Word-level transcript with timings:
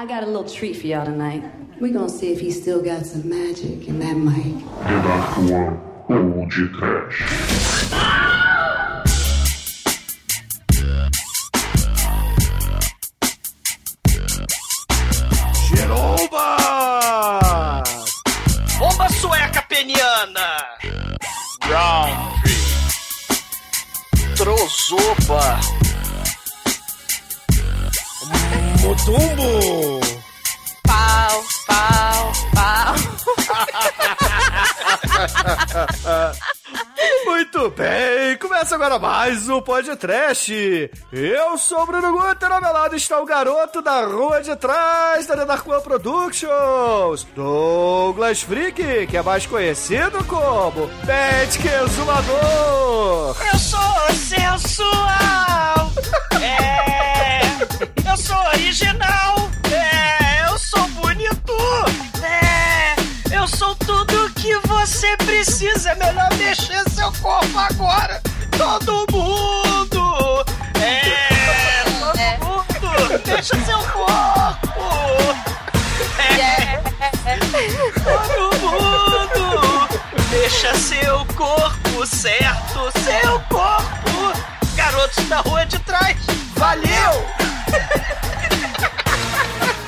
I 0.00 0.06
got 0.06 0.22
a 0.22 0.26
little 0.26 0.48
treat 0.48 0.76
for 0.78 0.86
y'all 0.86 1.04
tonight. 1.04 1.44
We're 1.78 1.92
gonna 1.92 2.08
see 2.08 2.32
if 2.32 2.40
he 2.40 2.50
still 2.52 2.82
got 2.82 3.04
some 3.04 3.28
magic 3.28 3.86
in 3.86 3.98
that 3.98 4.16
mic. 4.16 4.56
Redator 4.80 5.78
Old 6.08 6.50
Trash. 6.50 7.20
Giromba! 15.68 16.46
Bomba 18.78 19.06
sueca 19.12 19.62
peniana! 19.68 20.64
Round 21.68 22.40
3 24.34 24.44
Trozoba! 24.46 25.79
Mutumbo! 28.82 30.00
Pau, 30.82 31.44
pau, 31.66 32.32
pau. 32.54 32.94
Muito 37.26 37.70
bem, 37.70 38.36
começa 38.38 38.74
agora 38.74 38.98
mais 38.98 39.48
um 39.48 39.60
podcast. 39.60 40.90
Eu 41.12 41.58
sou 41.58 41.82
o 41.82 41.86
Bruno 41.86 42.12
Guter, 42.12 42.50
ao 42.50 42.60
meu 42.60 42.72
lado 42.72 42.96
está 42.96 43.20
o 43.20 43.26
garoto 43.26 43.82
da 43.82 44.04
rua 44.04 44.40
de 44.42 44.56
trás 44.56 45.26
da 45.26 45.44
Darkwan 45.44 45.80
Productions, 45.80 47.26
Douglas 47.34 48.42
Freak, 48.42 49.06
que 49.06 49.16
é 49.16 49.22
mais 49.22 49.46
conhecido 49.46 50.24
como 50.24 50.88
Pet 51.04 51.58
Exumador. 51.84 53.36
Eu 53.52 53.58
sou 53.58 54.14
sensual! 54.14 55.90
É! 56.42 57.39
Eu 58.10 58.16
sou 58.16 58.36
original! 58.48 59.48
É! 59.70 60.44
Eu 60.50 60.58
sou 60.58 60.84
bonito! 60.88 61.54
É! 62.24 62.96
Eu 63.32 63.46
sou 63.46 63.72
tudo 63.76 64.28
que 64.30 64.52
você 64.66 65.16
precisa! 65.18 65.90
É 65.90 65.94
melhor 65.94 66.28
mexer 66.34 66.82
seu 66.90 67.12
corpo 67.22 67.56
agora! 67.56 68.20
Todo 68.58 69.06
mundo! 69.12 70.44
É! 70.80 71.84
Todo 72.00 72.46
mundo! 72.48 73.18
Deixa 73.24 73.54
seu 73.64 73.78
corpo! 73.78 74.80
É! 76.18 76.80
Todo 78.02 78.58
mundo! 78.58 79.88
Deixa 80.30 80.74
seu 80.74 81.24
corpo 81.36 82.04
certo! 82.04 82.90
Seu 83.04 83.38
corpo! 83.42 84.32
Garotos 84.74 85.24
da 85.28 85.42
rua 85.42 85.64
de 85.64 85.78
trás! 85.78 86.16
Valeu! 86.56 87.49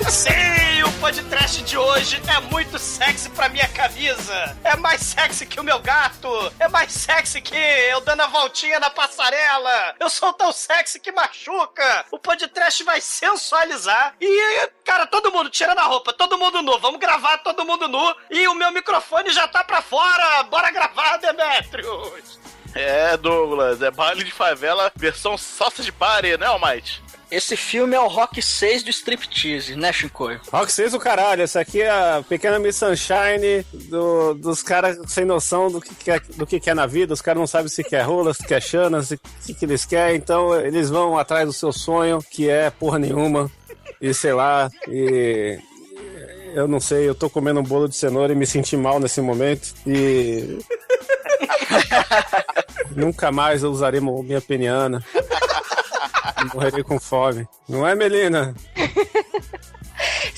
Sim, 0.09 0.83
o 0.85 0.93
podcast 1.01 1.63
de 1.63 1.77
hoje 1.77 2.21
é 2.29 2.41
muito 2.53 2.79
sexy 2.79 3.31
pra 3.31 3.49
minha 3.49 3.67
camisa. 3.69 4.57
É 4.63 4.77
mais 4.77 5.01
sexy 5.01 5.47
que 5.47 5.59
o 5.59 5.65
meu 5.65 5.79
gato. 5.81 6.29
É 6.61 6.69
mais 6.69 6.93
sexy 6.93 7.41
que 7.41 7.57
eu 7.57 8.01
dando 8.03 8.21
a 8.21 8.27
voltinha 8.27 8.79
na 8.79 8.91
passarela. 8.91 9.95
Eu 9.99 10.11
sou 10.11 10.33
tão 10.33 10.53
sexy 10.53 11.01
que 11.01 11.11
machuca. 11.13 12.05
O 12.11 12.19
podcast 12.19 12.85
vai 12.85 13.01
sensualizar. 13.01 14.15
E, 14.21 14.69
cara, 14.85 15.07
todo 15.07 15.33
mundo 15.33 15.49
tirando 15.51 15.79
a 15.79 15.85
roupa, 15.85 16.13
todo 16.13 16.39
mundo 16.39 16.61
nu. 16.63 16.79
Vamos 16.79 17.01
gravar 17.01 17.39
todo 17.39 17.65
mundo 17.65 17.89
nu. 17.89 18.15
E 18.31 18.47
o 18.49 18.55
meu 18.55 18.71
microfone 18.71 19.31
já 19.31 19.49
tá 19.49 19.65
pra 19.65 19.81
fora. 19.81 20.43
Bora 20.45 20.71
gravar, 20.71 21.17
Demetrius. 21.17 22.39
É, 22.75 23.17
Douglas, 23.17 23.83
é 23.83 23.91
baile 23.91 24.25
de 24.25 24.33
favela 24.33 24.91
versão 24.97 25.37
salsa 25.37 25.83
de 25.83 25.93
party, 25.93 26.37
né, 26.39 26.47
Almighty? 26.47 27.03
Esse 27.33 27.57
filme 27.57 27.97
é 27.97 28.01
o 28.01 28.09
Rock 28.09 28.43
6 28.43 28.83
do 28.83 28.91
striptease, 28.91 29.75
né, 29.75 29.91
Shinkoio? 29.91 30.39
Rock 30.53 30.71
6 30.71 30.93
o 30.93 30.99
caralho, 30.99 31.41
essa 31.43 31.61
aqui 31.61 31.81
é 31.81 31.89
a 31.89 32.23
pequena 32.29 32.59
Miss 32.59 32.77
Sunshine 32.77 33.65
do- 33.89 34.35
dos 34.35 34.63
caras 34.63 34.99
sem 35.07 35.25
noção 35.25 35.71
do 35.71 35.81
que, 35.81 35.95
que 35.95 36.11
é, 36.11 36.21
do 36.37 36.47
que, 36.47 36.61
que 36.61 36.69
é 36.69 36.75
na 36.75 36.85
vida, 36.85 37.15
os 37.15 37.23
caras 37.23 37.41
não 37.41 37.47
sabem 37.47 37.69
se 37.69 37.83
quer 37.83 38.03
rola, 38.03 38.35
se 38.35 38.47
quer 38.47 38.61
chana, 38.61 39.03
se- 39.03 39.15
o 39.15 39.21
que, 39.47 39.55
que 39.55 39.65
eles 39.65 39.87
querem, 39.87 40.17
então 40.17 40.55
eles 40.61 40.91
vão 40.91 41.17
atrás 41.17 41.47
do 41.47 41.55
seu 41.55 41.73
sonho, 41.73 42.23
que 42.31 42.51
é 42.51 42.69
porra 42.69 42.99
nenhuma, 42.99 43.51
e 43.99 44.13
sei 44.13 44.35
lá, 44.35 44.71
e 44.87 45.59
eu 46.55 46.69
não 46.69 46.81
sei, 46.81 47.09
eu 47.09 47.15
tô 47.15 47.31
comendo 47.31 47.61
um 47.61 47.65
bolo 47.65 47.89
de 47.89 47.97
cenoura 47.97 48.35
e 48.35 48.37
me 48.37 48.47
senti 48.47 48.77
mal 48.77 49.01
nesse 49.01 49.23
momento, 49.23 49.73
e 49.87 50.59
nunca 52.95 53.33
mais 53.33 53.63
eu 53.63 53.71
usarei 53.71 54.01
minha 54.03 54.41
peniana. 54.43 55.03
Morrerei 56.55 56.83
com 56.83 56.99
fome. 56.99 57.47
Não 57.69 57.87
é, 57.87 57.95
Melina? 57.95 58.55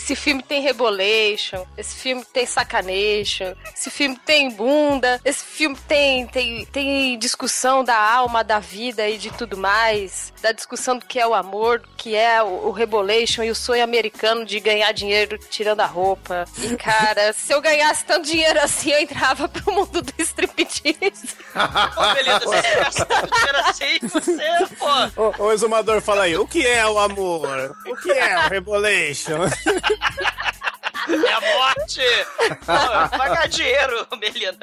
Esse 0.05 0.15
filme 0.15 0.43
tem 0.43 0.61
rebolation, 0.61 1.65
esse 1.79 1.97
filme 1.97 2.23
tem 2.27 2.45
sacanation, 2.45 3.55
esse 3.75 3.91
filme 3.91 4.15
tem 4.19 4.51
bunda, 4.51 5.19
esse 5.25 5.43
filme 5.43 5.75
tem, 5.89 6.27
tem, 6.27 6.67
tem 6.67 7.19
discussão 7.19 7.83
da 7.83 7.97
alma, 7.97 8.45
da 8.45 8.59
vida 8.59 9.09
e 9.09 9.17
de 9.17 9.31
tudo 9.31 9.57
mais, 9.57 10.31
da 10.43 10.53
discussão 10.53 10.99
do 10.99 11.07
que 11.07 11.19
é 11.19 11.27
o 11.27 11.33
amor, 11.33 11.79
do 11.79 11.89
que 11.97 12.15
é 12.15 12.43
o, 12.43 12.67
o 12.67 12.71
rebolation 12.71 13.43
e 13.43 13.51
o 13.51 13.55
sonho 13.55 13.83
americano 13.83 14.45
de 14.45 14.61
ganhar 14.61 14.93
dinheiro 14.93 15.39
tirando 15.39 15.81
a 15.81 15.87
roupa. 15.87 16.45
E 16.59 16.77
cara, 16.77 17.33
se 17.33 17.55
eu 17.55 17.63
ganhasse 17.63 18.05
tanto 18.05 18.27
dinheiro 18.27 18.61
assim, 18.61 18.91
eu 18.91 19.01
entrava 19.01 19.49
pro 19.49 19.73
mundo 19.73 20.03
do 20.03 20.13
striptease. 20.19 21.35
Ô, 21.97 22.15
beleza, 22.15 22.41
você 22.41 22.77
gasta 22.77 23.07
dinheiro 23.07 23.59
assim, 23.65 23.99
você, 24.03 24.75
pô. 24.79 25.23
Ô, 25.23 25.47
ô 25.47 25.53
exumador, 25.53 26.03
fala 26.03 26.25
aí, 26.25 26.37
o 26.37 26.47
que 26.47 26.67
é 26.67 26.87
o 26.87 26.99
amor? 26.99 27.75
O 27.87 27.97
que 27.97 28.13
é 28.13 28.37
o 28.37 28.51
rebolation? 28.51 29.39
É 31.07 31.33
a 31.33 31.41
morte! 31.41 32.01
Pô, 32.65 33.19
pagar 33.19 33.47
dinheiro, 33.49 34.07
Melina. 34.19 34.57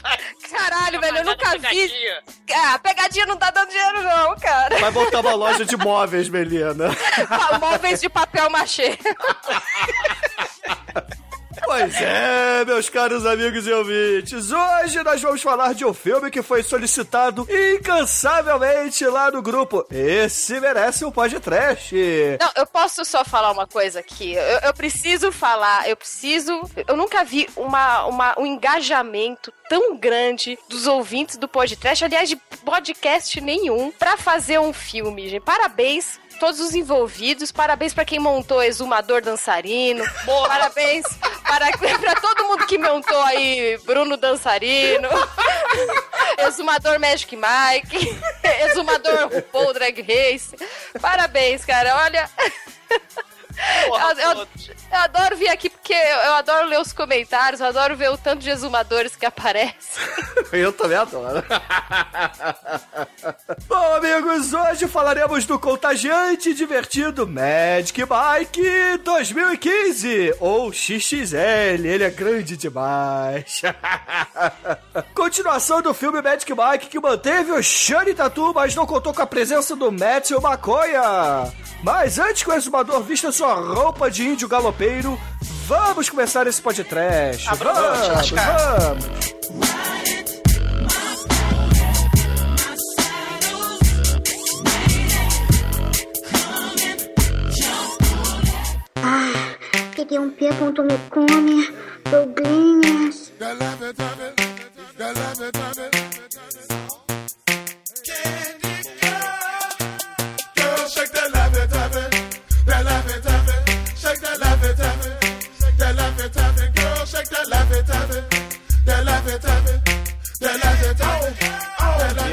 Vai, 0.00 0.18
Caralho, 0.48 1.00
velho, 1.00 1.18
eu 1.18 1.24
nunca 1.24 1.50
vi. 1.50 1.58
pegadinha. 1.60 2.22
Ah, 2.54 2.78
pegadinha 2.78 3.26
não 3.26 3.36
tá 3.36 3.50
dando 3.50 3.68
dinheiro 3.70 4.00
não, 4.02 4.36
cara. 4.36 4.78
Vai 4.78 4.92
botar 4.92 5.20
uma 5.20 5.34
loja 5.34 5.64
de 5.64 5.76
móveis, 5.76 6.28
Melina. 6.28 6.90
Móveis 7.60 8.00
de 8.00 8.08
papel 8.08 8.48
machê. 8.48 8.96
Pois 11.66 12.00
é, 12.00 12.64
meus 12.64 12.88
caros 12.88 13.26
amigos 13.26 13.66
e 13.66 13.72
ouvintes, 13.72 14.52
hoje 14.52 15.02
nós 15.02 15.20
vamos 15.20 15.42
falar 15.42 15.74
de 15.74 15.84
um 15.84 15.92
filme 15.92 16.30
que 16.30 16.40
foi 16.40 16.62
solicitado 16.62 17.44
incansavelmente 17.50 19.04
lá 19.06 19.32
no 19.32 19.42
grupo. 19.42 19.84
Esse 19.90 20.60
merece 20.60 21.04
um 21.04 21.10
podcast. 21.10 21.92
Não, 22.40 22.52
eu 22.54 22.66
posso 22.68 23.04
só 23.04 23.24
falar 23.24 23.50
uma 23.50 23.66
coisa 23.66 23.98
aqui. 23.98 24.34
Eu, 24.34 24.60
eu 24.60 24.74
preciso 24.74 25.32
falar, 25.32 25.88
eu 25.88 25.96
preciso. 25.96 26.52
Eu 26.86 26.96
nunca 26.96 27.24
vi 27.24 27.48
uma, 27.56 28.04
uma, 28.06 28.38
um 28.38 28.46
engajamento 28.46 29.52
tão 29.68 29.96
grande 29.96 30.56
dos 30.68 30.86
ouvintes 30.86 31.36
do 31.36 31.48
podcast, 31.48 32.04
aliás, 32.04 32.28
de 32.28 32.36
podcast 32.64 33.40
nenhum, 33.40 33.90
pra 33.90 34.16
fazer 34.16 34.60
um 34.60 34.72
filme, 34.72 35.28
gente. 35.28 35.42
Parabéns. 35.42 36.20
Todos 36.38 36.60
os 36.60 36.74
envolvidos, 36.74 37.50
parabéns 37.50 37.94
pra 37.94 38.04
quem 38.04 38.18
montou 38.18 38.62
Exumador 38.62 39.22
Dançarino, 39.22 40.04
parabéns 40.46 41.04
para, 41.42 41.70
pra 41.98 42.14
todo 42.16 42.44
mundo 42.44 42.66
que 42.66 42.76
montou 42.78 43.20
aí 43.22 43.78
Bruno 43.84 44.16
Dançarino, 44.16 45.08
Exumador 46.38 47.00
Magic 47.00 47.34
Mike, 47.34 48.20
Exumador 48.66 49.28
RuPaul 49.32 49.72
Drag 49.72 50.02
Race. 50.02 50.54
Parabéns, 51.00 51.64
cara. 51.64 51.96
Olha. 52.04 52.30
Porra, 53.86 54.12
Eu, 54.18 54.30
eu- 54.32 54.46
eu 54.92 54.98
adoro 54.98 55.36
vir 55.36 55.48
aqui 55.48 55.68
porque 55.70 55.92
eu, 55.92 56.18
eu 56.18 56.34
adoro 56.34 56.66
ler 56.68 56.80
os 56.80 56.92
comentários, 56.92 57.60
eu 57.60 57.66
adoro 57.66 57.96
ver 57.96 58.10
o 58.10 58.18
tanto 58.18 58.40
de 58.42 58.50
exumadores 58.50 59.16
que 59.16 59.26
aparecem. 59.26 60.02
Eu 60.52 60.72
também 60.72 60.96
adoro. 60.96 61.42
Bom, 63.68 63.94
amigos, 63.96 64.52
hoje 64.52 64.86
falaremos 64.86 65.44
do 65.44 65.58
contagiante 65.58 66.50
e 66.50 66.54
divertido 66.54 67.26
Magic 67.26 68.00
Mike 68.00 68.98
2015, 69.02 70.34
ou 70.40 70.72
XXL, 70.72 71.84
ele 71.84 72.04
é 72.04 72.10
grande 72.10 72.56
demais. 72.56 73.62
Continuação 75.14 75.82
do 75.82 75.92
filme 75.92 76.22
Magic 76.22 76.50
Mike 76.52 76.86
que 76.88 77.00
manteve 77.00 77.52
o 77.52 77.62
Shane 77.62 78.14
Tatu, 78.14 78.52
mas 78.54 78.74
não 78.74 78.86
contou 78.86 79.12
com 79.12 79.22
a 79.22 79.26
presença 79.26 79.74
do 79.74 79.90
Matthew 79.90 80.40
Maconha. 80.40 81.52
Mas 81.82 82.18
antes 82.18 82.42
que 82.42 82.50
o 82.50 82.54
exumador 82.54 83.02
vista 83.02 83.32
sua 83.32 83.45
roupa 83.54 84.10
de 84.10 84.26
índio 84.26 84.48
galopeiro, 84.48 85.18
vamos 85.66 86.10
começar 86.10 86.46
esse 86.46 86.60
podcast. 86.60 87.48
Abra 87.48 87.72
Vamos, 87.72 88.30
vamos. 88.30 89.26
Peguei 99.94 100.18
um 100.18 100.30
P. 100.30 100.50
me 100.50 100.98
come, 101.10 101.74
Douglinhas. 102.10 103.26
Girl, 103.38 105.14
shake 108.16 108.44
that 108.46 108.66
love 108.66 108.75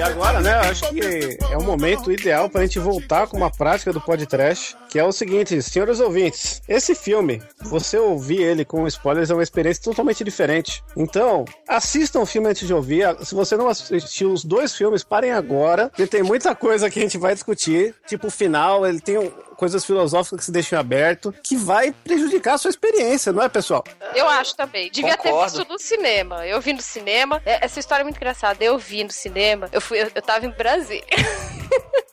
agora, 0.01 0.41
né, 0.41 0.55
eu 0.55 0.59
acho 0.71 0.89
que 0.89 1.37
é 1.51 1.57
o 1.57 1.63
momento 1.63 2.11
ideal 2.11 2.49
pra 2.49 2.61
gente 2.61 2.79
voltar 2.79 3.27
com 3.27 3.37
uma 3.37 3.49
prática 3.51 3.91
do 3.93 4.01
podcast, 4.01 4.75
que 4.89 4.99
é 4.99 5.03
o 5.03 5.11
seguinte, 5.11 5.61
senhores 5.61 5.99
ouvintes, 5.99 6.61
esse 6.67 6.93
filme, 6.95 7.41
você 7.61 7.97
ouvir 7.97 8.41
ele 8.41 8.65
com 8.65 8.87
spoilers 8.87 9.29
é 9.29 9.33
uma 9.33 9.43
experiência 9.43 9.83
totalmente 9.83 10.23
diferente. 10.23 10.83
Então, 10.95 11.45
assistam 11.67 12.19
o 12.21 12.25
filme 12.25 12.47
antes 12.49 12.67
de 12.67 12.73
ouvir. 12.73 13.03
Se 13.23 13.33
você 13.35 13.55
não 13.55 13.67
assistiu 13.67 14.31
os 14.31 14.43
dois 14.43 14.75
filmes, 14.75 15.03
parem 15.03 15.31
agora, 15.31 15.89
porque 15.89 16.07
tem 16.07 16.23
muita 16.23 16.53
coisa 16.55 16.89
que 16.89 16.99
a 16.99 17.01
gente 17.01 17.17
vai 17.17 17.33
discutir. 17.33 17.95
Tipo, 18.07 18.27
o 18.27 18.31
final, 18.31 18.85
ele 18.85 18.99
tem 18.99 19.17
um- 19.17 19.31
coisas 19.53 19.85
filosóficas 19.85 20.39
que 20.39 20.45
se 20.45 20.51
deixam 20.51 20.77
aberto, 20.79 21.33
que 21.43 21.55
vai 21.55 21.93
prejudicar 22.03 22.55
a 22.55 22.57
sua 22.57 22.69
experiência, 22.69 23.31
não 23.31 23.41
é, 23.41 23.47
pessoal? 23.47 23.83
Eu 24.13 24.27
acho 24.27 24.55
também. 24.57 24.89
Devia 24.91 25.15
ter 25.15 25.29
Concordo. 25.29 25.57
visto 25.57 25.71
no 25.71 25.79
cinema. 25.79 26.45
Eu 26.45 26.59
vi 26.59 26.73
no 26.73 26.81
cinema. 26.81 27.41
É- 27.45 27.63
Essa 27.63 27.79
história 27.79 28.01
é 28.01 28.03
muito 28.03 28.17
engraçada. 28.17 28.61
Eu 28.63 28.77
vi 28.77 29.03
no 29.03 29.11
cinema. 29.11 29.69
Eu 29.71 29.79
fui, 29.83 30.01
eu, 30.01 30.11
eu 30.13 30.21
tava 30.21 30.45
em 30.45 30.49
Brasília. 30.49 31.03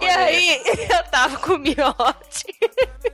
E 0.00 0.06
aí, 0.06 0.62
eu 0.88 1.04
tava 1.10 1.36
com 1.38 1.54
o 1.54 1.58
Miotti. 1.58 2.46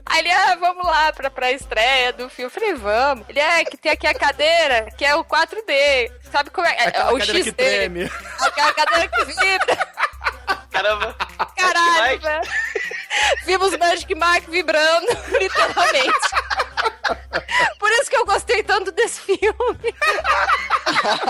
Aí 0.06 0.20
ele, 0.20 0.30
ah, 0.30 0.56
vamos 0.56 0.84
lá 0.84 1.12
pra, 1.12 1.30
pra 1.30 1.50
estreia 1.50 2.12
do 2.12 2.28
filme. 2.28 2.46
Eu 2.46 2.50
falei, 2.50 2.74
vamos. 2.74 3.24
Ele, 3.28 3.40
é, 3.40 3.64
que 3.64 3.76
tem 3.76 3.92
aqui 3.92 4.06
a 4.06 4.14
cadeira, 4.14 4.90
que 4.96 5.04
é 5.04 5.14
o 5.16 5.24
4D. 5.24 6.12
Sabe 6.30 6.50
como 6.50 6.66
é? 6.66 6.76
é 6.76 6.88
Aquela 6.88 7.12
o 7.12 7.18
cadeira 7.18 7.38
X 7.38 7.44
que 7.44 7.52
treme. 7.52 8.10
Aquela 8.40 8.72
cadeira 8.74 9.08
que 9.08 9.24
vibra. 9.24 9.88
Caramba. 10.70 11.16
Caralho, 11.56 12.20
velho. 12.20 12.42
Vimos 13.44 13.76
Magic 13.76 14.14
Mike 14.14 14.50
vibrando, 14.50 15.06
literalmente. 15.38 16.28
Por 17.78 17.90
isso 17.93 18.11
que 18.11 18.16
eu 18.16 18.25
gostei 18.25 18.62
tanto 18.62 18.90
desse 18.93 19.20
filme. 19.20 19.94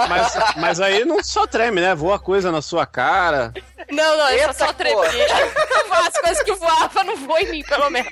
Mas, 0.08 0.32
mas 0.56 0.80
aí 0.80 1.04
não 1.04 1.22
só 1.22 1.46
treme, 1.46 1.80
né? 1.80 1.94
Voa 1.94 2.18
coisa 2.18 2.52
na 2.52 2.62
sua 2.62 2.86
cara. 2.86 3.52
Não, 3.90 4.16
não, 4.16 4.30
eu 4.30 4.38
Eita, 4.38 4.52
só 4.52 4.72
tremia. 4.72 5.04
As 5.90 6.18
coisas 6.18 6.42
que 6.42 6.52
voavam 6.54 7.04
não 7.04 7.16
voam 7.16 7.38
em 7.40 7.50
mim, 7.50 7.62
pelo 7.64 7.90
menos. 7.90 8.10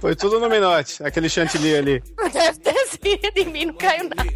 Foi 0.00 0.14
tudo 0.16 0.40
no 0.40 0.48
Minote, 0.48 1.02
aquele 1.04 1.28
chantilly 1.28 1.76
ali. 1.76 2.02
Deve 2.32 2.58
ter 2.58 2.86
sido, 2.86 3.38
em 3.38 3.46
mim 3.46 3.66
não 3.66 3.74
caiu 3.74 4.04
nada. 4.04 4.32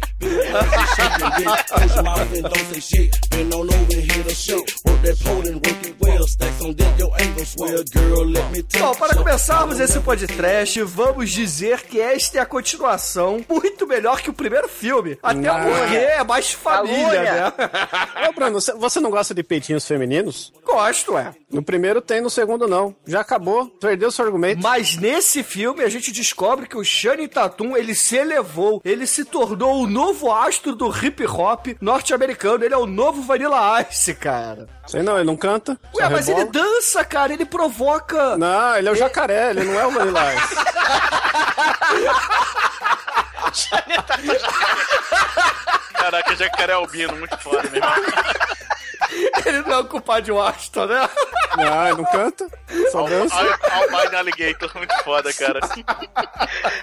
Bom, 8.79 8.93
para 8.95 9.15
começarmos 9.15 9.79
esse 9.79 9.99
podcast, 9.99 10.81
vamos 10.83 11.29
dizer 11.31 11.81
que 11.83 11.99
esta 11.99 12.37
é 12.37 12.41
a 12.41 12.45
continuação 12.45 13.43
muito 13.49 13.85
melhor 13.87 14.21
que 14.21 14.29
o 14.29 14.33
primeiro 14.33 14.67
filme. 14.67 15.17
Até 15.21 15.39
Não. 15.39 15.63
porque 15.63 15.95
é 15.95 16.23
mais 16.23 16.51
família, 16.51 17.21
né? 17.23 17.53
Ô, 18.29 18.33
Bruno, 18.33 18.59
você- 18.77 18.99
não 18.99 19.09
gosta 19.11 19.33
de 19.33 19.43
peitinhos 19.43 19.87
femininos? 19.87 20.51
Gosto, 20.65 21.17
é. 21.17 21.33
No 21.51 21.61
primeiro 21.63 22.01
tem, 22.01 22.19
no 22.21 22.29
segundo 22.29 22.67
não. 22.67 22.95
Já 23.05 23.21
acabou, 23.21 23.67
perdeu 23.67 24.11
seu 24.11 24.25
argumento. 24.25 24.61
Mas 24.61 24.95
nesse 24.97 25.43
filme 25.43 25.83
a 25.83 25.89
gente 25.89 26.11
descobre 26.11 26.67
que 26.67 26.77
o 26.77 26.83
Channing 26.83 27.27
Tatum, 27.27 27.75
ele 27.77 27.93
se 27.95 28.15
elevou, 28.17 28.81
ele 28.83 29.05
se 29.07 29.23
tornou 29.25 29.81
o 29.83 29.87
novo 29.87 30.31
astro 30.31 30.75
do 30.75 30.89
hip 30.89 31.25
hop 31.25 31.67
norte-americano, 31.79 32.63
ele 32.63 32.73
é 32.73 32.77
o 32.77 32.85
novo 32.87 33.21
Vanilla 33.21 33.85
Ice, 33.89 34.13
cara. 34.13 34.67
Sei 34.87 35.01
não, 35.03 35.15
ele 35.17 35.25
não 35.25 35.35
canta. 35.37 35.77
Ué, 35.95 36.09
mas 36.09 36.27
rebola. 36.27 36.43
ele 36.45 36.51
dança, 36.51 37.03
cara, 37.03 37.33
ele 37.33 37.45
provoca... 37.45 37.86
Não, 38.37 38.75
ele 38.75 38.89
é 38.89 38.91
o 38.91 38.95
jacaré, 38.95 39.51
ele 39.51 39.63
não 39.63 39.79
é 39.79 39.87
o 39.87 39.91
Ice. 40.33 40.55
Caraca, 45.93 46.35
jacaré 46.35 46.73
albino, 46.73 47.15
muito 47.15 47.37
foda, 47.39 47.63
meu 47.69 47.75
irmão. 47.75 47.93
Ele 49.45 49.61
não 49.61 49.71
é 49.71 49.77
o 49.79 49.85
culpado 49.85 50.21
de 50.23 50.31
Washington, 50.31 50.85
né? 50.87 51.09
Não, 51.57 51.87
ele 51.87 51.97
não 51.97 52.05
canta, 52.05 52.47
só 52.91 53.03
dança. 53.07 53.33
Al- 53.35 53.91
Albino 53.95 54.17
Alligator, 54.17 54.71
muito 54.75 54.93
foda, 55.03 55.33
cara. 55.33 55.59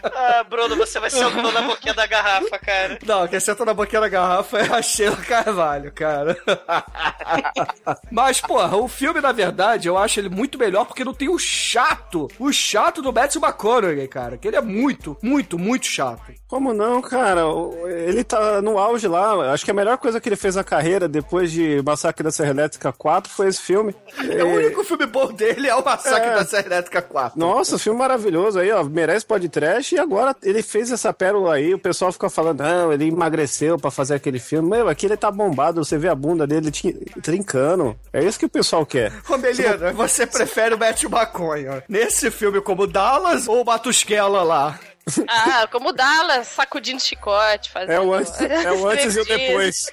Ah, 0.02 0.44
Bruno, 0.48 0.74
você 0.76 0.98
vai 0.98 1.10
ser 1.10 1.24
o 1.26 1.30
dono 1.30 1.52
da 1.52 1.62
boquinha 1.62 1.94
da 1.94 2.06
garrafa, 2.06 2.58
cara. 2.58 2.98
Não, 3.06 3.28
quem 3.28 3.38
senta 3.40 3.64
na 3.64 3.74
boquinha 3.74 4.00
da 4.00 4.08
garrafa 4.08 4.58
é 4.58 4.72
a 4.74 4.82
Sheila 4.82 5.16
Carvalho, 5.16 5.92
cara. 5.92 6.36
Mas, 8.10 8.40
porra, 8.40 8.76
o 8.76 8.88
filme, 8.88 9.20
na 9.20 9.32
verdade, 9.32 9.88
eu 9.88 9.96
acho 9.98 10.18
ele 10.20 10.28
muito 10.28 10.58
melhor 10.58 10.86
porque 10.86 11.04
não 11.04 11.14
tem 11.14 11.28
o 11.28 11.38
chato. 11.38 12.28
O 12.38 12.52
chato 12.52 13.02
do 13.02 13.12
Matthew 13.12 13.42
McConaughey, 13.42 14.08
cara. 14.08 14.36
Que 14.36 14.48
ele 14.48 14.56
é 14.56 14.60
muito, 14.62 15.16
muito, 15.22 15.58
muito 15.58 15.86
chato. 15.86 16.22
Como 16.48 16.72
não, 16.72 17.00
cara? 17.02 17.42
Ele 18.06 18.24
tá 18.24 18.60
no 18.62 18.78
auge 18.78 19.06
lá. 19.08 19.52
Acho 19.52 19.64
que 19.64 19.70
a 19.70 19.74
melhor 19.74 19.98
coisa 19.98 20.20
que 20.20 20.28
ele 20.28 20.36
fez 20.36 20.56
na 20.56 20.64
carreira 20.64 21.08
depois 21.08 21.50
de 21.52 21.82
Massacre 21.84 22.23
da 22.24 22.32
Serra 22.32 22.50
Elétrica 22.50 22.92
4 22.92 23.32
foi 23.32 23.48
esse 23.48 23.60
filme. 23.60 23.94
É, 24.30 24.42
o 24.42 24.48
único 24.48 24.82
filme 24.84 25.06
bom 25.06 25.32
dele 25.32 25.68
é 25.68 25.74
o 25.74 25.84
Massacre 25.84 26.30
É. 26.30 26.34
da 26.34 26.44
Serra 26.44 26.66
Elétrica 26.66 27.02
4. 27.02 27.38
Nossa, 27.38 27.78
filme 27.78 27.98
maravilhoso 27.98 28.58
aí, 28.58 28.72
ó. 28.72 28.82
Merece 28.82 29.24
podcast 29.24 29.94
e 29.94 29.98
agora 29.98 30.34
ele 30.42 30.62
fez 30.62 30.90
essa 30.90 31.12
pérola 31.12 31.54
aí. 31.54 31.72
O 31.74 31.78
pessoal 31.78 32.10
fica 32.12 32.28
falando, 32.28 32.60
não, 32.60 32.92
ele 32.92 33.06
emagreceu 33.08 33.78
pra 33.78 33.90
fazer 33.90 34.14
aquele 34.14 34.38
filme. 34.38 34.68
Meu, 34.68 34.88
aqui 34.88 35.06
ele 35.06 35.16
tá 35.16 35.30
bombado. 35.30 35.84
Você 35.84 35.96
vê 35.98 36.08
a 36.08 36.14
bunda 36.14 36.46
dele 36.46 36.70
trincando. 37.22 37.96
É 38.12 38.22
isso 38.22 38.38
que 38.38 38.46
o 38.46 38.50
pessoal 38.50 38.84
quer. 38.86 39.12
Ô, 39.28 39.36
Melina, 39.36 39.92
você 39.92 40.26
prefere 40.26 40.74
o 40.74 40.78
Matthew 40.78 41.10
McConaughey 41.10 41.82
nesse 41.88 42.30
filme 42.30 42.60
como 42.60 42.86
Dallas 42.86 43.46
ou 43.48 43.62
o 43.62 43.64
Matusquela 43.64 44.42
lá? 44.42 44.78
Ah, 45.28 45.68
como 45.70 45.90
o 45.90 45.92
Dallas, 45.92 46.46
sacudindo 46.48 46.98
chicote, 46.98 47.70
fazendo... 47.70 47.92
É 47.92 48.00
o 48.00 48.14
antes, 48.14 48.40
é 48.40 48.72
o 48.72 48.88
antes 48.88 49.14
e 49.14 49.20
o 49.20 49.24
depois. 49.26 49.86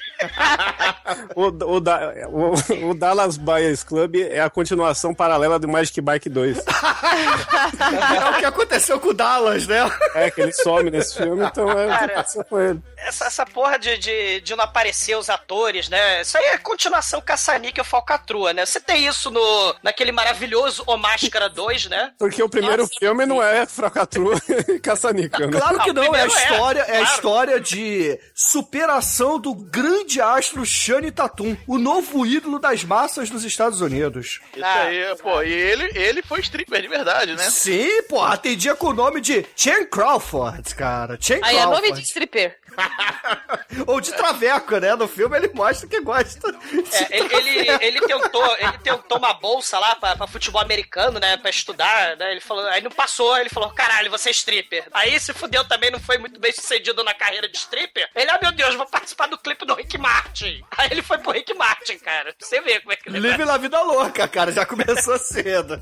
O, 1.36 1.48
o, 1.76 1.80
da- 1.80 2.14
o- 2.30 2.90
o 2.90 2.94
Dallas 2.94 3.38
Buyers 3.38 3.84
Club 3.84 4.16
é 4.18 4.40
a 4.42 4.50
continuação 4.50 5.14
paralela 5.14 5.58
do 5.60 5.68
Magic 5.68 6.00
Bike 6.02 6.30
2. 6.30 6.58
É 6.60 8.30
o 8.30 8.40
que 8.40 8.46
aconteceu 8.46 9.00
com 9.00 9.10
o 9.10 9.14
Dallas, 9.14 9.68
né? 9.68 9.90
É, 10.16 10.30
que 10.32 10.42
ele 10.42 10.54
some 10.54 10.90
nesse 10.90 11.18
filme, 11.18 11.46
então 11.46 11.70
é 11.72 11.88
o 11.88 11.92
que 11.92 12.08
Cara. 12.14 12.46
com 12.50 12.60
ele. 12.60 12.80
Essa, 12.98 13.26
essa 13.26 13.46
porra 13.46 13.78
de, 13.80 13.98
de, 13.98 14.42
de 14.42 14.56
não 14.56 14.64
aparecer 14.64 15.16
os 15.18 15.30
atores, 15.30 15.90
né? 15.90 16.22
Isso 16.22 16.38
aí 16.38 16.46
é 16.46 16.58
continuação 16.58 17.22
caça-níquel 17.22 17.84
falcatrua, 17.84 18.54
né? 18.54 18.66
Você 18.66 18.80
tem 18.80 19.08
isso 19.08 19.30
no, 19.32 19.76
naquele 19.84 20.12
maravilhoso 20.12 20.84
O 20.88 20.98
Máscara 20.98 21.50
2, 21.50 21.88
né? 21.88 22.12
Porque 22.20 22.42
o 22.44 22.50
primeiro 22.50 22.84
Nossa, 22.84 22.94
filme 23.00 23.26
não 23.26 23.42
é 23.42 23.66
Fracatru 23.66 24.34
e 24.68 24.80
Caça-Níquel, 24.80 25.50
né? 25.50 25.60
Claro 25.60 25.80
que 25.80 25.94
Não, 25.94 26.04
não, 26.06 26.16
é 26.16 26.22
a 26.22 26.26
é, 26.26 26.28
história, 26.28 26.80
é, 26.82 26.84
a 26.84 26.86
claro. 27.00 27.04
história 27.16 27.60
de 27.60 28.20
superação 28.36 29.40
do 29.40 29.54
grande 29.56 30.11
astro 30.20 30.66
Shane 30.66 31.12
Tatum, 31.12 31.56
o 31.68 31.78
novo 31.78 32.26
ídolo 32.26 32.60
das 32.60 32.84
massas 32.84 33.30
dos 33.30 33.44
Estados 33.44 33.80
Unidos. 33.82 34.42
Isso 34.56 34.66
aí, 34.66 35.16
pô, 35.22 35.42
e 35.44 35.52
ele, 35.52 35.92
ele 35.98 36.22
foi 36.22 36.40
stripper 36.42 36.82
de 36.82 36.88
verdade, 36.88 37.36
né? 37.36 37.44
Sim, 37.50 38.02
porra, 38.10 38.34
atendia 38.34 38.76
com 38.76 38.88
o 38.88 38.94
nome 38.94 39.22
de 39.22 39.46
Chen 39.56 39.86
Crawford, 39.86 40.76
cara. 40.76 41.18
Chen 41.22 41.40
Aí 41.44 41.56
é 41.56 41.62
Crawford. 41.62 41.88
nome 41.88 42.02
de 42.02 42.06
stripper. 42.08 42.58
Ou 43.88 44.02
de 44.02 44.12
traveco, 44.14 44.78
né? 44.78 44.96
No 44.96 45.08
filme 45.08 45.38
ele 45.38 45.50
mostra 45.54 45.88
que 45.88 46.00
gosta. 46.02 46.52
de 46.52 47.04
É, 47.10 47.18
ele, 47.20 47.70
ele, 47.82 48.00
tentou, 48.02 48.58
ele 48.58 48.78
tentou 48.84 49.18
uma 49.18 49.34
bolsa 49.34 49.80
lá 49.80 49.96
pra, 49.96 50.16
pra 50.16 50.28
futebol 50.28 50.62
americano, 50.62 51.20
né? 51.20 51.38
Pra 51.38 51.50
estudar, 51.50 52.18
né? 52.18 52.32
Ele 52.32 52.42
falou, 52.42 52.66
aí 52.68 52.82
não 52.82 52.92
passou, 52.92 53.38
ele 53.38 53.50
falou, 53.50 53.72
caralho, 53.72 54.12
você 54.12 54.30
é 54.30 54.32
stripper. 54.32 54.86
Aí 54.94 55.20
se 55.20 55.34
fudeu 55.34 55.64
também, 55.68 55.92
não 55.92 56.00
foi 56.00 56.18
muito 56.18 56.40
bem 56.40 56.52
sucedido 56.52 57.04
na 57.04 57.14
carreira 57.14 57.48
de 57.48 57.58
stripper. 57.58 58.10
Ele, 58.16 58.30
ah, 58.30 58.40
meu 58.42 58.52
Deus, 58.52 58.76
vou 58.76 58.86
participar 58.86 59.28
do 59.28 59.38
clipe 59.38 59.66
do 59.66 59.74
Rick 59.74 59.98
Martin. 59.98 60.64
Aí 60.78 60.90
ele 60.92 61.02
foi 61.02 61.18
pro 61.18 61.32
Rick 61.32 61.54
Martin, 61.54 61.98
cara. 62.00 62.34
Pra 62.34 62.48
você 62.48 62.62
ver 62.62 62.82
como 62.82 62.94
é 62.94 62.96
que 62.96 63.10
ele 63.10 63.20
Live 63.20 63.46
na 63.46 63.58
vida 63.58 63.82
louca, 63.82 64.28
cara. 64.28 64.52
Já 64.52 64.66
começou 64.66 65.18
cedo. 65.20 65.82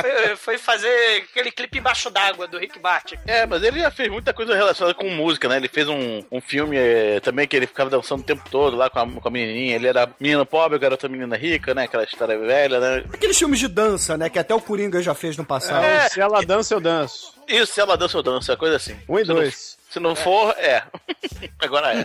Foi, 0.00 0.36
foi 0.36 0.58
fazer 0.58 1.24
aquele 1.30 1.50
clipe 1.50 1.78
embaixo 1.78 2.10
d'água 2.10 2.46
do 2.46 2.58
Rick 2.58 2.78
Martin. 2.80 3.18
É, 3.26 3.46
mas 3.46 3.62
ele 3.62 3.80
já 3.80 3.90
fez 3.90 4.08
muita 4.10 4.32
coisa 4.32 4.54
relacionada 4.54 4.94
com 4.94 5.08
música, 5.10 5.48
né? 5.48 5.56
Ele 5.56 5.68
fez 5.68 5.88
um, 5.88 6.11
um 6.30 6.40
filme 6.40 6.76
eh, 6.76 7.20
também 7.20 7.46
que 7.46 7.56
ele 7.56 7.66
ficava 7.66 7.90
dançando 7.90 8.20
o 8.20 8.24
tempo 8.24 8.42
todo 8.50 8.76
lá 8.76 8.90
com 8.90 8.98
a, 8.98 9.06
com 9.06 9.28
a 9.28 9.30
menininha. 9.30 9.76
Ele 9.76 9.86
era 9.86 10.08
menino 10.20 10.44
pobre, 10.44 10.78
garota 10.78 11.08
menina 11.08 11.36
rica, 11.36 11.74
né? 11.74 11.84
Aquela 11.84 12.04
história 12.04 12.38
velha, 12.38 12.80
né? 12.80 13.04
Aqueles 13.12 13.38
filmes 13.38 13.58
de 13.58 13.68
dança, 13.68 14.16
né? 14.16 14.28
Que 14.28 14.38
até 14.38 14.54
o 14.54 14.60
Coringa 14.60 15.02
já 15.02 15.14
fez 15.14 15.36
no 15.36 15.44
passado. 15.44 15.84
É. 15.84 16.08
Se 16.08 16.20
ela 16.20 16.42
dança, 16.42 16.74
eu 16.74 16.80
danço. 16.80 17.34
Isso, 17.48 17.72
se 17.72 17.80
ela 17.80 17.96
dança 17.96 18.16
ou 18.16 18.22
dança, 18.22 18.56
coisa 18.56 18.76
assim. 18.76 18.96
Um 19.08 19.18
e 19.18 19.24
dois. 19.24 19.76
Se 19.92 20.00
não 20.00 20.16
for, 20.16 20.54
é. 20.58 20.82
Agora 21.60 21.92
é. 21.92 22.04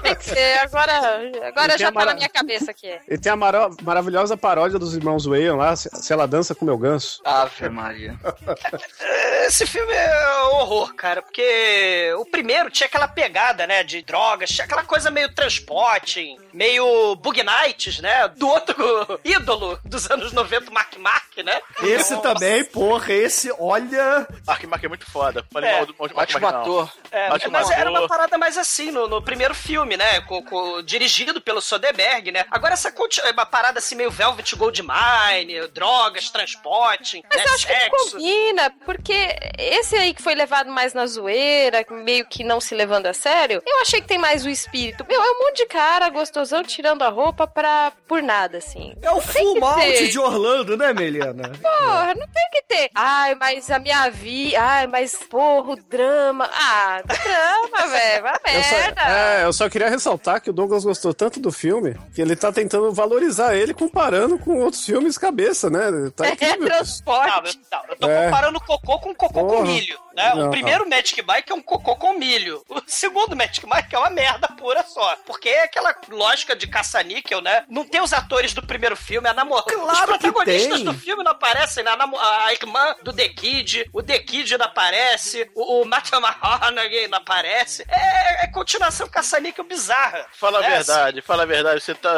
Tem 0.00 0.14
que 0.14 0.24
ser, 0.24 0.58
agora, 0.60 1.20
agora 1.46 1.76
já 1.76 1.88
tá 1.88 1.92
mara- 1.92 2.10
na 2.12 2.16
minha 2.16 2.28
cabeça 2.30 2.70
aqui. 2.70 2.98
E 3.06 3.18
tem 3.18 3.30
a 3.30 3.36
mara- 3.36 3.68
maravilhosa 3.82 4.36
paródia 4.38 4.78
dos 4.78 4.94
irmãos 4.96 5.26
Wayne 5.26 5.50
lá, 5.50 5.76
se, 5.76 5.90
se 5.92 6.12
ela 6.12 6.26
dança 6.26 6.54
com 6.54 6.64
meu 6.64 6.78
ganso. 6.78 7.20
Ave 7.24 7.68
Maria. 7.68 8.16
Esse 9.46 9.66
filme 9.66 9.92
é 9.92 10.28
horror, 10.52 10.94
cara, 10.94 11.20
porque 11.22 12.12
o 12.18 12.24
primeiro 12.24 12.70
tinha 12.70 12.86
aquela 12.86 13.08
pegada, 13.08 13.66
né, 13.66 13.82
de 13.82 14.02
drogas, 14.02 14.48
tinha 14.50 14.64
aquela 14.64 14.84
coisa 14.84 15.10
meio 15.10 15.32
transporte, 15.34 16.36
meio 16.52 17.14
Bug 17.16 17.42
Nights, 17.42 17.98
né, 18.00 18.28
do 18.28 18.48
outro 18.48 19.20
ídolo 19.24 19.78
dos 19.84 20.10
anos 20.10 20.32
90, 20.32 20.70
Mark 20.70 20.96
Mark, 20.98 21.36
né? 21.44 21.60
Esse 21.82 22.14
Nossa. 22.14 22.34
também, 22.34 22.64
porra, 22.64 23.12
esse, 23.12 23.52
olha. 23.58 24.26
Mark 24.46 24.64
Mark 24.64 24.84
é 24.84 24.88
muito 24.88 25.10
foda. 25.10 25.44
Falei 25.52 25.70
É, 25.70 25.76
mal 25.76 25.86
do 25.86 25.94
Mark 25.98 26.14
Mark, 26.14 26.30
não. 26.66 26.77
É, 27.10 27.28
mas 27.50 27.70
era 27.70 27.90
uma 27.90 28.06
parada 28.06 28.36
mais 28.36 28.58
assim 28.58 28.90
no, 28.90 29.08
no 29.08 29.22
primeiro 29.22 29.54
filme, 29.54 29.96
né? 29.96 30.20
Com, 30.22 30.42
com- 30.42 30.82
dirigido 30.82 31.40
pelo 31.40 31.60
Soderbergh, 31.60 32.30
né? 32.30 32.44
Agora 32.50 32.74
essa 32.74 32.88
é 33.24 33.30
uma 33.32 33.46
parada 33.46 33.78
assim 33.78 33.94
meio 33.94 34.10
Velvet 34.10 34.54
Goldmine, 34.56 35.68
drogas, 35.72 36.30
transporte, 36.30 37.22
Mas 37.28 37.38
né? 37.38 37.44
eu 37.48 37.54
acho 37.54 37.66
que 37.66 37.90
combina, 37.90 38.70
porque 38.84 39.36
esse 39.58 39.96
aí 39.96 40.12
que 40.14 40.22
foi 40.22 40.34
levado 40.34 40.70
mais 40.70 40.92
na 40.94 41.06
zoeira, 41.06 41.84
meio 41.90 42.26
que 42.26 42.44
não 42.44 42.60
se 42.60 42.74
levando 42.74 43.06
a 43.06 43.14
sério, 43.14 43.62
eu 43.66 43.80
achei 43.80 44.00
que 44.00 44.06
tem 44.08 44.18
mais 44.18 44.44
o 44.44 44.48
espírito. 44.48 45.04
Meu, 45.08 45.22
é 45.22 45.30
um 45.30 45.38
monte 45.44 45.58
de 45.58 45.66
cara 45.66 46.08
gostosão 46.10 46.62
tirando 46.62 47.02
a 47.02 47.08
roupa 47.08 47.46
pra 47.46 47.92
por 48.06 48.22
nada, 48.22 48.58
assim. 48.58 48.94
É 49.02 49.10
o 49.10 49.20
full 49.20 49.58
ter. 49.76 50.08
de 50.08 50.18
Orlando, 50.18 50.76
né, 50.76 50.92
Melina? 50.92 51.50
Porra, 51.60 52.14
não 52.14 52.26
tem 52.28 52.48
que 52.52 52.62
ter. 52.62 52.90
Ai, 52.94 53.34
mas 53.34 53.70
a 53.70 53.78
minha 53.78 54.08
vida. 54.10 54.58
Ai, 54.60 54.86
mas 54.86 55.14
porra, 55.14 55.72
o 55.72 55.76
drama. 55.76 56.48
Ah, 56.52 56.67
drama, 57.06 57.86
velho. 57.92 58.22
Vai 58.22 58.56
Eu 58.56 58.62
só, 58.62 58.70
merda. 58.76 59.00
é, 59.02 59.44
eu 59.44 59.52
só 59.52 59.68
queria 59.68 59.88
ressaltar 59.90 60.40
que 60.40 60.50
o 60.50 60.52
Douglas 60.52 60.84
gostou 60.84 61.12
tanto 61.14 61.40
do 61.40 61.50
filme 61.52 61.96
que 62.14 62.20
ele 62.22 62.34
tá 62.36 62.50
tentando 62.52 62.92
valorizar 62.92 63.54
ele 63.56 63.72
comparando 63.74 64.38
com 64.38 64.58
outros 64.60 64.84
filmes 64.84 65.16
cabeça, 65.18 65.68
né? 65.70 66.10
Tá 66.14 66.26
É, 66.28 66.32
incrível. 66.32 66.58
Não, 66.60 66.68
transporte. 66.68 67.58
eu, 67.72 67.78
não, 67.78 67.84
eu 67.90 67.96
tô 67.96 68.08
É. 68.08 68.24
comparando 68.26 68.60
cocô 68.60 68.98
com 68.98 69.14
cocô 69.14 69.40
com 69.40 69.48
Porra. 69.48 69.64
milho, 69.64 69.98
né? 70.18 70.32
Não. 70.34 70.48
O 70.48 70.50
primeiro 70.50 70.88
Magic 70.88 71.22
Mike 71.22 71.52
é 71.52 71.54
um 71.54 71.62
cocô 71.62 71.94
com 71.96 72.14
milho. 72.14 72.62
O 72.68 72.82
segundo 72.86 73.36
Magic 73.36 73.64
Mike 73.64 73.94
é 73.94 73.98
uma 73.98 74.10
merda 74.10 74.48
pura 74.48 74.82
só. 74.82 75.16
Porque 75.24 75.48
é 75.48 75.62
aquela 75.64 75.94
lógica 76.10 76.56
de 76.56 76.66
caça-níquel, 76.66 77.40
né? 77.40 77.64
Não 77.68 77.84
tem 77.84 78.00
os 78.00 78.12
atores 78.12 78.52
do 78.52 78.62
primeiro 78.66 78.96
filme, 78.96 79.28
a 79.28 79.34
namorada. 79.34 79.72
Claro 79.72 80.12
os 80.12 80.18
protagonistas 80.18 80.82
do 80.82 80.92
filme 80.94 81.22
não 81.22 81.32
aparecem, 81.32 81.84
né? 81.84 81.90
A, 81.92 81.96
namo- 81.96 82.18
a 82.18 82.52
irmã 82.52 82.94
do 83.02 83.12
The 83.12 83.28
Kid, 83.28 83.88
o 83.92 84.02
The 84.02 84.18
Kid 84.18 84.58
não 84.58 84.66
aparece, 84.66 85.48
o, 85.54 85.82
o 85.82 85.84
Matthew 85.84 86.18
McConaughey 86.20 87.06
não 87.08 87.18
aparece. 87.18 87.84
É, 87.88 88.44
é 88.44 88.46
continuação 88.48 89.08
caça-níquel 89.08 89.64
bizarra. 89.64 90.26
Fala 90.32 90.60
a 90.60 90.64
É, 90.64 90.70
verdade, 90.70 91.22
fala 91.22 91.42
a 91.44 91.46
verdade. 91.46 91.80
Você 91.80 91.94
tá 91.94 92.10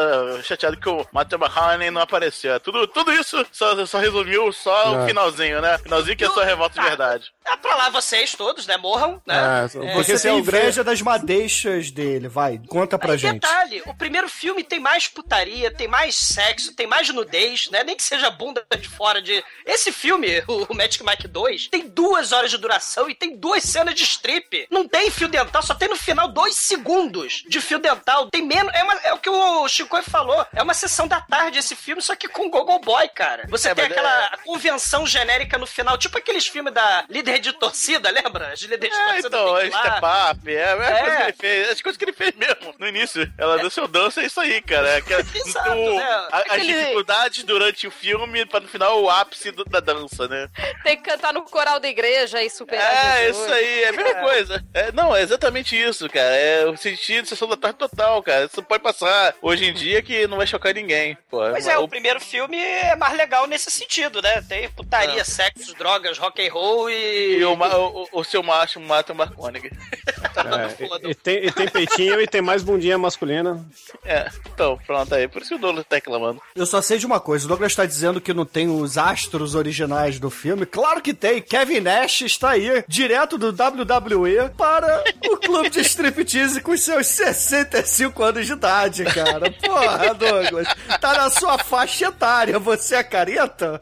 chateado 0.43 0.77
que 0.79 0.89
o 0.89 1.07
Matthew 1.13 1.39
McConaughey 1.39 1.91
não 1.91 2.01
apareceu. 2.01 2.59
Tudo, 2.61 2.87
tudo 2.87 3.13
isso 3.13 3.45
só, 3.53 3.85
só 3.87 3.99
resumiu 3.99 4.53
só 4.53 4.93
o 4.93 5.03
É. 5.03 5.07
finalzinho, 5.07 5.61
né? 5.61 5.79
Finalzinho 5.79 6.17
que 6.17 6.25
é 6.25 6.31
só 6.31 6.43
revolta 6.43 6.75
de 6.75 6.81
Tá. 6.81 6.89
verdade. 6.89 7.33
É 7.45 7.57
pra 7.57 7.75
lá 7.75 7.90
vocês 7.91 8.35
todos, 8.35 8.67
né? 8.67 8.77
Morram, 8.77 9.21
né? 9.27 9.35
É, 9.75 9.79
É, 9.87 9.93
porque 9.95 10.17
Você 10.17 10.23
tem 10.29 10.31
é 10.31 10.35
o 10.35 10.39
inveja 10.39 10.83
das 10.85 11.01
madeixas 11.03 11.91
dele, 11.91 12.29
vai, 12.29 12.61
conta 12.69 12.99
pra 12.99 13.13
Aí, 13.13 13.19
gente. 13.19 13.35
detalhe, 13.41 13.83
o 13.87 13.95
primeiro 13.95 14.29
filme 14.29 14.63
tem 14.65 14.81
mais 14.81 15.09
putaria, 15.09 15.71
tem 15.71 15.89
mais 15.89 16.15
sexo, 16.17 16.75
tem 16.75 16.87
mais 16.87 17.09
nudez, 17.11 17.69
né? 17.71 17.83
Nem 17.85 17.97
que 17.97 18.03
seja 18.03 18.31
bunda 18.31 18.65
de 18.79 18.89
fora 18.89 19.21
de... 19.21 19.43
Esse 19.67 19.93
filme, 19.93 20.43
o 20.49 20.75
Magic 20.75 21.05
Mike 21.05 21.29
2, 21.29 21.69
tem 21.69 21.89
duas 21.89 22.33
horas 22.33 22.51
de 22.51 22.57
duração 22.59 23.09
e 23.11 23.15
tem 23.15 23.37
duas 23.37 23.63
cenas 23.63 23.95
de 23.95 24.03
strip. 24.05 24.67
Não 24.71 24.87
tem 24.87 25.11
fio 25.11 25.29
dental, 25.29 25.63
só 25.63 25.75
tem 25.75 25.89
no 25.89 25.97
final 25.97 26.29
dois 26.29 26.55
segundos 26.57 27.43
de 27.49 27.61
fio 27.61 27.79
dental. 27.79 28.29
Tem 28.31 28.43
menos... 28.45 28.73
É, 28.75 28.83
uma- 28.83 28.95
é 29.05 29.13
o 29.13 29.19
que 29.19 29.29
o 29.31 29.69
Chico 29.69 30.01
falou. 30.03 30.47
É 30.55 30.63
uma 30.63 30.75
sessão 30.75 31.07
da 31.07 31.21
tarde 31.21 31.59
esse 31.59 31.75
filme, 31.77 32.01
só 32.03 32.15
que 32.17 32.29
com 32.29 32.49
Gogo 32.51 32.79
Boy, 32.81 33.09
cara. 33.09 33.45
Você 33.49 33.69
É, 33.69 33.75
tem 33.75 33.85
aquela 33.87 34.39
convenção 34.45 35.07
genérica 35.07 35.59
no 35.59 35.67
final, 35.67 35.97
tipo 35.99 36.17
aqueles 36.19 36.47
filmes 36.47 36.73
da 36.73 37.05
líder 37.09 37.39
de 37.39 37.53
torcida, 37.81 38.11
lembra? 38.11 38.53
As 38.53 38.59
de 38.61 38.73
É, 38.73 38.77
torcida 38.79 39.29
então, 39.29 39.59
é 39.59 39.71
que 39.71 39.77
step 39.77 39.97
up, 40.05 40.55
é, 40.55 40.61
é, 40.61 40.75
coisa 40.77 40.91
É. 40.91 41.17
que 41.17 41.23
ele 41.23 41.33
fez, 41.33 41.71
as 41.71 41.83
coisas 41.83 41.97
que 41.97 42.05
ele 42.05 42.13
fez 42.13 42.35
mesmo 42.37 42.75
no 42.79 42.87
início. 42.87 43.33
Ela 43.39 43.59
deu 43.59 43.71
seu 43.71 43.89
dança, 43.89 44.21
é 44.21 44.27
isso 44.27 44.39
aí, 44.41 44.61
cara. 44.61 44.89
É 44.91 45.01
que- 45.01 45.15
Exato, 45.39 45.71
o- 45.73 45.97
né? 45.97 46.03
a- 46.05 46.29
as 46.33 46.43
Aquele- 46.53 46.75
dificuldades 46.81 47.45
durante 47.45 47.87
o 47.87 47.91
filme, 47.91 48.45
pra 48.45 48.61
no 48.61 48.69
final 48.69 49.03
o 49.03 49.09
ápice 49.11 49.51
do- 49.51 49.65
da 49.65 49.81
dança, 49.81 50.29
né? 50.29 50.49
Tem 50.85 50.97
que 50.97 51.03
cantar 51.11 51.33
no 51.33 51.43
coral 51.43 51.81
da 51.81 51.89
igreja 51.89 52.43
e 52.43 52.51
superar 52.51 53.19
É, 53.21 53.31
isso 53.31 53.45
aí, 53.53 53.85
é 53.85 53.89
a 53.89 53.93
mesma 53.93 54.15
coisa. 54.21 54.65
É, 54.75 54.93
não, 54.93 55.17
é 55.17 55.23
exatamente 55.23 55.81
isso, 55.81 56.09
cara. 56.09 56.35
É 56.37 56.67
o 56.67 56.77
sentido 56.77 57.23
de 57.23 57.29
sessão 57.31 57.49
da 57.49 57.57
tarde 57.57 57.79
total, 57.79 58.23
cara. 58.23 58.45
Isso 58.45 58.63
pode 58.63 58.83
passar 58.83 59.35
hoje 59.41 59.65
em 59.65 59.73
dia 59.73 60.03
que 60.03 60.27
não 60.27 60.37
vai 60.37 60.47
chocar 60.47 60.75
ninguém. 60.75 61.17
Pô, 61.31 61.39
Pois 61.51 61.67
é, 61.67 61.79
o 61.79 61.89
primeiro 61.89 62.21
filme 62.21 62.59
é 62.59 62.95
mais 62.97 63.17
legal 63.17 63.47
nesse 63.47 63.71
sentido, 63.71 64.21
né? 64.21 64.43
Tem 64.49 64.69
putaria, 64.71 65.25
sexo, 65.25 65.75
drogas, 65.77 66.19
rock 66.19 66.47
and 66.47 66.53
roll 66.53 66.91
e. 66.91 67.39
E 67.39 67.45
o, 67.45 67.57
o, 67.67 68.09
o 68.13 68.25
seu 68.25 68.43
macho 68.43 68.81
mata 68.81 69.13
o 69.13 69.17
Marconic. 69.17 69.71
É, 69.71 71.11
e, 71.11 71.15
tem, 71.15 71.47
e 71.47 71.53
tem 71.53 71.69
peitinho 71.69 72.21
e 72.21 72.27
tem 72.27 72.41
mais 72.41 72.63
bundinha 72.63 72.97
masculina. 72.97 73.65
É, 74.05 74.31
então, 74.53 74.79
pronto 74.87 75.15
aí. 75.15 75.29
Por 75.29 75.43
isso 75.43 75.51
que 75.51 75.57
o 75.57 75.59
Douglas 75.59 75.85
tá 75.87 75.97
reclamando. 75.97 76.41
Eu 76.55 76.67
só 76.67 76.81
sei 76.81 76.99
de 76.99 77.07
uma 77.07 77.21
coisa, 77.21 77.45
o 77.45 77.49
Douglas 77.49 77.75
tá 77.75 77.85
dizendo 77.85 78.21
que 78.21 78.33
não 78.33 78.45
tem 78.45 78.69
os 78.69 78.97
astros 78.97 79.55
originais 79.55 80.19
do 80.19 80.31
filme. 80.31 80.67
Claro 80.67 81.01
que 81.01 81.13
tem. 81.13 81.43
Kevin 81.43 81.81
Nash 81.81 82.23
está 82.23 82.51
aí, 82.51 82.85
direto 82.89 83.37
do 83.37 83.49
WWE, 83.49 84.51
para 84.57 85.05
o 85.29 85.37
clube 85.37 85.71
de 85.71 85.81
striptease 85.81 86.61
com 86.61 86.77
seus 86.77 87.07
65 87.09 88.23
anos 88.23 88.47
de 88.47 88.53
idade, 88.53 89.05
cara. 89.05 89.51
Porra, 89.51 90.15
Douglas. 90.15 90.69
Tá 91.01 91.15
na 91.15 91.31
sua 91.31 91.59
faixa 91.59 92.07
etária. 92.07 92.59
Você 92.59 92.97
é 92.97 93.03
careta? 93.03 93.81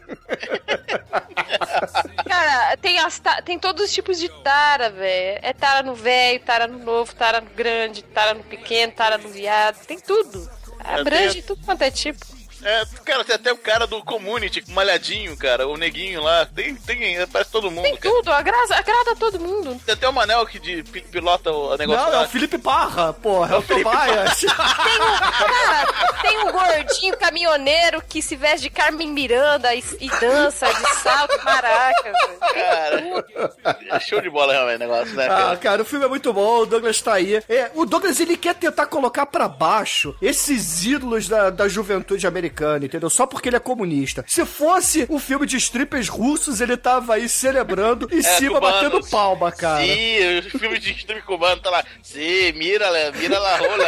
Cara, 2.26 2.76
tem, 2.78 2.98
as 2.98 3.20
tem 3.44 3.58
todos 3.72 3.84
os 3.84 3.92
tipos 3.92 4.18
de 4.18 4.28
tara, 4.42 4.88
velho. 4.90 5.38
É 5.42 5.52
tara 5.52 5.82
no 5.82 5.94
velho, 5.94 6.40
tara 6.40 6.66
no 6.66 6.78
novo, 6.78 7.14
tara 7.14 7.40
no 7.40 7.50
grande, 7.50 8.02
tara 8.02 8.34
no 8.34 8.42
pequeno, 8.44 8.92
tara 8.92 9.18
no 9.18 9.28
viado. 9.28 9.84
Tem 9.86 9.98
tudo. 9.98 10.48
Abrange 10.80 11.32
tenho- 11.42 11.46
tudo 11.46 11.64
quanto 11.64 11.82
é 11.82 11.90
tipo. 11.90 12.24
É, 12.62 12.82
cara, 13.04 13.24
tem 13.24 13.34
até 13.36 13.52
o 13.52 13.56
cara 13.56 13.86
do 13.86 14.02
Community, 14.02 14.62
malhadinho, 14.68 15.36
cara, 15.36 15.66
o 15.68 15.76
neguinho 15.76 16.22
lá. 16.22 16.46
Tem, 16.46 16.74
tem, 16.74 17.26
parece 17.28 17.50
todo 17.50 17.70
mundo, 17.70 17.84
Tem 17.84 17.96
cara. 17.96 18.14
tudo, 18.14 18.32
agrada, 18.32 18.76
agrada 18.76 19.12
a 19.12 19.16
todo 19.16 19.38
mundo. 19.40 19.80
Tem 19.84 19.94
até 19.94 20.08
o 20.08 20.12
Manel 20.12 20.44
que 20.46 20.58
de, 20.58 20.82
pi- 20.82 21.00
pilota 21.02 21.50
o 21.52 21.76
negócio 21.76 22.04
Não, 22.06 22.12
é 22.12 22.16
lá. 22.16 22.22
o 22.24 22.28
Felipe 22.28 22.58
Parra, 22.58 23.12
porra. 23.12 23.54
É 23.54 23.58
o 23.58 23.62
Felipe 23.62 23.88
Tobias. 23.90 24.40
Tem 24.48 25.00
um, 25.00 25.18
cara, 25.38 25.92
tem 26.22 26.38
um 26.44 26.52
gordinho 26.52 27.16
caminhoneiro 27.16 28.02
que 28.08 28.20
se 28.22 28.34
veste 28.36 28.62
de 28.62 28.70
Carmen 28.70 29.08
Miranda 29.08 29.74
e, 29.74 29.82
e 30.00 30.08
dança 30.20 30.66
de 30.72 30.94
salto 30.96 31.44
maraca. 31.44 32.02
velho. 32.02 32.38
Cara, 32.54 33.86
é 33.90 34.00
show 34.00 34.20
de 34.20 34.30
bola 34.30 34.52
realmente 34.52 34.76
o 34.76 34.78
negócio, 34.80 35.14
né? 35.14 35.24
Ah, 35.26 35.28
cara? 35.28 35.56
cara, 35.56 35.82
o 35.82 35.84
filme 35.84 36.04
é 36.04 36.08
muito 36.08 36.32
bom, 36.32 36.60
o 36.60 36.66
Douglas 36.66 37.00
tá 37.00 37.14
aí. 37.14 37.42
É, 37.48 37.70
o 37.74 37.84
Douglas, 37.86 38.18
ele 38.20 38.36
quer 38.36 38.54
tentar 38.54 38.86
colocar 38.86 39.26
pra 39.26 39.48
baixo 39.48 40.14
esses 40.20 40.84
ídolos 40.84 41.28
da, 41.28 41.50
da 41.50 41.68
juventude 41.68 42.26
americana, 42.26 42.47
entendeu? 42.86 43.08
Só 43.10 43.26
porque 43.26 43.48
ele 43.48 43.56
é 43.56 43.60
comunista. 43.60 44.24
Se 44.26 44.44
fosse 44.44 45.06
um 45.10 45.18
filme 45.18 45.46
de 45.46 45.56
strippers 45.56 46.08
russos, 46.08 46.60
ele 46.60 46.76
tava 46.76 47.14
aí 47.14 47.28
celebrando 47.28 48.08
em 48.12 48.18
É, 48.20 48.22
cima, 48.22 48.54
cubanos. 48.60 48.82
batendo 48.82 49.10
palma, 49.10 49.52
cara. 49.52 49.84
Sim, 49.84 50.38
os 50.38 50.46
filmes 50.60 50.80
de 50.80 50.92
stream 50.92 51.20
cubano 51.22 51.60
tá 51.60 51.70
lá. 51.70 51.84
Sim, 52.02 52.52
mira, 52.52 52.88
lá, 52.90 53.12
mira 53.16 53.38
la 53.38 53.56
rola. 53.56 53.84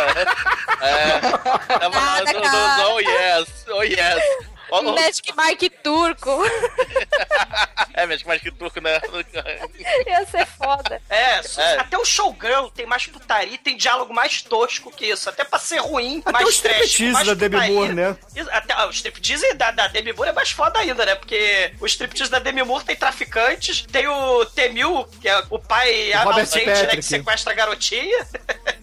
É. 0.81 1.21
Tava 1.79 1.99
lá, 1.99 2.19
Nada, 2.19 2.33
do- 2.33 2.41
do- 2.41 2.43
cara. 2.43 2.89
oh 2.89 3.01
yes, 3.01 3.49
oh 3.69 3.83
yes. 3.83 4.23
Oh, 4.71 4.79
oh. 4.79 4.93
Magic 4.95 5.33
Mike 5.37 5.71
turco. 5.71 6.31
É, 7.93 8.07
mais 8.07 8.41
que 8.41 8.51
turco, 8.51 8.81
né? 8.81 8.99
Ia 10.07 10.25
ser 10.25 10.47
foda. 10.47 11.03
É, 11.11 11.41
É. 11.59 11.79
até 11.81 11.99
o 11.99 12.05
Showgirl 12.05 12.69
tem 12.69 12.87
mais 12.87 13.07
putaria, 13.07 13.59
tem 13.59 13.77
diálogo 13.77 14.15
mais 14.15 14.41
tosco 14.43 14.91
que 14.91 15.07
isso. 15.07 15.29
Até 15.29 15.45
pra 15.45 15.59
ser 15.59 15.79
ruim, 15.79 16.21
Até 16.25 16.33
mais 16.33 16.61
o 16.61 17.13
mais 17.13 17.27
da 17.27 17.35
Demi. 17.35 17.69
Moore, 17.71 17.93
né? 17.93 18.17
Até, 18.53 18.73
ah, 18.75 18.87
o 18.87 18.91
striptease 18.91 19.53
da, 19.55 19.71
da 19.71 19.89
Demi 19.89 20.13
Moore 20.13 20.31
é 20.31 20.33
mais 20.33 20.51
foda 20.51 20.79
ainda, 20.79 21.05
né? 21.05 21.15
Porque 21.15 21.73
o 21.81 21.87
striptease 21.87 22.31
da 22.31 22.39
Demi 22.39 22.63
Moore 22.63 22.85
tem 22.85 22.97
traficantes, 22.97 23.83
tem 23.91 24.07
o 24.09 24.47
Temil, 24.47 25.07
que 25.21 25.29
é 25.29 25.43
o 25.51 25.59
pai 25.59 26.13
ausente, 26.15 26.67
né? 26.67 26.87
Que 26.97 27.03
sequestra 27.03 27.53
a 27.53 27.57
garotinha. 27.57 28.27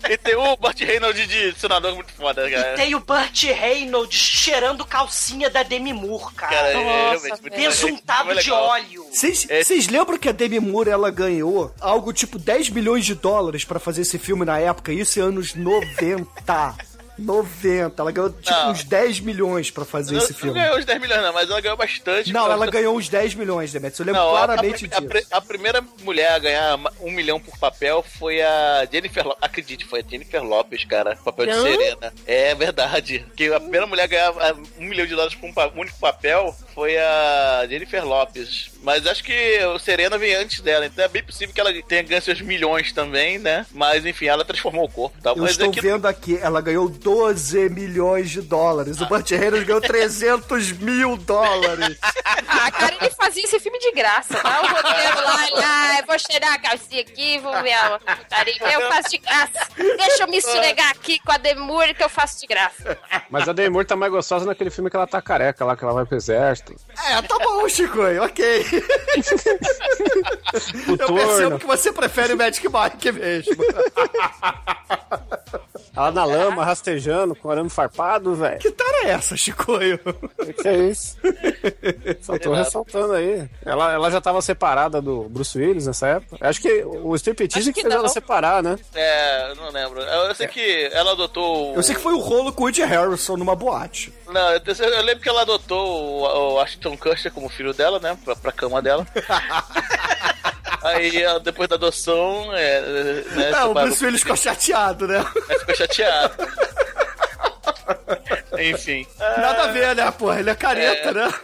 E 0.10 0.18
tem 0.18 0.36
o 0.36 0.56
Burt 0.58 0.80
Reynolds 0.80 1.28
de 1.28 1.54
senador 1.60 1.96
muito 1.96 2.12
foda, 2.14 2.50
cara. 2.50 2.76
Tem 2.76 2.94
o 2.94 3.00
Burt 3.00 3.44
Reynolds 3.44 4.18
cheirando 4.20 4.86
calcinha 4.86 5.50
da 5.50 5.64
Demi 5.64 5.77
Moore, 5.94 6.34
cara. 6.36 6.56
Cara, 6.56 6.70
é 6.70 7.14
Nossa, 7.14 7.38
Besuntado 7.50 8.26
muito 8.26 8.42
de 8.44 8.52
óleo. 8.52 9.06
Vocês 9.12 9.46
É. 9.50 9.92
lembram 9.92 10.18
que 10.18 10.30
a 10.30 10.32
Demi 10.32 10.60
Moore 10.60 10.90
ela 10.90 11.10
ganhou 11.12 11.72
algo 11.80 12.12
tipo 12.14 12.38
10 12.40 12.70
milhões 12.70 13.06
de 13.06 13.16
dólares 13.16 13.64
pra 13.66 13.80
fazer 13.80 14.02
esse 14.02 14.18
filme 14.18 14.46
na 14.46 14.58
época? 14.60 14.92
Isso 14.92 15.20
em 15.20 15.24
anos 15.24 15.54
90. 15.56 16.76
90. 17.18 18.02
Ela 18.02 18.12
ganhou 18.12 18.30
tipo 18.32 18.52
Não. 18.52 18.72
uns 18.72 18.84
10 18.84 19.20
milhões 19.20 19.72
pra 19.72 19.86
fazer 19.86 20.14
Não, 20.16 20.22
esse 20.22 20.34
não 20.34 20.40
filme. 20.40 20.60
ganhou 20.60 20.78
os 20.78 20.86
10 20.86 21.02
milhões, 21.02 21.22
não, 21.22 21.34
mas 21.34 21.50
ela 21.50 21.62
ganhou 21.62 21.78
bastante. 21.78 22.32
Não, 22.34 22.52
Ela- 22.52 22.68
ganhou 22.68 22.96
uns 22.98 23.10
10 23.10 23.34
milhões, 23.34 23.72
Demetrius. 23.72 24.00
Eu 24.00 24.06
lembro 24.06 24.22
Não, 24.22 24.30
a- 24.36 24.46
claramente 24.46 24.86
a, 24.86 24.98
a, 24.98 25.00
disso. 25.00 25.10
pri- 25.10 25.26
a 25.32 25.42
primeira 25.42 25.82
mulher 26.04 26.32
a 26.32 26.40
ganhar 26.40 26.80
um 27.02 27.12
milhão 27.12 27.40
por 27.40 27.58
papel 27.58 28.04
foi 28.20 28.42
a 28.42 28.88
Jennifer 28.92 29.26
Lopes. 29.26 29.44
Acredite, 29.44 29.86
foi 29.86 30.02
a 30.02 30.04
Jennifer 30.10 30.44
Lopes, 30.44 30.84
cara. 30.86 31.16
Papel 31.24 31.46
de 31.48 31.52
Não? 31.54 31.62
Serena. 31.64 32.14
É 32.26 32.54
verdade. 32.56 33.26
Que 33.36 33.52
a 33.54 33.60
primeira 33.60 33.86
mulher 33.88 34.04
a 34.04 34.08
ganhar 34.08 34.34
um 34.78 34.84
milhão 34.86 35.06
de 35.06 35.16
dólares 35.16 35.36
por 35.36 35.48
um 35.50 35.54
pa- 35.54 35.72
único 35.76 35.98
papel 36.00 36.56
foi 36.74 36.98
a 36.98 37.66
Jennifer 37.70 38.06
Lopes. 38.06 38.72
Mas 38.84 39.06
acho 39.08 39.24
que 39.24 39.60
o 39.74 39.80
Serena 39.80 40.18
vem 40.18 40.36
antes 40.36 40.62
dela. 40.62 40.86
Então 40.86 41.04
é 41.04 41.08
bem 41.08 41.24
possível 41.24 41.54
que 41.54 41.60
ela 41.60 41.74
tenha 41.84 42.04
ganho 42.04 42.22
seus 42.22 42.42
milhões 42.42 42.92
também, 42.92 43.38
né? 43.40 43.66
Mas 43.72 44.06
enfim, 44.06 44.28
ela 44.28 44.46
transformou 44.46 44.86
o 44.86 44.90
corpo. 44.90 45.18
Tá? 45.22 45.32
Eu 45.32 45.38
Mas 45.38 45.52
estou 45.52 45.68
é 45.68 45.72
que 45.72 45.82
vendo 45.82 46.06
aqui, 46.08 46.38
ela 46.42 46.62
ganhou 46.62 46.88
12 47.08 47.70
milhões 47.70 48.30
de 48.30 48.42
dólares. 48.42 49.00
O 49.00 49.06
Burt 49.06 49.32
Reynolds 49.32 49.66
ganhou 49.66 49.80
300 49.80 50.74
mil 50.74 51.16
dólares. 51.16 51.98
Ah, 52.02 52.70
cara, 52.70 52.98
ele 53.00 53.10
fazia 53.12 53.46
esse 53.46 53.58
filme 53.62 53.80
de 53.80 53.94
graça, 53.94 54.38
tá? 54.38 54.62
O 54.62 54.68
roteiro 54.68 55.24
lá, 55.24 55.48
ele, 55.48 55.64
ah, 55.64 56.00
eu 56.02 56.06
vou 56.06 56.20
cheirar 56.20 56.56
a 56.56 56.60
calcinha 56.60 57.00
aqui, 57.02 57.40
vou 57.40 57.64
ver 57.64 57.72
a 57.72 57.98
putaria. 57.98 58.58
Eu 58.74 58.92
faço 58.92 59.12
de 59.12 59.20
graça. 59.20 59.68
Deixa 59.78 60.24
eu 60.24 60.28
me 60.28 60.36
esfregar 60.36 60.90
aqui 60.90 61.18
com 61.20 61.32
a 61.32 61.38
Demur 61.38 61.96
que 61.96 62.04
eu 62.04 62.10
faço 62.10 62.42
de 62.42 62.48
graça. 62.48 63.00
Mas 63.30 63.48
a 63.48 63.54
Moore 63.70 63.86
tá 63.86 63.96
mais 63.96 64.12
gostosa 64.12 64.46
naquele 64.46 64.70
filme 64.70 64.90
que 64.90 64.98
ela 64.98 65.08
tá 65.08 65.22
careca 65.22 65.64
lá, 65.64 65.78
que 65.78 65.86
ela 65.86 65.94
vai 65.94 66.06
pro 66.06 66.18
exército. 66.18 66.76
É, 67.06 67.22
tá 67.22 67.38
bom, 67.40 67.70
Chico, 67.70 68.00
ok. 68.22 68.66
O 70.88 70.92
Eu 71.02 71.14
percebo 71.14 71.60
que 71.60 71.66
você 71.66 71.94
prefere 71.94 72.34
o 72.34 72.38
Magic 72.38 72.68
Mike 72.68 73.12
mesmo. 73.14 73.56
Ela 75.98 76.12
na 76.12 76.24
lama, 76.26 76.64
rastejando, 76.64 77.36
com 77.36 77.50
arame 77.50 77.70
farpado, 77.70 78.36
velho. 78.36 78.60
Que 78.60 78.72
tara 78.72 79.08
é 79.08 79.10
essa, 79.10 79.36
Chicoio? 79.36 80.00
Que 80.62 80.68
é 80.68 80.78
isso? 80.90 81.18
Só 82.22 82.38
tô 82.38 82.54
ressaltando 82.54 83.14
aí. 83.14 83.50
Ela, 83.66 83.94
ela 83.94 84.12
já 84.12 84.22
tava 84.22 84.42
separada 84.42 85.02
do 85.02 85.24
Bruce 85.24 85.58
Willis 85.58 85.88
nessa 85.88 86.08
época. 86.08 86.38
Acho 86.42 86.62
que 86.62 86.84
o 86.86 87.16
striptease 87.16 87.74
que 87.74 87.78
que 87.78 87.82
fez 87.82 87.94
ela 87.94 88.04
não. 88.04 88.10
separar, 88.10 88.62
né? 88.62 88.78
É, 88.94 89.52
eu 89.52 89.56
não 89.56 89.72
lembro. 89.72 90.00
Eu 90.02 90.36
sei 90.36 90.48
que 90.48 90.90
ela 90.94 91.14
adotou. 91.14 91.74
o- 91.74 91.76
Eu 91.76 91.84
sei 91.84 91.96
que 91.96 92.02
foi 92.02 92.14
o 92.14 92.20
rolo 92.20 92.54
com 92.54 92.62
o 92.62 92.66
Woody 92.68 92.84
Harrison 92.84 93.36
numa 93.36 93.56
boate. 93.56 94.14
Não, 94.28 94.52
eu, 94.52 94.62
eu- 94.66 94.86
eu 94.90 95.02
lembro 95.04 95.24
que 95.24 95.30
ela 95.30 95.42
adotou 95.42 96.22
o, 96.24 96.54
o 96.56 96.60
Ashton 96.60 96.96
Kutcher 96.98 97.32
como 97.34 97.50
filho 97.50 97.74
dela, 97.74 98.00
né? 98.00 98.18
Pra, 98.24 98.36
pra 98.36 98.52
cama 98.52 98.82
dela. 98.82 99.06
Aí, 100.88 101.40
depois 101.44 101.68
da 101.70 101.76
adoção, 101.76 102.54
é, 102.54 102.82
né, 102.82 103.52
É, 103.52 103.64
o 103.64 103.74
Bruce 103.74 104.04
Willis 104.06 104.22
ficou 104.22 104.36
chateado, 104.38 105.08
né? 105.08 105.26
Aí 105.50 105.60
ficou 105.60 105.76
chateado. 105.76 106.36
Enfim. 108.60 109.06
Nada 109.20 109.64
a 109.64 109.68
ver, 109.68 109.96
né, 109.96 110.10
porra? 110.12 110.40
Ele 110.40 110.50
é 110.50 110.56
careta, 110.56 111.10
É. 111.10 111.14
né? 111.14 111.28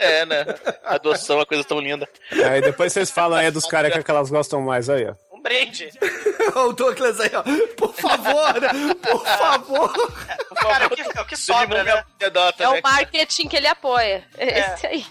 É, 0.00 0.24
né? 0.24 0.46
Adoção 0.82 1.36
é 1.36 1.38
uma 1.40 1.46
coisa 1.46 1.62
tão 1.62 1.78
linda. 1.78 2.08
Aí 2.32 2.62
depois 2.62 2.90
vocês 2.90 3.10
falam 3.10 3.38
aí 3.38 3.50
dos 3.50 3.66
carecas 3.66 4.02
que 4.02 4.10
elas 4.10 4.30
gostam 4.30 4.62
mais 4.62 4.88
aí, 4.88 5.06
ó. 5.06 5.14
Um 5.36 5.42
brinde. 5.42 5.90
o 6.56 6.72
Douglas 6.72 7.20
aí, 7.20 7.30
ó. 7.34 7.42
Por 7.76 7.92
favor, 7.94 8.60
né? 8.62 8.68
Por 9.02 9.26
favor. 9.26 9.92
Cara, 10.56 10.84
é 10.84 10.86
o 10.86 10.90
que, 10.90 11.02
é 11.02 11.20
o 11.20 11.26
que 11.26 11.36
sobra, 11.36 11.84
né? 11.84 12.02
É 12.18 12.30
né? 12.30 12.68
o 12.68 12.82
marketing 12.82 13.46
que 13.46 13.56
ele 13.58 13.66
apoia. 13.66 14.24
É 14.38 14.60
esse 14.60 14.86
aí. 14.86 15.04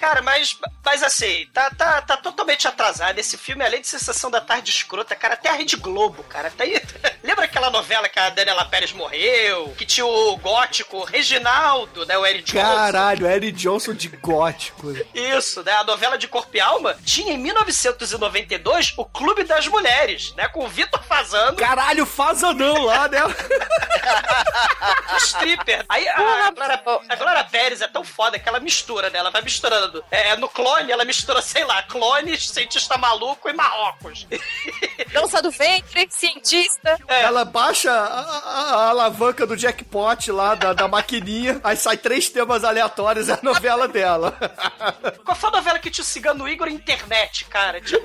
Cara, 0.00 0.22
mas, 0.22 0.58
mas 0.82 1.02
assim, 1.02 1.46
tá, 1.52 1.70
tá, 1.70 2.00
tá 2.00 2.16
totalmente 2.16 2.66
atrasado. 2.66 3.18
Esse 3.18 3.36
filme, 3.36 3.62
além 3.62 3.82
de 3.82 3.86
Sensação 3.86 4.30
da 4.30 4.40
Tarde 4.40 4.70
Escrota, 4.70 5.14
cara, 5.14 5.34
até 5.34 5.50
a 5.50 5.52
Rede 5.52 5.76
Globo, 5.76 6.22
cara. 6.24 6.50
Tá 6.50 6.64
aí. 6.64 6.80
Lembra 7.22 7.44
aquela 7.44 7.70
novela 7.70 8.08
que 8.08 8.18
a 8.18 8.30
Daniela 8.30 8.64
Pérez 8.64 8.92
morreu? 8.92 9.74
Que 9.76 9.84
tinha 9.84 10.06
o 10.06 10.36
gótico 10.38 11.04
Reginaldo, 11.04 12.06
né? 12.06 12.16
O 12.16 12.24
Eric 12.24 12.50
Johnson. 12.50 12.66
Caralho, 12.66 13.26
Eric 13.26 13.52
Johnson 13.52 13.92
de 13.92 14.08
gótico. 14.08 14.90
Isso, 15.14 15.62
né? 15.62 15.72
A 15.72 15.84
novela 15.84 16.16
de 16.16 16.26
Corpo 16.26 16.56
e 16.56 16.60
Alma 16.60 16.96
tinha 17.04 17.34
em 17.34 17.38
1992 17.38 18.94
o 18.96 19.04
Clube 19.04 19.44
das 19.44 19.68
Mulheres, 19.68 20.32
né? 20.34 20.48
Com 20.48 20.64
o 20.64 20.68
Vitor 20.68 21.02
Fazano, 21.04 21.56
Caralho, 21.56 22.06
faz 22.06 22.42
anão 22.42 22.84
lá, 22.84 23.06
né? 23.06 23.20
stripper. 25.18 25.84
Aí 25.88 26.06
a, 26.08 26.46
a, 26.46 26.50
Glória, 26.50 26.82
a 27.08 27.16
Glória 27.16 27.44
Pérez 27.44 27.80
é 27.80 27.88
tão 27.88 28.04
foda 28.04 28.38
que 28.38 28.48
ela 28.48 28.60
mistura, 28.60 29.10
né? 29.10 29.18
Ela 29.18 29.30
vai 29.30 29.42
misturando. 29.42 29.89
É, 30.10 30.36
no 30.36 30.48
clone, 30.48 30.90
ela 30.92 31.04
mistura, 31.04 31.40
sei 31.42 31.64
lá, 31.64 31.82
clones, 31.84 32.48
cientista 32.48 32.96
maluco 32.98 33.48
e 33.48 33.52
Marrocos. 33.52 34.26
Dança 35.12 35.40
do 35.42 35.50
ventre, 35.50 36.06
cientista. 36.10 36.98
Ela 37.08 37.44
baixa 37.44 37.90
a, 37.90 38.20
a- 38.20 38.74
a 38.84 38.88
alavanca 38.90 39.46
do 39.46 39.56
jackpot 39.56 40.30
lá 40.30 40.54
da, 40.54 40.72
da 40.72 40.86
maquininha, 40.88 41.60
aí 41.64 41.76
sai 41.76 41.96
três 41.96 42.28
temas 42.28 42.64
aleatórios, 42.64 43.28
é 43.28 43.32
a 43.34 43.38
novela 43.42 43.86
dela. 43.88 44.36
Qual 45.24 45.36
foi 45.36 45.48
a 45.48 45.52
novela 45.52 45.78
que 45.78 45.90
tinha 45.90 46.02
o 46.02 46.06
cigano 46.06 46.48
Igor 46.48 46.68
internet, 46.68 47.44
cara? 47.46 47.80
Tinha 47.80 48.00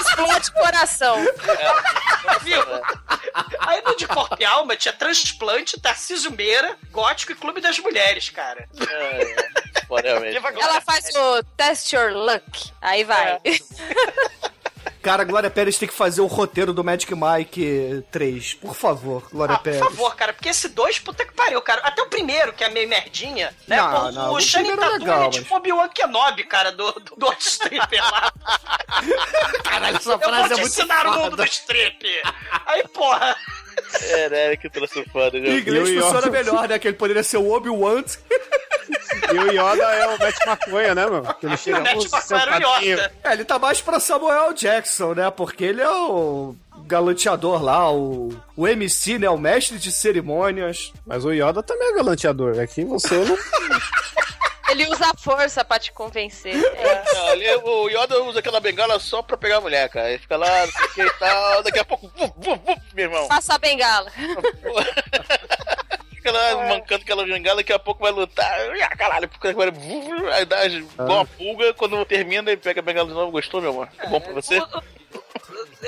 Explode 0.00 0.50
coração. 0.52 1.16
Viu? 2.42 2.62
Aí 3.60 3.82
no 3.82 3.96
de 3.96 4.06
Corpo 4.06 4.36
e 4.38 4.44
Alma 4.44 4.76
tinha 4.76 4.92
Transplante, 4.92 5.78
Tarcísio 5.80 6.30
Meira, 6.30 6.76
Gótico 6.90 7.32
e 7.32 7.34
Clube 7.34 7.60
das 7.60 7.78
Mulheres, 7.78 8.30
cara. 8.30 8.68
É, 8.90 9.22
é, 9.22 10.26
Ela 10.60 10.80
faz 10.80 11.14
o 11.14 11.25
test 11.56 11.92
your 11.92 12.12
luck. 12.12 12.70
Aí 12.80 13.04
vai. 13.04 13.40
Cara, 15.02 15.22
Glória 15.22 15.48
Pérez 15.48 15.78
tem 15.78 15.86
que 15.88 15.94
fazer 15.94 16.20
o 16.20 16.26
roteiro 16.26 16.72
do 16.72 16.82
Magic 16.82 17.12
Mike 17.14 18.04
3. 18.10 18.54
Por 18.54 18.74
favor, 18.74 19.22
Glória 19.30 19.54
Ah, 19.54 19.58
por 19.58 19.62
Pérez. 19.64 19.78
favor, 19.80 20.16
cara, 20.16 20.32
porque 20.32 20.48
esse 20.48 20.68
dois, 20.68 20.98
puta 20.98 21.24
que 21.24 21.32
pariu, 21.32 21.62
cara. 21.62 21.80
Até 21.82 22.02
o 22.02 22.06
primeiro, 22.08 22.52
que 22.52 22.64
é 22.64 22.68
meio 22.70 22.88
merdinha, 22.88 23.54
né? 23.68 23.76
Não, 23.76 23.90
Pô, 24.06 24.10
não, 24.10 24.32
o 24.32 24.36
o 24.36 24.40
Channing 24.40 24.70
primeiro 24.76 24.82
é 24.82 24.92
Tatum 24.94 25.04
legal, 25.04 25.22
é 25.22 25.26
mas- 25.26 25.34
tipo 25.36 25.54
Obi-Wan 25.56 25.88
Kenobi, 25.90 26.42
cara, 26.44 26.72
do, 26.72 26.90
do, 26.92 27.14
do 27.16 27.26
Hot 27.28 27.40
Stripper 27.40 28.02
lá. 28.02 28.32
Caralho, 29.62 29.96
essa 29.96 30.10
Eu 30.10 30.18
vou 30.18 30.28
frase 30.28 30.48
te 30.48 30.52
é 30.54 30.56
muito 30.56 30.66
ensinar 30.72 31.06
o 31.06 31.12
mundo 31.22 31.36
do 31.36 31.44
strip. 31.44 32.22
Aí, 32.66 32.82
porra, 32.88 33.36
É, 34.10 34.28
né? 34.28 34.56
Que 34.56 34.68
trouxe 34.68 35.04
foda. 35.10 35.38
Em 35.38 35.58
inglês 35.60 35.88
funciona 35.88 36.18
Yoda? 36.18 36.30
melhor, 36.30 36.68
né? 36.68 36.78
Que 36.78 36.88
ele 36.88 36.96
poderia 36.96 37.22
ser 37.22 37.36
o 37.38 37.50
Obi-Wan. 37.50 38.04
E 39.32 39.38
o 39.38 39.50
Yoda 39.50 39.84
é 39.84 40.06
o 40.06 40.18
Matt 40.18 40.36
Maconha, 40.46 40.94
né, 40.94 41.06
mano? 41.06 41.34
Que 41.40 41.46
ele 41.46 41.56
chega 41.56 41.78
o 41.78 41.82
Matt 42.10 42.30
era 42.30 42.68
o. 42.68 42.82
Yoda. 42.82 43.12
É, 43.24 43.32
ele 43.32 43.44
tá 43.44 43.58
mais 43.58 43.80
pra 43.80 43.98
Samuel 44.00 44.52
Jackson, 44.52 45.14
né? 45.14 45.30
Porque 45.30 45.64
ele 45.64 45.82
é 45.82 45.90
o 45.90 46.54
galanteador 46.86 47.62
lá, 47.62 47.90
o, 47.92 48.32
o 48.56 48.68
MC, 48.68 49.18
né? 49.18 49.28
O 49.28 49.38
mestre 49.38 49.78
de 49.78 49.90
cerimônias. 49.90 50.92
Mas 51.04 51.24
o 51.24 51.32
Yoda 51.32 51.62
também 51.62 51.88
é 51.88 51.94
galanteador. 51.94 52.58
É 52.58 52.66
que 52.66 52.84
você 52.84 53.16
não. 53.24 53.36
Ele 54.68 54.86
usa 54.88 55.10
a 55.10 55.16
força 55.16 55.64
pra 55.64 55.78
te 55.78 55.92
convencer. 55.92 56.54
É. 56.54 57.14
Não, 57.14 57.28
ali 57.28 57.48
o 57.56 57.88
Yoda 57.88 58.22
usa 58.24 58.40
aquela 58.40 58.60
bengala 58.60 58.98
só 58.98 59.22
pra 59.22 59.36
pegar 59.36 59.58
a 59.58 59.60
mulher, 59.60 59.88
cara. 59.88 60.10
Ele 60.10 60.18
fica 60.18 60.36
lá, 60.36 60.66
não 60.66 60.72
sei 60.72 60.84
o 60.84 60.88
que 60.94 61.02
e 61.02 61.10
tal. 61.18 61.62
Daqui 61.62 61.78
a 61.78 61.84
pouco, 61.84 62.10
vuf, 62.16 62.32
vuf, 62.36 62.60
vuf, 62.64 62.80
meu 62.94 63.04
irmão. 63.04 63.26
Faça 63.28 63.54
a 63.54 63.58
bengala. 63.58 64.10
Fica 66.10 66.32
lá 66.32 66.68
mancando 66.68 67.02
aquela 67.02 67.24
bengala, 67.24 67.56
daqui 67.58 67.72
a 67.72 67.78
pouco 67.78 68.02
vai 68.02 68.10
lutar. 68.10 68.52
Ah, 68.82 68.96
caralho, 68.96 69.28
porque 69.28 69.48
agora. 69.48 69.72
Aí 70.34 70.44
dá 70.44 70.66
igual 70.66 71.08
uma 71.08 71.26
pulga. 71.26 71.72
Quando 71.74 72.04
termina, 72.04 72.50
ele 72.50 72.60
pega 72.60 72.80
a 72.80 72.82
bengala 72.82 73.08
de 73.08 73.14
novo. 73.14 73.30
Gostou, 73.30 73.60
meu 73.60 73.70
amor? 73.70 73.88
É 73.98 74.06
bom 74.08 74.20
pra 74.20 74.32
você? 74.32 74.60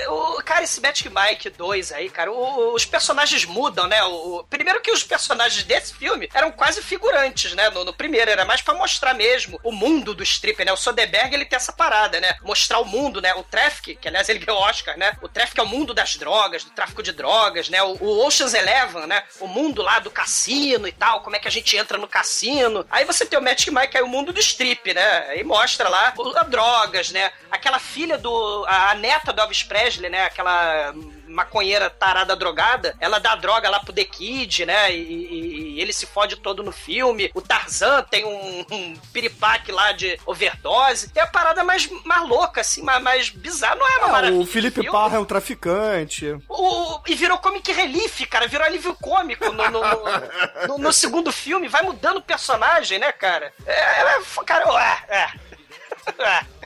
O, 0.08 0.42
cara, 0.42 0.64
esse 0.64 0.80
Magic 0.80 1.08
Mike 1.08 1.50
2 1.50 1.92
aí, 1.92 2.08
cara, 2.10 2.30
o- 2.30 2.74
os 2.74 2.84
personagens 2.84 3.44
mudam, 3.44 3.86
né? 3.86 4.02
O, 4.04 4.44
primeiro 4.48 4.80
que 4.80 4.90
os 4.90 5.02
personagens 5.02 5.64
desse 5.64 5.94
filme 5.94 6.28
eram 6.32 6.50
quase 6.52 6.82
figurantes, 6.82 7.52
né? 7.54 7.68
No, 7.70 7.84
no 7.84 7.92
primeiro, 7.92 8.30
era 8.30 8.44
mais 8.44 8.62
pra 8.62 8.74
mostrar 8.74 9.14
mesmo 9.14 9.58
o 9.62 9.72
mundo 9.72 10.14
do 10.14 10.22
stripper, 10.22 10.64
né? 10.66 10.72
O 10.72 10.76
Soderbergh, 10.76 11.34
ele 11.34 11.44
tem 11.44 11.56
essa 11.56 11.72
parada, 11.72 12.20
né? 12.20 12.36
Mostrar 12.42 12.78
o 12.78 12.84
mundo, 12.84 13.20
né? 13.20 13.34
O 13.34 13.42
Traffic, 13.42 13.96
que 13.96 14.08
aliás 14.08 14.28
ele 14.28 14.38
ganhou 14.38 14.60
Oscar, 14.62 14.96
né? 14.98 15.16
O 15.22 15.28
Traffic 15.28 15.58
é 15.58 15.62
o 15.62 15.66
mundo 15.68 15.92
das 15.94 16.16
drogas, 16.16 16.64
do 16.64 16.70
tráfico 16.70 17.02
de 17.02 17.12
drogas, 17.12 17.68
né? 17.68 17.82
O, 17.82 17.96
o 18.00 18.26
Ocean's 18.26 18.54
Eleven, 18.54 19.06
né? 19.06 19.22
O 19.40 19.46
mundo 19.46 19.82
lá 19.82 19.98
do 19.98 20.10
cassino 20.10 20.86
e 20.86 20.92
tal, 20.92 21.22
como 21.22 21.36
é 21.36 21.38
que 21.38 21.48
a 21.48 21.50
gente 21.50 21.76
entra 21.76 21.98
no 21.98 22.08
cassino. 22.08 22.86
Aí 22.90 23.04
você 23.04 23.24
tem 23.26 23.38
o 23.38 23.42
Magic 23.42 23.70
Mike, 23.70 23.96
aí 23.96 24.02
o 24.02 24.08
mundo 24.08 24.32
do 24.32 24.40
strip, 24.40 24.92
né? 24.94 25.26
Aí 25.28 25.42
mostra 25.44 25.88
lá 25.88 26.12
o- 26.16 26.36
a 26.38 26.42
drogas, 26.42 27.10
né? 27.10 27.30
Aquela 27.50 27.78
filha 27.78 28.16
do... 28.18 28.64
a, 28.68 28.90
a 28.90 28.94
neta 28.94 29.32
do 29.32 29.37
Elvis 29.40 29.62
Presley, 29.62 30.10
né? 30.10 30.24
Aquela 30.24 30.92
maconheira 31.26 31.90
tarada 31.90 32.34
drogada, 32.34 32.96
ela 33.00 33.18
dá 33.18 33.34
droga 33.36 33.68
lá 33.68 33.80
pro 33.80 33.92
The 33.92 34.04
Kid, 34.04 34.64
né? 34.66 34.92
E, 34.94 34.96
e- 35.02 35.74
e 35.76 35.80
ele 35.80 35.92
se 35.92 36.06
fode 36.06 36.36
todo 36.36 36.62
no 36.62 36.72
filme. 36.72 37.30
O 37.34 37.40
Tarzan 37.42 38.02
tem 38.10 38.24
um, 38.24 38.66
um 38.70 38.96
piripaque 39.12 39.70
lá 39.70 39.92
de 39.92 40.18
overdose. 40.26 41.10
É 41.14 41.20
a 41.20 41.26
parada 41.26 41.62
mais, 41.62 41.88
mais 42.04 42.28
louca, 42.28 42.60
assim, 42.62 42.82
mais, 42.82 43.02
mais 43.02 43.28
bizarra. 43.30 43.76
Não 43.76 43.86
é 43.86 43.98
uma 43.98 44.06
Ah, 44.08 44.12
maravilha. 44.12 44.40
o 44.42 44.46
Felipe 44.46 44.80
filme. 44.82 44.90
Parra 44.90 45.16
é 45.16 45.20
um 45.20 45.24
traficante. 45.24 46.36
O- 46.48 47.00
e 47.06 47.14
virou 47.14 47.38
comic 47.38 47.70
relief, 47.72 48.24
cara. 48.26 48.48
Virou 48.48 48.66
alívio 48.66 48.94
cômico 48.94 49.52
no, 49.52 49.70
no, 49.70 49.80
no- 50.66 50.78
no- 50.78 50.92
segundo 50.92 51.30
filme. 51.30 51.68
Vai 51.68 51.82
mudando 51.82 52.16
o 52.16 52.22
personagem, 52.22 52.98
né, 52.98 53.12
cara? 53.12 53.52
É, 53.66 53.72
é, 53.72 54.20
cara, 54.44 54.64
é, 55.08 55.16
é, 55.16 55.28
é. 56.24 56.57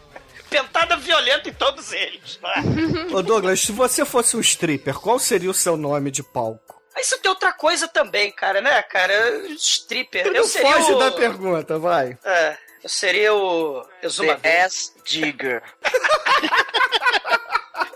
Pentada 0.53 0.97
violenta 0.97 1.49
em 1.49 1.53
todos 1.53 1.93
eles. 1.93 2.39
É. 2.45 3.15
Ô 3.15 3.23
Douglas, 3.23 3.61
se 3.61 3.73
você 3.73 4.05
fosse 4.05 4.37
um 4.37 4.41
stripper, 4.41 4.95
qual 4.95 5.19
seria 5.19 5.51
o 5.51 5.55
seu 5.55 5.77
nome 5.77 6.11
de 6.11 6.23
palco? 6.23 6.81
Isso 6.99 7.19
tem 7.19 7.31
outra 7.31 7.53
coisa 7.53 7.89
também, 7.89 8.31
cara, 8.31 8.61
né, 8.61 8.83
cara? 8.83 9.15
Stripper. 9.57 10.27
Eu 10.27 10.45
seria 10.45 10.73
foge 10.73 10.93
o... 10.93 10.99
da 10.99 11.11
pergunta, 11.11 11.79
vai. 11.79 12.19
É, 12.23 12.57
eu 12.83 12.89
seria 12.89 13.35
o... 13.35 13.83
Exumador. 14.03 14.41
The 14.43 14.65
Ass 14.65 14.93
Digger. 15.05 15.63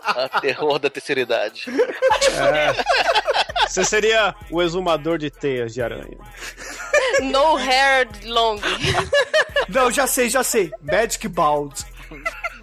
A 0.06 0.40
terror 0.40 0.78
da 0.78 0.88
terceira 0.88 1.20
idade. 1.20 1.64
Você 3.68 3.84
seria 3.84 4.34
o 4.50 4.62
exumador 4.62 5.18
de 5.18 5.30
teias 5.30 5.74
de 5.74 5.82
aranha. 5.82 6.16
No 7.20 7.56
hair 7.56 8.08
long. 8.24 8.58
Não, 9.68 9.90
já 9.90 10.06
sei, 10.06 10.30
já 10.30 10.44
sei. 10.44 10.70
Magic 10.80 11.26
Bald. 11.28 11.74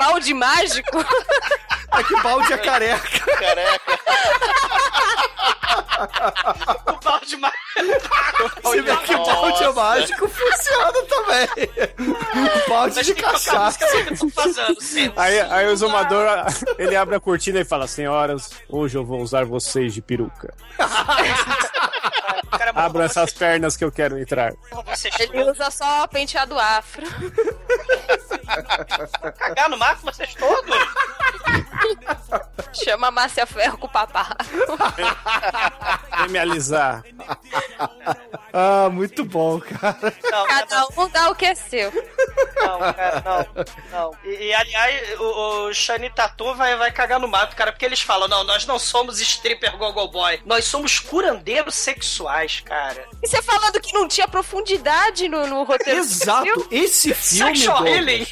Balde 0.03 0.33
mágico. 0.33 0.97
É 1.95 2.03
que 2.03 2.21
balde 2.23 2.51
é 2.51 2.57
careca. 2.57 3.19
Careca. 3.37 3.99
O 6.87 7.03
balde 7.03 7.37
mágico. 7.37 8.71
Se 8.71 8.81
bem 8.81 8.97
que 8.97 9.15
balde 9.15 9.69
mágico 9.75 10.27
funciona 10.27 11.03
também. 11.03 11.47
balde 12.67 12.95
Mas 12.95 13.05
de 13.05 13.13
cachaça. 13.13 13.79
fazendo. 14.33 15.13
Aí, 15.15 15.39
aí 15.39 15.67
o 15.67 15.71
exumador, 15.71 16.27
ele 16.79 16.95
abre 16.95 17.13
a 17.15 17.19
cortina 17.19 17.59
e 17.59 17.63
fala, 17.65 17.85
senhoras, 17.85 18.49
hoje 18.67 18.97
eu 18.97 19.05
vou 19.05 19.21
usar 19.21 19.45
vocês 19.45 19.93
de 19.93 20.01
peruca. 20.01 20.51
Mandou 22.75 23.01
essas 23.01 23.33
pernas 23.33 23.75
que 23.77 23.83
eu 23.83 23.91
quero 23.91 24.17
entrar. 24.19 24.53
você, 24.85 25.09
Ele 25.19 25.43
usa 25.49 25.69
só 25.71 26.05
penteado 26.07 26.57
afro. 26.59 27.03
cagar 29.37 29.69
no 29.69 29.77
mato, 29.77 30.01
vocês 30.03 30.33
todos. 30.35 30.75
Chama 32.73 33.07
a 33.07 33.11
Márcia 33.11 33.45
Ferro 33.45 33.77
com 33.77 33.87
o 33.87 33.91
papá. 33.91 34.35
Vem 36.19 36.29
me 36.29 36.39
alisar. 36.39 37.03
Ah, 38.51 38.89
muito 38.91 39.23
bom, 39.25 39.59
cara. 39.59 40.13
Não, 40.23 40.45
Cada 40.45 40.85
um 40.97 41.09
dá 41.09 41.29
o 41.29 41.35
que 41.35 41.45
é 41.45 41.55
seu. 41.55 41.91
não, 42.55 42.79
cara, 42.79 43.23
não. 43.25 43.65
não. 43.91 44.11
E, 44.23 44.47
e, 44.47 44.53
aliás, 44.53 45.19
o, 45.19 45.67
o 45.67 45.73
Shani 45.73 46.09
Tatu 46.09 46.53
vai, 46.55 46.75
vai 46.75 46.91
cagar 46.91 47.19
no 47.19 47.27
mato, 47.27 47.55
cara, 47.55 47.71
porque 47.71 47.85
eles 47.85 48.01
falam: 48.01 48.27
não, 48.27 48.43
nós 48.43 48.65
não 48.65 48.77
somos 48.79 49.19
stripper 49.21 49.77
gogo 49.77 50.07
boy. 50.07 50.41
Nós 50.45 50.65
somos 50.65 50.99
curandeiros 50.99 51.75
sexuais, 51.93 52.59
cara. 52.61 53.07
E 53.21 53.27
você 53.27 53.41
falando 53.41 53.79
que 53.79 53.93
não 53.93 54.07
tinha 54.07 54.27
profundidade 54.27 55.27
no, 55.27 55.45
no 55.47 55.63
roteiro 55.63 55.99
Exato. 55.99 56.67
Esse 56.71 57.13
filme, 57.15 57.55
Sexual 57.57 57.83
Douglas, 57.83 57.95
healing. 57.97 58.27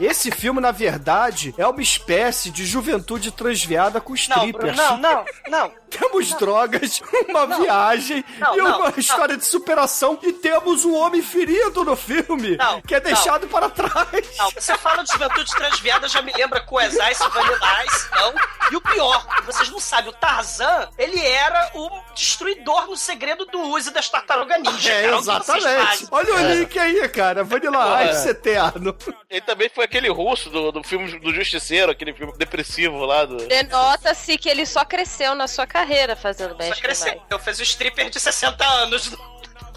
esse 0.00 0.30
filme, 0.30 0.60
na 0.60 0.70
verdade, 0.70 1.54
é 1.58 1.66
uma 1.66 1.82
espécie 1.82 2.50
de 2.50 2.64
juventude 2.64 3.30
transviada 3.30 4.00
com 4.00 4.12
Não, 4.12 4.16
strippers. 4.16 4.76
Bruno, 4.76 4.76
não, 4.76 4.98
não, 4.98 5.24
não. 5.48 5.72
Temos 5.90 6.32
drogas, 6.34 7.00
uma 7.28 7.46
viagem 7.46 8.24
Não, 8.38 8.54
e 8.54 8.58
não, 8.58 8.78
uma 8.80 8.90
não. 8.90 8.98
história 8.98 9.36
de 9.36 9.44
superação. 9.44 10.18
E 10.22 10.32
temos 10.32 10.84
um 10.84 10.94
homem 10.94 11.22
ferido 11.22 11.84
no 11.84 11.96
filme, 11.96 12.56
Não, 12.56 12.80
que 12.82 12.94
é 12.94 13.00
deixado 13.00 13.46
para 13.46 13.68
trás. 13.70 14.36
Não, 14.38 14.50
você 14.50 14.76
fala 14.78 15.02
de 15.02 15.12
juventude 15.12 15.50
transviada, 15.54 16.08
já 16.08 16.20
me 16.22 16.32
lembra 16.32 16.60
Coes 16.60 16.94
Ice, 16.94 17.28
Vanilla 17.28 17.84
Ice, 17.84 18.08
não. 18.12 18.34
E 18.72 18.76
o 18.76 18.80
pior, 18.80 19.26
vocês 19.44 19.70
não 19.70 19.78
sabem, 19.78 20.10
o 20.10 20.12
Tarzan, 20.12 20.88
ele 20.98 21.20
era 21.24 21.70
o 21.74 21.88
destruidor 22.14 22.86
no 22.88 22.96
segredo 22.96 23.46
do 23.46 23.60
Uzi 23.60 23.92
das 23.92 24.08
tartarugas 24.08 24.60
ninja. 24.60 24.92
É, 24.92 25.02
cara. 25.04 25.16
Exatamente. 25.18 26.06
Olha 26.10 26.34
o 26.34 26.54
link 26.54 26.78
aí, 26.78 27.08
cara. 27.08 27.44
Vanilla 27.44 28.02
É. 28.02 28.10
Ice 28.12 28.28
eterno. 28.28 28.96
Ele 29.30 29.40
também 29.40 29.68
foi 29.68 29.84
aquele 29.84 30.08
russo 30.08 30.50
do, 30.50 30.72
do 30.72 30.82
filme 30.82 31.18
do 31.20 31.32
Justiceiro, 31.32 31.92
aquele 31.92 32.12
filme 32.12 32.32
depressivo 32.36 33.04
lá 33.04 33.24
do. 33.24 33.36
Denota-se 33.46 34.36
que 34.38 34.48
ele 34.48 34.66
só 34.66 34.84
cresceu 34.84 35.34
na 35.34 35.46
sua 35.46 35.66
carreira 35.76 36.16
fazendo 36.16 36.50
Só 36.52 36.58
Magic 36.58 36.80
cresceu. 36.82 37.12
Mike. 37.12 37.24
Eu 37.30 37.38
fiz 37.38 37.58
o 37.58 37.62
stripper 37.62 38.10
de 38.10 38.18
60 38.20 38.64
anos. 38.64 39.12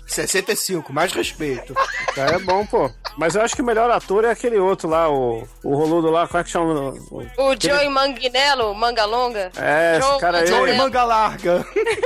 65, 0.07 0.91
mais 0.91 1.13
respeito. 1.13 1.75
Tá, 2.15 2.25
é 2.33 2.39
bom, 2.39 2.65
pô. 2.65 2.89
Mas 3.15 3.35
eu 3.35 3.43
acho 3.43 3.55
que 3.55 3.61
o 3.61 3.65
melhor 3.65 3.91
ator 3.91 4.25
é 4.25 4.31
aquele 4.31 4.57
outro 4.57 4.89
lá, 4.89 5.07
o, 5.07 5.47
o 5.63 5.75
roludo 5.75 6.09
lá, 6.09 6.27
como 6.27 6.39
é 6.39 6.43
que 6.43 6.49
chama? 6.49 6.93
O- 7.11 7.27
O 7.37 7.55
Joey 7.59 7.87
Manganello, 7.89 8.73
Manga 8.73 9.05
Longa. 9.05 9.51
É, 9.55 9.97
esse 9.99 10.07
Joe- 10.09 10.19
cara 10.19 10.39
aí, 10.39 10.47
Joey. 10.47 10.75
Manga 10.77 11.03
Larga. 11.03 11.63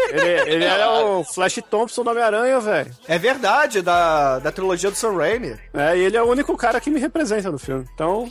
ele, 0.10 0.52
ele 0.52 0.66
era 0.66 0.90
o 0.92 1.24
Flash 1.24 1.60
Thompson 1.70 2.04
do 2.04 2.10
Homem-Aranha, 2.10 2.60
velho. 2.60 2.92
É 3.08 3.18
verdade, 3.18 3.82
da, 3.82 4.40
da 4.40 4.52
trilogia 4.52 4.92
do 4.92 4.98
Sam 4.98 5.16
Raimi. 5.16 5.58
É, 5.74 5.96
e 5.96 6.02
ele 6.02 6.18
é 6.18 6.22
o 6.22 6.28
único 6.30 6.58
cara 6.58 6.82
que 6.82 6.90
me 6.90 7.00
representa 7.00 7.50
no 7.50 7.58
filme. 7.60 7.88
Então, 7.94 8.28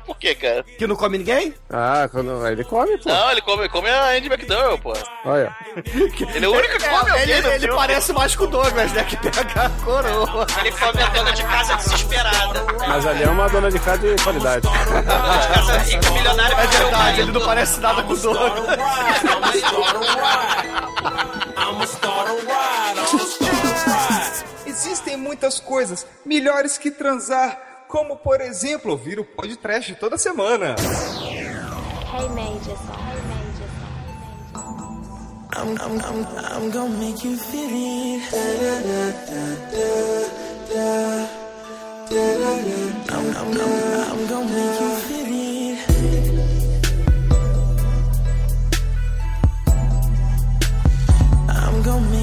Por 0.06 0.16
quê, 0.16 0.34
cara? 0.34 0.62
Que 0.62 0.86
não 0.86 0.96
come 0.96 1.18
ninguém? 1.18 1.54
ah, 1.70 2.08
quando 2.10 2.46
ele 2.46 2.64
come, 2.64 2.96
pô. 2.98 3.08
Não, 3.08 3.30
ele 3.30 3.40
come, 3.42 3.68
come 3.68 3.88
a 3.88 4.10
Andy 4.10 4.26
McDowell, 4.28 4.78
pô. 4.78 4.92
Olha. 5.24 5.54
Ele 6.34 6.44
é 6.44 6.48
o 6.48 6.52
único 6.52 6.78
que 6.78 6.88
come 6.88 7.10
É, 7.10 7.20
alguém 7.20 7.36
ele 7.36 7.48
ele 7.48 7.68
parece 7.68 8.12
mais 8.12 8.34
com 8.34 8.44
o 8.44 8.46
Douglas, 8.46 8.92
né? 8.92 9.04
Que 9.04 9.16
pega 9.16 9.66
a 9.66 9.70
coroa. 9.84 10.46
Ele 10.60 10.72
come 10.72 11.02
a 11.02 11.06
dona 11.08 11.32
de 11.32 11.42
casa 11.42 11.74
desesperada. 11.76 12.64
Mas 12.86 13.06
ali 13.06 13.22
é 13.22 13.28
uma 13.28 13.48
dona 13.48 13.70
de 13.70 13.78
casa 13.78 13.98
de 13.98 14.22
qualidade. 14.22 14.62
Dona 14.62 14.78
de 15.00 15.48
casa 15.48 15.78
rica, 15.78 16.10
milionária. 16.10 16.54
É 16.54 16.66
verdade, 16.66 17.20
ele 17.20 17.32
não 17.32 17.40
parece 17.44 17.80
nada 17.80 18.02
com 18.02 18.12
o 18.12 18.16
Douglas. 18.16 18.78
Existem 24.66 25.16
muitas 25.16 25.58
coisas 25.60 26.06
melhores 26.24 26.78
que 26.78 26.90
transar, 26.90 27.58
como 27.88 28.16
por 28.18 28.40
exemplo 28.40 28.92
ouvir 28.92 29.18
o 29.18 29.24
podcast 29.24 29.94
toda 29.94 30.18
semana. 30.18 30.76
Hey, 30.78 32.28
Major. 32.28 32.76
Hey, 32.76 33.20
Major. 33.28 33.68
I'm, 35.56 35.70
I'm, 35.80 35.98
I'm, 36.00 36.26
I'm 36.52 36.70
gonna 36.70 36.96
make 36.98 37.24
you 37.24 37.36
feel 37.36 37.68
it. 37.70 38.22
I'm, 43.10 43.34
I'm, 43.36 43.50
I'm, 43.50 43.70
I'm 44.12 44.26
gonna 44.28 44.44
make 44.44 44.80
you 44.80 44.96
feel 45.08 45.32
it. 45.32 45.78
I'm 51.48 51.82
gonna 51.82 52.10
make 52.10 52.17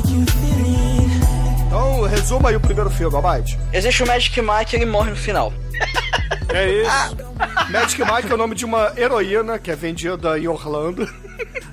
resuma 2.25 2.49
aí 2.49 2.55
o 2.55 2.59
primeiro 2.59 2.89
filme, 2.89 3.15
Almighty. 3.15 3.55
Existe 3.71 4.01
o 4.01 4.07
Magic 4.07 4.41
Mike 4.41 4.75
e 4.75 4.79
ele 4.79 4.85
morre 4.88 5.11
no 5.11 5.15
final. 5.15 5.53
É 6.49 6.67
isso. 6.67 7.35
Magic 7.69 8.00
Mike 8.02 8.32
é 8.32 8.34
o 8.34 8.38
nome 8.38 8.56
de 8.56 8.65
uma 8.65 8.93
heroína 8.98 9.60
que 9.60 9.71
é 9.71 9.76
vendida 9.76 10.38
em 10.39 10.48
Orlando. 10.48 11.08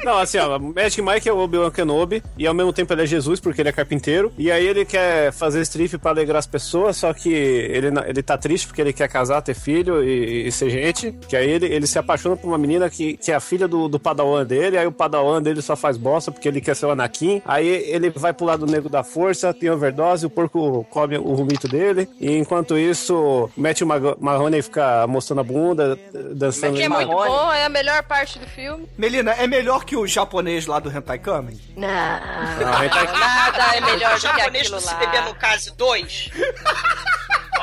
Não, 0.04 0.18
assim, 0.18 0.36
ó, 0.38 0.58
Magic 0.58 1.00
Mike 1.00 1.28
é 1.28 1.32
o 1.32 1.38
Obi-Wan 1.38 1.70
Kenobi 1.70 2.20
e 2.36 2.44
ao 2.44 2.52
mesmo 2.54 2.72
tempo 2.72 2.92
ele 2.92 3.02
é 3.02 3.06
Jesus 3.06 3.38
porque 3.38 3.60
ele 3.62 3.68
é 3.68 3.72
carpinteiro. 3.72 4.32
E 4.36 4.50
aí 4.50 4.66
ele 4.66 4.84
quer 4.84 5.30
fazer 5.32 5.60
strip 5.62 5.96
pra 5.98 6.10
alegrar 6.10 6.38
as 6.40 6.46
pessoas, 6.46 6.96
só 6.96 7.12
que 7.12 7.32
ele, 7.32 7.86
ele 8.08 8.22
tá 8.22 8.36
triste 8.36 8.66
porque 8.66 8.80
ele 8.80 8.92
quer 8.92 9.08
casar, 9.08 9.40
ter 9.42 9.54
filho 9.54 10.02
e, 10.02 10.48
e 10.48 10.52
ser 10.52 10.70
gente. 10.70 11.12
Que 11.28 11.36
aí 11.36 11.48
ele, 11.48 11.66
ele 11.66 11.86
se 11.86 11.96
apaixona 11.98 12.36
por 12.36 12.48
uma 12.48 12.58
menina 12.58 12.90
que, 12.90 13.16
que 13.16 13.30
é 13.30 13.36
a 13.36 13.40
filha 13.40 13.68
do, 13.68 13.86
do 13.86 14.00
padawan 14.00 14.44
dele, 14.44 14.76
aí 14.76 14.86
o 14.86 14.92
padawan 14.92 15.40
dele 15.40 15.62
só 15.62 15.76
faz 15.76 15.96
bosta 15.96 16.32
porque 16.32 16.48
ele 16.48 16.60
quer 16.60 16.74
ser 16.74 16.86
o 16.86 16.90
Anakin. 16.90 17.40
Aí 17.44 17.68
ele 17.68 18.10
vai 18.10 18.32
pro 18.32 18.46
lado 18.46 18.66
negro 18.66 18.88
da 18.88 19.04
força, 19.04 19.54
tem 19.54 19.70
overdose, 19.70 20.26
o 20.26 20.30
porco 20.30 20.84
come 20.90 21.16
o 21.16 21.36
vomito 21.36 21.68
dele. 21.68 22.08
E 22.20 22.36
enquanto 22.36 22.76
isso, 22.76 23.48
Mag- 23.56 24.16
Mahoney 24.18 24.62
fica 24.62 25.06
mostrando 25.06 25.40
a 25.42 25.44
bunda, 25.52 25.98
dançando. 26.34 26.76
Que 26.76 26.82
é 26.84 26.88
muito 26.88 27.08
bom, 27.08 27.52
é 27.52 27.64
a 27.64 27.68
melhor 27.68 28.02
parte 28.04 28.38
do 28.38 28.46
filme. 28.46 28.88
Melina, 28.96 29.32
é 29.32 29.46
melhor 29.46 29.84
que 29.84 29.96
o 29.96 30.06
japonês 30.06 30.66
lá 30.66 30.78
do 30.78 30.90
Hentai 30.90 31.18
Kamen? 31.18 31.60
Não, 31.76 31.88
Não, 31.88 32.88
tá- 32.88 33.12
nada 33.12 33.76
é 33.76 33.80
melhor 33.80 34.12
O 34.12 34.14
do 34.14 34.20
que 34.20 34.26
japonês 34.26 34.66
aquilo 34.66 34.80
do 34.80 34.88
Se 34.88 34.94
Beber 34.96 35.22
no 35.22 35.28
lá. 35.30 35.34
Case 35.34 35.70
2. 35.76 36.30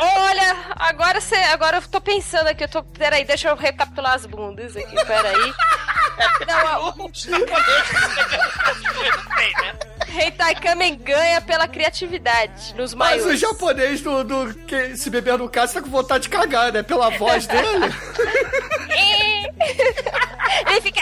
Olha, 0.01 0.57
agora 0.77 1.19
você, 1.19 1.35
agora 1.35 1.77
eu 1.77 1.81
tô 1.87 1.99
pensando 1.99 2.47
aqui, 2.47 2.63
eu 2.63 2.69
tô, 2.69 2.81
peraí, 2.83 3.25
deixa 3.25 3.49
eu 3.49 3.55
recapitular 3.55 4.13
as 4.13 4.25
bundas 4.25 4.75
aqui, 4.75 4.95
peraí. 5.05 5.53
Não, 6.47 6.89
O 7.05 7.11
japonês 7.13 7.25
do 7.89 8.05
Se 8.05 8.09
Beber 8.15 8.39
no 8.39 8.51
Case 8.51 8.81
2 8.93 9.15
não 9.15 9.35
tem? 9.35 9.53
Hentai 10.25 10.55
Kamen 10.55 10.97
ganha 10.97 11.39
pela 11.41 11.67
criatividade 11.67 12.73
nos 12.75 12.93
Mas 12.93 13.21
maiores. 13.21 13.37
o 13.37 13.37
japonês 13.37 14.01
do, 14.01 14.23
do 14.23 14.53
que 14.65 14.97
se 14.97 15.09
beber 15.09 15.37
no 15.37 15.47
caso 15.49 15.75
tá 15.75 15.81
com 15.81 15.89
vontade 15.89 16.23
de 16.23 16.29
cagar, 16.29 16.71
né? 16.73 16.81
Pela 16.81 17.09
voz 17.11 17.45
dele. 17.45 17.93
Ele 20.67 20.81
fica. 20.81 21.01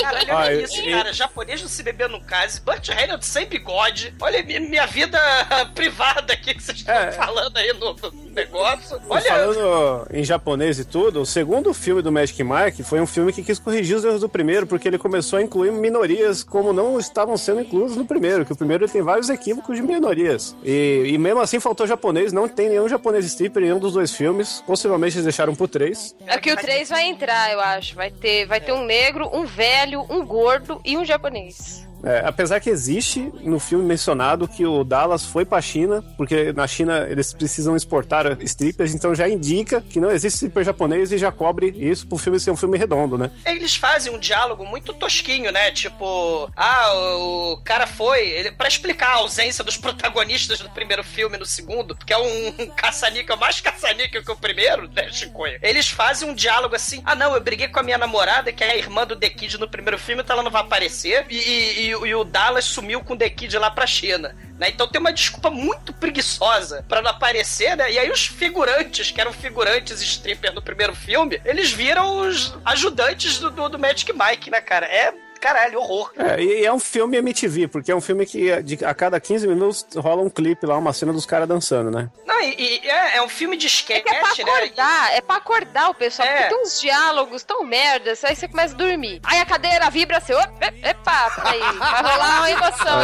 Caralho, 0.00 0.32
Ah, 0.32 0.36
olha 0.40 0.62
isso, 0.62 0.80
eu- 0.80 0.96
cara. 0.96 1.12
Japonês 1.12 1.60
do 1.62 1.68
Se 1.68 1.82
Beber 1.82 2.08
no 2.08 2.20
Case, 2.20 2.60
Burt 2.60 2.88
Reynolds 2.88 3.26
sem 3.28 3.46
bigode. 3.46 4.14
Olha 4.20 4.42
mi- 4.42 4.60
minha 4.60 4.86
vida 4.86 5.18
privada 5.74 6.32
aqui 6.32 6.54
que 6.54 6.62
vocês 6.62 6.78
estão 6.78 6.94
É. 6.94 7.12
falando 7.12 7.56
aí 7.56 7.72
no 7.72 7.94
negócio. 8.34 9.00
Olha, 9.08 9.22
Falando 9.22 10.06
em 10.12 10.24
japonês 10.24 10.78
e 10.78 10.84
tudo, 10.84 11.20
o 11.22 11.26
segundo 11.26 11.72
filme 11.74 12.02
do 12.02 12.10
Magic 12.12 12.42
Mike 12.42 12.82
foi 12.82 13.00
um 13.00 13.06
filme 13.06 13.32
que 13.32 13.42
quis 13.42 13.58
corrigir 13.58 13.96
os 13.96 14.04
erros 14.04 14.20
do 14.20 14.28
primeiro, 14.28 14.66
porque 14.66 14.88
ele 14.88 14.98
começou 14.98 15.38
a 15.38 15.42
incluir 15.42 15.72
minorias 15.72 16.42
como 16.42 16.72
não 16.72 16.98
estavam 16.98 17.36
sendo 17.36 17.60
inclusos 17.60 17.96
no 17.96 18.04
primeiro, 18.04 18.44
que 18.44 18.52
o 18.52 18.56
primeiro 18.56 18.88
tem 18.88 19.02
vários 19.02 19.28
equívocos 19.28 19.76
de 19.76 19.82
minorias. 19.82 20.56
E, 20.64 21.04
e 21.06 21.18
mesmo 21.18 21.40
assim 21.40 21.60
faltou 21.60 21.86
japonês, 21.86 22.32
não 22.32 22.48
tem 22.48 22.68
nenhum 22.68 22.88
japonês 22.88 23.24
stripper 23.24 23.62
em 23.62 23.66
nenhum 23.66 23.78
dos 23.78 23.92
dois 23.94 24.12
filmes. 24.14 24.62
Possivelmente 24.66 25.16
eles 25.16 25.24
deixaram 25.24 25.54
pro 25.54 25.68
três. 25.68 26.14
É 26.26 26.38
que 26.38 26.52
o 26.52 26.56
3 26.56 26.88
vai 26.88 27.04
entrar, 27.04 27.52
eu 27.52 27.60
acho. 27.60 27.94
Vai 27.94 28.10
ter, 28.10 28.46
vai 28.46 28.60
ter 28.60 28.72
um 28.72 28.84
negro, 28.84 29.28
um 29.32 29.44
velho, 29.44 30.04
um 30.10 30.24
gordo 30.24 30.80
e 30.84 30.96
um 30.96 31.04
japonês. 31.04 31.87
É, 32.02 32.22
apesar 32.24 32.60
que 32.60 32.70
existe 32.70 33.32
no 33.42 33.58
filme 33.58 33.84
mencionado 33.84 34.48
que 34.48 34.64
o 34.64 34.84
Dallas 34.84 35.24
foi 35.24 35.44
pra 35.44 35.60
China, 35.60 36.02
porque 36.16 36.52
na 36.52 36.66
China 36.66 37.06
eles 37.08 37.32
precisam 37.32 37.76
exportar 37.76 38.38
strippers, 38.42 38.94
então 38.94 39.14
já 39.14 39.28
indica 39.28 39.80
que 39.80 40.00
não 40.00 40.10
existe 40.10 40.36
stripper 40.36 40.64
japonês 40.64 41.12
e 41.12 41.18
já 41.18 41.32
cobre 41.32 41.74
isso 41.76 42.06
pro 42.06 42.18
filme 42.18 42.38
ser 42.38 42.50
um 42.50 42.56
filme 42.56 42.78
redondo, 42.78 43.18
né? 43.18 43.30
eles 43.58 43.74
fazem 43.76 44.14
um 44.14 44.18
diálogo 44.18 44.64
muito 44.64 44.94
tosquinho, 44.94 45.52
né? 45.52 45.70
Tipo, 45.70 46.50
ah, 46.56 46.92
o, 47.16 47.60
cara 47.64 47.86
foi. 47.86 48.28
Ele, 48.28 48.52
pra 48.52 48.68
explicar 48.68 49.08
a 49.08 49.16
ausência 49.16 49.64
dos 49.64 49.76
protagonistas 49.76 50.60
do 50.60 50.70
primeiro 50.70 51.04
filme 51.04 51.36
no 51.36 51.44
segundo, 51.44 51.94
que 51.94 52.12
é 52.12 52.18
um, 52.18 52.66
caça-níquel 52.76 53.36
mais 53.36 53.60
caça-níquel 53.60 54.24
que 54.24 54.30
o 54.30 54.36
primeiro, 54.36 54.88
né, 54.88 55.10
Chicoia? 55.10 55.58
Eles 55.62 55.88
fazem 55.88 56.28
um 56.28 56.34
diálogo 56.34 56.74
assim: 56.74 57.02
ah, 57.04 57.14
não, 57.14 57.34
eu 57.34 57.40
briguei 57.40 57.68
com 57.68 57.80
a 57.80 57.82
minha 57.82 57.98
namorada, 57.98 58.52
que 58.52 58.64
é 58.64 58.72
a 58.72 58.76
irmã 58.76 59.06
do 59.06 59.16
The 59.16 59.30
Kid 59.30 59.58
no 59.58 59.68
primeiro 59.68 59.98
filme, 59.98 60.22
então 60.22 60.34
ela 60.34 60.42
não 60.42 60.50
vai 60.50 60.62
aparecer. 60.62 61.26
E, 61.28 61.36
e- 61.36 61.87
e, 61.88 62.14
o 62.14 62.24
Dallas 62.24 62.64
sumiu 62.64 63.02
com 63.02 63.14
o 63.14 63.16
The 63.16 63.30
Kid 63.30 63.56
lá 63.58 63.70
pra 63.70 63.86
China. 63.86 64.34
Né? 64.58 64.68
Então 64.68 64.88
tem 64.88 65.00
uma 65.00 65.12
desculpa 65.12 65.50
muito 65.50 65.92
preguiçosa 65.92 66.84
pra 66.88 67.00
não 67.00 67.10
aparecer, 67.10 67.76
né? 67.76 67.92
E 67.92 67.98
aí 67.98 68.10
os 68.10 68.26
figurantes, 68.26 69.10
que 69.10 69.20
eram 69.20 69.32
figurantes 69.32 70.00
stripper 70.00 70.52
no 70.52 70.60
primeiro 70.60 70.94
filme, 70.94 71.40
eles 71.44 71.70
viram 71.70 72.28
os 72.28 72.54
ajudantes 72.64 73.38
do, 73.38 73.50
do, 73.50 73.68
do 73.68 73.78
Magic 73.78 74.12
Mike, 74.12 74.50
né, 74.50 74.60
cara? 74.60 74.86
É 74.86 75.14
caralho, 75.38 75.78
horror. 75.80 76.12
É, 76.16 76.42
e 76.42 76.64
é 76.64 76.72
um 76.72 76.78
filme 76.78 77.16
MTV, 77.18 77.68
porque 77.68 77.90
é 77.90 77.96
um 77.96 78.00
filme 78.00 78.24
que 78.26 78.62
de- 78.62 78.84
a 78.84 78.94
cada 78.94 79.18
15 79.20 79.46
minutos 79.46 79.86
rola 79.96 80.22
um 80.22 80.30
clipe 80.30 80.66
lá, 80.66 80.76
uma 80.76 80.92
cena 80.92 81.12
dos 81.12 81.24
caras 81.26 81.48
dançando, 81.48 81.90
né? 81.90 82.08
Não, 82.26 82.40
e, 82.42 82.80
e 82.82 82.88
é, 82.88 83.16
é 83.16 83.22
um 83.22 83.28
filme 83.28 83.56
de 83.56 83.66
sketch, 83.66 84.04
É 84.06 84.20
pra 84.20 84.22
né? 84.22 84.52
acordar, 84.52 85.14
é 85.14 85.20
pra 85.20 85.36
acordar 85.36 85.90
o 85.90 85.94
pessoal, 85.94 86.26
É. 86.28 86.36
porque 86.42 86.54
tem 86.54 86.62
uns 86.62 86.80
diálogos 86.80 87.42
tão 87.42 87.64
merdas, 87.64 88.22
aí 88.24 88.34
você 88.36 88.46
começa 88.48 88.74
a 88.74 88.76
dormir. 88.76 89.20
Aí 89.24 89.38
a 89.40 89.46
cadeira 89.46 89.88
vibra, 89.90 90.20
você, 90.20 90.34
opa, 90.34 90.72
epa, 90.82 91.32
aí, 91.44 91.60
vai 91.78 92.02
rolar 92.02 92.38
uma 92.38 92.50
emoção. 92.50 93.02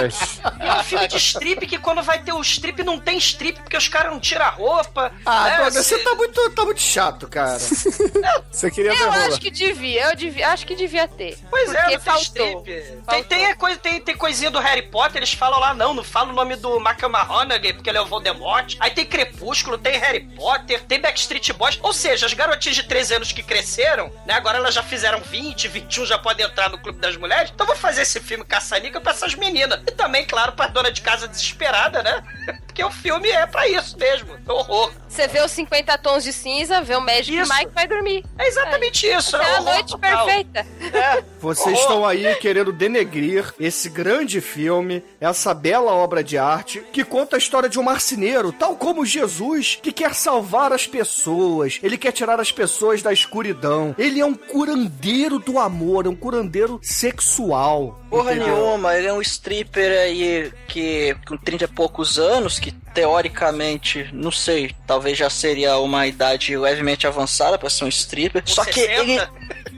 E 0.63 0.69
é 0.69 0.75
um 0.81 0.85
filme 0.85 1.09
de 1.09 1.17
strip 1.17 1.67
que 1.67 1.79
quando 1.79 2.03
vai 2.03 2.23
ter 2.23 2.33
o 2.33 2.41
strip 2.41 2.83
não 2.83 2.99
tem 2.99 3.17
strip 3.19 3.61
porque 3.61 3.77
os 3.77 3.89
caras 3.89 4.13
não 4.13 4.21
tiram 4.21 4.45
a 4.45 4.51
roupa. 4.51 5.13
Ah, 5.25 5.45
né? 5.65 5.71
Você 5.71 5.99
tá 5.99 6.15
muito, 6.15 6.51
tá 6.51 6.65
muito 6.65 6.81
chato, 6.81 7.29
cara. 7.29 7.59
Você 8.51 8.71
queria 8.71 8.93
ver 8.93 9.01
Eu 9.01 9.11
rola. 9.11 9.27
acho 9.27 9.41
que 9.41 9.51
devia, 9.51 10.11
eu 10.11 10.17
devia, 10.17 10.49
acho 10.49 10.67
que 10.67 10.75
devia 10.75 11.07
ter. 11.09 11.37
Pois 11.51 11.73
é, 11.75 11.83
porque 11.83 11.97
não 11.97 12.01
tem 12.05 12.24
faltou. 12.27 12.63
Tem, 13.07 13.25
tem, 13.25 13.55
coisa, 13.57 13.79
tem, 13.79 14.01
tem 14.01 14.17
coisinha 14.17 14.51
do 14.51 14.59
Harry 14.59 14.83
Potter, 14.83 15.19
eles 15.19 15.33
falam 15.33 15.61
lá, 15.61 15.75
não, 15.75 15.95
não 15.95 16.05
fala 16.05 16.31
o 16.31 16.35
nome 16.35 16.57
do 16.57 16.77
McMahoney, 16.79 17.73
porque 17.73 17.91
ele 17.91 17.99
é 17.99 18.01
o 18.01 18.07
Voldemort. 18.07 18.77
Aí 18.81 18.91
tem 18.91 19.05
Crepúsculo, 19.05 19.79
tem 19.79 19.99
Harry 19.99 20.21
Potter, 20.21 20.83
tem 20.85 21.01
Backstreet 21.01 21.53
Boys. 21.53 21.79
Ou 21.83 21.93
seja, 21.93 22.27
as 22.27 22.35
garotinhas 22.35 22.77
de 22.77 22.83
13 22.85 23.15
anos 23.15 23.33
que 23.33 23.43
cresceram, 23.43 24.13
né, 24.27 24.35
agora 24.35 24.59
elas 24.59 24.75
já 24.75 24.83
fizeram 24.83 25.21
20, 25.21 25.69
21, 25.69 26.07
já 26.07 26.19
podem 26.19 26.47
entrar 26.47 26.71
no 26.71 26.79
Clube 26.79 26.99
das 26.99 27.17
Mulheres. 27.17 27.51
Então 27.55 27.67
vou 27.67 27.77
fazer 27.77 28.03
esse 28.03 28.21
filme 28.21 28.45
caçanica 28.45 29.01
pra 29.01 29.13
essas 29.13 29.35
meninas. 29.35 29.81
E 29.87 29.93
também, 29.93 30.25
claro, 30.25 30.53
pra 30.53 30.67
dona 30.67 30.91
de 30.91 31.01
casa 31.01 31.29
desesperada, 31.29 32.03
né? 32.03 32.23
Porque 32.75 32.83
o 32.83 32.91
filme 32.91 33.31
é 33.31 33.47
pra 33.47 33.69
isso 33.69 33.97
mesmo. 33.97 34.35
É 34.35 34.53
horror. 34.53 34.91
Você 35.09 35.29
vê 35.29 35.41
os 35.41 35.53
50 35.53 35.97
tons 35.99 36.25
de 36.25 36.33
cinza, 36.33 36.81
vê 36.81 36.97
o 36.97 37.01
Magic 37.01 37.33
Isso. 37.33 37.55
Mike 37.55 37.71
vai 37.73 37.87
dormir. 37.87 38.25
É 38.37 38.49
exatamente 38.49 39.07
isso. 39.07 39.37
É 39.37 39.45
é 39.45 39.57
a 39.59 39.61
noite 39.61 39.93
total. 39.93 40.27
perfeita. 40.27 40.67
É. 40.93 41.23
Vocês 41.39 41.79
Horror. 41.79 41.81
estão 41.81 42.05
aí 42.07 42.35
querendo 42.37 42.73
denegrir 42.73 43.55
esse 43.61 43.89
grande 43.89 44.41
filme, 44.41 45.05
essa 45.21 45.55
bela 45.55 45.93
obra 45.93 46.25
de 46.25 46.37
arte, 46.37 46.83
que 46.93 47.05
conta 47.05 47.37
a 47.37 47.39
história 47.39 47.69
de 47.69 47.79
um 47.79 47.83
marceneiro, 47.85 48.51
tal 48.51 48.75
como 48.75 49.07
Jesus, 49.07 49.79
que 49.81 49.93
quer 49.93 50.13
salvar 50.13 50.73
as 50.73 50.85
pessoas. 50.85 51.79
Ele 51.81 51.97
quer 51.97 52.11
tirar 52.11 52.41
as 52.41 52.51
pessoas 52.51 53.03
da 53.03 53.13
escuridão. 53.13 53.95
Ele 53.97 54.19
é 54.19 54.27
um 54.27 54.35
curandeiro 54.35 55.39
do 55.39 55.61
amor, 55.61 56.07
é 56.07 56.09
um 56.09 56.17
curandeiro 56.17 56.81
sexual. 56.83 58.01
Porra 58.11 58.35
entendeu? 58.35 58.57
nenhuma, 58.57 58.97
ele 58.97 59.07
é 59.07 59.13
um 59.13 59.21
stripper 59.21 60.01
aí 60.01 60.53
que 60.67 61.17
com 61.27 61.37
30 61.37 61.65
e 61.65 61.69
poucos 61.69 62.19
anos, 62.19 62.59
que 62.65 62.73
teoricamente, 62.95 64.09
não 64.13 64.31
sei, 64.31 64.75
talvez 64.87 65.19
já 65.19 65.29
seria 65.29 65.77
uma 65.79 66.07
idade 66.07 66.57
levemente 66.57 67.07
avançada 67.07 67.59
pra 67.59 67.69
ser 67.69 67.85
um 67.85 67.89
stripper. 67.89 68.43
Só 68.47 68.65
que 68.65 68.73
60? 68.81 69.01
ele. 69.03 69.21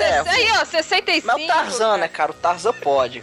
É, 0.00 0.20
Isso 0.20 0.28
aí, 0.28 0.50
ó, 0.60 0.64
65. 0.64 1.26
mas 1.26 1.44
o 1.44 1.46
Tarzan, 1.46 1.96
né, 1.98 2.08
cara? 2.08 2.32
O 2.32 2.34
Tarzan 2.34 2.72
pode. 2.72 3.22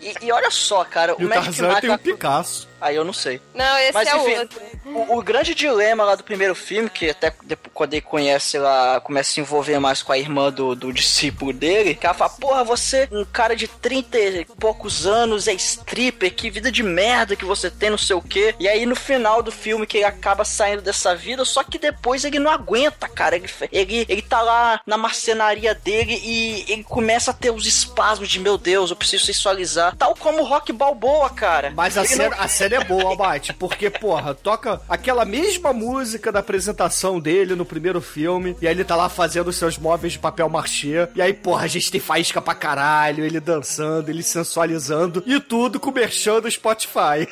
E, 0.00 0.14
e 0.26 0.30
olha 0.30 0.50
só, 0.50 0.84
cara, 0.84 1.14
E 1.18 1.24
o 1.24 1.28
Magic 1.28 1.44
Tarzan 1.56 1.68
Mike- 1.68 1.80
tem 1.80 1.90
um 1.90 1.98
Picasso. 1.98 2.68
Aí 2.80 2.96
eu 2.96 3.04
não 3.04 3.12
sei. 3.12 3.40
Não, 3.54 3.78
esse 3.78 3.92
Mas 3.92 4.08
é 4.08 4.14
o 4.16 4.20
enfim, 4.28 4.38
outro. 4.38 4.60
o, 4.86 5.18
o 5.18 5.22
grande 5.22 5.54
dilema 5.54 6.04
lá 6.04 6.14
do 6.14 6.24
primeiro 6.24 6.54
filme, 6.54 6.88
que 6.88 7.10
até 7.10 7.32
depois, 7.44 7.70
quando 7.74 7.94
ele 7.94 8.00
conhece 8.02 8.58
lá, 8.58 9.00
começa 9.00 9.30
a 9.30 9.34
se 9.34 9.40
envolver 9.40 9.78
mais 9.78 10.02
com 10.02 10.12
a 10.12 10.18
irmã 10.18 10.50
do, 10.50 10.74
do 10.74 10.92
discípulo 10.92 11.52
dele, 11.52 11.94
que 11.94 12.06
ela 12.06 12.14
fala, 12.14 12.30
porra, 12.30 12.64
você, 12.64 13.08
um 13.12 13.24
cara 13.24 13.54
de 13.54 13.68
30 13.68 14.18
e 14.18 14.44
poucos 14.58 15.06
anos, 15.06 15.46
é 15.48 15.52
stripper, 15.52 16.34
que 16.34 16.50
vida 16.50 16.70
de 16.72 16.82
merda 16.82 17.36
que 17.36 17.44
você 17.44 17.70
tem, 17.70 17.90
não 17.90 17.98
sei 17.98 18.16
o 18.16 18.22
quê. 18.22 18.54
E 18.58 18.68
aí 18.68 18.86
no 18.86 18.96
final 18.96 19.42
do 19.42 19.52
filme 19.52 19.86
que 19.86 19.98
ele 19.98 20.04
acaba 20.04 20.44
saindo 20.44 20.82
dessa 20.82 21.14
vida, 21.14 21.44
só 21.44 21.62
que 21.62 21.78
depois 21.78 22.24
ele 22.24 22.38
não 22.38 22.50
aguenta, 22.50 23.08
cara. 23.08 23.36
Ele, 23.36 23.48
ele, 23.72 24.06
ele 24.08 24.22
tá 24.22 24.40
lá 24.42 24.80
na 24.86 24.96
marcenaria 24.96 25.74
dele 25.74 26.20
e 26.24 26.64
ele 26.68 26.84
começa 26.84 27.30
a 27.30 27.34
ter 27.34 27.50
os 27.50 27.66
espasmos 27.66 28.28
de, 28.28 28.38
meu 28.40 28.56
Deus, 28.56 28.90
eu 28.90 28.96
preciso 28.96 29.24
sensualizar. 29.26 29.94
Tal 29.96 30.14
como 30.14 30.40
o 30.40 30.44
Rock 30.44 30.72
Balboa, 30.72 31.30
cara. 31.30 31.72
Mas 31.74 31.96
a 31.96 32.00
Ele 32.00 32.08
cena, 32.08 32.28
não- 32.30 32.40
a 32.40 32.48
cena 32.48 32.69
é 32.74 32.84
boa, 32.84 33.04
Albate, 33.04 33.52
porque, 33.54 33.88
porra, 33.90 34.34
toca 34.34 34.80
aquela 34.88 35.24
mesma 35.24 35.72
música 35.72 36.30
da 36.32 36.40
apresentação 36.40 37.18
dele 37.20 37.54
no 37.54 37.64
primeiro 37.64 38.00
filme, 38.00 38.56
e 38.60 38.66
aí 38.66 38.74
ele 38.74 38.84
tá 38.84 38.96
lá 38.96 39.08
fazendo 39.08 39.52
seus 39.52 39.76
móveis 39.78 40.12
de 40.14 40.18
papel 40.18 40.48
machê, 40.48 41.08
e 41.14 41.22
aí, 41.22 41.32
porra, 41.32 41.64
a 41.64 41.68
gente 41.68 41.90
tem 41.90 42.00
faísca 42.00 42.40
pra 42.40 42.54
caralho, 42.54 43.24
ele 43.24 43.40
dançando, 43.40 44.08
ele 44.10 44.22
sensualizando, 44.22 45.22
e 45.26 45.40
tudo 45.40 45.78
com 45.80 45.90
o 45.90 45.94
merchan 45.94 46.40
do 46.40 46.50
Spotify. 46.50 47.26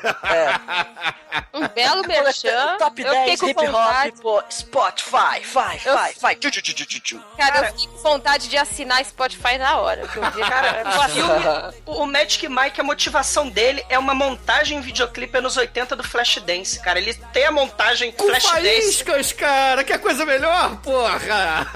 Um 1.54 1.68
belo 1.68 2.02
merchan. 2.06 2.76
Top 2.78 3.02
eu 3.02 3.08
fiquei 3.08 3.24
10 3.26 3.40
com 3.40 3.48
hip 3.48 3.66
vontade. 3.66 4.08
hop, 4.10 4.20
pô, 4.22 4.42
Spotify, 4.50 5.40
vai, 5.52 5.80
Eu- 5.84 5.94
vai, 5.94 6.12
vai. 6.20 6.34
Tchu, 6.36 6.50
tchu, 6.50 6.62
tchu, 6.62 6.74
tchu, 6.86 7.00
tchu. 7.00 7.20
Cara, 7.36 7.58
eu 7.58 7.64
fiquei 7.72 7.86
com 7.88 7.98
vontade 7.98 8.48
de 8.48 8.56
assinar 8.56 9.04
Spotify 9.04 9.58
na 9.58 9.76
hora. 9.78 10.06
que 10.08 10.16
eu 10.16 10.30
vi. 10.30 10.40
Cara, 10.40 10.82
o 10.88 11.08
filme, 11.10 11.74
o 11.86 12.06
Magic 12.06 12.48
Mike, 12.48 12.80
a 12.80 12.84
motivação 12.84 13.48
dele 13.48 13.84
é 13.88 13.98
uma 13.98 14.14
montagem 14.14 14.78
em 14.78 14.80
videoclipe 14.80 15.27
anos 15.36 15.56
80 15.56 15.96
do 15.96 16.02
Flashdance, 16.02 16.80
cara. 16.80 16.98
Ele 16.98 17.14
tem 17.32 17.44
a 17.44 17.52
montagem 17.52 18.10
com 18.12 18.26
Flashdance. 18.26 18.50
faíscas, 18.50 19.32
cara, 19.32 19.84
que 19.84 19.96
coisa 19.98 20.24
melhor, 20.24 20.76
porra! 20.76 21.66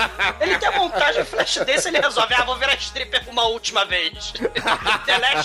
Ele 0.41 0.59
tem 0.59 0.69
a 0.69 0.73
montagem 0.73 1.25
Flashdance, 1.25 1.89
ele 1.89 2.01
resolve, 2.01 2.35
ah, 2.35 2.45
vou 2.45 2.57
virar 2.57 2.75
stripper 2.75 3.23
uma 3.29 3.45
última 3.47 3.85
vez. 3.85 4.33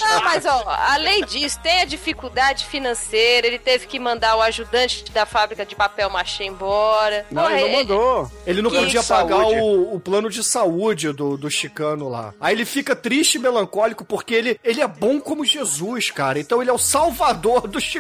Não, 0.02 0.22
mas 0.24 0.46
ó, 0.46 0.64
além 0.68 1.24
disso, 1.26 1.60
tem 1.62 1.82
a 1.82 1.86
dificuldade 1.86 2.66
financeira, 2.66 3.48
ele 3.48 3.60
teve 3.60 3.88
que 3.88 4.00
mandar 4.00 4.36
o 4.36 4.42
ajudante 4.42 5.12
da 5.12 5.26
fábrica 5.26 5.66
de 5.66 5.76
papel 5.76 6.10
machê 6.10 6.46
embora. 6.46 7.26
Não, 7.32 7.44
Porra, 7.44 7.60
ele 7.60 7.70
não 7.70 7.78
mandou. 7.78 8.32
Ele 8.46 8.62
não 8.62 8.70
Que 8.70 8.80
podia 8.80 9.04
pagar 9.04 9.48
o, 9.48 9.96
o 9.96 10.00
plano 10.00 10.30
de 10.30 10.44
saúde 10.44 11.12
do, 11.12 11.38
do 11.38 11.50
chicano 11.50 12.10
lá. 12.10 12.34
Aí 12.40 12.56
ele 12.56 12.66
fica 12.66 12.96
triste 12.96 13.36
e 13.36 13.40
melancólico 13.40 14.06
porque 14.06 14.34
ele, 14.34 14.60
ele 14.64 14.82
é 14.82 14.88
bom 14.88 15.20
como 15.20 15.46
Jesus, 15.46 16.12
cara. 16.12 16.40
Então 16.40 16.62
ele 16.62 16.70
é 16.70 16.74
o 16.74 16.78
salvador 16.78 17.68
do 17.68 17.80
chicano. 17.80 17.97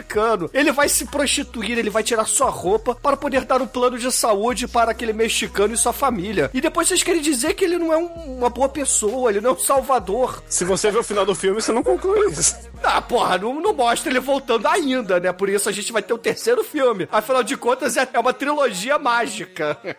Ele 0.53 0.71
vai 0.71 0.89
se 0.89 1.05
prostituir, 1.05 1.77
ele 1.77 1.89
vai 1.89 2.03
tirar 2.03 2.25
sua 2.25 2.49
roupa 2.49 2.95
para 2.95 3.17
poder 3.17 3.45
dar 3.45 3.61
um 3.61 3.67
plano 3.67 3.97
de 3.97 4.11
saúde 4.11 4.67
para 4.67 4.91
aquele 4.91 5.13
mexicano 5.13 5.73
e 5.73 5.77
sua 5.77 5.93
família. 5.93 6.49
E 6.53 6.61
depois 6.61 6.87
vocês 6.87 7.03
querem 7.03 7.21
dizer 7.21 7.53
que 7.53 7.63
ele 7.65 7.77
não 7.77 7.91
é 7.93 7.97
um- 7.97 8.37
uma 8.37 8.49
boa 8.49 8.69
pessoa, 8.69 9.29
ele 9.29 9.41
não 9.41 9.51
é 9.51 9.53
um 9.53 9.57
salvador. 9.59 10.41
Se 10.47 10.63
você 10.65 10.89
ver 10.91 10.99
o 10.99 11.03
final 11.03 11.25
do 11.25 11.35
filme, 11.35 11.61
você 11.61 11.71
não 11.71 11.83
conclui 11.83 12.29
isso. 12.31 12.55
Ah, 12.83 13.01
porra, 13.01 13.37
não, 13.37 13.59
não 13.59 13.73
mostra 13.73 14.11
ele 14.11 14.19
voltando 14.19 14.67
ainda, 14.67 15.19
né? 15.19 15.31
Por 15.31 15.49
isso 15.49 15.67
a 15.69 15.71
gente 15.71 15.91
vai 15.91 16.01
ter 16.01 16.13
o 16.13 16.17
terceiro 16.17 16.63
filme. 16.63 17.07
Afinal 17.11 17.43
de 17.43 17.55
contas, 17.57 17.95
é 17.97 18.07
é 18.13 18.19
uma 18.19 18.33
trilogia 18.33 18.97
mágica. 18.97 19.77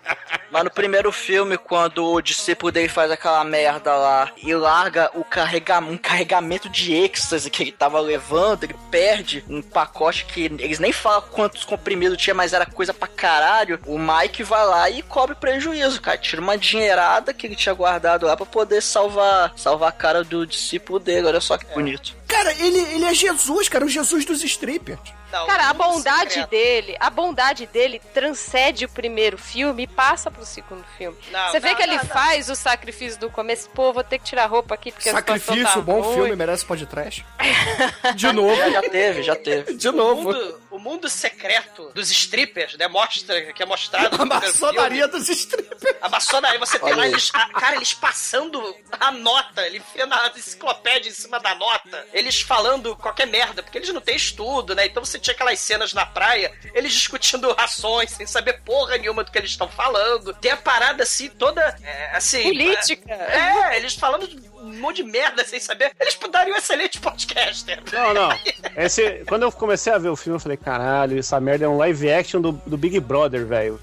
Mas 0.50 0.64
no 0.64 0.70
primeiro 0.70 1.12
filme, 1.12 1.58
quando 1.58 2.04
o 2.04 2.22
discípulo 2.22 2.72
dele 2.72 2.88
faz 2.88 3.10
aquela 3.10 3.44
merda 3.44 3.94
lá 3.94 4.32
e 4.42 4.54
larga 4.54 5.10
o 5.14 5.22
carrega 5.22 5.78
um 5.78 5.98
carregamento 5.98 6.68
de 6.70 6.94
êxtase 6.94 7.50
que 7.50 7.62
ele 7.62 7.72
tava 7.72 8.00
levando, 8.00 8.64
ele 8.64 8.74
perde 8.90 9.44
um 9.48 9.60
pacote 9.60 9.87
que 10.26 10.44
eles 10.44 10.78
nem 10.78 10.92
falam 10.92 11.22
quantos 11.30 11.64
comprimidos 11.64 12.18
tinha, 12.18 12.34
mas 12.34 12.52
era 12.52 12.66
coisa 12.66 12.92
pra 12.94 13.08
caralho. 13.08 13.80
O 13.86 13.98
Mike 13.98 14.42
vai 14.42 14.66
lá 14.66 14.90
e 14.90 15.02
cobre 15.02 15.34
prejuízo, 15.34 16.00
cara. 16.00 16.18
Tira 16.18 16.40
uma 16.40 16.56
dinheirada 16.58 17.32
que 17.32 17.46
ele 17.46 17.56
tinha 17.56 17.74
guardado 17.74 18.26
lá 18.26 18.36
pra 18.36 18.46
poder 18.46 18.82
salvar, 18.82 19.52
salvar 19.56 19.88
a 19.88 19.92
cara 19.92 20.24
do 20.24 20.46
discípulo 20.46 20.98
dele. 20.98 21.26
Olha 21.26 21.40
só 21.40 21.56
que 21.56 21.66
bonito. 21.66 22.17
Cara, 22.28 22.52
ele, 22.52 22.78
ele 22.94 23.04
é 23.06 23.14
Jesus, 23.14 23.68
cara, 23.68 23.84
o 23.84 23.88
Jesus 23.88 24.24
dos 24.26 24.44
strippers. 24.44 25.00
Não, 25.32 25.46
Cara, 25.46 25.64
a 25.68 25.74
Mundo 25.74 25.84
bondade 25.84 26.30
Secreto. 26.34 26.48
dele, 26.50 26.96
a 26.98 27.10
bondade 27.10 27.66
dele 27.66 28.00
transcende 28.14 28.86
o 28.86 28.88
primeiro 28.88 29.36
filme 29.36 29.82
e 29.82 29.86
passa 29.86 30.30
pro 30.30 30.44
segundo 30.46 30.82
filme. 30.96 31.16
Não, 31.30 31.50
Você 31.50 31.60
vê 31.60 31.68
não, 31.70 31.76
que 31.76 31.82
ele 31.82 31.98
faz 31.98 32.48
o 32.48 32.54
sacrifício 32.56 33.20
do 33.20 33.28
começo, 33.28 33.68
pô, 33.70 33.92
vou 33.92 34.02
ter 34.02 34.18
que 34.18 34.24
tirar 34.24 34.44
a 34.44 34.46
roupa 34.46 34.74
aqui 34.74 34.90
porque 34.90 35.10
Sacrifício, 35.10 35.64
tá 35.64 35.80
bom 35.82 36.00
ruim. 36.00 36.14
filme, 36.14 36.36
merece 36.36 36.64
podcast. 36.64 37.26
De 38.16 38.32
novo. 38.32 38.56
Já, 38.56 38.70
já 38.70 38.82
teve, 38.82 39.22
já 39.22 39.36
teve. 39.36 39.74
De 39.74 39.88
O 39.88 39.92
novo. 39.92 40.22
mundo, 40.32 40.60
o 40.78 40.80
mundo 40.80 41.08
secreto 41.08 41.90
dos 41.92 42.10
strippers, 42.10 42.76
né? 42.76 42.86
Mostra, 42.88 43.52
que 43.52 43.62
é 43.62 43.66
mostrado. 43.66 44.16
A 44.22 44.24
maçonaria 44.24 45.08
dos 45.08 45.28
strippers. 45.28 45.82
A 46.00 46.08
maçonaria, 46.08 46.58
você 46.58 46.78
tem 46.78 46.94
lá 46.94 47.06
eles. 47.06 47.30
a- 47.34 47.48
cara, 47.50 47.76
eles 47.76 47.92
passando 47.92 48.74
a 48.98 49.10
nota, 49.10 49.66
ele 49.66 49.82
na 50.06 50.32
enciclopédia 50.36 51.10
em 51.10 51.12
cima 51.14 51.40
da 51.40 51.54
nota. 51.54 52.06
Eles 52.12 52.40
falando 52.40 52.96
qualquer 52.96 53.26
merda, 53.26 53.62
porque 53.62 53.78
eles 53.78 53.92
não 53.92 54.00
têm 54.00 54.16
estudo, 54.16 54.74
né? 54.74 54.86
Então 54.86 55.04
você 55.04 55.18
tinha 55.18 55.34
aquelas 55.34 55.58
cenas 55.58 55.92
na 55.92 56.06
praia, 56.06 56.52
eles 56.74 56.92
discutindo 56.92 57.52
rações, 57.52 58.10
sem 58.12 58.26
saber 58.26 58.60
porra 58.64 58.96
nenhuma 58.96 59.24
do 59.24 59.32
que 59.32 59.38
eles 59.38 59.50
estão 59.50 59.68
falando. 59.68 60.32
Tem 60.34 60.52
a 60.52 60.56
parada 60.56 61.02
assim, 61.02 61.28
toda. 61.28 61.60
é, 61.82 62.16
assim. 62.16 62.42
Política. 62.42 63.12
É, 63.12 63.76
eles 63.76 63.94
falando 63.94 64.28
um 64.62 64.78
monte 64.80 64.96
de 64.96 65.04
merda 65.04 65.44
sem 65.44 65.58
saber. 65.58 65.92
Eles 65.98 66.18
dariam 66.30 66.54
um 66.54 66.58
excelente 66.58 67.00
podcaster. 67.00 67.82
Não, 67.92 68.14
não. 68.14 68.28
Esse, 68.76 69.24
quando 69.26 69.42
eu 69.42 69.52
comecei 69.52 69.92
a 69.92 69.98
ver 69.98 70.08
o 70.08 70.16
filme, 70.16 70.36
eu 70.36 70.40
falei, 70.40 70.56
caralho, 70.68 71.18
essa 71.18 71.40
merda 71.40 71.64
é 71.64 71.68
um 71.68 71.78
live 71.78 72.10
action 72.10 72.42
do, 72.42 72.52
do 72.66 72.76
Big 72.76 73.00
Brother, 73.00 73.46
velho. 73.46 73.80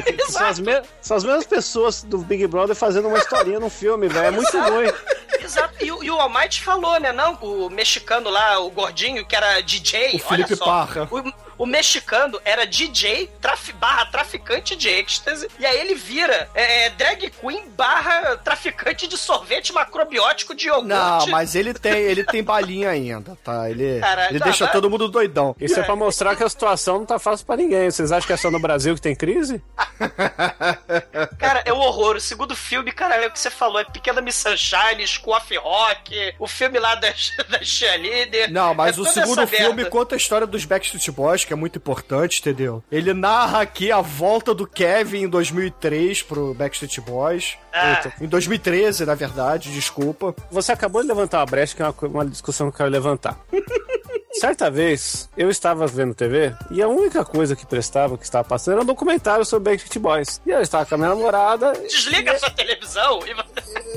Que, 0.00 0.08
é- 0.10 0.12
que 0.12 0.26
são, 0.32 0.46
as 0.46 0.58
me- 0.58 0.82
são 1.00 1.16
as 1.16 1.24
mesmas 1.24 1.46
pessoas 1.46 2.02
do 2.02 2.18
Big 2.18 2.46
Brother 2.46 2.74
fazendo 2.74 3.08
uma 3.08 3.18
historinha 3.18 3.60
no 3.60 3.68
filme, 3.68 4.08
velho. 4.08 4.26
É 4.26 4.30
muito 4.30 4.58
ruim. 4.58 4.92
Exato. 5.40 5.74
E, 5.84 5.90
o- 5.90 6.02
e 6.02 6.10
o 6.10 6.18
Almighty 6.20 6.62
falou, 6.62 6.98
né? 7.00 7.12
Não, 7.12 7.34
o 7.34 7.68
mexicano 7.68 8.30
lá, 8.30 8.58
o 8.60 8.70
gordinho, 8.70 9.24
que 9.26 9.34
era 9.34 9.60
DJ. 9.60 10.16
O 10.16 10.18
Felipe 10.20 10.54
só, 10.56 10.64
Parra. 10.64 11.08
O, 11.10 11.64
o 11.64 11.66
mexicano 11.66 12.40
era 12.44 12.64
DJ 12.66 13.28
traf, 13.40 13.72
barra 13.74 14.06
traficante 14.06 14.74
de 14.76 14.88
êxtase. 14.88 15.48
E 15.58 15.66
aí 15.66 15.78
ele 15.80 15.94
vira 15.94 16.48
é, 16.54 16.86
é, 16.86 16.90
drag 16.90 17.30
queen 17.30 17.64
barra 17.76 18.36
traficante 18.38 19.06
de 19.06 19.16
sorvete 19.18 19.72
macrobiótico 19.72 20.54
de 20.54 20.66
iogurte. 20.68 20.88
Não, 20.88 21.26
mas 21.28 21.54
ele 21.54 21.74
tem, 21.74 21.92
ele 22.02 22.24
tem 22.24 22.42
balinha 22.42 22.90
ainda, 22.90 23.36
tá? 23.44 23.68
Ele, 23.68 24.00
Caralho, 24.00 24.30
ele 24.32 24.38
tá, 24.38 24.44
deixa 24.46 24.66
todo 24.68 24.88
mundo 24.88 25.08
doidão. 25.08 25.54
Isso 25.60 25.78
é 25.78 25.82
pra 25.82 25.96
mostrar 25.96 26.36
que 26.36 26.42
a 26.44 26.48
situação 26.48 26.98
não 26.98 27.06
tá 27.06 27.18
fácil 27.18 27.44
pra 27.46 27.56
ninguém. 27.56 27.90
Vocês 27.90 28.12
acham 28.12 28.26
que 28.26 28.32
é 28.32 28.36
só 28.36 28.50
no 28.50 28.60
Brasil 28.60 28.94
que 28.94 29.00
tem 29.00 29.14
crise? 29.14 29.62
Cara, 31.38 31.62
é 31.64 31.72
um 31.72 31.78
horror. 31.78 32.16
O 32.16 32.20
segundo 32.20 32.54
filme, 32.56 32.92
cara, 32.92 33.16
é 33.16 33.26
o 33.26 33.30
que 33.30 33.38
você 33.38 33.50
falou, 33.50 33.80
é 33.80 33.84
Pequena 33.84 34.20
Miss 34.20 34.36
Sunshine, 34.36 35.06
Scoff 35.06 35.56
Rock, 35.56 36.34
o 36.38 36.46
filme 36.46 36.78
lá 36.78 36.94
da, 36.94 37.08
da 37.48 37.62
cheerleader. 37.62 38.52
Não, 38.52 38.74
mas 38.74 38.98
É 38.98 39.00
o 39.00 39.04
segundo 39.04 39.46
filme 39.46 39.74
merda. 39.74 39.90
conta 39.90 40.14
a 40.14 40.18
história 40.18 40.46
dos 40.46 40.64
Backstreet 40.64 41.10
Boys, 41.10 41.44
que 41.44 41.52
é 41.52 41.56
muito 41.56 41.76
importante, 41.78 42.40
entendeu? 42.40 42.82
Ele 42.90 43.12
narra 43.12 43.60
aqui 43.62 43.90
a 43.92 44.00
volta 44.00 44.54
do 44.54 44.66
Kevin 44.66 45.22
em 45.22 45.28
2003 45.28 46.22
pro 46.22 46.54
Backstreet 46.54 46.98
Boys. 47.00 47.56
Ah. 47.72 47.96
Puta, 47.96 48.14
Em 48.20 48.26
2013, 48.28 49.06
na 49.06 49.14
verdade, 49.14 49.72
desculpa. 49.72 50.34
Você 50.50 50.72
acabou 50.72 51.02
de 51.02 51.08
levantar 51.08 51.38
uma 51.40 51.46
brecha, 51.46 51.74
que 51.74 51.82
é 51.82 51.86
uma, 51.86 51.94
uma 52.08 52.26
discussão 52.26 52.68
que 52.70 52.74
eu 52.74 52.78
quero 52.78 52.90
levantar. 52.90 53.38
Certa 54.34 54.70
vez, 54.70 55.28
eu 55.36 55.50
estava 55.50 55.86
vendo 55.86 56.14
TV 56.14 56.54
e 56.70 56.82
a 56.82 56.88
única 56.88 57.24
coisa 57.24 57.54
que 57.54 57.66
prestava, 57.66 58.16
que 58.16 58.24
estava 58.24 58.44
passando, 58.44 58.74
era 58.74 58.82
um 58.82 58.86
documentário 58.86 59.44
sobre 59.44 59.70
Backstreet 59.70 60.02
Boys. 60.02 60.40
E 60.46 60.50
eu 60.50 60.60
estava 60.60 60.86
com 60.86 60.94
a 60.94 60.98
minha 60.98 61.10
namorada 61.10 61.72
Desliga 61.72 62.32
a 62.32 62.38
sua 62.38 62.50
televisão 62.50 63.20
e 63.26 63.32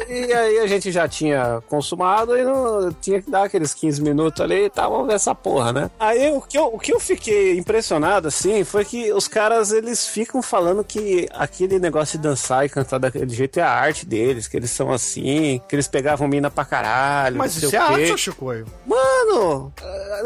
e 0.08 0.34
aí 0.34 0.60
a 0.60 0.68
gente 0.68 0.92
já 0.92 1.08
tinha 1.08 1.62
consumado 1.68 2.38
e 2.38 2.44
não 2.44 2.92
tinha 2.94 3.22
que 3.22 3.30
dar 3.32 3.44
aqueles 3.44 3.74
15 3.74 4.02
minutos 4.02 4.42
ali 4.42 4.66
e 4.66 4.70
tal, 4.70 4.92
vamos 4.92 5.08
ver 5.08 5.14
essa 5.14 5.34
porra, 5.34 5.72
né? 5.74 5.90
Aí 6.00 6.32
o 6.32 6.42
que, 6.42 6.58
eu, 6.58 6.66
o 6.66 6.80
que 6.80 6.94
eu 6.94 7.00
fiquei 7.00 7.58
impressionado, 7.58 8.28
assim, 8.28 8.64
foi 8.64 8.86
que 8.86 9.12
os 9.14 9.28
caras, 9.28 9.72
eles 9.72 10.08
ficam 10.08 10.42
falando 10.42 10.84
que 10.84 11.28
aquele 11.34 11.80
negócio 11.80 12.18
de 12.18 12.24
dançar 12.24 12.66
e 12.66 12.70
cantar 12.70 13.00
daquele 13.00 13.34
jeito 13.34 13.60
é 13.60 13.64
a 13.64 13.72
arte 13.72 14.06
deles, 14.06 14.48
que 14.48 14.58
eles 14.58 14.70
são 14.72 14.92
assim, 14.92 15.62
que 15.68 15.76
eles 15.76 15.88
pegavam 15.88 16.28
mina 16.28 16.52
pra 16.52 16.66
caralho, 16.66 17.38
Mas 17.38 17.54
não 17.56 17.62
sei 17.62 17.68
isso 17.70 17.76
é 17.76 17.84
o 17.84 17.96
quê. 17.96 18.04
arte, 18.04 18.18
Chicoio. 18.22 18.66
Mano, 18.86 19.74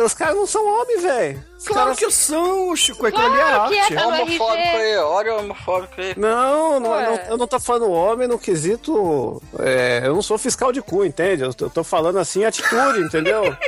os 0.06 0.14
caras 0.14 0.36
não 0.36 0.46
são 0.48 0.66
homens, 0.66 1.02
velho. 1.04 1.44
Claro 1.66 1.84
caras- 1.84 2.00
que 2.00 2.12
são, 2.12 2.76
Chico. 2.76 3.06
Aquilo 3.06 3.26
ali 3.26 3.40
é 3.40 3.44
Claro 3.44 3.70
que 3.70 3.76
é, 3.76 3.82
arte. 3.82 3.96
tá 3.96 4.02
no 4.02 4.08
Homofóbico 4.22 4.44
RG. 4.68 4.78
aí, 4.78 4.98
olha 4.98 5.34
o 5.34 5.40
homofóbico 5.40 6.02
aí. 6.02 6.14
Não, 6.18 6.80
não, 6.80 6.90
não- 6.90 7.16
eu 7.30 7.38
não 7.38 7.48
tô 7.48 7.60
falando 7.60 7.92
homem 7.92 8.28
no 8.28 8.40
quesito. 8.40 9.42
é, 9.60 10.02
eu 10.06 10.14
não 10.14 10.22
sou 10.22 10.38
fiscal 10.38 10.72
de 10.72 10.82
cu, 10.82 11.04
entende? 11.04 11.44
Eu 11.44 11.54
tô, 11.54 11.66
eu 11.66 11.70
tô 11.70 11.84
falando 11.84 12.18
assim 12.18 12.46
atitude, 12.46 13.02
entendeu? 13.02 13.44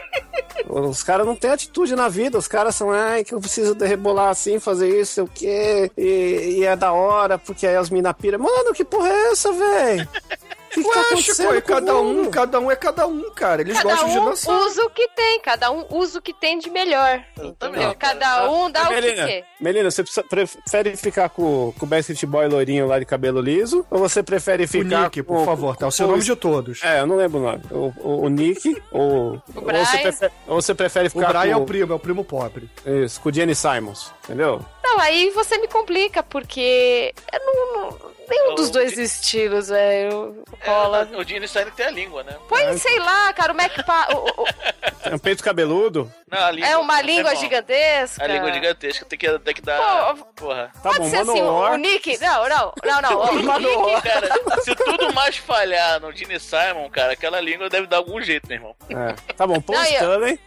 Os 0.70 1.04
caras 1.04 1.26
não 1.28 1.36
têm 1.36 1.52
atitude 1.52 1.96
na 1.98 2.08
vida, 2.08 2.38
os 2.38 2.48
caras 2.48 2.76
são, 2.76 2.92
ai, 2.92 3.26
que 3.26 3.34
eu 3.34 3.42
preciso 3.42 3.76
de 3.76 3.86
rebolar 3.86 4.30
assim, 4.30 4.58
fazer 4.58 4.88
isso, 5.02 5.14
sei 5.16 5.24
o 5.24 5.28
quê, 5.28 5.92
e, 5.98 6.60
e 6.60 6.66
é 6.66 6.76
da 6.78 6.94
hora, 6.94 7.38
porque 7.38 7.68
aí 7.68 7.76
as 7.76 7.90
mina 7.90 8.14
pira. 8.14 8.38
Mano, 8.38 8.72
que 8.74 8.86
porra 8.86 9.10
é 9.10 9.32
essa, 9.32 9.52
velho? 9.52 10.08
O 10.72 10.74
que, 10.74 10.84
que 10.84 10.90
tá 10.90 11.00
Ué, 11.00 11.06
acontecendo 11.06 11.36
Chico, 11.36 11.54
é 11.54 11.58
o 11.58 11.62
cada 11.62 11.96
um, 12.00 12.32
cada 12.32 12.60
um 12.62 12.72
é 12.72 12.76
cada 12.78 13.08
um, 13.08 13.30
cara. 13.32 13.62
Eles 13.62 13.76
Cada 13.78 13.90
gostam 13.90 14.10
de 14.10 14.18
um 14.20 14.26
dançar. 14.26 14.56
usa 14.62 14.86
o 14.86 14.90
que 14.90 15.08
tem, 15.10 15.40
cada 15.42 15.70
um 15.72 15.86
usa 15.90 16.20
o 16.20 16.22
que 16.22 16.34
tem 16.34 16.58
de 16.60 16.70
melhor. 16.70 17.22
Entendeu? 17.42 17.94
Cada 18.00 18.50
um 18.50 18.72
dá 18.72 18.84
o 18.84 18.88
que 18.88 18.94
Melina, 18.94 19.26
quer. 19.28 19.46
Melina, 19.60 19.92
você 19.92 20.04
prefere 20.30 20.96
ficar 20.96 21.30
com, 21.30 21.74
com 21.78 21.86
o 21.86 21.90
Backstreet 21.90 22.26
Boy 22.26 22.48
loirinho 22.48 22.88
lá 22.88 23.00
de 23.00 23.06
cabelo 23.06 23.42
liso? 23.42 23.86
Ou 23.92 24.00
você 24.00 24.24
prefere 24.24 24.64
O 24.64 24.68
ficar 24.68 25.04
Nick, 25.04 25.24
com, 25.24 25.36
por 25.36 25.46
favor, 25.46 25.76
tá? 25.76 25.88
O 25.88 25.92
seu 25.92 26.06
com- 26.06 26.14
nome 26.14 26.24
de 26.24 26.36
todos. 26.36 26.82
É, 26.84 27.02
eu 27.02 27.06
não 27.08 27.18
lembro 27.18 27.40
o 27.40 27.44
nome. 27.44 27.62
O, 27.70 27.94
o, 27.98 28.22
o 28.26 28.30
Nick, 28.30 28.82
ou, 28.92 29.42
ou, 29.56 29.62
Brian. 29.64 29.84
você 29.86 29.98
prefere, 30.00 30.34
ou 30.48 30.62
você 30.62 30.74
prefere 30.76 31.08
O 31.08 31.12
ficar 31.12 31.28
Brian 31.34 31.52
é 31.52 31.54
com, 31.56 31.62
o 31.62 31.66
primo, 31.66 31.92
é 31.92 31.96
o 31.96 32.00
primo 32.00 32.24
pobre. 32.24 32.70
isso, 32.86 33.20
com 33.20 33.30
o 33.30 33.34
Jenny 33.34 33.54
Simons, 33.56 34.12
entendeu? 34.24 34.64
Não, 34.92 35.00
aí 35.00 35.30
você 35.32 35.58
me 35.58 35.68
complica, 35.68 36.22
porque 36.22 37.14
não, 37.46 37.98
nenhum 38.30 38.56
dos 38.56 38.70
O 38.70 38.72
dois 38.74 38.94
Di- 38.94 39.04
estilos, 39.04 39.70
velho, 39.70 40.44
rola. 40.66 41.08
É, 41.12 41.18
o 41.18 41.24
Gene 41.24 41.48
Stein 41.48 41.66
tem 41.72 41.86
a 41.86 41.92
língua, 41.92 42.24
né? 42.24 42.36
Põe, 42.50 42.78
sei 42.78 43.00
lá, 43.00 43.32
cara, 43.34 43.54
o 43.54 43.56
Mac 43.56 43.72
Pa- 43.86 44.08
o- 44.14 44.42
o- 44.44 44.48
É 45.04 45.16
um 45.16 45.20
peito 45.20 45.44
cabeludo? 45.44 46.12
Não, 46.30 46.38
a 46.46 46.52
língua, 46.52 46.70
É 46.70 46.78
uma 46.78 47.02
língua 47.02 47.32
irmão. 47.32 47.36
gigantesca. 47.42 48.24
A 48.24 48.28
língua 48.28 48.54
gigantesca, 48.54 49.04
tem 49.06 49.18
que, 49.18 49.40
tem 49.40 49.54
que 49.54 49.62
dar. 49.62 50.16
Pô, 50.16 50.26
Porra. 50.36 50.72
Tá 50.76 50.82
Pode 50.90 51.00
bom, 51.00 51.10
ser 51.10 51.18
assim, 51.18 51.42
Manowar. 51.42 51.74
o 51.74 51.78
Nick. 51.78 52.18
Não, 52.20 52.48
não, 52.50 52.74
não, 52.86 53.02
não. 53.02 53.22
O 53.22 53.34
Nick. 53.60 54.02
Cara, 54.04 54.62
se 54.62 54.76
tudo 54.76 55.12
mais 55.14 55.38
falhar 55.38 56.00
no 56.00 56.12
Gene 56.16 56.40
Simon, 56.40 56.88
cara, 56.92 57.14
aquela 57.14 57.42
língua 57.42 57.68
deve 57.68 57.88
dar 57.88 57.98
algum 57.98 58.22
jeito, 58.22 58.48
meu 58.48 58.58
irmão. 58.58 58.76
É. 58.90 59.14
Tá 59.34 59.48
bom, 59.48 59.60
Paul 59.60 59.82
Stanley. 59.84 60.40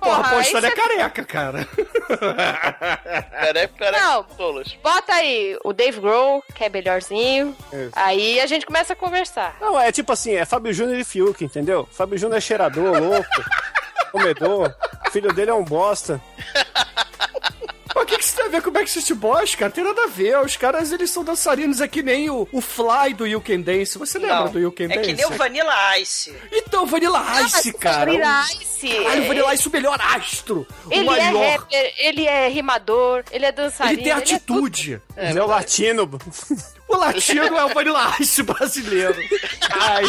Porra, 0.00 0.36
aí 0.36 0.42
história 0.42 0.68
é 0.68 0.70
careca, 0.70 1.24
cara. 1.24 1.68
Careca, 2.20 3.30
careca, 3.30 3.69
Não. 3.78 4.24
tolos. 4.24 4.76
Bota 4.82 5.12
aí 5.12 5.58
o 5.64 5.72
Dave 5.72 6.00
Grohl, 6.00 6.42
que 6.54 6.64
é 6.64 6.68
melhorzinho. 6.68 7.56
Isso. 7.72 7.92
Aí 7.94 8.40
a 8.40 8.46
gente 8.46 8.66
começa 8.66 8.92
a 8.92 8.96
conversar. 8.96 9.56
Não, 9.60 9.78
é 9.78 9.90
tipo 9.92 10.12
assim, 10.12 10.34
é 10.34 10.44
Fábio 10.44 10.72
Júnior 10.72 10.98
e 10.98 11.04
Fiuk, 11.04 11.44
entendeu? 11.44 11.88
Fábio 11.90 12.18
Júnior 12.18 12.38
é 12.38 12.40
cheirador, 12.40 12.98
louco, 13.00 13.28
comedor. 14.12 14.74
O 15.06 15.10
filho 15.10 15.32
dele 15.32 15.50
é 15.50 15.54
um 15.54 15.64
bosta. 15.64 16.20
Mas 18.00 18.04
o 18.04 18.06
que, 18.06 18.16
que 18.16 18.24
isso 18.24 18.34
tem 18.36 18.46
a 18.46 18.48
ver 18.48 18.62
com 18.62 18.70
o 18.70 18.72
Backstreet 18.72 19.12
Boys, 19.14 19.54
cara? 19.54 19.70
Tem 19.70 19.84
nada 19.84 20.04
a 20.04 20.06
ver. 20.06 20.38
Os 20.38 20.56
caras, 20.56 20.90
eles 20.90 21.10
são 21.10 21.22
dançarinos. 21.22 21.82
É 21.82 21.86
que 21.88 22.02
nem 22.02 22.30
o, 22.30 22.48
o 22.50 22.60
Fly 22.62 23.12
do 23.14 23.26
You 23.26 23.42
Can 23.42 23.60
Dance. 23.60 23.98
Você 23.98 24.18
lembra 24.18 24.44
Não, 24.44 24.52
do 24.52 24.58
You 24.58 24.72
Can 24.72 24.84
é 24.84 24.88
Dance? 24.88 25.00
que 25.06 25.12
nem 25.12 25.26
o 25.26 25.30
Vanilla 25.36 25.98
Ice. 25.98 26.34
Então, 26.50 26.86
Vanilla 26.86 27.22
Ice, 27.42 27.72
cara. 27.74 28.06
Vanilla 28.10 28.46
Ice. 28.58 28.88
Caralho, 28.88 29.22
o 29.22 29.26
Vanilla 29.28 29.54
Ice, 29.54 29.68
o 29.68 29.70
melhor 29.70 30.00
astro. 30.00 30.66
o 30.86 30.90
Ele 30.92 31.00
é 31.10 31.30
maior. 31.30 31.58
rapper, 31.58 31.94
ele 31.98 32.26
é 32.26 32.48
rimador, 32.48 33.22
ele 33.30 33.44
é 33.44 33.52
dançarino. 33.52 34.00
Ele 34.00 34.02
tem 34.02 34.12
é 34.12 34.20
tudo. 34.20 34.34
atitude. 34.64 35.02
Ele 35.14 35.38
é 35.38 35.42
o 35.42 35.46
latino. 35.46 36.08
O 36.90 36.96
latino 36.96 37.56
é 37.56 37.64
o 37.64 37.68
Vanilla 37.68 38.16
Ice 38.18 38.42
brasileiro. 38.42 39.14
Ai, 39.70 40.04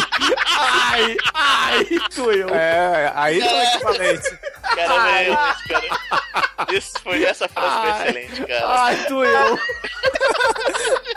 ai, 0.58 1.16
ai, 1.32 1.86
doeu. 2.14 2.48
É, 2.48 3.12
aí 3.14 3.38
não 3.38 3.48
é 3.48 3.74
equivalente. 3.74 4.38
Cara, 4.62 5.16
realmente, 5.18 5.68
cara. 5.68 6.72
Isso 6.72 6.92
foi, 7.02 7.24
essa 7.24 7.48
frase 7.48 7.76
foi 7.80 7.90
Ai. 7.90 8.00
excelente, 8.08 8.46
cara. 8.46 8.82
Ai, 8.82 8.96
doeu. 9.08 9.58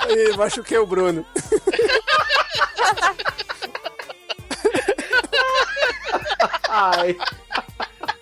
Ih, 0.09 0.37
machuquei 0.37 0.77
o 0.77 0.85
Bruno. 0.85 1.25
Ai. 6.69 7.17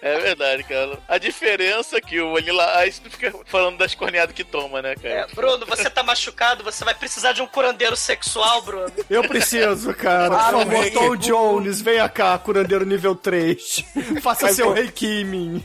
É 0.05 0.19
verdade, 0.19 0.63
cara. 0.65 0.99
A 1.07 1.17
diferença 1.17 1.95
é 1.97 2.01
que 2.01 2.19
o 2.19 2.33
Vanilla 2.33 2.85
Ice 2.85 3.01
não 3.01 3.09
fica 3.09 3.33
falando 3.45 3.77
das 3.77 3.95
corneadas 3.95 4.35
que 4.35 4.43
toma, 4.43 4.81
né, 4.81 4.95
cara? 4.95 5.13
É, 5.13 5.27
Bruno, 5.33 5.65
você 5.65 5.89
tá 5.89 6.03
machucado, 6.03 6.61
você 6.61 6.83
vai 6.83 6.93
precisar 6.93 7.31
de 7.31 7.41
um 7.41 7.47
curandeiro 7.47 7.95
sexual, 7.95 8.61
Bruno. 8.63 8.91
Eu 9.09 9.23
preciso, 9.23 9.93
cara. 9.93 10.29
Por 10.31 10.35
Claro, 10.37 10.57
favor, 10.59 10.81
vem. 10.83 10.91
Tom 10.91 11.15
Jones, 11.15 11.79
venha 11.81 12.09
cá, 12.09 12.37
curandeiro 12.37 12.85
nível 12.85 13.15
3. 13.15 13.81
Faça 14.21 14.47
Mas 14.47 14.55
seu 14.57 14.67
eu- 14.67 14.73
reiki 14.73 15.07
em 15.07 15.23
mim. 15.25 15.63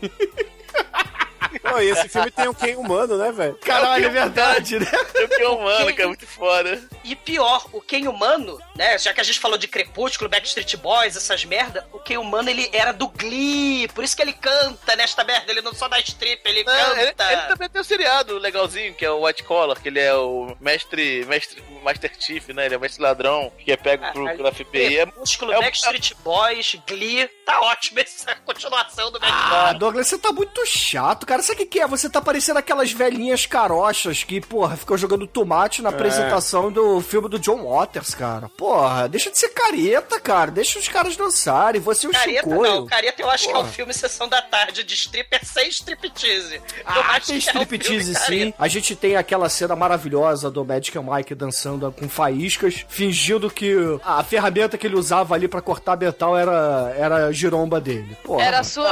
Pô, 1.62 1.78
e 1.80 1.90
esse 1.90 2.08
filme 2.08 2.30
tem 2.30 2.48
um 2.48 2.54
quem 2.54 2.76
humano, 2.76 3.16
né, 3.16 3.30
velho? 3.32 3.54
Caralho, 3.56 4.06
é 4.06 4.08
verdade, 4.08 4.78
né? 4.78 4.86
Eu 5.14 5.28
que 5.28 5.42
é 5.42 5.48
humano, 5.48 5.94
que 5.94 6.02
é 6.02 6.06
muito 6.06 6.26
foda. 6.26 6.82
E 7.04 7.14
pior, 7.16 7.66
o 7.72 7.80
Ken 7.80 8.06
Humano, 8.08 8.58
né? 8.76 8.98
Já 8.98 9.12
que 9.12 9.20
a 9.20 9.24
gente 9.24 9.38
falou 9.38 9.56
de 9.56 9.68
Crepúsculo, 9.68 10.28
Backstreet 10.28 10.76
Boys, 10.76 11.16
essas 11.16 11.44
merda, 11.44 11.86
o 11.92 11.98
Ken 11.98 12.18
Humano 12.18 12.50
ele 12.50 12.68
era 12.72 12.92
do 12.92 13.08
Glee. 13.08 13.88
Por 13.94 14.04
isso 14.04 14.16
que 14.16 14.22
ele 14.22 14.32
canta 14.32 14.96
nesta 14.96 15.24
merda. 15.24 15.50
Ele 15.50 15.62
não 15.62 15.74
só 15.74 15.88
dá 15.88 15.98
strip, 16.00 16.40
ele 16.44 16.64
É, 16.68 17.00
ele, 17.02 17.12
canta. 17.12 17.32
ele 17.32 17.42
também 17.42 17.68
tem 17.68 17.80
um 17.80 17.84
seriado 17.84 18.38
legalzinho, 18.38 18.94
que 18.94 19.04
é 19.04 19.10
o 19.10 19.24
White 19.24 19.44
Collar, 19.44 19.80
que 19.80 19.88
ele 19.88 20.00
é 20.00 20.14
o 20.14 20.56
mestre, 20.60 21.24
mestre 21.26 21.62
Master 21.82 22.10
Chief, 22.18 22.48
né? 22.48 22.66
Ele 22.66 22.74
é 22.74 22.78
o 22.78 22.80
mestre 22.80 23.02
ladrão, 23.02 23.52
que 23.58 23.70
é 23.72 23.76
pego 23.76 24.04
Ah, 24.04 24.12
pro, 24.12 24.24
pela 24.36 24.52
FBI. 24.52 24.98
É, 24.98 25.06
Crepúsculo, 25.06 25.52
é 25.52 25.58
o- 25.58 25.60
Backstreet 25.62 26.12
Boys, 26.24 26.76
Glee. 26.86 27.28
Tá 27.44 27.60
ótimo 27.62 28.00
essa 28.00 28.34
continuação 28.44 29.10
do 29.10 29.18
Backstreet 29.18 29.52
Ah, 29.52 29.72
Douglas, 29.72 30.06
você 30.08 30.18
tá 30.18 30.32
muito 30.32 30.64
chato, 30.66 31.26
cara. 31.26 31.42
Sabe 31.42 31.54
o 31.54 31.58
que, 31.58 31.66
que 31.66 31.80
é? 31.80 31.86
Você 31.86 32.08
tá 32.10 32.20
parecendo 32.20 32.58
aquelas 32.58 32.92
velhinhas 32.92 33.46
carochas 33.46 34.22
que, 34.24 34.40
porra, 34.40 34.76
ficam 34.76 34.96
jogando 34.96 35.26
tomate 35.26 35.82
na 35.82 35.88
apresentação 35.90 36.70
do 36.70 37.00
filme 37.00 37.28
do 37.28 37.38
John 37.38 37.62
Waters, 37.64 38.14
cara. 38.14 38.48
Porra, 38.50 39.08
deixa 39.08 39.30
de 39.30 39.38
ser 39.38 39.50
careta, 39.50 40.20
cara. 40.20 40.50
Deixa 40.50 40.78
os 40.78 40.88
caras 40.88 41.16
dançarem. 41.16 41.80
Você 41.80 42.06
é 42.06 42.10
o 42.10 42.12
Careta 42.12 42.42
Chicoio. 42.50 42.74
não, 42.74 42.86
Careta 42.86 43.22
eu 43.22 43.30
acho 43.30 43.44
que 43.44 43.50
é 43.50 43.54
Porra. 43.54 43.66
um 43.66 43.72
filme 43.72 43.94
Sessão 43.94 44.28
da 44.28 44.40
Tarde 44.42 44.84
de 44.84 44.94
stripper 44.94 45.44
sem 45.44 45.68
striptease. 45.68 46.56
Eu 46.56 46.62
Ah, 46.86 47.16
acho 47.16 47.26
tem 47.26 47.34
é 47.34 47.36
um 47.36 47.38
striptease 47.38 47.88
filme 48.14 48.14
sim. 48.14 48.20
careta. 48.50 48.54
A 48.58 48.68
gente 48.68 48.96
tem 48.96 49.16
aquela 49.16 49.48
cena 49.48 49.74
maravilhosa 49.76 50.50
do 50.50 50.64
Magic 50.64 50.96
Mike 50.98 51.34
dançando 51.34 51.67
passando 51.68 51.92
com 51.92 52.08
faíscas, 52.08 52.84
fingindo 52.88 53.50
que 53.50 53.74
a 54.04 54.22
ferramenta 54.24 54.78
que 54.78 54.86
ele 54.86 54.96
usava 54.96 55.34
ali 55.34 55.46
pra 55.46 55.60
cortar 55.60 55.96
metal 55.98 56.36
era, 56.36 56.94
era 56.96 57.26
a 57.26 57.32
giromba 57.32 57.80
dele. 57.80 58.16
Porra. 58.24 58.42
Era 58.42 58.62
sua, 58.64 58.90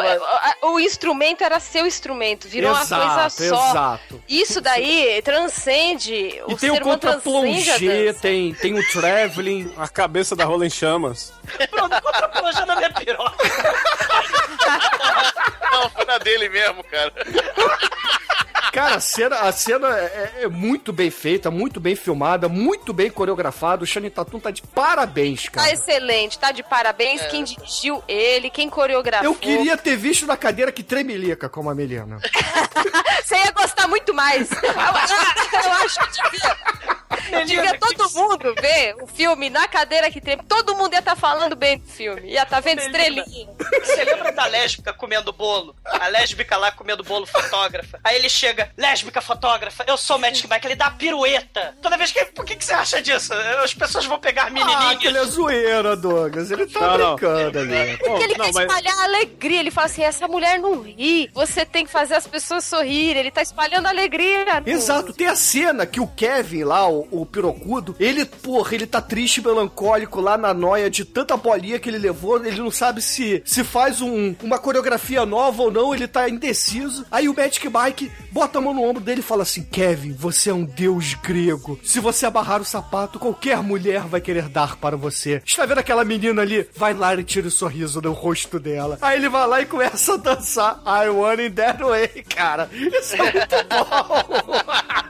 o 0.62 0.78
instrumento 0.78 1.42
era 1.42 1.58
seu 1.58 1.86
instrumento, 1.86 2.48
virou 2.48 2.70
Exato, 2.72 2.94
uma 3.02 3.14
coisa 3.14 3.30
só. 3.30 3.70
exato. 3.70 4.22
Isso 4.28 4.60
daí 4.60 5.22
transcende. 5.22 6.12
E 6.14 6.42
o 6.42 6.46
tem 6.48 6.58
ser 6.58 6.70
o 6.70 6.74
humano 6.74 6.84
contra 6.90 7.10
transcende 7.20 7.70
a 7.70 7.74
plongé, 7.74 8.06
dança. 8.06 8.20
tem, 8.20 8.54
tem 8.54 8.78
o 8.78 8.90
traveling. 8.92 9.72
A 9.76 9.88
cabeça 9.88 10.34
da 10.34 10.44
rola 10.44 10.66
em 10.66 10.70
chamas. 10.70 11.32
Pronto, 11.70 12.00
contra 12.02 12.28
plongé 12.28 12.64
na 12.64 12.76
minha 12.76 12.90
piroca. 12.92 13.36
Não, 15.70 15.90
foi 15.90 16.04
na 16.04 16.18
dele 16.18 16.48
mesmo, 16.48 16.82
cara. 16.84 17.12
Cara, 18.72 18.94
a 18.96 19.00
cena, 19.00 19.36
a 19.40 19.52
cena 19.52 19.88
é, 19.98 20.32
é 20.42 20.48
muito 20.48 20.92
bem 20.92 21.10
feita, 21.10 21.50
muito 21.50 21.80
bem 21.80 21.94
filmada, 21.96 22.48
muito 22.48 22.92
bem 22.92 23.10
coreografada. 23.10 23.84
O 23.84 23.86
Channing 23.86 24.10
Tatum 24.10 24.38
tá 24.40 24.50
de 24.50 24.62
parabéns, 24.62 25.44
Tá 25.44 25.50
cara. 25.52 25.72
excelente, 25.72 26.38
tá 26.38 26.52
de 26.52 26.62
parabéns. 26.62 27.22
Quem 27.26 27.44
dirigiu 27.44 28.02
ele, 28.06 28.50
quem 28.50 28.68
coreografou. 28.68 29.26
Eu 29.26 29.34
queria 29.34 29.76
ter 29.76 29.96
visto 29.96 30.26
na 30.26 30.36
cadeira 30.36 30.70
que 30.72 30.82
tremelica 30.82 31.48
como 31.48 31.70
a 31.70 31.74
Melina. 31.74 32.18
Você 33.24 33.34
ia 33.36 33.50
gostar 33.50 33.88
muito 33.88 34.14
mais. 34.14 34.50
Eu, 34.52 34.58
eu 34.72 35.72
acho 35.72 35.98
que 35.98 36.22
devia. 36.22 36.56
Devia 37.44 37.78
todo 37.78 38.08
mundo 38.14 38.54
ver 38.60 38.94
o 39.02 39.06
filme 39.06 39.50
na 39.50 39.66
cadeira 39.66 40.10
que 40.10 40.20
treme. 40.20 40.42
Todo 40.44 40.76
mundo 40.76 40.92
ia 40.92 41.00
estar 41.00 41.16
falando 41.16 41.56
bem 41.56 41.78
do 41.78 41.88
filme. 41.88 42.30
Ia 42.30 42.44
estar 42.44 42.60
vendo 42.60 42.78
Melina. 42.78 42.98
estrelinha. 43.22 43.48
Você 43.84 44.04
lembra 44.04 44.30
da 44.32 44.46
lésbica 44.46 44.92
comendo 44.92 45.32
bolo? 45.32 45.74
A 45.84 46.06
lésbica 46.08 46.56
lá 46.56 46.70
comendo 46.70 47.02
bolo 47.02 47.26
fotógrafa. 47.26 47.98
Aí 48.04 48.14
ele 48.16 48.28
chega, 48.28 48.55
lésbica 48.76 49.20
fotógrafa, 49.20 49.84
eu 49.86 49.96
sou 49.96 50.16
o 50.16 50.20
Magic 50.20 50.48
Mike, 50.50 50.66
ele 50.66 50.74
dá 50.76 50.90
pirueta. 50.90 51.74
Toda 51.82 51.96
vez 51.96 52.12
que. 52.12 52.24
Por 52.26 52.44
que, 52.44 52.56
que 52.56 52.64
você 52.64 52.72
acha 52.74 53.00
disso? 53.02 53.32
As 53.62 53.74
pessoas 53.74 54.04
vão 54.06 54.18
pegar 54.18 54.46
Ah, 54.46 54.50
menininhas. 54.50 54.92
aquele 54.92 55.18
é 55.18 55.24
zoeira, 55.24 55.96
Douglas. 55.96 56.50
Ele 56.50 56.66
tá 56.66 56.80
Não, 56.80 56.98
não. 56.98 57.16
brincando 57.16 57.58
ali. 57.58 57.96
Porque 57.98 58.24
ele 58.24 58.34
não, 58.36 58.44
quer 58.46 58.52
mas- 58.54 58.66
espalhar 58.66 58.98
alegria. 59.04 59.60
Ele 59.60 59.70
fala 59.70 59.86
assim: 59.86 60.02
essa 60.02 60.28
mulher 60.28 60.58
não 60.58 60.82
ri. 60.82 61.30
Você 61.34 61.64
tem 61.64 61.84
que 61.84 61.90
fazer 61.90 62.14
as 62.14 62.26
pessoas 62.26 62.64
sorrirem. 62.64 63.20
Ele 63.20 63.30
tá 63.30 63.42
espalhando 63.42 63.86
alegria. 63.86 64.60
no- 64.60 64.68
Exato, 64.68 65.12
tem 65.12 65.26
a 65.26 65.34
cena 65.36 65.86
que 65.86 66.00
o 66.00 66.06
Kevin 66.06 66.64
lá, 66.64 66.88
o, 66.88 67.06
o 67.10 67.26
pirocudo, 67.26 67.96
ele, 67.98 68.24
porra, 68.24 68.74
ele 68.74 68.86
tá 68.86 69.00
triste, 69.00 69.40
melancólico 69.40 70.20
lá 70.20 70.36
na 70.36 70.52
noia 70.54 70.90
de 70.90 71.04
tanta 71.04 71.36
bolinha 71.36 71.78
que 71.78 71.88
ele 71.88 71.98
levou, 71.98 72.44
ele 72.44 72.60
não 72.60 72.70
sabe 72.70 73.00
se, 73.02 73.42
se 73.44 73.64
faz 73.64 74.00
um- 74.00 74.34
uma 74.42 74.58
coreografia 74.58 75.24
nova 75.26 75.62
ou 75.62 75.70
não, 75.70 75.94
ele 75.94 76.06
tá 76.06 76.28
indeciso. 76.28 77.06
Aí 77.10 77.28
o 77.28 77.34
Magic 77.34 77.66
Mike 77.68 78.10
bota 78.30 78.45
a 78.54 78.60
mão 78.60 78.72
no 78.72 78.82
ombro 78.82 79.02
dele 79.02 79.20
e 79.20 79.24
fala 79.24 79.42
assim: 79.42 79.62
Kevin, 79.62 80.12
você 80.12 80.50
é 80.50 80.54
um 80.54 80.64
deus 80.64 81.14
grego. 81.14 81.78
Se 81.82 82.00
você 82.00 82.26
abarrar 82.26 82.60
o 82.60 82.64
sapato, 82.64 83.18
qualquer 83.18 83.62
mulher 83.62 84.02
vai 84.02 84.20
querer 84.20 84.48
dar 84.48 84.76
para 84.76 84.96
você. 84.96 85.42
Está 85.44 85.66
vendo 85.66 85.78
aquela 85.78 86.04
menina 86.04 86.42
ali? 86.42 86.68
Vai 86.76 86.94
lá 86.94 87.14
e 87.14 87.24
tira 87.24 87.48
o 87.48 87.50
sorriso 87.50 88.00
do 88.00 88.12
rosto 88.12 88.58
dela. 88.58 88.98
Aí 89.00 89.18
ele 89.18 89.28
vai 89.28 89.46
lá 89.46 89.60
e 89.60 89.66
começa 89.66 90.14
a 90.14 90.16
dançar 90.16 90.82
I 90.86 91.08
want 91.08 91.40
it 91.40 91.54
that 91.56 91.82
way, 91.82 92.08
cara. 92.28 92.68
Isso 92.72 93.14
é 93.16 93.32
muito 93.32 93.56
bom. 93.68 95.02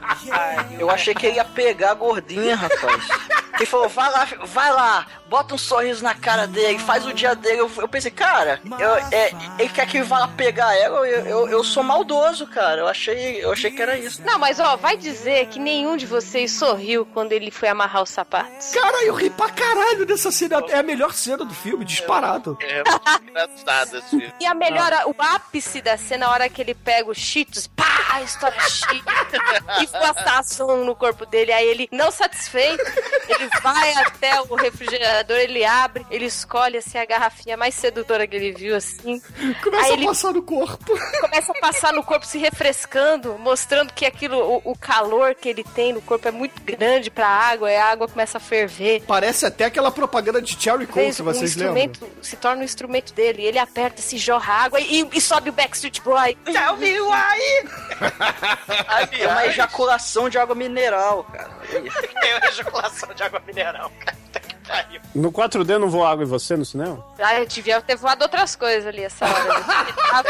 Eu 0.79 0.89
achei 0.89 1.13
que 1.13 1.25
ele 1.25 1.37
ia 1.37 1.45
pegar 1.45 1.91
a 1.91 1.93
gordinha, 1.93 2.55
rapaz. 2.55 3.07
Ele 3.55 3.65
falou, 3.65 3.89
vai 3.89 4.11
lá, 4.11 4.27
vai 4.43 4.71
lá, 4.71 5.07
bota 5.27 5.55
um 5.55 5.57
sorriso 5.57 6.03
na 6.03 6.13
cara 6.13 6.45
dele, 6.45 6.77
faz 6.77 7.05
o 7.05 7.13
dia 7.13 7.35
dele. 7.35 7.59
Eu, 7.61 7.71
eu 7.77 7.87
pensei, 7.87 8.11
cara, 8.11 8.61
eu, 8.79 8.95
é, 9.11 9.31
ele 9.57 9.69
quer 9.69 9.87
que 9.87 9.97
eu 9.97 10.05
vá 10.05 10.19
lá 10.19 10.27
pegar 10.27 10.75
ela, 10.77 11.07
eu, 11.07 11.25
eu, 11.25 11.49
eu 11.49 11.63
sou 11.63 11.81
maldoso, 11.81 12.45
cara. 12.47 12.81
Eu 12.81 12.87
achei, 12.87 13.43
eu 13.43 13.51
achei 13.51 13.71
que 13.71 13.81
era 13.81 13.97
isso. 13.97 14.21
Não, 14.23 14.37
mas 14.37 14.59
ó, 14.59 14.75
vai 14.75 14.95
dizer 14.95 15.47
que 15.47 15.59
nenhum 15.59 15.97
de 15.97 16.05
vocês 16.05 16.51
sorriu 16.51 17.05
quando 17.05 17.31
ele 17.31 17.49
foi 17.49 17.67
amarrar 17.67 18.03
os 18.03 18.09
sapatos. 18.09 18.71
Cara, 18.71 19.03
eu 19.03 19.15
ri 19.15 19.29
pra 19.29 19.49
caralho 19.49 20.05
dessa 20.05 20.31
cena. 20.31 20.63
É 20.69 20.77
a 20.77 20.83
melhor 20.83 21.13
cena 21.13 21.43
do 21.43 21.53
filme, 21.53 21.83
disparado. 21.83 22.57
É 22.61 22.83
muito 22.83 23.29
engraçado 23.29 23.97
esse 23.97 24.09
filme. 24.09 24.33
E 24.39 24.45
a 24.45 24.53
melhor, 24.53 24.91
o 25.07 25.15
ápice 25.17 25.81
da 25.81 25.97
cena, 25.97 26.27
a 26.27 26.31
hora 26.31 26.49
que 26.49 26.61
ele 26.61 26.75
pega 26.75 27.09
os 27.09 27.17
cheetos, 27.17 27.67
pá, 27.67 28.21
história 28.23 28.59
cheia, 28.61 29.01
e 29.81 29.87
passação 30.13 30.83
no 30.83 30.95
corpo 30.95 31.25
dele. 31.25 31.51
Aí 31.51 31.67
ele, 31.67 31.89
não 31.91 32.11
satisfeito, 32.11 32.83
ele 33.29 33.49
vai 33.61 33.93
até 33.95 34.41
o 34.41 34.55
refrigerador, 34.55 35.37
ele 35.37 35.63
abre, 35.63 36.05
ele 36.09 36.25
escolhe 36.25 36.77
assim 36.77 36.97
a 36.97 37.05
garrafinha 37.05 37.57
mais 37.57 37.75
sedutora 37.75 38.27
que 38.27 38.35
ele 38.35 38.53
viu, 38.53 38.75
assim. 38.75 39.21
Começa 39.63 39.85
Aí 39.85 39.91
a 39.91 39.93
ele 39.93 40.05
passar 40.05 40.33
no 40.33 40.41
corpo. 40.41 40.97
começa 41.21 41.51
a 41.51 41.59
passar 41.59 41.93
no 41.93 42.03
corpo, 42.03 42.25
se 42.25 42.37
refrescando, 42.37 43.37
mostrando 43.39 43.93
que 43.93 44.05
aquilo, 44.05 44.37
o, 44.37 44.71
o 44.71 44.77
calor 44.77 45.35
que 45.35 45.49
ele 45.49 45.63
tem 45.63 45.93
no 45.93 46.01
corpo 46.01 46.27
é 46.27 46.31
muito 46.31 46.61
grande 46.61 47.09
pra 47.09 47.27
água, 47.27 47.71
e 47.71 47.75
a 47.75 47.85
água 47.85 48.07
começa 48.07 48.37
a 48.37 48.41
ferver. 48.41 49.03
Parece 49.07 49.45
até 49.45 49.65
aquela 49.65 49.91
propaganda 49.91 50.41
de 50.41 50.61
Cherry 50.61 50.85
Fez 50.85 51.15
se 51.15 51.21
um 51.21 51.25
vocês 51.25 51.55
lembram. 51.55 51.77
instrumento, 51.83 52.25
se 52.25 52.35
torna 52.35 52.61
um 52.61 52.65
instrumento 52.65 53.13
dele. 53.13 53.43
Ele 53.43 53.59
aperta, 53.59 54.01
se 54.01 54.17
jorra 54.17 54.53
água 54.53 54.79
e, 54.79 55.07
e 55.13 55.21
sobe 55.21 55.49
o 55.49 55.53
Backstreet 55.53 56.01
Boy. 56.01 56.35
Tell 56.45 56.77
me 56.77 56.99
why! 57.01 57.67
É 59.19 59.27
uma 59.27 59.45
ejaculação 59.45 59.96
de 60.29 60.37
água 60.37 60.55
mineral, 60.55 61.23
cara. 61.25 61.49
Tem 61.69 62.35
uma 62.35 62.47
ejaculação 62.47 63.13
de 63.13 63.23
água 63.23 63.41
mineral, 63.45 63.91
cara. 63.99 64.17
Puta 64.17 64.39
que 64.39 64.55
pariu. 64.67 65.01
No 65.15 65.31
4D 65.31 65.77
não 65.77 65.89
voa 65.89 66.11
água 66.11 66.23
em 66.23 66.27
você 66.27 66.55
no 66.55 66.65
cinema? 66.65 67.05
Ah, 67.19 67.39
eu 67.39 67.45
devia 67.45 67.81
ter 67.81 67.95
voado 67.95 68.23
outras 68.23 68.55
coisas 68.55 68.87
ali 68.87 69.03
essa 69.03 69.25
hora. 69.25 70.23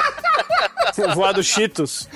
Voado 1.13 1.43
Cheetos. 1.43 2.07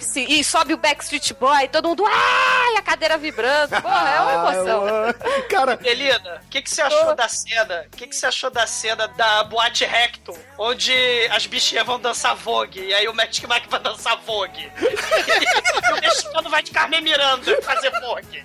Se- 0.00 0.24
e 0.24 0.42
sobe 0.42 0.74
o 0.74 0.76
Backstreet 0.76 1.32
Boy, 1.34 1.68
todo 1.68 1.88
mundo. 1.88 2.04
E 2.08 2.76
a 2.78 2.82
cadeira 2.82 3.18
vibrando. 3.18 3.80
Porra, 3.82 4.08
é 4.10 4.20
uma 4.20 4.32
emoção. 4.52 4.84
Ah, 4.86 5.14
eu- 5.38 5.42
Cara, 5.48 5.78
Elina, 5.84 6.40
o 6.44 6.48
que, 6.48 6.62
que 6.62 6.70
você 6.70 6.82
achou 6.82 7.14
da 7.14 7.28
cena? 7.28 7.84
O 7.92 7.96
que, 7.96 8.06
que 8.06 8.16
você 8.16 8.26
achou 8.26 8.50
da 8.50 8.66
cena 8.66 9.06
da 9.08 9.44
boate 9.44 9.84
Rectum, 9.84 10.36
onde 10.58 10.92
as 11.30 11.46
bichinhas 11.46 11.86
vão 11.86 11.98
dançar 12.00 12.34
Vogue, 12.36 12.80
e 12.80 12.94
aí 12.94 13.08
o 13.08 13.14
Magic 13.14 13.46
Mike 13.46 13.68
vai 13.68 13.80
dançar 13.80 14.16
Vogue? 14.18 14.70
e 14.78 15.92
o 15.92 16.00
mexicano 16.00 16.48
vai 16.50 16.62
de 16.62 16.70
Carmen 16.70 17.00
Miranda 17.02 17.60
fazer 17.62 17.90
Vogue. 18.00 18.44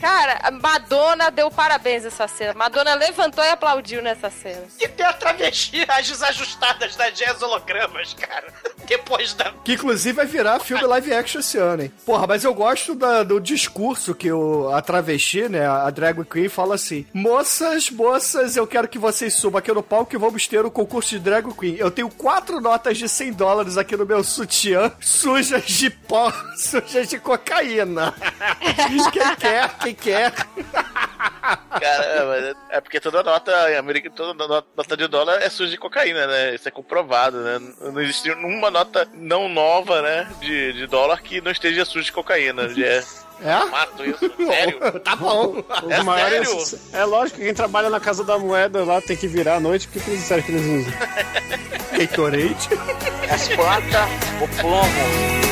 Cara, 0.00 0.50
Madonna 0.50 1.30
deu 1.30 1.50
parabéns 1.50 2.04
nessa 2.04 2.26
cena. 2.28 2.52
Madonna 2.54 2.94
levantou 2.94 3.44
e 3.44 3.48
aplaudiu 3.48 4.02
nessa 4.02 4.28
cena. 4.30 4.66
E 4.80 4.88
tem 4.88 5.06
a 5.06 5.12
travesti, 5.12 5.84
as 5.88 6.08
desajustadas 6.08 6.96
das 6.96 7.14
jazz 7.14 7.40
hologramas, 7.42 8.14
cara. 8.14 8.46
Depois 8.84 9.34
da. 9.34 9.52
que 9.64 9.72
inclusive 9.74 10.12
vai 10.16 10.26
virar 10.26 10.60
filme 10.60 10.75
live 10.84 11.12
action 11.14 11.40
esse 11.40 11.58
ano, 11.58 11.84
hein? 11.84 11.92
Porra, 12.04 12.26
mas 12.26 12.44
eu 12.44 12.52
gosto 12.54 12.94
da- 12.94 13.22
do 13.22 13.40
discurso 13.40 14.14
que 14.14 14.30
o, 14.32 14.68
a 14.72 14.82
travesti, 14.82 15.48
né, 15.48 15.66
a 15.66 15.88
drag 15.90 16.24
queen, 16.24 16.48
fala 16.48 16.74
assim: 16.74 17.06
Moças, 17.12 17.90
moças, 17.90 18.56
eu 18.56 18.66
quero 18.66 18.88
que 18.88 18.98
vocês 18.98 19.34
subam 19.34 19.58
aqui 19.58 19.72
no 19.72 19.82
palco 19.82 20.14
e 20.14 20.18
vamos 20.18 20.46
ter 20.46 20.64
o 20.64 20.70
concurso 20.70 21.10
de 21.10 21.18
drag 21.20 21.52
queen. 21.54 21.76
Eu 21.78 21.90
tenho 21.90 22.08
quatro 22.10 22.60
notas 22.60 22.98
de 22.98 23.08
100 23.08 23.32
dólares 23.32 23.76
aqui 23.78 23.96
no 23.96 24.06
meu 24.06 24.22
sutiã, 24.24 24.92
sujas 25.00 25.64
de 25.64 25.90
pó, 25.90 26.32
sujas 26.56 27.08
de 27.08 27.18
cocaína. 27.18 28.14
quem 29.12 29.36
quer, 29.36 29.78
quem 29.78 29.94
quer. 29.94 30.32
Cara, 31.80 32.56
é, 32.70 32.80
porque 32.80 33.00
toda 33.00 33.22
nota 33.22 33.52
em 33.70 33.76
América, 33.76 34.10
toda 34.10 34.34
no- 34.46 34.64
nota 34.76 34.96
de 34.96 35.06
dólar 35.06 35.40
é 35.42 35.48
suja 35.48 35.70
de 35.70 35.76
cocaína, 35.78 36.26
né? 36.26 36.54
Isso 36.54 36.68
é 36.68 36.70
comprovado, 36.70 37.38
né? 37.38 37.58
Não 37.80 38.00
existe 38.00 38.30
uma 38.32 38.70
nota 38.70 39.08
não 39.14 39.48
nova, 39.48 40.02
né? 40.02 40.28
De, 40.40 40.65
de 40.72 40.86
dólar 40.86 41.20
que 41.22 41.40
não 41.40 41.50
esteja 41.50 41.84
suja 41.84 42.04
de 42.04 42.12
cocaína. 42.12 42.68
É 43.38 43.50
É? 43.50 43.64
mato 43.66 44.02
isso. 44.02 44.32
Sério? 44.48 44.78
tá 45.00 45.14
bom. 45.14 45.62
Os 45.84 45.90
É 45.92 46.02
maiores. 46.02 46.48
sério? 46.48 46.84
É 46.94 47.04
lógico 47.04 47.38
que 47.38 47.44
quem 47.44 47.52
trabalha 47.52 47.90
na 47.90 48.00
casa 48.00 48.24
da 48.24 48.38
moeda 48.38 48.82
lá 48.82 48.98
tem 49.02 49.14
que 49.14 49.26
virar 49.28 49.56
à 49.56 49.60
noite. 49.60 49.86
O 49.86 49.90
que, 49.90 50.00
que 50.00 50.08
eles 50.08 50.20
disseram 50.20 50.42
que 50.42 50.52
eles 50.52 50.64
usam? 50.86 50.92
Gatorade. 51.98 52.68
As 53.30 53.48
placas, 53.48 54.08
o 54.42 54.60
plomo. 54.60 55.45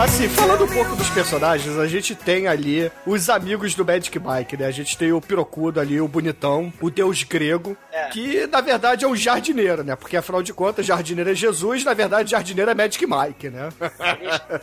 Assim, 0.00 0.28
falando 0.28 0.64
um 0.64 0.68
pouco 0.68 0.94
dos 0.94 1.10
personagens, 1.10 1.76
a 1.76 1.86
gente 1.88 2.14
tem 2.14 2.46
ali 2.46 2.90
os 3.04 3.28
amigos 3.28 3.74
do 3.74 3.84
Magic 3.84 4.16
Mike, 4.16 4.56
né? 4.56 4.66
A 4.66 4.70
gente 4.70 4.96
tem 4.96 5.12
o 5.12 5.20
Pirocudo 5.20 5.80
ali, 5.80 6.00
o 6.00 6.06
bonitão, 6.06 6.72
o 6.80 6.88
deus 6.88 7.24
grego, 7.24 7.76
que 8.12 8.46
na 8.46 8.60
verdade 8.60 9.04
é 9.04 9.08
um 9.08 9.16
jardineiro, 9.16 9.82
né? 9.82 9.96
Porque 9.96 10.16
afinal 10.16 10.40
de 10.40 10.52
contas, 10.52 10.86
jardineiro 10.86 11.30
é 11.32 11.34
Jesus, 11.34 11.82
na 11.84 11.94
verdade, 11.94 12.30
jardineiro 12.30 12.70
é 12.70 12.74
Magic 12.74 13.04
Mike, 13.04 13.50
né? 13.50 13.70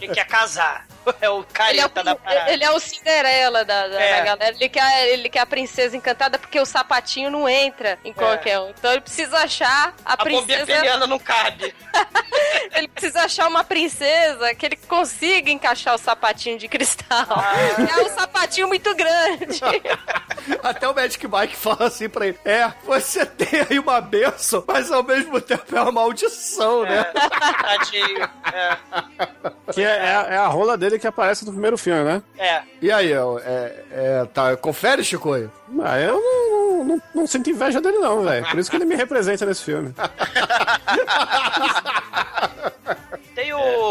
Ele 0.02 0.14
quer 0.14 0.26
casar. 0.26 0.88
É 1.22 1.30
o 1.30 1.40
Ele 1.40 1.44
é, 1.44 1.54
careta 1.54 2.04
da 2.04 2.14
o, 2.14 2.16
parada. 2.16 2.52
ele 2.52 2.64
é 2.64 2.72
o 2.72 2.80
Cinderela 2.80 3.66
da, 3.66 3.88
da- 3.90 4.02
É. 4.02 4.18
da 4.20 4.26
galera. 4.26 4.56
Ele 4.56 4.70
quer, 4.70 5.08
ele 5.10 5.30
quer 5.30 5.40
a 5.42 5.46
princesa 5.46 5.96
encantada 5.98 6.40
porque 6.40 6.60
o 6.60 6.66
sapatinho 6.66 7.30
não 7.30 7.48
entra 7.48 8.00
em 8.06 8.14
qualquer 8.14 8.60
um. 8.62 8.70
Então 8.70 8.92
ele 8.92 9.02
precisa 9.02 9.38
achar 9.40 9.94
a, 10.06 10.14
A 10.14 10.18
bombinha 10.18 10.60
princesa. 10.60 10.66
peniana 10.66 11.06
não 11.06 11.20
cabe. 11.20 11.76
Ele 12.76 12.88
precisa 12.90 13.22
achar 13.22 13.48
uma 13.48 13.64
princesa 13.64 14.54
que 14.56 14.66
ele 14.66 14.76
consiga 14.76 15.25
encaixar 15.52 15.96
o 15.96 15.98
sapatinho 15.98 16.58
de 16.58 16.68
cristal. 16.68 17.26
Ah. 17.30 17.54
É 17.98 18.02
um 18.04 18.10
sapatinho 18.10 18.68
muito 18.68 18.94
grande. 18.96 19.60
Até 20.64 20.88
o 20.88 20.94
Magic 20.96 21.28
Mike 21.28 21.56
fala 21.56 21.86
assim 21.88 22.08
pra 22.10 22.28
ele: 22.28 22.38
É, 22.46 22.72
você 22.86 23.26
tem 23.26 23.66
aí 23.70 23.80
uma 23.80 24.00
benção, 24.02 24.64
mas 24.68 24.92
ao 24.92 25.04
mesmo 25.04 25.40
tempo 25.42 25.76
é 25.76 25.82
uma 25.82 25.92
maldição, 25.92 26.84
né? 26.84 27.04
Tadinho. 27.04 28.30
É. 28.54 28.78
Que 29.74 29.82
é, 29.82 29.86
é- 29.98 30.28
é 30.34 30.38
a 30.38 30.48
rola 30.48 30.78
dele 30.78 31.00
que 31.00 31.08
aparece 31.08 31.46
no 31.46 31.52
primeiro 31.52 31.78
filme, 31.78 32.04
né? 32.04 32.22
É. 32.38 32.62
E 32.82 32.92
aí, 32.92 33.12
é, 33.14 33.84
é, 33.92 34.26
tá, 34.34 34.56
confere, 34.58 35.04
Chicoio? 35.04 35.52
Ah, 35.84 36.00
eu 36.00 36.14
não, 36.22 36.78
não, 36.78 36.86
não- 36.86 37.02
não 37.16 37.28
sinto 37.28 37.50
inveja 37.50 37.82
dele, 37.82 37.98
não, 37.98 38.24
velho. 38.24 38.46
Por 38.50 38.60
isso 38.60 38.70
que 38.70 38.76
ele 38.78 38.86
me 38.86 38.96
representa 38.96 39.46
nesse 39.46 39.64
filme. 39.64 39.94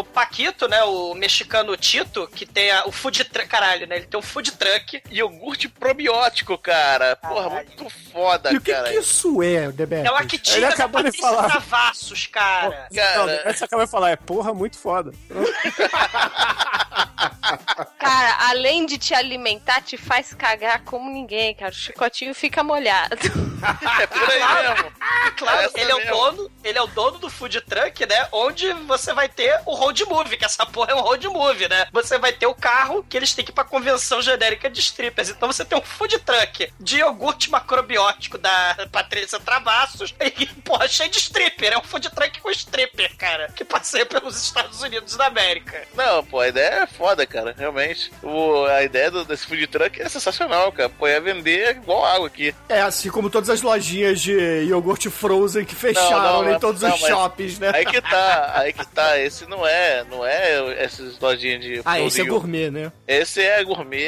O 0.00 0.04
Paquito, 0.04 0.66
né? 0.68 0.82
O 0.84 1.14
mexicano 1.14 1.76
Tito, 1.76 2.26
que 2.28 2.44
tem 2.46 2.70
a- 2.70 2.84
o 2.86 2.92
food 2.92 3.24
truck. 3.24 3.48
Caralho, 3.48 3.86
né? 3.86 3.96
Ele 3.96 4.06
tem 4.06 4.18
um 4.18 4.22
food 4.22 4.52
truck. 4.52 5.02
Iogurte 5.10 5.68
probiótico, 5.68 6.56
cara. 6.58 7.16
Porra, 7.16 7.50
muito 7.50 7.88
foda, 8.12 8.52
E 8.52 8.56
o 8.56 8.60
que, 8.60 8.72
cara. 8.72 8.90
que 8.90 8.96
isso 8.98 9.42
é, 9.42 9.70
Debeto? 9.70 10.06
É 10.08 10.10
o 10.10 10.16
Actita 10.16 10.56
Ele 10.56 10.66
acabou 10.66 11.02
de 11.02 11.16
falar. 11.16 11.48
Travassos, 11.50 12.26
cara. 12.26 12.88
Não, 12.90 13.30
essa 13.30 13.64
acaba 13.64 13.84
de 13.84 13.90
falar, 13.90 14.10
é 14.10 14.16
porra 14.16 14.52
muito 14.52 14.78
foda. 14.78 15.12
Cara, 17.98 18.48
além 18.50 18.86
de 18.86 18.98
te 18.98 19.14
alimentar, 19.14 19.82
te 19.82 19.96
faz 19.96 20.34
cagar 20.34 20.82
como 20.82 21.10
ninguém, 21.10 21.54
cara. 21.54 21.70
O 21.72 21.74
chicotinho 21.74 22.34
fica 22.34 22.62
molhado. 22.62 23.16
É 23.98 24.06
por 24.06 24.30
aí 24.30 24.40
mesmo. 24.62 24.92
Claro, 25.38 25.60
Essa 25.62 25.80
ele 25.80 25.90
é, 25.90 25.94
o 25.94 25.98
mesmo. 25.98 26.12
dono, 26.12 26.52
ele 26.62 26.78
é 26.78 26.82
o 26.82 26.86
dono 26.86 27.18
do 27.18 27.30
food 27.30 27.62
truck, 27.62 28.04
né? 28.04 28.28
Onde 28.30 28.70
você 28.74 29.14
vai 29.14 29.26
ter 29.26 29.58
o 29.64 29.74
road 29.74 30.04
movie, 30.04 30.36
que 30.36 30.44
essa 30.44 30.66
porra 30.66 30.90
é 30.92 30.94
um 30.94 31.00
road 31.00 31.26
movie, 31.28 31.66
né? 31.66 31.86
Você 31.90 32.18
vai 32.18 32.32
ter 32.34 32.46
o 32.46 32.54
carro 32.54 33.02
que 33.08 33.16
eles 33.16 33.32
têm 33.32 33.42
que 33.42 33.52
ir 33.52 33.54
pra 33.54 33.64
convenção 33.64 34.20
genérica 34.20 34.68
de 34.68 34.80
strippers. 34.80 35.30
Então 35.30 35.50
você 35.50 35.64
tem 35.64 35.78
um 35.78 35.82
food 35.82 36.18
truck 36.18 36.72
de 36.78 36.98
iogurte 36.98 37.50
macrobiótico 37.50 38.36
da 38.36 38.76
Patrícia 38.92 39.40
Travassos 39.40 40.14
e, 40.20 40.46
porra, 40.62 40.86
cheio 40.86 41.08
de 41.10 41.18
stripper. 41.18 41.72
É 41.72 41.78
um 41.78 41.82
food 41.82 42.10
truck 42.10 42.40
com 42.42 42.50
stripper, 42.50 43.16
cara, 43.16 43.50
que 43.56 43.64
passeia 43.64 44.04
pelos 44.04 44.36
Estados 44.42 44.82
Unidos 44.82 45.16
da 45.16 45.26
América. 45.26 45.86
Não, 45.94 46.22
pô, 46.22 46.40
a 46.40 46.48
ideia 46.48 46.82
é 46.82 46.83
foda, 46.86 47.26
cara, 47.26 47.54
realmente. 47.56 48.10
O, 48.22 48.64
a 48.66 48.82
ideia 48.82 49.10
do- 49.10 49.24
desse 49.24 49.46
food 49.46 49.66
truck 49.66 50.00
é 50.00 50.08
sensacional, 50.08 50.70
cara. 50.72 50.88
Pô, 50.88 51.06
ia 51.08 51.20
vender 51.20 51.70
igual 51.76 52.04
água 52.04 52.26
aqui. 52.26 52.54
É, 52.68 52.80
assim 52.80 53.10
como 53.10 53.30
todas 53.30 53.50
as 53.50 53.62
lojinhas 53.62 54.20
de 54.20 54.32
iogurte 54.64 55.10
frozen 55.10 55.64
que 55.64 55.74
fecharam 55.74 56.20
Não, 56.20 56.42
não, 56.44 56.52
em 56.52 56.58
todos 56.58 56.82
não, 56.82 56.94
os 56.94 57.00
shoppings, 57.00 57.58
né? 57.58 57.70
Aí 57.74 57.84
que 57.84 58.00
tá, 58.00 58.52
aí 58.56 58.72
que 58.72 58.86
tá. 58.88 59.18
Esse 59.18 59.46
não 59.46 59.66
é, 59.66 60.04
não 60.10 60.24
é 60.26 60.82
essas 60.82 61.18
lojinhas 61.18 61.60
de. 61.62 61.82
Ah, 61.84 62.00
esse 62.00 62.20
é 62.20 62.24
gourmet, 62.24 62.70
né? 62.70 62.92
Esse 63.06 63.40
é 63.40 63.62
gourmet, 63.64 64.04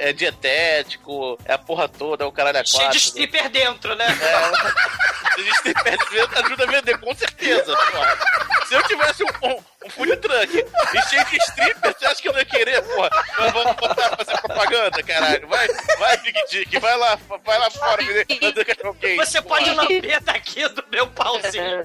é 0.00 0.12
dietético, 0.12 1.38
é 1.44 1.54
a 1.54 1.58
porra 1.58 1.88
toda, 1.88 2.24
é 2.24 2.26
o 2.26 2.32
caralho 2.32 2.58
a 2.58 2.64
Cheio 2.64 2.82
quatro. 2.84 2.98
de 2.98 3.04
stripper 3.04 3.50
dentro, 3.50 3.94
né? 3.94 4.06
É, 4.06 4.34
a 5.32 5.36
de 5.36 6.10
venda, 6.10 6.40
ajuda 6.44 6.64
a 6.64 6.66
vender, 6.66 6.98
com 6.98 7.14
certeza, 7.14 7.74
porra. 7.76 8.18
Se 8.66 8.74
eu 8.74 8.82
tivesse 8.84 9.24
um, 9.24 9.48
um, 9.48 9.56
um 9.84 9.90
food 9.90 10.16
truck 10.16 10.56
e 10.58 11.02
cheio 11.08 11.24
de 11.26 11.36
stripper, 11.36 11.94
você 11.98 12.06
acha 12.06 12.22
que 12.22 12.28
eu 12.28 12.32
não 12.32 12.40
ia 12.40 12.44
querer, 12.44 12.82
porra? 12.82 13.10
Mas 13.38 13.52
vamos 13.52 13.76
botar 13.76 14.16
fazer 14.16 14.38
propaganda, 14.40 15.02
caralho. 15.02 15.48
Vai, 15.48 15.68
vai, 15.98 16.16
Dick 16.18 16.46
Dick, 16.50 16.78
vai 16.78 16.96
lá, 16.96 17.18
vai 17.44 17.58
lá 17.58 17.70
fora 17.70 18.02
vender 18.02 18.64
cachorro 18.64 18.94
quente. 18.94 19.16
Você 19.16 19.42
porra. 19.42 19.58
pode 19.58 19.70
lamber 19.74 20.22
daqui 20.22 20.68
do 20.68 20.84
meu 20.90 21.06
pauzinho. 21.08 21.84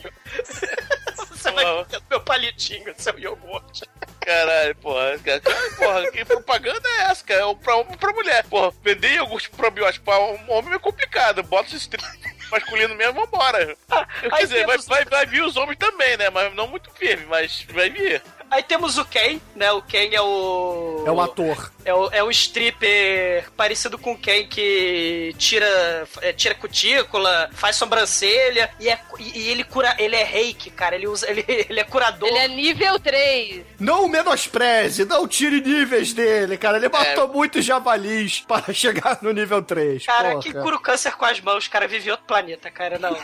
Você 1.15 1.51
vai 1.51 1.65
do 1.65 2.03
meu 2.09 2.21
palitinho, 2.21 2.93
seu 2.97 3.17
iogurte. 3.17 3.83
Caralho, 4.19 4.75
porra. 4.75 5.17
Cara, 5.19 5.41
porra, 5.77 6.11
que 6.11 6.25
propaganda 6.25 6.87
é 6.89 7.01
essa, 7.03 7.23
cara? 7.23 7.49
É 7.49 7.55
pra 7.55 7.75
homem 7.77 7.97
pra 7.97 8.11
mulher. 8.11 8.43
Porra, 8.45 8.73
vender 8.83 9.13
iogurte 9.13 9.49
probiótico 9.49 10.03
pra 10.03 10.19
um 10.19 10.51
homem 10.51 10.73
é 10.73 10.79
complicado. 10.79 11.43
Bota 11.43 11.67
esse 11.67 11.77
strip 11.77 12.03
masculino 12.49 12.95
mesmo, 12.95 13.13
vambora. 13.13 13.75
Quer 14.19 14.33
Aí 14.33 14.43
dizer, 14.43 14.65
vai, 14.65 14.77
vai, 14.77 15.05
vai 15.05 15.25
vir 15.25 15.43
os 15.43 15.55
homens 15.57 15.77
também, 15.77 16.17
né? 16.17 16.29
Mas 16.29 16.53
não 16.55 16.67
muito 16.67 16.89
firme, 16.91 17.25
mas 17.27 17.65
vai 17.69 17.89
vir. 17.89 18.21
Aí 18.49 18.63
temos 18.63 18.97
o 18.97 19.05
Ken, 19.05 19.39
né? 19.55 19.71
O 19.71 19.81
Ken 19.81 20.09
é 20.11 20.21
o. 20.21 21.03
É 21.05 21.11
o 21.11 21.21
ator. 21.21 21.71
É 21.83 21.93
o, 21.93 22.09
é 22.11 22.23
o 22.23 22.29
stripper 22.31 23.49
parecido 23.55 23.97
com 23.97 24.13
o 24.13 24.17
Ken 24.17 24.47
que 24.47 25.33
tira, 25.37 26.07
é, 26.21 26.31
tira 26.33 26.55
cutícula, 26.55 27.49
faz 27.53 27.75
sobrancelha 27.75 28.69
e, 28.79 28.89
é, 28.89 28.99
e, 29.19 29.49
ele 29.49 29.63
cura. 29.63 29.95
Ele 29.99 30.15
é 30.15 30.23
reiki, 30.23 30.69
cara. 30.69 30.95
Ele, 30.95 31.07
usa, 31.07 31.27
ele, 31.31 31.43
ele 31.47 31.79
é 31.79 31.83
curador. 31.83 32.27
Ele 32.29 32.37
é 32.37 32.47
nível 32.47 32.99
3. 32.99 33.63
Não 33.79 34.07
menospreze, 34.07 35.05
não 35.05 35.27
tire 35.27 35.61
níveis 35.61 36.13
dele, 36.13 36.57
cara. 36.57 36.77
Ele 36.77 36.89
matou 36.89 37.27
muitos 37.27 37.65
javalis 37.65 38.41
para 38.47 38.71
chegar 38.73 39.19
no 39.21 39.31
nível 39.31 39.61
3. 39.61 40.05
Cara, 40.05 40.31
porra. 40.31 40.41
que 40.41 40.53
cura 40.53 40.75
o 40.75 40.79
câncer 40.79 41.13
com 41.13 41.25
as 41.25 41.39
mãos, 41.41 41.67
cara. 41.67 41.87
Vive 41.87 42.07
em 42.07 42.11
outro 42.11 42.25
planeta, 42.25 42.71
cara. 42.71 42.97
Não, 42.97 43.11
não. 43.11 43.17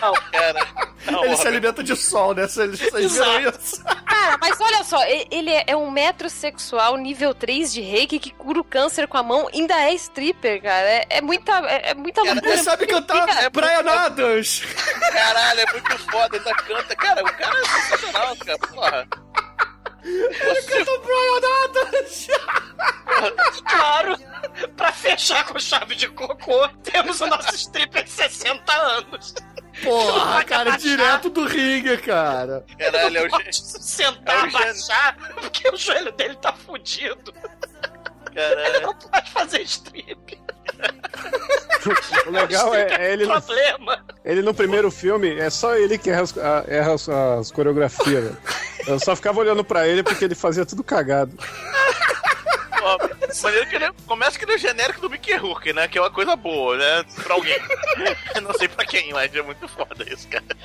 Não. 0.00 0.12
Cara, 0.30 0.66
não, 1.10 1.24
Ele 1.24 1.36
se 1.36 1.36
Robert. 1.38 1.46
alimenta 1.46 1.82
de 1.82 1.96
sol, 1.96 2.34
né? 2.34 2.46
Vocês 2.46 2.78
vocês 2.78 3.12
viram 3.12 3.50
isso? 3.50 3.84
Cara, 3.84 4.35
mas 4.40 4.60
olha 4.60 4.84
só, 4.84 4.98
ele 5.30 5.50
é- 5.52 5.76
um 5.76 5.90
metrosexual 5.90 6.96
nível 6.96 7.34
3 7.34 7.72
de 7.72 7.80
reiki 7.80 8.18
que 8.18 8.30
cura 8.30 8.60
o 8.60 8.64
câncer 8.64 9.06
com 9.06 9.16
a 9.18 9.22
mão, 9.22 9.48
ainda 9.52 9.74
é 9.74 9.92
stripper, 9.94 10.62
cara. 10.62 10.86
É, 10.88 11.06
é 11.10 11.20
muita, 11.20 11.52
é, 11.68 11.90
é 11.90 11.94
muita 11.94 12.22
loucura. 12.22 12.48
Ele 12.52 12.62
sabe 12.62 12.86
cantar 12.86 13.28
É 13.44 13.50
Brian 13.50 13.88
Adams. 13.90 14.62
Caralho, 15.12 15.60
é 15.60 15.72
muito 15.72 15.98
foda, 16.10 16.36
ainda 16.36 16.54
canta. 16.54 16.96
Cara, 16.96 17.22
o 17.22 17.32
cara 17.32 17.58
é 17.58 17.64
sensacional, 17.64 18.36
cara. 18.36 18.58
Porra. 18.58 19.08
Ele 20.04 20.62
canta 20.62 20.98
Brian 20.98 21.64
Adams. 21.64 22.28
Claro, 23.68 24.16
pra 24.76 24.92
fechar 24.92 25.44
com 25.46 25.58
chave 25.58 25.94
de 25.94 26.08
cocô, 26.08 26.68
temos 26.82 27.20
o 27.20 27.26
nosso 27.26 27.54
stripper 27.54 28.04
de 28.04 28.10
60 28.10 28.72
anos. 28.72 29.34
Porra, 29.82 30.44
cara, 30.44 30.76
direto 30.76 31.28
do 31.30 31.44
ringue, 31.46 31.96
cara. 31.98 32.64
Caralho, 32.78 33.18
é 33.18 33.22
o 33.26 33.30
Pode 33.30 33.44
gê- 33.44 33.52
sentar, 33.52 34.34
é 34.34 34.46
o 34.46 34.50
gênio. 34.50 34.56
abaixar, 34.64 35.16
porque 35.34 35.68
o 35.68 35.76
joelho 35.76 36.12
dele 36.12 36.36
tá 36.36 36.52
fudido. 36.52 37.32
Ele 38.34 38.54
Caralho. 38.54 38.80
não 38.82 38.94
pode 38.94 39.30
fazer 39.30 39.62
strip. 39.62 40.38
O 42.26 42.30
legal 42.30 42.74
é, 42.74 42.94
é 42.94 43.12
ele, 43.12 43.24
no, 43.26 43.32
Problema. 43.40 44.04
ele 44.24 44.42
no 44.42 44.52
primeiro 44.52 44.90
filme, 44.90 45.38
é 45.38 45.48
só 45.50 45.74
ele 45.76 45.96
que 45.96 46.10
erra, 46.10 46.22
as, 46.22 46.34
erra 46.68 46.94
as, 46.94 47.08
as 47.08 47.50
coreografias. 47.50 48.24
velho. 48.24 48.36
Eu 48.86 48.98
só 49.00 49.14
ficava 49.16 49.40
olhando 49.40 49.64
pra 49.64 49.86
ele 49.88 50.02
porque 50.02 50.24
ele 50.24 50.34
fazia 50.34 50.66
tudo 50.66 50.82
cagado. 50.84 51.32
Ó, 52.86 52.98
maneiro 53.42 53.68
que 53.68 53.74
ele 53.74 53.92
começa 54.06 54.38
que 54.38 54.44
ele 54.44 54.54
é 54.54 54.58
genérico 54.58 55.00
do 55.00 55.10
Mickey 55.10 55.34
Rourke, 55.34 55.72
né? 55.72 55.88
Que 55.88 55.98
é 55.98 56.00
uma 56.00 56.10
coisa 56.10 56.36
boa, 56.36 56.76
né? 56.76 57.04
Pra 57.22 57.34
alguém. 57.34 57.58
Não 58.40 58.54
sei 58.54 58.68
pra 58.68 58.86
quem, 58.86 59.12
mas 59.12 59.34
é 59.34 59.42
muito 59.42 59.66
foda 59.66 60.04
isso, 60.08 60.28
cara. 60.28 60.44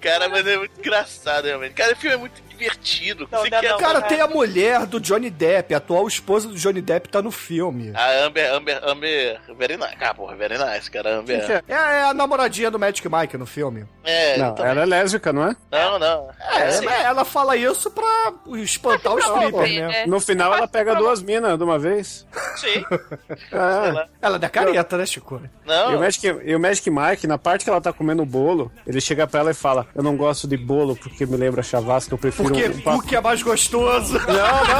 Cara, 0.00 0.28
mas 0.28 0.46
é 0.46 0.56
muito 0.56 0.78
engraçado, 0.78 1.46
realmente. 1.46 1.74
Cara, 1.74 1.92
o 1.92 1.96
filme 1.96 2.14
é 2.14 2.18
muito 2.18 2.40
divertido. 2.58 3.28
Não, 3.30 3.40
Você 3.40 3.50
não, 3.50 3.60
quer- 3.60 3.70
não. 3.70 3.78
Cara, 3.78 4.02
tem 4.02 4.20
a 4.20 4.26
mulher 4.26 4.86
do 4.86 5.00
Johnny 5.00 5.30
Depp, 5.30 5.72
a 5.74 5.78
atual 5.78 6.06
esposa 6.08 6.48
do 6.48 6.54
Johnny 6.54 6.80
Depp 6.82 7.08
tá 7.08 7.22
no 7.22 7.30
filme. 7.30 7.92
A 7.94 8.24
Amber, 8.26 8.52
Amber, 8.52 8.80
Amber, 8.84 9.40
very 9.56 9.76
nice. 9.76 9.96
Ah, 10.00 10.12
porra, 10.14 10.34
very 10.36 10.58
nice, 10.58 10.90
cara. 10.90 11.16
Amber. 11.18 11.44
Que 11.46 11.52
é? 11.52 11.62
É, 11.68 11.74
é 11.74 12.02
a 12.04 12.14
namoradinha 12.14 12.70
do 12.70 12.78
Magic 12.78 13.06
Mike 13.08 13.36
no 13.36 13.46
filme. 13.46 13.86
É, 14.04 14.38
Não, 14.38 14.54
ela 14.58 14.82
é 14.82 14.86
lésbica, 14.86 15.32
não 15.32 15.44
é? 15.48 15.56
não, 15.70 15.98
não. 15.98 16.30
É, 16.56 16.70
sim. 16.70 16.86
é, 16.88 17.02
ela 17.02 17.24
fala 17.24 17.56
isso 17.56 17.90
pra 17.90 18.32
espantar 18.56 19.14
o 19.14 19.18
stripper, 19.18 19.50
pô. 19.50 19.60
né? 19.62 20.02
É. 20.02 20.06
No 20.06 20.18
final 20.20 20.54
ela 20.54 20.66
pega 20.66 20.94
duas 20.94 21.20
minas 21.22 21.56
de 21.58 21.64
uma 21.64 21.78
vez. 21.78 22.26
Sim. 22.56 22.84
É. 23.52 24.06
Ela 24.20 24.36
é 24.36 24.38
da 24.38 24.48
careta, 24.48 24.96
né, 24.96 25.06
Chico? 25.06 25.40
Não. 25.64 25.92
E 25.92 25.96
o, 25.96 26.00
Magic, 26.00 26.26
e 26.26 26.54
o 26.54 26.60
Magic 26.60 26.90
Mike, 26.90 27.26
na 27.26 27.38
parte 27.38 27.64
que 27.64 27.70
ela 27.70 27.80
tá 27.80 27.92
comendo 27.92 28.22
o 28.22 28.26
bolo, 28.26 28.70
ele 28.86 29.00
chega 29.00 29.26
pra 29.26 29.40
ela 29.40 29.50
e 29.50 29.54
fala: 29.54 29.86
Eu 29.94 30.02
não 30.02 30.16
gosto 30.16 30.46
de 30.48 30.56
bolo 30.56 30.96
porque 30.96 31.24
me 31.26 31.36
lembra 31.36 31.62
chavasca, 31.62 32.12
eu 32.14 32.18
prefiro 32.18 32.47
Porque 32.48 32.88
um 32.88 32.94
o 32.96 33.02
que 33.02 33.16
é 33.16 33.20
mais 33.20 33.42
gostoso. 33.42 34.14
Não, 34.14 34.26
não. 34.26 34.78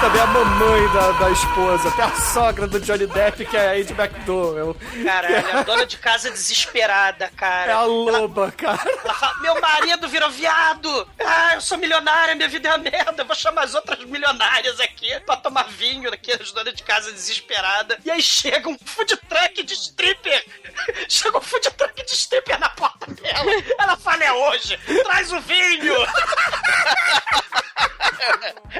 também 0.00 0.20
a 0.20 0.26
mamãe 0.26 0.88
da, 0.92 1.12
da 1.12 1.30
esposa, 1.30 1.88
até 1.88 2.02
a 2.02 2.12
sogra 2.20 2.66
do 2.66 2.78
Johnny 2.80 3.06
Depp, 3.06 3.46
que 3.46 3.56
é 3.56 3.68
a 3.68 3.78
Ed 3.78 3.92
McDowell. 3.92 4.76
Caralho, 5.04 5.58
a 5.58 5.62
dona 5.64 5.86
de 5.86 5.96
casa 5.96 6.30
desesperada, 6.30 7.30
cara. 7.36 7.70
É 7.70 7.74
a 7.74 7.82
loba, 7.82 8.52
cara. 8.52 8.78
Ela 9.04 9.14
fala, 9.14 9.40
meu 9.40 9.60
marido 9.60 10.08
virou 10.08 10.30
viado! 10.30 11.08
Ah, 11.24 11.54
eu 11.54 11.60
sou 11.60 11.78
milionária, 11.78 12.34
minha 12.34 12.48
vida 12.48 12.68
é 12.68 12.72
uma 12.72 12.78
merda. 12.78 13.22
Eu 13.22 13.26
vou 13.26 13.34
chamar 13.36 13.64
as 13.64 13.74
outras 13.74 13.98
milionárias 14.04 14.78
aqui 14.80 15.18
pra 15.20 15.36
tomar 15.36 15.64
vinho 15.68 16.12
aqui, 16.12 16.32
as 16.32 16.52
donas 16.52 16.74
de 16.74 16.82
casa 16.82 17.10
desesperada. 17.12 17.98
E 18.04 18.10
aí 18.10 18.20
chega 18.22 18.68
um 18.68 18.76
food 18.84 19.16
truck 19.28 19.62
de 19.62 19.74
stripper. 19.74 20.44
Chega 21.08 21.38
um 21.38 21.40
food 21.40 21.70
truck 21.70 22.04
de 22.04 22.12
stripper 22.12 22.58
na 22.60 22.68
porta 22.68 23.10
dela. 23.14 23.50
Ela 23.78 23.96
fala, 23.96 24.24
é 24.24 24.32
hoje, 24.32 24.78
traz 25.04 25.32
o 25.32 25.40
vinho! 25.40 25.94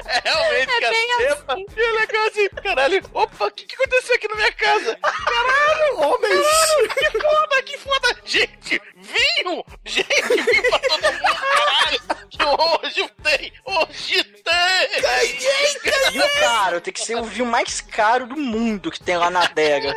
É 0.05 0.21
realmente, 0.23 0.71
É 0.71 0.79
cara. 0.81 0.89
bem 0.91 1.11
Epa, 1.19 1.55
E 1.57 1.81
é 1.81 1.91
legal 1.91 2.27
assim, 2.27 2.49
caralho. 2.49 3.03
Opa, 3.13 3.45
o 3.45 3.51
que, 3.51 3.65
que 3.65 3.75
aconteceu 3.75 4.15
aqui 4.15 4.27
na 4.27 4.35
minha 4.35 4.51
casa? 4.53 4.97
Caralho! 5.01 5.99
Homens! 5.99 6.45
Caralho, 6.45 6.89
que 6.89 7.19
foda, 7.19 7.63
que 7.63 7.77
foda! 7.77 8.21
Gente, 8.25 8.81
vinho! 8.95 9.65
Gente, 9.85 10.07
vinho 10.07 10.69
pra 10.69 10.79
todo 10.79 11.13
mundo, 11.13 11.35
caralho! 11.35 12.27
Que 12.29 12.43
hoje 12.43 13.11
tem! 13.23 13.53
Hoje 13.65 14.23
tem! 14.23 16.11
Vinho 16.11 16.29
caro, 16.39 16.81
tem 16.81 16.93
que 16.93 17.01
ser 17.01 17.15
o 17.15 17.23
vinho 17.23 17.45
mais 17.45 17.81
caro 17.81 18.27
do 18.27 18.37
mundo 18.37 18.91
que 18.91 18.99
tem 19.01 19.17
lá 19.17 19.29
na 19.29 19.43
adega. 19.43 19.93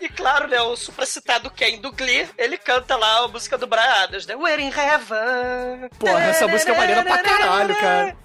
E 0.00 0.08
claro, 0.08 0.48
né, 0.48 0.60
o 0.60 0.76
supracitado 0.76 1.50
Ken 1.50 1.78
do 1.78 1.92
Glee, 1.92 2.28
ele 2.38 2.56
canta 2.56 2.96
lá 2.96 3.24
a 3.24 3.28
música 3.28 3.58
do 3.58 3.66
Brian 3.66 3.82
Adams, 4.02 4.26
né? 4.26 4.36
We're 4.36 4.62
in 4.62 4.70
heaven. 4.70 5.88
Porra, 5.98 6.24
essa 6.24 6.46
música 6.46 6.72
é 6.72 6.78
maneira 6.78 7.02
pra 7.02 7.18
caralho, 7.18 7.76
cara. 7.76 8.16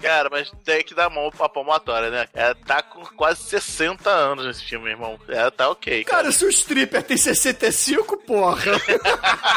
Cara, 0.00 0.28
mas 0.30 0.50
tem 0.64 0.82
que 0.82 0.94
dar 0.94 1.10
mão 1.10 1.30
pra 1.30 1.48
palmatória, 1.48 2.10
né? 2.10 2.26
Ela 2.32 2.54
tá 2.54 2.82
com 2.82 3.04
quase 3.16 3.42
60 3.42 4.08
anos 4.08 4.46
nesse 4.46 4.64
filme, 4.64 4.84
meu 4.84 4.94
irmão. 4.94 5.18
Ela 5.28 5.50
tá 5.50 5.68
ok, 5.68 6.04
cara. 6.04 6.18
Cara, 6.18 6.32
se 6.32 6.44
o 6.44 6.48
stripper 6.48 7.02
tem 7.02 7.16
65, 7.16 8.16
porra. 8.18 8.62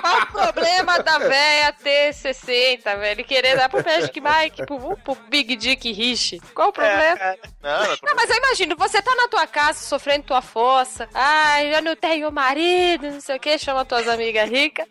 Qual 0.01 0.21
o 0.21 0.53
problema 0.53 0.99
da 0.99 1.19
véia 1.19 1.73
ter 1.73 2.13
60, 2.13 2.95
velho? 2.97 3.21
E 3.21 3.23
querer 3.23 3.55
dar 3.55 3.69
pro 3.69 3.83
Magic 3.83 4.19
Mike, 4.19 4.65
pro, 4.65 4.97
pro 4.97 5.15
Big 5.29 5.55
Dick 5.55 5.91
Rich? 5.91 6.39
Qual 6.53 6.69
o 6.69 6.73
problema? 6.73 7.37
Não, 7.61 7.83
não, 7.83 7.97
Não, 8.03 8.15
mas 8.15 8.29
eu 8.29 8.37
imagino, 8.37 8.75
você 8.75 9.01
tá 9.01 9.15
na 9.15 9.27
tua 9.27 9.45
casa 9.45 9.79
sofrendo 9.79 10.25
tua 10.25 10.41
fossa. 10.41 11.07
Ai, 11.13 11.71
já 11.71 11.81
não 11.81 11.95
tenho 11.95 12.31
marido, 12.31 13.11
não 13.11 13.21
sei 13.21 13.35
o 13.35 13.39
que, 13.39 13.57
chama 13.59 13.85
tuas 13.85 14.07
amigas 14.07 14.49
ricas. 14.49 14.87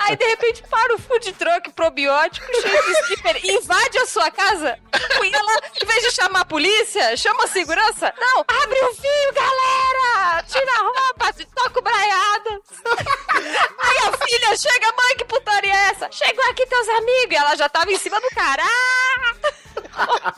Aí 0.00 0.16
de 0.16 0.24
repente 0.24 0.62
para 0.70 0.94
o 0.94 0.98
food 0.98 1.32
truck 1.32 1.70
probiótico 1.72 2.46
cheio 2.60 2.84
de 2.84 2.92
stripper 2.92 3.40
e 3.44 3.52
invade 3.56 3.98
a 3.98 4.06
sua 4.06 4.30
casa. 4.30 4.51
E 4.60 5.34
ela, 5.34 5.60
em 5.82 5.86
vez 5.86 6.02
de 6.04 6.10
chamar 6.12 6.40
a 6.40 6.44
polícia, 6.44 7.16
chama 7.16 7.44
a 7.44 7.48
segurança. 7.48 8.12
Não, 8.18 8.40
abre 8.40 8.78
o 8.84 8.94
fio, 8.94 9.32
galera! 9.34 10.42
Tira 10.44 10.72
a 10.72 10.82
roupa, 10.82 11.32
se 11.36 11.44
toca 11.46 11.78
o 11.78 11.82
braiado. 11.82 12.62
Aí 13.80 13.98
a 14.08 14.26
filha 14.26 14.56
chega, 14.56 14.92
mãe, 14.96 15.16
que 15.16 15.24
putaria 15.24 15.72
é 15.72 15.88
essa? 15.90 16.08
Chegou 16.10 16.44
aqui 16.50 16.66
teus 16.66 16.88
amigos 16.88 17.32
e 17.32 17.36
ela 17.36 17.56
já 17.56 17.68
tava 17.68 17.90
em 17.92 17.98
cima 17.98 18.20
do 18.20 18.28
cara. 18.30 18.62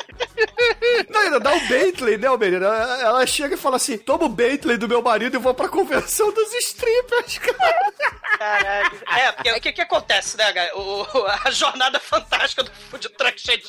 Não, 1.11 1.21
ainda 1.21 1.41
dá 1.41 1.53
o 1.53 1.61
Bentley, 1.69 2.17
né, 2.19 2.29
menino? 2.37 2.65
Ela 2.67 3.27
chega 3.27 3.55
e 3.55 3.59
fala 3.59 3.77
assim: 3.77 3.97
toma 3.99 4.25
o 4.25 4.29
Bentley 4.29 4.77
do 4.77 4.89
meu 4.89 5.03
marido 5.03 5.37
e 5.37 5.39
vou 5.39 5.55
pra 5.55 5.69
convenção 5.69 6.33
dos 6.33 6.53
strippers, 6.55 7.39
cara. 7.39 7.93
Caralho. 8.39 9.01
É, 9.09 9.33
porque 9.33 9.51
o 9.53 9.61
que 9.61 9.73
que 9.73 9.81
acontece, 9.81 10.37
né? 10.37 10.53
O- 10.75 11.07
a 11.45 11.51
jornada 11.51 11.99
fantástica 12.01 12.63
do 12.63 12.71
food 12.91 13.09
truck 13.11 13.41
cheio 13.41 13.59
de 13.61 13.67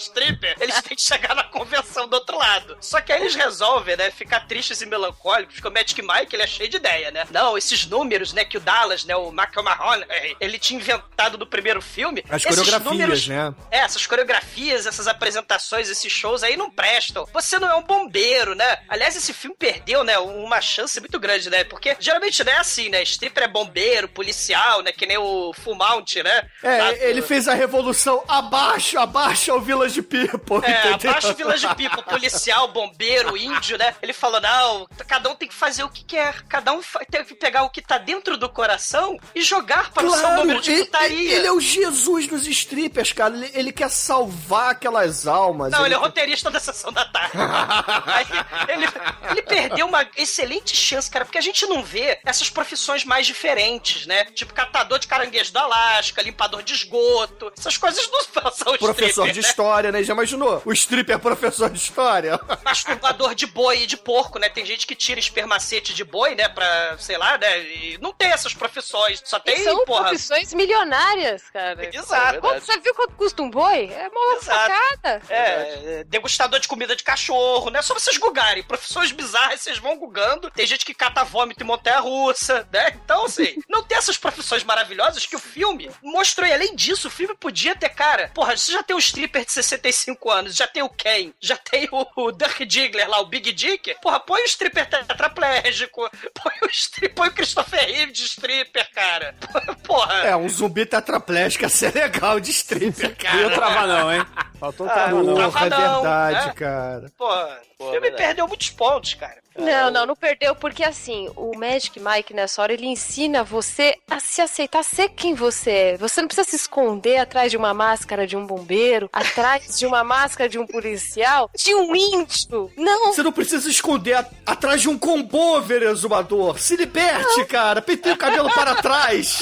eles 0.59 0.81
têm 0.81 0.95
que 0.95 1.01
chegar 1.01 1.35
na 1.35 1.43
convenção 1.43 2.07
do 2.07 2.13
outro 2.15 2.37
lado. 2.37 2.77
Só 2.81 3.01
que 3.01 3.11
aí 3.11 3.21
eles 3.21 3.35
resolvem, 3.35 3.95
né, 3.97 4.11
ficar 4.11 4.41
tristes 4.47 4.81
e 4.81 4.85
melancólicos, 4.85 5.55
porque 5.55 5.67
o 5.67 5.71
Magic 5.71 6.01
Mike, 6.01 6.35
ele 6.35 6.43
é 6.43 6.47
cheio 6.47 6.69
de 6.69 6.77
ideia, 6.77 7.11
né? 7.11 7.25
Não, 7.31 7.57
esses 7.57 7.85
números, 7.85 8.33
né, 8.33 8.43
que 8.45 8.57
o 8.57 8.59
Dallas, 8.59 9.05
né, 9.05 9.15
o 9.15 9.31
Michael 9.31 9.63
Mahoney, 9.63 10.35
ele 10.39 10.57
tinha 10.59 10.79
inventado 10.79 11.37
no 11.37 11.45
primeiro 11.45 11.81
filme. 11.81 12.23
As 12.29 12.43
coreografias, 12.43 12.83
números- 12.83 13.27
né? 13.27 13.53
É, 13.71 13.79
essas 13.79 14.05
coreografias, 14.05 14.85
essas 14.85 15.07
apresentações, 15.07 15.89
esses 15.89 16.11
shows 16.11 16.43
aí 16.43 16.55
não 16.57 16.69
prestam. 16.69 17.27
Você 17.33 17.57
não 17.59 17.69
é 17.69 17.75
um 17.75 17.83
bombeiro, 17.83 18.55
né? 18.55 18.79
Aliás, 18.89 19.15
esse 19.15 19.33
filme 19.33 19.55
perdeu, 19.57 20.03
né, 20.03 20.17
uma 20.19 20.61
chance 20.61 20.99
muito 20.99 21.19
grande, 21.19 21.49
né? 21.49 21.63
Porque 21.63 21.95
geralmente 21.99 22.43
não 22.43 22.51
é 22.53 22.57
assim, 22.57 22.89
né? 22.89 23.01
Stripper 23.03 23.43
é 23.43 23.47
bombeiro, 23.47 24.07
policial, 24.09 24.81
né? 24.81 24.91
Que 24.91 25.05
nem 25.05 25.17
o 25.17 25.53
Full 25.53 25.75
Mount, 25.75 26.15
né? 26.17 26.49
É, 26.63 26.77
Lá 26.77 26.91
do- 26.91 26.97
ele 26.97 27.21
fez 27.21 27.47
a 27.47 27.53
revolução 27.53 28.23
abaixo, 28.27 28.97
abaixo 28.99 29.51
ao 29.51 29.61
Village 29.61 30.01
People, 30.01 30.24
É, 30.63 30.91
entendeu? 30.91 31.11
abaixo 31.11 31.33
Village 31.33 31.67
People, 31.75 32.03
policial, 32.03 32.67
bombeiro, 32.71 33.35
índio, 33.37 33.77
né? 33.77 33.95
Ele 34.01 34.13
falou, 34.13 34.39
não, 34.41 34.87
cada 35.07 35.29
um 35.29 35.35
tem 35.35 35.47
que 35.47 35.53
fazer 35.53 35.83
o 35.83 35.89
que 35.89 36.03
quer, 36.03 36.41
cada 36.43 36.71
um 36.73 36.81
tem 37.09 37.23
que 37.23 37.35
pegar 37.35 37.63
o 37.63 37.69
que 37.69 37.81
tá 37.81 37.97
dentro 37.97 38.37
do 38.37 38.49
coração 38.49 39.17
e 39.33 39.41
jogar 39.41 39.91
para 39.91 40.05
o 40.05 40.11
seu 40.11 40.29
número 40.35 40.61
de 40.61 40.71
ele, 40.71 40.85
putaria. 40.85 41.35
ele 41.35 41.47
é 41.47 41.51
o 41.51 41.59
Jesus 41.59 42.27
dos 42.27 42.47
strippers, 42.47 43.11
cara. 43.11 43.35
Ele, 43.35 43.51
ele 43.53 43.71
quer 43.71 43.89
salvar 43.89 44.71
aquelas 44.71 45.27
almas. 45.27 45.71
Não, 45.71 45.85
ele 45.85 45.93
é 45.93 45.97
quer- 45.97 46.03
roteirista 46.03 46.49
da 46.49 46.59
sessão 46.59 46.91
da 46.91 47.05
tarde. 47.05 47.31
Aí, 48.05 48.25
ele, 48.73 48.85
ele 49.31 49.41
perdeu 49.41 49.85
uma 49.87 50.07
excelente 50.17 50.75
chance, 50.75 51.09
cara, 51.09 51.25
porque 51.25 51.37
a 51.37 51.41
gente 51.41 51.65
não 51.65 51.83
vê 51.83 52.19
essas 52.25 52.49
profissões 52.49 53.03
mais 53.03 53.25
diferentes, 53.27 54.05
né? 54.05 54.25
Tipo 54.25 54.53
catador 54.53 54.99
de 54.99 55.07
caranguejo 55.07 55.51
do 55.51 55.59
Alasca, 55.59 56.21
limpador 56.21 56.63
de 56.63 56.73
esgoto. 56.73 57.51
Essas 57.57 57.77
coisas 57.77 58.09
não 58.09 58.21
são 58.51 58.77
Professor 58.77 59.27
stripper, 59.27 59.33
de 59.33 59.41
né? 59.41 59.47
história, 59.47 59.91
né? 59.91 60.03
Já 60.03 60.14
imaginou? 60.15 60.61
O 60.65 60.73
stripper 60.73 61.15
é 61.15 61.19
professor 61.19 61.69
de 61.69 61.77
história? 61.77 62.39
Masturbador 62.63 63.35
de 63.35 63.45
boi 63.45 63.83
e 63.83 63.87
de 63.87 63.97
porco, 63.97 64.39
né? 64.39 64.49
Tem 64.49 64.65
gente 64.65 64.87
que 64.87 64.95
tira 64.95 65.19
espermacete 65.19 65.93
de 65.93 66.03
boi, 66.03 66.35
né? 66.35 66.49
Pra, 66.49 66.97
sei 66.97 67.17
lá, 67.17 67.37
né? 67.37 67.59
E 67.61 67.97
não 68.01 68.11
tem 68.11 68.29
essas 68.29 68.53
profissões. 68.53 69.21
Só 69.23 69.39
tem, 69.39 69.63
São 69.63 69.85
porra. 69.85 70.05
profissões 70.05 70.53
milionárias, 70.53 71.43
cara. 71.51 71.89
Exato. 71.93 72.39
Quanto, 72.39 72.65
você 72.65 72.79
viu 72.79 72.95
quanto 72.95 73.15
custa 73.15 73.41
um 73.41 73.49
boi? 73.49 73.91
É 73.91 74.07
uma 74.07 74.41
facada. 74.41 75.21
É, 75.29 75.99
é, 75.99 76.03
degustador 76.05 76.59
de 76.59 76.67
comida 76.67 76.95
de 76.95 77.03
cachorro, 77.03 77.69
né? 77.69 77.81
Só 77.81 77.93
vocês 77.93 78.17
gugarem. 78.17 78.63
Profissões 78.63 79.11
bizarras, 79.11 79.61
vocês 79.61 79.77
vão 79.77 79.97
gugando. 79.97 80.49
Tem 80.51 80.65
gente 80.65 80.85
que 80.85 80.93
cata 80.93 81.23
vômito 81.23 81.63
em 81.63 81.67
montanha-russa, 81.67 82.67
né? 82.71 82.97
Então, 83.03 83.25
assim, 83.25 83.55
não 83.69 83.83
tem 83.83 83.97
essas 83.97 84.17
profissões 84.17 84.63
maravilhosas 84.63 85.25
que 85.25 85.35
o 85.35 85.39
filme 85.39 85.91
mostrou. 86.01 86.47
E 86.47 86.53
além 86.53 86.75
disso, 86.75 87.07
o 87.07 87.11
filme 87.11 87.35
podia 87.35 87.75
ter, 87.75 87.89
cara... 87.89 88.31
Porra, 88.33 88.55
você 88.55 88.71
já 88.71 88.83
tem 88.83 88.95
o 88.95 88.99
stripper 88.99 89.45
de 89.45 89.51
65 89.51 90.04
anos, 90.25 90.55
já 90.55 90.67
tem 90.67 90.83
o 90.83 90.89
Ken, 90.89 91.31
já 91.39 91.55
tem 91.57 91.87
o, 91.91 92.05
o 92.15 92.31
Dirk 92.31 92.65
Diggler 92.65 93.09
lá, 93.09 93.19
o 93.19 93.25
Big 93.25 93.51
Dick. 93.51 93.95
Porra, 94.01 94.19
põe 94.19 94.41
o 94.41 94.45
stripper 94.45 94.87
tetraplégico, 94.89 96.09
põe 96.33 96.53
o, 96.63 96.69
stri- 96.69 97.09
põe 97.09 97.27
o 97.29 97.33
Christopher 97.33 97.79
Reeve 97.85 98.11
de 98.11 98.23
stripper, 98.25 98.89
cara. 98.93 99.35
Porra. 99.83 100.13
É, 100.25 100.35
um 100.35 100.49
zumbi 100.49 100.85
tetraplégico 100.85 101.63
ia 101.65 101.69
ser 101.69 101.93
legal 101.93 102.39
de 102.39 102.51
stripper, 102.51 103.15
cara. 103.15 103.35
Não 103.35 103.49
ia 103.49 103.55
travar 103.55 103.87
não, 103.87 104.13
hein? 104.13 104.25
Faltou 104.59 104.85
não. 104.87 104.93
Porra, 104.93 105.65
é 105.65 105.69
verdade, 105.69 106.47
né? 106.47 106.53
cara. 106.53 107.05
O 107.07 107.11
Pô, 107.17 107.85
filme 107.91 107.99
verdade. 108.01 108.15
perdeu 108.23 108.47
muitos 108.47 108.69
pontos, 108.69 109.13
cara. 109.15 109.43
Não, 109.57 109.89
não, 109.89 110.05
não 110.05 110.15
perdeu, 110.17 110.53
porque 110.53 110.83
assim, 110.83 111.31
o 111.33 111.57
Magic 111.57 111.97
Mike 111.97 112.33
nessa 112.33 112.61
hora, 112.61 112.73
ele 112.73 112.87
ensina 112.87 113.41
você 113.41 113.95
a 114.09 114.19
se 114.19 114.41
aceitar, 114.41 114.83
ser 114.83 115.07
quem 115.09 115.33
você 115.33 115.71
é. 115.71 115.97
Você 115.97 116.19
não 116.19 116.27
precisa 116.27 116.49
se 116.49 116.57
esconder 116.57 117.17
atrás 117.19 117.51
de 117.51 117.55
uma 117.57 117.73
máscara 117.73 118.27
de 118.27 118.35
um 118.35 118.45
bombeiro, 118.45 119.09
atrás 119.13 119.77
de 119.79 119.85
uma 119.85 120.03
máscara 120.03 120.49
de 120.49 120.59
um 120.59 120.67
policial, 120.67 121.49
de 121.55 121.73
um 121.73 121.95
índio. 121.95 122.69
Não, 122.75 123.13
Você 123.13 123.23
não 123.23 123.31
precisa 123.31 123.69
esconder 123.69 124.15
a- 124.15 124.25
atrás 124.45 124.81
de 124.81 124.89
um 124.89 124.97
combover, 124.97 125.83
exumador. 125.83 126.59
Se 126.59 126.75
liberte, 126.75 127.45
cara. 127.45 127.81
Pentei 127.81 128.11
o 128.11 128.17
cabelo 128.17 128.49
para 128.53 128.75
trás. 128.75 129.39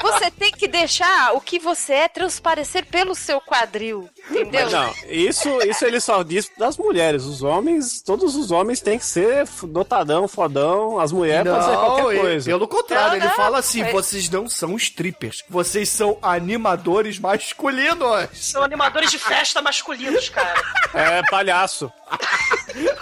você 0.00 0.30
tem 0.30 0.50
que 0.50 0.66
deixar 0.66 1.34
o 1.34 1.40
que 1.42 1.58
você 1.58 1.92
é 1.92 2.08
transparecer 2.08 2.86
pelo 2.86 3.14
seu 3.14 3.38
quadril, 3.40 3.77
entendeu? 3.84 4.62
Mas 4.64 4.72
não, 4.72 4.94
isso, 5.08 5.48
isso 5.62 5.84
ele 5.84 6.00
só 6.00 6.22
diz 6.22 6.50
das 6.58 6.76
mulheres. 6.76 7.24
Os 7.24 7.42
homens, 7.42 8.00
todos 8.02 8.34
os 8.36 8.50
homens 8.50 8.80
têm 8.80 8.98
que 8.98 9.04
ser 9.04 9.46
dotadão, 9.64 10.26
fodão. 10.28 10.98
As 10.98 11.12
mulheres 11.12 11.50
podem 11.52 11.68
ser 11.68 11.76
qualquer 11.76 12.10
ele- 12.12 12.20
coisa. 12.20 12.50
pelo 12.50 12.68
contrário, 12.68 13.08
Não, 13.10 13.16
ele 13.16 13.26
não. 13.26 13.32
fala 13.34 13.58
assim: 13.58 13.82
É. 13.82 13.92
vocês 13.92 14.28
não 14.30 14.48
são 14.48 14.76
strippers, 14.76 15.42
vocês 15.48 15.88
são 15.88 16.18
animadores 16.22 17.18
masculinos. 17.18 18.28
São 18.32 18.62
animadores 18.62 19.10
de 19.10 19.18
festa 19.18 19.60
masculinos, 19.62 20.28
cara. 20.28 20.60
É 20.94 21.22
palhaço. 21.30 21.90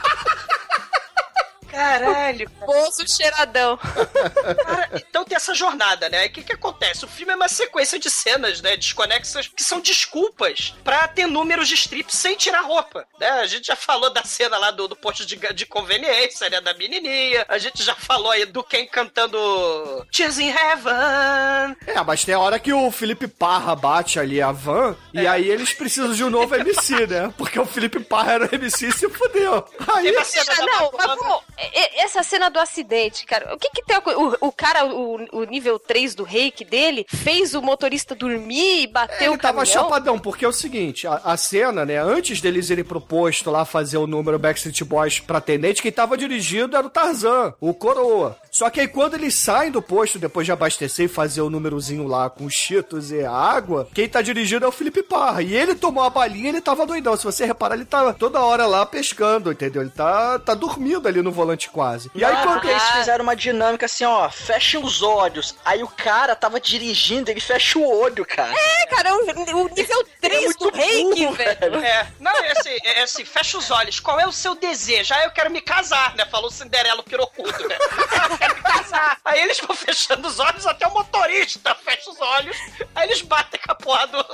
Caralho. 1.77 2.51
Bolso 2.65 3.07
cheiradão. 3.07 3.77
Cara, 3.77 4.91
então 4.95 5.25
tem 5.25 5.37
essa 5.37 5.55
jornada, 5.55 6.09
né? 6.09 6.27
O 6.27 6.31
que 6.31 6.43
que 6.43 6.53
acontece? 6.55 7.05
O 7.05 7.09
filme 7.09 7.33
é 7.35 7.37
uma 7.37 7.49
sequência 7.49 7.99
de 7.99 8.11
cenas, 8.11 8.63
né? 8.63 8.77
Desconexas, 8.77 9.47
que 9.49 9.63
são 9.63 9.79
desculpas 9.81 10.75
pra 10.83 11.07
ter 11.07 11.27
números 11.27 11.69
de 11.69 11.75
strip 11.75 12.15
sem 12.17 12.35
tirar 12.35 12.63
roupa, 12.63 13.07
né? 13.21 13.29
A 13.29 13.47
gente 13.47 13.67
já 13.67 13.77
falou 13.77 14.09
da 14.11 14.25
cena 14.25 14.57
lá 14.57 14.71
do, 14.71 14.89
do 14.89 14.97
posto 14.97 15.27
de, 15.27 15.37
de 15.37 15.67
conveniência, 15.67 16.49
né? 16.49 16.61
Da 16.63 16.73
menininha. 16.73 17.45
A 17.49 17.59
gente 17.59 17.83
já 17.83 17.95
falou 17.95 18.31
aí 18.31 18.47
do 18.47 18.65
Ken 18.65 18.87
cantando 18.87 20.07
Tears 20.11 20.39
in 20.39 20.49
Heaven. 20.49 21.77
É, 21.87 22.03
mas 22.05 22.25
tem 22.25 22.35
a 22.35 22.41
hora 22.41 22.59
que 22.59 22.73
o 22.73 22.91
Felipe 22.91 23.29
Parra 23.29 23.77
bate 23.77 24.19
ali 24.19 24.41
a 24.41 24.51
van, 24.51 24.97
e 25.13 25.27
aí 25.27 25.49
eles 25.51 25.73
precisam 25.75 26.13
de 26.15 26.25
um 26.25 26.31
novo 26.31 26.55
MC, 26.57 27.07
né? 27.07 27.33
Porque 27.37 27.59
o 27.61 27.67
Felipe 27.67 28.01
Parra 28.01 28.33
era 28.33 28.47
o 28.47 28.55
MC 28.55 28.87
e 28.87 28.93
se 28.93 29.09
fudeu. 29.11 29.67
Aí, 29.95 30.25
cena 30.25 30.53
Ah, 30.59 30.67
não, 30.67 30.93
mas 30.97 31.21
e- 31.59 31.66
essa 31.97 32.23
cena 32.23 32.49
do 32.51 32.59
acidente, 32.59 33.27
cara, 33.27 33.55
o 33.55 33.59
que 33.59 33.71
que 33.71 33.85
tem 33.85 33.97
o, 33.97 34.49
o 34.49 34.53
cara, 34.53 34.87
o, 34.87 35.19
o 35.33 35.45
nível 35.45 35.79
3 35.79 36.15
do 36.15 36.25
reiki 36.25 36.65
dele, 36.65 37.07
fez 37.09 37.55
o 37.55 37.63
motorista 37.63 38.15
dormir 38.15 38.83
e 38.83 38.87
bateu 38.87 39.33
Ele 39.33 39.37
o 39.37 39.39
tava 39.39 39.59
caminhão? 39.59 39.85
chapadão, 39.85 40.19
porque 40.19 40.45
é 40.45 40.49
o 40.49 40.53
seguinte, 40.53 41.07
a, 41.07 41.21
a 41.25 41.37
cena, 41.37 41.85
né, 41.85 41.99
antes 41.99 42.41
deles 42.41 42.71
irem 42.71 42.85
pro 42.85 43.01
posto 43.01 43.51
lá 43.51 43.65
fazer 43.65 43.99
o 43.99 44.07
número 44.07 44.39
Backstreet 44.39 44.83
Boys 44.85 45.21
pra 45.21 45.39
atendente, 45.39 45.83
quem 45.83 45.93
tava 45.93 46.17
dirigindo 46.17 46.77
era 46.77 46.87
o 46.87 46.91
Tarzan, 46.91 47.55
o 47.61 47.75
Coroa. 47.75 48.37
Só 48.51 48.71
que 48.71 48.81
aí 48.81 48.89
quando 48.89 49.15
eles 49.15 49.35
saem 49.35 49.71
do 49.71 49.83
posto, 49.83 50.19
depois 50.19 50.47
de 50.47 50.53
abastecer 50.53 51.05
e 51.05 51.09
fazer 51.09 51.43
o 51.43 51.51
númerozinho 51.51 52.07
lá 52.07 52.31
com 52.31 52.47
os 52.47 52.55
cheetos 52.55 53.11
e 53.11 53.23
a 53.23 53.31
água, 53.31 53.87
quem 53.93 54.09
tá 54.09 54.23
dirigindo 54.23 54.65
é 54.65 54.69
o 54.69 54.73
Felipe 54.73 55.03
Parra. 55.03 55.43
E 55.43 55.55
ele 55.55 55.75
tomou 55.75 56.03
a 56.03 56.09
balinha 56.11 56.47
ele 56.49 56.61
tava 56.61 56.87
doidão. 56.87 57.17
Se 57.17 57.25
você 57.25 57.45
reparar, 57.45 57.75
ele 57.75 57.85
tá 57.85 58.13
toda 58.13 58.41
hora 58.41 58.67
lá 58.67 58.85
pescando, 58.87 59.53
entendeu? 59.53 59.83
Ele 59.83 59.91
tá, 59.91 60.39
tá 60.39 60.55
dormindo 60.55 61.07
ali 61.07 61.21
no 61.23 61.33
volante 61.33 61.56
quase. 61.65 62.11
E 62.15 62.23
aí 62.25 62.37
quando... 62.43 62.53
porque 62.53 62.69
eles 62.69 62.83
fizeram 62.91 63.23
uma 63.23 63.35
dinâmica 63.35 63.87
assim, 63.87 64.05
ó, 64.05 64.29
fecha 64.29 64.79
os 64.79 65.03
olhos. 65.03 65.55
Aí 65.65 65.83
o 65.83 65.89
cara 65.89 66.37
tava 66.37 66.61
dirigindo, 66.61 67.31
ele 67.31 67.41
fecha 67.41 67.79
o 67.79 67.89
olho, 67.89 68.27
cara. 68.27 68.53
É, 68.55 68.87
cara, 68.87 69.15
o, 69.15 69.63
o 69.63 69.69
nível 69.75 70.07
3 70.21 70.57
do 70.57 70.71
reiki, 70.71 71.27
velho. 71.29 71.77
É, 71.77 72.07
não, 72.21 72.33
é 72.33 72.53
assim, 72.53 72.77
é 72.85 73.03
assim, 73.03 73.25
fecha 73.25 73.57
os 73.57 73.71
olhos. 73.71 73.99
Qual 74.01 74.21
é 74.21 74.27
o 74.27 74.33
seu 74.33 74.55
desejo? 74.55 75.15
Ah, 75.15 75.25
eu 75.25 75.31
quero 75.31 75.51
me 75.51 75.61
casar, 75.61 76.15
né? 76.17 76.27
Falou 76.27 76.51
Cinderela 76.51 77.01
o 77.01 77.05
pirocudo, 77.05 77.69
né? 77.69 77.77
Ah, 78.13 78.29
eu 78.31 78.39
quero 78.39 78.57
me 78.57 78.63
casar. 78.63 79.19
Aí 79.25 79.41
eles 79.41 79.59
vão 79.61 79.75
fechando 79.75 80.29
os 80.29 80.39
olhos, 80.39 80.67
até 80.67 80.87
o 80.87 80.93
motorista 80.93 81.75
fecha 81.77 82.11
os 82.11 82.21
olhos. 82.21 82.57
Aí 82.95 83.09
eles 83.09 83.23
batem 83.23 83.61
com 83.65 83.73
a 83.73 83.75
porra 83.75 84.07
do 84.09 84.25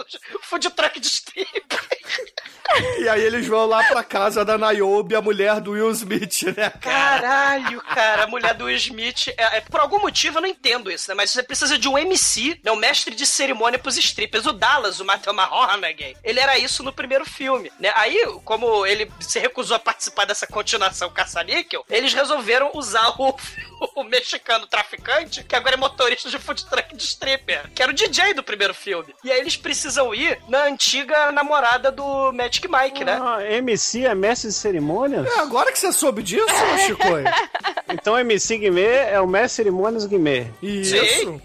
food 0.42 0.70
truck 0.70 0.98
de 0.98 1.06
strip. 1.06 1.62
E 2.98 3.08
aí 3.08 3.22
eles 3.22 3.46
vão 3.46 3.66
lá 3.66 3.84
pra 3.84 4.02
casa 4.02 4.44
da 4.44 4.56
Niobe, 4.56 5.14
a 5.14 5.20
mulher 5.20 5.60
do 5.60 5.72
Will 5.72 5.90
Smith, 5.90 6.42
né? 6.56 6.72
Caralho, 7.20 7.80
cara, 7.82 8.24
a 8.24 8.26
mulher 8.26 8.54
do 8.54 8.70
Smith. 8.70 9.28
É, 9.36 9.58
é, 9.58 9.60
por 9.60 9.80
algum 9.80 10.00
motivo 10.00 10.38
eu 10.38 10.42
não 10.42 10.48
entendo 10.48 10.90
isso, 10.90 11.08
né? 11.08 11.14
Mas 11.14 11.30
você 11.30 11.42
precisa 11.42 11.78
de 11.78 11.88
um 11.88 11.98
MC, 11.98 12.58
né? 12.62 12.70
Um 12.72 12.76
mestre 12.76 13.14
de 13.14 13.26
cerimônia 13.26 13.78
pros 13.78 13.96
strippers. 13.96 14.46
O 14.46 14.52
Dallas, 14.52 15.00
o 15.00 15.04
Matthew 15.04 15.32
McConaughey, 15.32 16.16
ele 16.22 16.40
era 16.40 16.58
isso 16.58 16.82
no 16.82 16.92
primeiro 16.92 17.24
filme, 17.24 17.70
né? 17.78 17.92
Aí, 17.96 18.18
como 18.44 18.86
ele 18.86 19.10
se 19.20 19.38
recusou 19.38 19.76
a 19.76 19.80
participar 19.80 20.24
dessa 20.24 20.46
continuação 20.46 21.10
caça-níquel, 21.10 21.84
eles 21.88 22.14
resolveram 22.14 22.70
usar 22.74 23.08
o, 23.20 23.36
o 23.96 24.04
mexicano 24.04 24.66
traficante, 24.66 25.44
que 25.44 25.54
agora 25.54 25.74
é 25.74 25.78
motorista 25.78 26.28
de 26.28 26.38
food 26.38 26.64
truck 26.66 26.96
de 26.96 27.02
stripper, 27.02 27.70
que 27.74 27.82
era 27.82 27.90
o 27.90 27.94
DJ 27.94 28.34
do 28.34 28.42
primeiro 28.42 28.74
filme. 28.74 29.14
E 29.24 29.30
aí 29.30 29.40
eles 29.40 29.56
precisam 29.56 30.14
ir 30.14 30.38
na 30.48 30.64
antiga 30.64 31.30
namorada 31.32 31.90
do 31.90 32.32
Magic 32.32 32.66
Mike, 32.68 33.04
né? 33.04 33.18
Ah, 33.20 33.42
MC 33.44 34.06
é 34.06 34.14
mestre 34.14 34.48
de 34.48 34.54
cerimônias? 34.54 35.26
É, 35.26 35.40
agora 35.40 35.72
que 35.72 35.78
você 35.78 35.92
soube 35.92 36.22
disso, 36.22 36.46
Chico. 36.86 37.02
Então 37.88 38.18
MC 38.18 38.58
Guimê 38.58 39.10
é 39.10 39.20
o 39.20 39.26
mestre 39.26 39.64
de 39.64 39.70
cerimônias 39.70 40.06
Guimê. 40.06 40.46
Sim. 40.62 41.40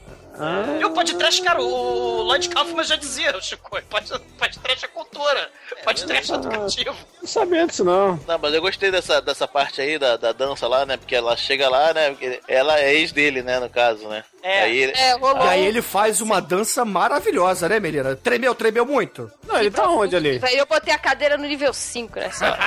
E 0.79 0.85
o 0.85 0.91
podcast, 0.91 1.41
cara, 1.41 1.61
o 1.61 2.21
Lloyd 2.21 2.49
Kaufman 2.49 2.83
já 2.83 2.95
dizia, 2.95 3.35
o 3.35 3.41
Chico, 3.41 3.69
pode, 3.89 4.11
pode 4.37 4.59
trash 4.59 4.83
é 4.83 4.87
cultura, 4.87 5.49
pode 5.83 6.05
trash 6.05 6.29
educativo. 6.29 6.95
Não 7.21 7.27
sabia 7.27 7.65
disso, 7.65 7.83
não. 7.83 8.19
Não, 8.27 8.37
mas 8.37 8.53
eu 8.53 8.61
gostei 8.61 8.91
dessa, 8.91 9.19
dessa 9.19 9.47
parte 9.47 9.81
aí 9.81 9.97
da, 9.97 10.15
da 10.15 10.31
dança 10.31 10.67
lá, 10.67 10.85
né? 10.85 10.95
Porque 10.95 11.15
ela 11.15 11.35
chega 11.35 11.67
lá, 11.67 11.93
né? 11.93 12.11
porque 12.11 12.39
Ela 12.47 12.79
é 12.79 12.93
ex 12.93 13.11
dele, 13.11 13.41
né? 13.41 13.59
No 13.59 13.69
caso, 13.69 14.07
né? 14.07 14.23
É, 14.43 14.61
Aí 14.61 14.77
ele- 14.77 14.93
E 14.93 15.47
aí 15.47 15.65
ele 15.65 15.81
faz 15.81 16.21
uma 16.21 16.39
dança 16.39 16.85
maravilhosa, 16.85 17.67
né, 17.67 17.79
Melina? 17.79 18.15
Tremeu, 18.15 18.53
tremeu 18.55 18.85
muito. 18.85 19.29
Não, 19.45 19.57
ele 19.59 19.71
tá 19.71 19.89
onde 19.89 20.15
ali? 20.15 20.39
Eu 20.53 20.65
botei 20.65 20.93
a 20.93 20.97
cadeira 20.97 21.37
no 21.37 21.45
nível 21.45 21.73
5 21.73 22.19
nessa 22.19 22.45
hora. 22.51 22.57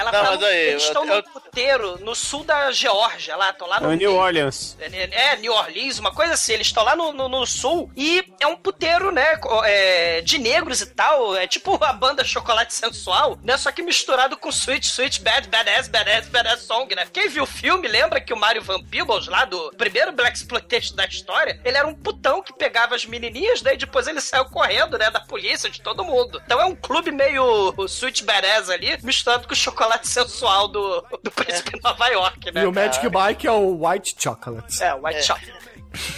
Ela 0.00 0.10
Não, 0.12 0.22
mas 0.24 0.42
aí, 0.42 0.56
eles 0.70 0.82
estão 0.82 1.04
eu- 1.06 1.16
no 1.16 1.22
puteiro, 1.22 1.98
no 2.04 2.14
sul 2.14 2.42
da 2.44 2.70
Geórgia, 2.72 3.36
lá, 3.36 3.50
estão 3.50 3.66
lá 3.68 3.80
no 3.80 3.92
É 3.92 3.96
New 3.96 4.10
meio. 4.10 4.20
Orleans. 4.22 4.76
É, 4.80 5.32
é, 5.32 5.36
New 5.36 5.52
Orleans, 5.52 5.98
uma 5.98 6.12
coisa 6.12 6.34
assim. 6.34 6.52
Eles 6.52 6.66
estão 6.66 6.82
lá 6.82 6.96
no, 6.96 7.12
no, 7.12 7.28
no 7.28 7.46
sul 7.46 7.90
e 7.96 8.24
é 8.40 8.46
um 8.46 8.56
puteiro, 8.56 9.10
né? 9.12 9.38
é, 9.64 10.20
de 10.20 10.38
negros 10.38 10.80
e 10.80 10.86
tal. 10.86 11.36
É 11.36 11.46
tipo 11.46 11.78
a 11.82 11.92
banda 11.92 12.24
Chocolate 12.24 12.74
Sensual, 12.74 13.38
né? 13.42 13.56
Só 13.56 13.70
que 13.70 13.82
misturado 13.82 14.36
com 14.36 14.48
Sweet, 14.50 14.86
Sweet, 14.86 15.20
Bad, 15.22 15.48
Badass, 15.48 15.88
Badass, 15.88 16.28
Badass 16.28 16.62
Song, 16.62 16.92
né? 16.94 17.06
Quem 17.12 17.28
viu 17.28 17.44
o 17.44 17.46
filme 17.46 17.86
lembra 17.86 18.20
que 18.20 18.32
o 18.32 18.36
Mario 18.36 18.62
Van 18.62 18.82
Peebles, 18.82 19.26
lá 19.28 19.44
do 19.44 19.63
primeiro 19.76 20.12
Black 20.12 20.36
Exploitation 20.36 20.94
da 20.94 21.04
história, 21.04 21.60
ele 21.64 21.76
era 21.76 21.86
um 21.86 21.94
putão 21.94 22.42
que 22.42 22.52
pegava 22.52 22.94
as 22.94 23.06
menininhas, 23.06 23.62
né? 23.62 23.74
E 23.74 23.76
depois 23.76 24.06
ele 24.06 24.20
saiu 24.20 24.44
correndo, 24.46 24.98
né? 24.98 25.10
Da 25.10 25.20
polícia, 25.20 25.70
de 25.70 25.80
todo 25.80 26.04
mundo. 26.04 26.40
Então 26.44 26.60
é 26.60 26.64
um 26.64 26.74
clube 26.74 27.10
meio 27.10 27.74
Sweet 27.86 28.24
Badass 28.24 28.70
ali, 28.70 28.98
misturado 29.02 29.46
com 29.46 29.52
o 29.52 29.56
Chocolate 29.56 30.06
Sensual 30.08 30.68
do, 30.68 31.00
do 31.22 31.30
Príncipe 31.30 31.72
de 31.72 31.82
Nova 31.82 32.06
York, 32.08 32.52
né? 32.52 32.62
E 32.62 32.66
o 32.66 32.72
Magic 32.72 33.04
Mike 33.04 33.46
é 33.46 33.52
o 33.52 33.86
White 33.86 34.16
Chocolate. 34.18 34.82
É, 34.82 34.94
White 34.94 35.22
Chocolate. 35.22 35.74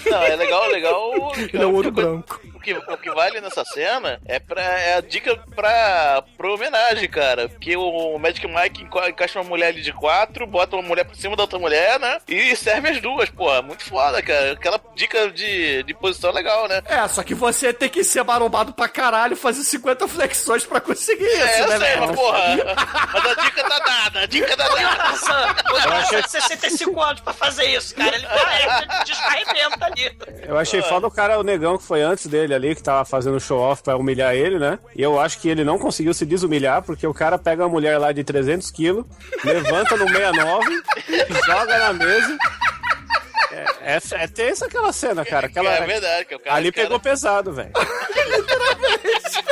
Não, 0.06 0.22
é 0.22 0.36
legal, 0.36 0.66
legal. 0.68 1.32
Ele 1.36 1.62
é 1.62 1.66
o 1.66 1.74
ouro 1.74 1.90
branco. 1.90 2.40
O 2.74 2.82
que, 2.82 2.92
o 2.92 2.96
que 2.98 3.10
vale 3.10 3.40
nessa 3.40 3.64
cena 3.64 4.20
é, 4.26 4.38
pra, 4.38 4.62
é 4.62 4.96
a 4.96 5.00
dica 5.00 5.36
pra, 5.54 6.22
pra 6.36 6.52
homenagem, 6.52 7.08
cara. 7.08 7.48
Porque 7.48 7.76
o 7.76 8.18
Magic 8.18 8.46
Mike 8.46 8.82
encaixa 9.08 9.38
uma 9.40 9.48
mulher 9.48 9.68
ali 9.68 9.82
de 9.82 9.92
quatro, 9.92 10.46
bota 10.46 10.76
uma 10.76 10.82
mulher 10.82 11.04
por 11.04 11.14
cima 11.16 11.36
da 11.36 11.42
outra 11.44 11.58
mulher, 11.58 11.98
né? 12.00 12.18
E 12.26 12.54
serve 12.56 12.88
as 12.88 13.00
duas, 13.00 13.30
porra. 13.30 13.62
Muito 13.62 13.84
foda, 13.84 14.20
cara. 14.22 14.52
Aquela 14.52 14.80
dica 14.94 15.30
de, 15.30 15.82
de 15.84 15.94
posição 15.94 16.32
legal, 16.32 16.66
né? 16.68 16.82
É, 16.86 17.06
só 17.08 17.22
que 17.22 17.34
você 17.34 17.72
tem 17.72 17.88
que 17.88 18.02
ser 18.02 18.24
marombado 18.24 18.72
pra 18.72 18.88
caralho 18.88 19.34
e 19.34 19.36
fazer 19.36 19.62
50 19.62 20.08
flexões 20.08 20.64
pra 20.64 20.80
conseguir 20.80 21.24
isso, 21.24 21.42
É, 21.42 21.60
eu 21.62 21.68
né, 21.68 21.78
sei, 21.78 21.88
velho? 21.88 22.06
mas 22.06 22.16
porra. 22.16 22.38
Mas 23.12 23.26
a 23.26 23.34
dica 23.42 23.64
tá 23.68 23.78
dada, 23.78 24.20
a 24.20 24.26
dica 24.26 24.56
tá 24.56 24.68
dada. 24.68 25.62
O 25.72 25.82
Tarzan 25.82 26.20
de 26.22 26.30
65 26.30 27.00
anos 27.00 27.20
pra 27.20 27.32
fazer 27.32 27.64
isso, 27.66 27.94
cara. 27.94 28.16
Ele 28.16 28.26
vai, 28.26 28.62
ele 28.62 29.04
desarrebenta 29.04 29.86
ali. 29.86 30.16
Eu 30.42 30.58
achei 30.58 30.82
foda 30.82 31.06
o 31.06 31.10
cara, 31.10 31.38
o 31.38 31.42
negão 31.42 31.78
que 31.78 31.84
foi 31.84 32.02
antes 32.02 32.26
dele 32.26 32.54
ali, 32.56 32.74
que 32.74 32.82
tava 32.82 33.04
fazendo 33.04 33.38
show-off 33.38 33.82
pra 33.82 33.96
humilhar 33.96 34.34
ele, 34.34 34.58
né? 34.58 34.78
E 34.94 35.02
eu 35.02 35.20
acho 35.20 35.38
que 35.38 35.48
ele 35.48 35.62
não 35.62 35.78
conseguiu 35.78 36.12
se 36.12 36.26
desumilhar, 36.26 36.82
porque 36.82 37.06
o 37.06 37.14
cara 37.14 37.38
pega 37.38 37.62
uma 37.64 37.68
mulher 37.68 37.98
lá 37.98 38.10
de 38.12 38.24
300 38.24 38.70
quilos, 38.70 39.04
levanta 39.44 39.96
no 39.96 40.08
69, 40.08 40.82
joga 41.46 41.78
na 41.78 41.92
mesa. 41.92 42.38
É, 43.52 43.94
é, 43.94 44.00
é 44.24 44.26
tensa 44.26 44.66
aquela 44.66 44.92
cena, 44.92 45.24
cara. 45.24 45.46
Aquela, 45.46 45.70
É 45.72 45.86
verdade, 45.86 46.24
que 46.26 46.34
o 46.34 46.38
cara- 46.40 46.56
ali 46.56 46.72
cara- 46.72 46.86
pegou 46.86 46.98
pesado, 47.00 47.52
velho. 47.52 47.70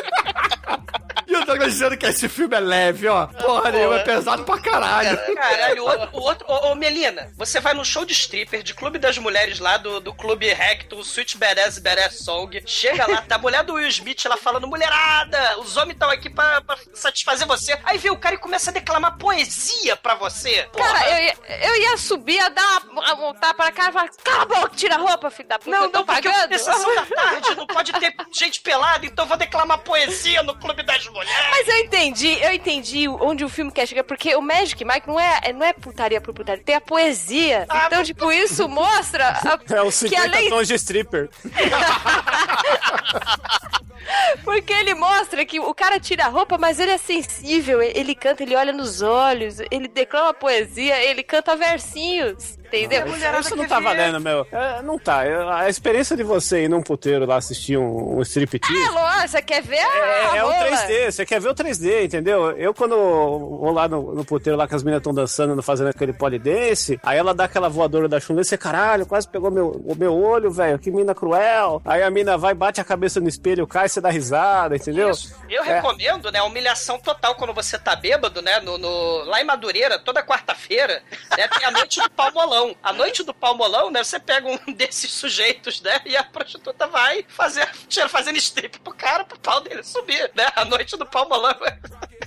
E 1.27 1.33
eu 1.33 1.47
tô 1.47 1.57
dizendo 1.57 1.97
que 1.97 2.07
esse 2.07 2.29
filme 2.29 2.55
é 2.55 2.61
leve, 2.61 3.09
ó. 3.09 3.27
Porra 3.27 3.71
nenhuma, 3.71 3.97
é 3.97 4.03
pesado 4.03 4.45
pra 4.45 4.59
caralho. 4.59 5.19
Caralho, 5.35 5.83
o 5.83 5.87
outro, 5.87 6.09
o 6.13 6.21
outro 6.21 6.47
ô, 6.49 6.73
ô, 6.73 6.75
Melina, 6.75 7.33
você 7.37 7.61
vai 7.61 7.73
num 7.75 7.85
show 7.85 8.05
de 8.05 8.13
stripper, 8.13 8.63
de 8.63 8.75
clube 8.75 8.99
das 8.99 9.17
mulheres 9.19 9.59
lá 9.59 9.77
do, 9.77 10.01
do 10.01 10.13
clube 10.13 10.53
Recto, 10.53 11.01
Sweet 11.01 11.39
Badass 11.39 11.79
Badass 11.79 12.19
Song. 12.19 12.63
Chega 12.67 13.07
lá, 13.07 13.23
tá 13.23 13.37
a 13.37 13.39
mulher 13.39 13.65
do 13.65 13.75
Will 13.75 13.89
Smith, 13.89 14.25
ela 14.25 14.37
falando, 14.37 14.67
mulherada, 14.67 15.59
os 15.61 15.77
homens 15.77 15.95
estão 15.95 16.11
aqui 16.11 16.29
pra, 16.29 16.61
pra 16.61 16.77
satisfazer 16.95 17.47
você. 17.47 17.79
Aí 17.85 17.99
vem 17.99 18.11
o 18.13 18.17
cara 18.19 18.35
e 18.35 18.39
começa 18.39 18.71
a 18.71 18.73
declamar 18.73 19.17
poesia 19.19 19.97
pra 19.97 20.15
você. 20.15 20.69
Porra. 20.73 20.93
Cara, 20.93 21.11
eu 21.11 21.25
ia, 21.25 21.37
eu 21.69 21.77
ia 21.77 21.97
subir, 21.97 22.39
a 22.39 22.49
dar 22.49 22.83
uma, 22.91 23.15
uma 23.15 23.35
tapa 23.35 23.65
na 23.65 23.73
cara 23.73 23.91
e 23.91 23.93
falar: 23.93 24.11
cala 24.23 24.43
a 24.43 24.47
boca, 24.47 24.77
tira 24.77 24.95
a 24.97 24.99
roupa, 24.99 25.31
filho 25.31 25.49
da 25.49 25.59
puta. 25.59 25.71
Não, 25.71 25.85
eu 25.85 25.91
tô 25.91 25.99
não, 25.99 26.07
porque 26.07 26.29
pagando. 26.29 26.53
é 26.53 26.59
sessão 26.59 26.95
da 26.95 27.07
tarde, 27.07 27.55
não 27.55 27.67
pode 27.67 27.93
ter 27.93 28.15
gente 28.33 28.61
pelada, 28.61 29.07
então 29.07 29.25
eu 29.25 29.29
vou 29.29 29.37
declamar 29.37 29.79
poesia 29.79 30.43
no 30.43 30.55
clube 30.65 30.83
das 30.83 31.07
mulheres. 31.09 31.47
Mas 31.51 31.69
eu 31.69 31.77
entendi, 31.79 32.41
eu 32.43 32.53
entendi 32.53 33.09
onde 33.09 33.45
o 33.45 33.49
filme 33.49 33.71
quer 33.71 33.87
chegar, 33.87 34.03
porque 34.05 34.35
o 34.35 34.41
Magic 34.41 34.83
Mike 34.85 35.07
não 35.07 35.21
é, 35.21 35.53
não 35.53 35.65
é 35.67 35.73
putaria 35.73 36.21
por 36.21 36.35
putaria, 36.35 36.63
tem 36.65 36.75
a 36.75 36.81
poesia. 36.81 37.67
Ah, 37.69 37.85
então, 37.87 38.03
tipo, 38.03 38.33
isso 38.33 38.69
mostra 38.69 39.29
a- 39.29 39.59
É 39.75 39.85
que 39.85 39.91
50 39.93 40.37
além. 40.37 40.49
tons 40.49 40.69
de 40.69 40.75
stripper. 40.75 41.29
Porque 44.43 44.73
ele 44.73 44.95
mostra 44.95 45.45
que 45.45 45.59
o 45.61 45.75
cara 45.75 45.99
tira 45.99 46.25
a 46.27 46.29
roupa, 46.29 46.59
mas 46.59 46.79
ele 46.79 46.91
é 46.93 46.99
sensível, 46.99 47.81
ele 47.81 48.15
canta, 48.15 48.43
ele 48.43 48.55
olha 48.55 48.73
nos 48.73 49.01
olhos, 49.03 49.59
ele 49.71 49.89
declama 49.89 50.35
poesia, 50.35 51.03
ele 51.03 51.23
canta 51.23 51.57
versinhos. 51.57 52.59
Entendeu? 52.67 53.07
Isso, 53.07 53.17
isso 53.41 53.57
não 53.57 53.69
tá 53.69 53.79
valendo, 53.79 54.21
meu. 54.21 54.45
É, 54.51 54.83
não 54.83 54.99
tá. 54.99 55.25
Eu- 55.25 55.49
A 55.49 55.69
experiência 55.69 56.17
de 56.17 56.25
você 56.25 56.65
ir 56.65 56.69
num 56.69 56.83
puteiro 56.83 57.25
lá 57.25 57.37
assistir 57.37 57.77
um, 57.77 58.19
um 58.19 58.23
striptease. 58.23 58.83
É, 58.83 58.91
lógico, 58.91 59.29
você 59.29 59.43
quer 59.43 59.63
ver 59.63 59.79
a, 59.79 59.97
É, 60.35 60.39
é 60.39 60.45
o 60.45 60.51
rola. 60.51 60.67
3D, 60.67 61.13
você 61.13 61.25
quer 61.25 61.41
ver 61.41 61.51
o 61.51 61.55
3D, 61.55 62.05
entendeu? 62.07 62.51
Eu, 62.53 62.75
quando 62.75 62.97
vou 62.97 63.71
lá 63.71 63.87
no, 63.87 64.13
no 64.13 64.25
puteiro 64.25 64.59
lá 64.59 64.67
que 64.67 64.75
as 64.75 64.83
meninas 64.83 65.01
estão 65.03 65.15
dançando, 65.15 65.63
fazendo 65.63 65.89
aquele 65.91 66.13
polidense, 66.13 66.99
aí 67.05 67.17
ela 67.17 67.33
dá 67.33 67.45
aquela 67.45 67.69
voadora 67.69 68.09
da 68.09 68.19
chun 68.19 68.35
você, 68.35 68.59
caralho, 68.59 69.07
quase 69.07 69.29
pegou 69.29 69.53
meu, 69.53 69.69
o 69.87 69.95
meu 69.95 70.13
olho, 70.13 70.51
velho, 70.51 70.77
que 70.77 70.91
mina 70.91 71.15
cruel. 71.15 71.81
Aí 71.85 72.03
a 72.03 72.11
mina 72.11 72.37
vai, 72.37 72.55
bate 72.55 72.81
a 72.81 72.85
cabeça 72.85 73.21
no 73.21 73.29
espelho, 73.29 73.69
cai, 73.69 73.89
você 73.95 74.01
dá 74.01 74.11
risada, 74.11 74.77
entendeu? 74.77 75.11
Isso. 75.11 75.35
Eu 75.49 75.65
É. 75.65 75.77
recomendo, 75.77 76.31
né, 76.31 76.39
a 76.41 76.45
humilhação 76.45 76.99
total 76.99 77.35
quando 77.35 77.53
você 77.55 77.79
tá 77.79 77.95
bêbado, 77.97 78.43
né, 78.43 78.61
no, 78.61 78.77
no- 78.79 79.25
lá 79.25 79.41
em 79.41 79.45
Madureira, 79.45 79.99
toda 79.99 80.23
quarta-feira, 80.23 81.03
né, 81.37 81.49
tem 81.49 81.65
a 81.67 81.71
noite 81.71 82.01
do 82.01 82.11
palmolão. 82.11 82.75
A 82.83 82.93
noite 82.93 83.23
do 83.23 83.33
palmolão, 83.33 83.91
né, 83.91 84.03
você 84.05 84.19
pega 84.21 84.47
um 84.49 84.59
desses 84.75 85.11
sujeitos, 85.13 85.81
né, 85.81 86.01
e 86.05 86.17
a 86.17 86.23
prostituta 86.25 86.87
vai 86.87 87.25
fazer, 87.29 87.69
tira, 87.89 88.09
fazendo 88.09 88.37
strip 88.37 88.79
pro 88.81 88.95
cara, 88.95 89.25
pro 89.25 89.39
pau 89.39 89.61
dele 89.61 89.83
subir, 89.83 90.31
né, 90.35 90.47
a 90.57 90.65
noite 90.65 90.97
do 90.97 91.07
palmolão. 91.07 91.55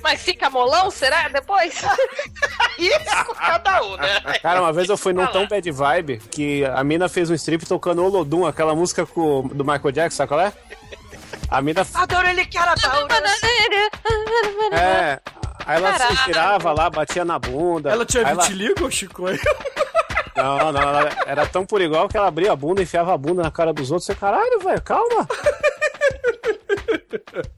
Mas 0.02 0.22
fica 0.22 0.50
molão, 0.50 0.90
será? 0.92 1.28
Depois? 1.28 1.82
Ih, 2.78 2.90
né? 3.98 4.40
Cara, 4.42 4.62
uma 4.62 4.72
vez 4.72 4.88
eu 4.90 4.98
fui 4.98 5.12
num 5.14 5.26
tão 5.28 5.48
bad 5.48 5.70
vibe 5.72 6.20
que 6.32 6.64
a 6.66 6.84
mina 6.84 7.10
fez 7.10 7.30
um 7.30 7.34
strip 7.34 7.66
tocando 7.66 8.04
Olodum, 8.04 8.46
aquela 8.46 8.76
música 8.76 9.06
com- 9.06 9.48
do 9.48 9.64
Michael 9.66 9.92
Jackson, 9.92 10.18
sabe 10.18 10.28
qual 10.30 10.40
é? 10.42 10.54
A 11.50 11.62
mina. 11.62 11.86
Adoro 11.94 12.28
ele, 12.28 12.46
cara. 12.46 12.74
É. 14.72 15.20
Aí 15.66 15.78
ela 15.78 15.92
Caralho. 15.92 16.18
se 16.18 16.24
tirava 16.26 16.74
lá, 16.74 16.90
batia 16.90 17.26
na 17.26 17.38
bunda. 17.40 17.90
Ela 17.92 18.06
tinha 18.06 18.24
vitiligo, 18.36 18.90
Chico? 18.92 19.24
Não, 20.36 20.72
não, 20.72 20.82
ela 20.82 21.10
era 21.26 21.46
tão 21.48 21.66
por 21.66 21.82
igual 21.82 22.08
que 22.08 22.16
ela 22.16 22.28
abria 22.28 22.52
a 22.52 22.56
bunda, 22.56 22.82
enfiava 22.82 23.14
a 23.14 23.18
bunda 23.18 23.42
na 23.42 23.52
cara 23.52 23.74
dos 23.74 23.90
outros. 23.92 24.06
Você, 24.06 24.16
caralho, 24.16 24.60
velho, 24.60 24.82
calma. 24.82 25.28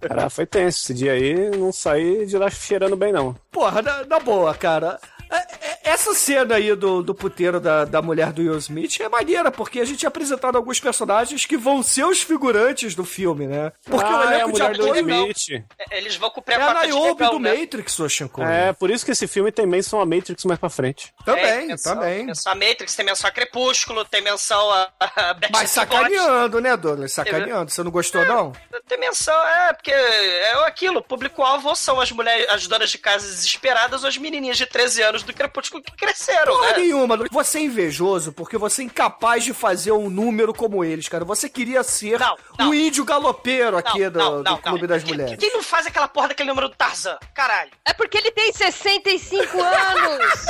Cara, 0.02 0.30
foi 0.30 0.46
tenso. 0.46 0.80
Esse 0.80 0.94
dia 0.94 1.12
aí 1.14 1.50
não 1.58 1.72
saí 1.72 2.26
de 2.26 2.38
lá 2.38 2.50
cheirando 2.50 2.96
bem, 2.96 3.12
não. 3.12 3.36
Porra, 3.52 3.82
na, 3.82 4.06
na 4.06 4.20
boa, 4.20 4.54
cara. 4.56 5.00
É- 5.30 5.36
é- 5.36 5.80
Essa 5.90 6.14
cena 6.14 6.56
aí 6.56 6.76
do, 6.76 7.02
do 7.02 7.16
puteiro 7.16 7.60
da, 7.60 7.84
da 7.84 8.02
mulher 8.02 8.32
do 8.32 8.42
Will 8.42 8.58
Smith 8.58 9.00
é 9.02 9.10
maneira, 9.10 9.50
porque 9.52 9.80
a 9.80 9.86
gente 9.86 10.06
é 10.06 10.08
apresentado 10.08 10.56
alguns 10.56 10.80
personagens 10.80 11.46
que 11.46 11.58
vão 11.58 11.82
ser 11.82 12.06
os 12.06 12.22
figurantes 12.22 12.94
do 12.96 13.04
filme, 13.04 13.48
né? 13.48 13.72
Porque 13.86 14.06
Ah, 14.06 14.18
o 14.18 14.24
é 14.24 14.28
a 14.28 14.34
elenco 14.36 14.52
de 14.54 14.62
mulher 14.62 14.78
do 14.78 14.88
não. 14.88 14.96
Smith. 15.32 15.64
Eles 15.92 16.16
vão 16.16 16.30
cumprir 16.30 16.60
É 16.60 16.62
a 16.62 16.74
de 16.82 16.88
Niobe 16.88 17.08
legal, 17.24 17.32
do 17.32 17.40
né? 17.40 17.56
Matrix, 17.56 18.00
ô 18.00 18.08
Chico. 18.08 18.42
É, 18.44 18.72
por 18.74 18.90
isso 18.92 19.04
que 19.04 19.12
esse 19.12 19.28
filme 19.28 19.52
tem 19.52 19.66
menção 19.66 20.00
a 20.00 20.06
Matrix 20.06 20.46
mais 20.46 20.60
pra 20.60 20.70
frente. 20.70 21.12
Também, 21.26 21.44
É, 21.44 21.62
menção- 21.66 21.96
também. 21.96 22.26
Menção 22.26 22.52
a 22.52 22.56
Matrix, 22.56 22.96
tem 22.96 23.06
menção 23.06 23.28
a 23.28 23.32
Crepúsculo, 23.32 24.06
tem 24.06 24.22
menção 24.22 24.70
a, 24.72 24.90
a 25.00 25.36
Mas 25.52 25.72
sacaneando, 25.72 26.62
né, 26.62 26.78
Douglas? 26.78 27.12
Sacaneando. 27.14 27.72
Você 27.72 27.82
não 27.84 27.92
gostou, 27.92 28.24
não? 28.26 28.52
Boys. 28.52 28.84
Tem 28.88 29.00
menção, 29.00 29.36
é, 29.48 29.74
porque 29.74 29.92
é 29.92 30.54
aquilo, 30.68 31.00
o 31.00 31.04
público-alvo 31.04 31.76
são 31.76 32.00
as 32.00 32.12
mulheres, 32.12 32.48
as 32.50 32.68
donas 32.68 32.90
de 32.92 32.98
casa 32.98 33.28
desesperadas 33.28 34.04
ou 34.04 34.10
as 34.10 34.18
menininhas 34.18 34.58
de 34.58 34.66
13 34.66 35.02
anos 35.02 35.19
do 35.26 35.34
Crepúsculo 35.34 35.84
que 35.84 35.92
cresceram, 35.94 36.54
Porra 36.56 36.72
né? 36.72 36.78
nenhuma. 36.78 37.18
Você 37.32 37.60
é 37.60 37.62
invejoso 37.62 38.32
porque 38.34 38.58
você 38.58 38.82
é 38.82 38.86
incapaz 38.86 39.44
de 39.44 39.54
fazer 39.54 39.92
um 39.92 40.10
número 40.10 40.54
como 40.54 40.84
eles, 40.84 41.08
cara. 41.08 41.26
Você 41.26 41.50
queria 41.50 41.84
ser 41.84 42.20
o 42.60 42.74
índio 42.74 43.04
galopeiro 43.06 43.78
aqui 43.78 44.10
do, 44.10 44.44
do 44.44 44.58
Clube 44.58 44.88
das 44.88 45.04
Mulheres. 45.04 45.38
Quem 45.40 45.52
não 45.54 45.64
faz 45.64 45.86
aquela 45.88 46.08
porra 46.08 46.30
daquele 46.30 46.50
número 46.50 46.70
do 46.70 46.76
Tarzan? 46.76 47.18
Caralho. 47.34 47.72
É 47.86 47.94
porque 47.94 48.18
ele 48.18 48.32
tem 48.32 48.52
65 48.54 49.62
anos! 49.62 50.46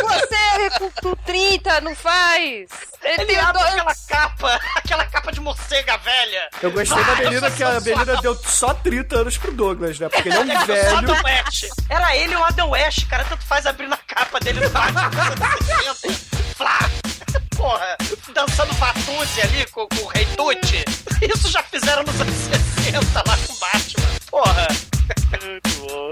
Você 0.00 0.70
com, 0.78 0.90
com 1.02 1.16
30 1.24 1.80
não 1.80 1.94
faz! 1.94 2.68
Ele, 3.02 3.22
Ele 3.22 3.26
tem 3.26 3.38
abre 3.38 3.62
dois- 3.62 3.74
aquela 3.74 3.94
capa, 4.08 4.60
aquela 4.74 5.06
capa 5.06 5.30
de 5.32 5.40
morcega 5.40 5.96
velha. 5.98 6.48
Eu 6.62 6.70
gostei 6.72 6.96
da 6.96 7.02
Ah, 7.02 7.06
sou 7.06 7.16
que 7.16 7.22
a 7.22 7.30
menina 7.80 8.04
sensual. 8.04 8.22
deu 8.22 8.34
só 8.36 8.74
30 8.74 9.16
anos 9.16 9.38
pro 9.38 9.52
Douglas, 9.52 9.98
né? 10.00 10.08
Porque 10.08 10.28
ele 10.28 10.36
é 10.36 10.40
um 10.40 10.46
velho. 10.66 10.98
Adam 10.98 11.16
West. 11.24 11.66
Era 11.88 12.16
ele 12.16 12.34
ou 12.34 12.44
Adam 12.44 12.70
West, 12.70 13.06
cara. 13.08 13.24
Tanto 13.24 13.44
faz 13.46 13.64
abrir 13.66 13.85
na 13.88 13.96
capa 13.96 14.40
dele 14.40 14.60
no 14.60 14.70
Batman 14.70 15.08
dos 15.10 15.70
anos 15.70 15.98
60. 16.00 16.14
Flá! 16.56 16.78
Porra, 17.56 17.96
dançando 18.34 18.72
Vatuzzi 18.74 19.40
ali 19.42 19.66
com, 19.70 19.86
com 19.88 20.02
o 20.02 20.06
Rei 20.08 20.26
Tucci. 20.36 20.84
Isso 21.22 21.48
já 21.50 21.62
fizeram 21.62 22.02
nos 22.02 22.20
anos 22.20 22.34
60 22.34 23.22
lá 23.26 23.36
com 23.36 23.52
o 23.52 23.56
Batman. 23.58 24.06
Porra. 24.30 24.68
Muito 25.42 25.80
bom. 25.80 26.10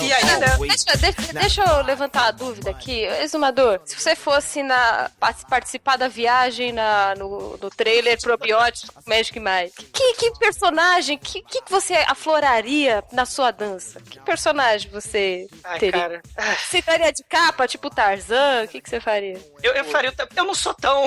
E 0.00 0.12
aí, 0.12 0.24
né? 0.24 0.56
Deixa, 0.58 0.96
deixa- 1.12 1.32
deixa 1.32 1.62
eu 1.64 1.82
levantar 1.84 2.28
a 2.28 2.30
dúvida 2.30 2.70
aqui. 2.70 3.02
Exumador, 3.04 3.80
se 3.84 3.94
você 4.00 4.14
fosse 4.16 4.62
na, 4.62 5.10
part- 5.18 5.44
participar 5.48 5.96
da 5.96 6.08
viagem 6.08 6.72
na, 6.72 7.14
no, 7.16 7.56
no 7.56 7.70
trailer 7.70 8.20
probiótico 8.20 8.94
Magic 9.06 9.38
Mike, 9.38 9.84
que, 9.92 10.14
que 10.14 10.30
personagem, 10.38 11.18
que, 11.18 11.42
que 11.42 11.62
que 11.62 11.70
você 11.70 11.94
afloraria 12.06 13.02
na 13.12 13.26
sua 13.26 13.50
dança? 13.50 14.00
Que 14.00 14.20
personagem 14.20 14.90
você 14.90 15.46
Ai, 15.64 15.78
teria? 15.78 16.00
cara. 16.00 16.22
Você 16.68 16.78
estaria 16.78 17.12
de 17.12 17.22
capa, 17.24 17.66
tipo 17.66 17.90
Tarzan? 17.90 18.64
O 18.64 18.68
que, 18.68 18.80
que 18.80 18.88
você 18.88 19.00
faria? 19.00 19.38
Eu, 19.62 19.72
eu 19.74 19.84
faria. 19.84 20.12
Eu 20.36 20.44
não 20.44 20.54
sou 20.54 20.74
tão 20.74 21.04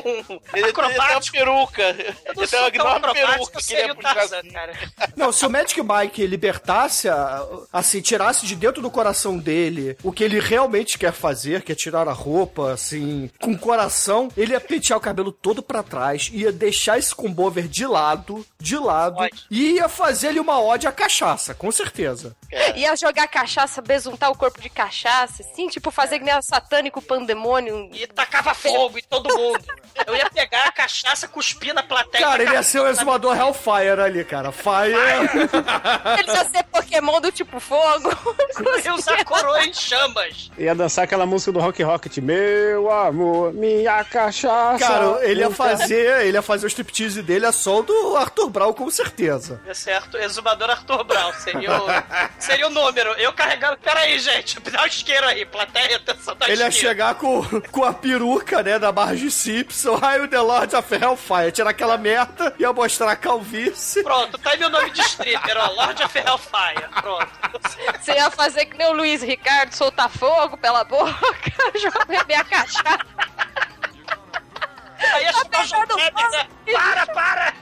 Ele 0.54 0.66
acrobático. 0.70 1.32
tem 1.32 1.42
uma 1.44 1.66
peruca. 1.66 1.82
Eu 2.26 2.34
não 2.36 2.44
Ele 2.44 2.48
tem 2.48 2.48
sou 2.48 2.60
uma 2.60 2.72
tão 2.72 2.88
acrobático, 3.10 3.52
que 3.58 3.64
seria 3.64 3.84
ele 3.84 3.92
o 3.94 4.00
é. 4.00 4.02
Tarzan, 4.02 4.42
cara. 4.52 4.74
Não, 5.16 5.32
se 5.32 5.46
o 5.46 5.50
Magic 5.50 5.82
Mike 5.82 6.26
libertasse, 6.28 7.10
a- 7.10 7.46
assim, 7.72 8.02
tirasse 8.02 8.46
de 8.46 8.56
dentro 8.56 8.82
do 8.82 8.92
coração 8.92 9.38
dele 9.38 9.93
o 10.04 10.12
que 10.12 10.24
ele 10.24 10.40
realmente 10.40 10.98
quer 10.98 11.12
fazer, 11.12 11.62
que 11.62 11.72
é 11.72 11.76
tirar 11.76 12.08
a 12.08 12.14
roupa, 12.14 12.72
assim, 12.72 13.30
com 13.40 13.52
o 13.52 13.60
coração, 13.60 14.30
ele 14.36 14.54
ia 14.54 14.62
pentear 14.62 14.98
o 14.98 15.02
cabelo 15.02 15.32
todo 15.32 15.62
pra 15.62 15.84
trás, 15.84 16.30
ia 16.34 16.52
deixar 16.52 16.98
esse 16.98 17.14
combover 17.14 17.68
de 17.68 17.86
lado, 17.86 18.46
de 18.60 18.78
lado, 18.78 19.18
e 19.50 19.74
ia 19.74 19.90
fazer 19.90 20.30
ele 20.30 20.40
uma 20.40 20.62
ode 20.62 20.88
à 20.88 20.92
cachaça, 20.92 21.54
com 21.54 21.72
certeza. 21.72 22.36
Ia 22.76 22.96
jogar 22.96 23.28
cachaça, 23.28 23.82
besuntar 23.82 24.32
o 24.32 24.38
corpo 24.38 24.62
de 24.62 24.70
cachaça, 24.70 25.44
assim, 25.44 25.68
tipo 25.68 25.92
fazer 25.92 26.20
que 26.20 26.26
nem 26.26 26.34
satânico 26.42 27.02
pandemônio. 27.02 27.90
E 27.94 28.06
tacava 28.08 28.54
fogo 28.54 28.98
em 28.98 29.04
todo 29.04 29.36
mundo. 29.36 29.64
Eu 30.06 30.16
ia 30.16 30.30
pegar 30.30 30.66
a 30.66 30.72
cachaça, 30.72 31.28
cuspir 31.28 31.74
na 31.74 31.84
plateia. 31.84 32.26
Cara, 32.26 32.44
ele 32.44 32.54
ia 32.54 32.64
ser 32.64 32.80
o 32.80 32.88
exumador 32.88 33.38
Hellfire 33.38 34.02
ali, 34.02 34.24
cara. 34.24 34.52
Fire. 34.52 34.94
Ele 36.20 36.32
ia 36.32 36.46
ser 36.50 36.64
Pokémon 36.64 37.22
do 37.22 37.32
tipo 37.32 37.60
fogo. 37.60 38.10
Eu 38.64 38.80
ia 38.80 38.94
usar 38.94 39.24
coroa 39.26 39.64
em 39.66 39.74
chamas. 39.84 40.52
Ia 40.58 40.74
dançar 40.76 41.04
aquela 41.04 41.26
música 41.26 41.52
do 41.52 41.60
Rock 41.60 41.84
Rocket. 41.84 42.18
Meu 42.18 42.92
amor, 42.92 43.54
minha 43.54 44.04
cachaça. 44.04 44.80
Cara, 44.80 45.26
ele 45.28 45.42
ia 45.42 45.50
fazer, 45.52 46.26
ele 46.26 46.38
ia 46.38 46.42
fazer 46.42 46.66
o 46.66 46.68
striptease 46.68 47.22
dele 47.22 47.46
a 47.46 47.52
som 47.52 47.84
do 47.84 48.18
Arthur 48.18 48.50
Brown, 48.50 48.74
com 48.74 48.90
certeza. 48.90 49.62
Ser 49.74 49.94
Arthur, 49.94 50.22
exumador 50.22 50.70
Arthur 50.70 51.04
Brown. 51.04 51.34
Seria 51.34 51.72
o, 51.82 51.86
seria 52.40 52.68
o 52.68 52.70
número. 52.70 53.12
Eu 53.14 53.34
carregando. 53.34 53.78
Pera 53.78 54.02
aí, 54.02 54.20
gente. 54.20 54.60
Dá 54.60 54.84
o 54.84 54.88
isqueiro 54.88 55.26
aí. 55.28 55.46
Plateia, 55.46 55.98
atenção 55.98 56.36
da 56.36 56.50
Ele 56.50 56.62
ia 56.62 56.72
chegar 56.72 57.16
com, 57.16 57.44
com 57.72 57.84
a 57.84 57.94
peruca, 57.94 58.64
né, 58.64 58.80
da 58.80 58.92
Marge 58.92 59.30
Simpson, 59.32 60.00
aí 60.02 60.22
o 60.22 60.28
The 60.28 60.40
Lord 60.40 60.76
of 60.76 60.94
Hellfire, 60.96 61.52
tirar 61.52 61.70
aquela 61.72 61.98
merda, 61.98 62.54
ia 62.58 62.72
mostrar 62.72 63.12
a 63.12 63.16
calvície. 63.16 64.04
Pronto, 64.04 64.38
tá 64.38 64.52
aí 64.52 64.60
meu 64.60 64.70
nome 64.70 64.90
de 64.92 65.02
stripper, 65.02 65.58
ó. 65.58 65.72
Lord 65.74 66.04
of 66.04 66.18
Hellfire. 66.18 66.90
Pronto. 67.02 67.28
Você 68.00 68.14
ia 68.14 68.30
fazer 68.30 68.66
que 68.66 68.78
nem 68.78 68.88
o 68.88 68.94
Luiz 68.94 69.22
Ricardo, 69.22 69.73
soltar 69.76 70.10
fogo 70.10 70.58
pela 70.58 70.84
boca, 70.84 71.14
jogar 71.82 72.06
beber 72.06 72.36
a 72.36 72.44
cachaça. 72.44 73.00
Aí 75.14 75.24
ia 75.24 75.34
João 75.66 75.88
Kleber, 75.88 76.32
né? 76.32 76.48
Para, 76.72 77.08
para! 77.08 77.54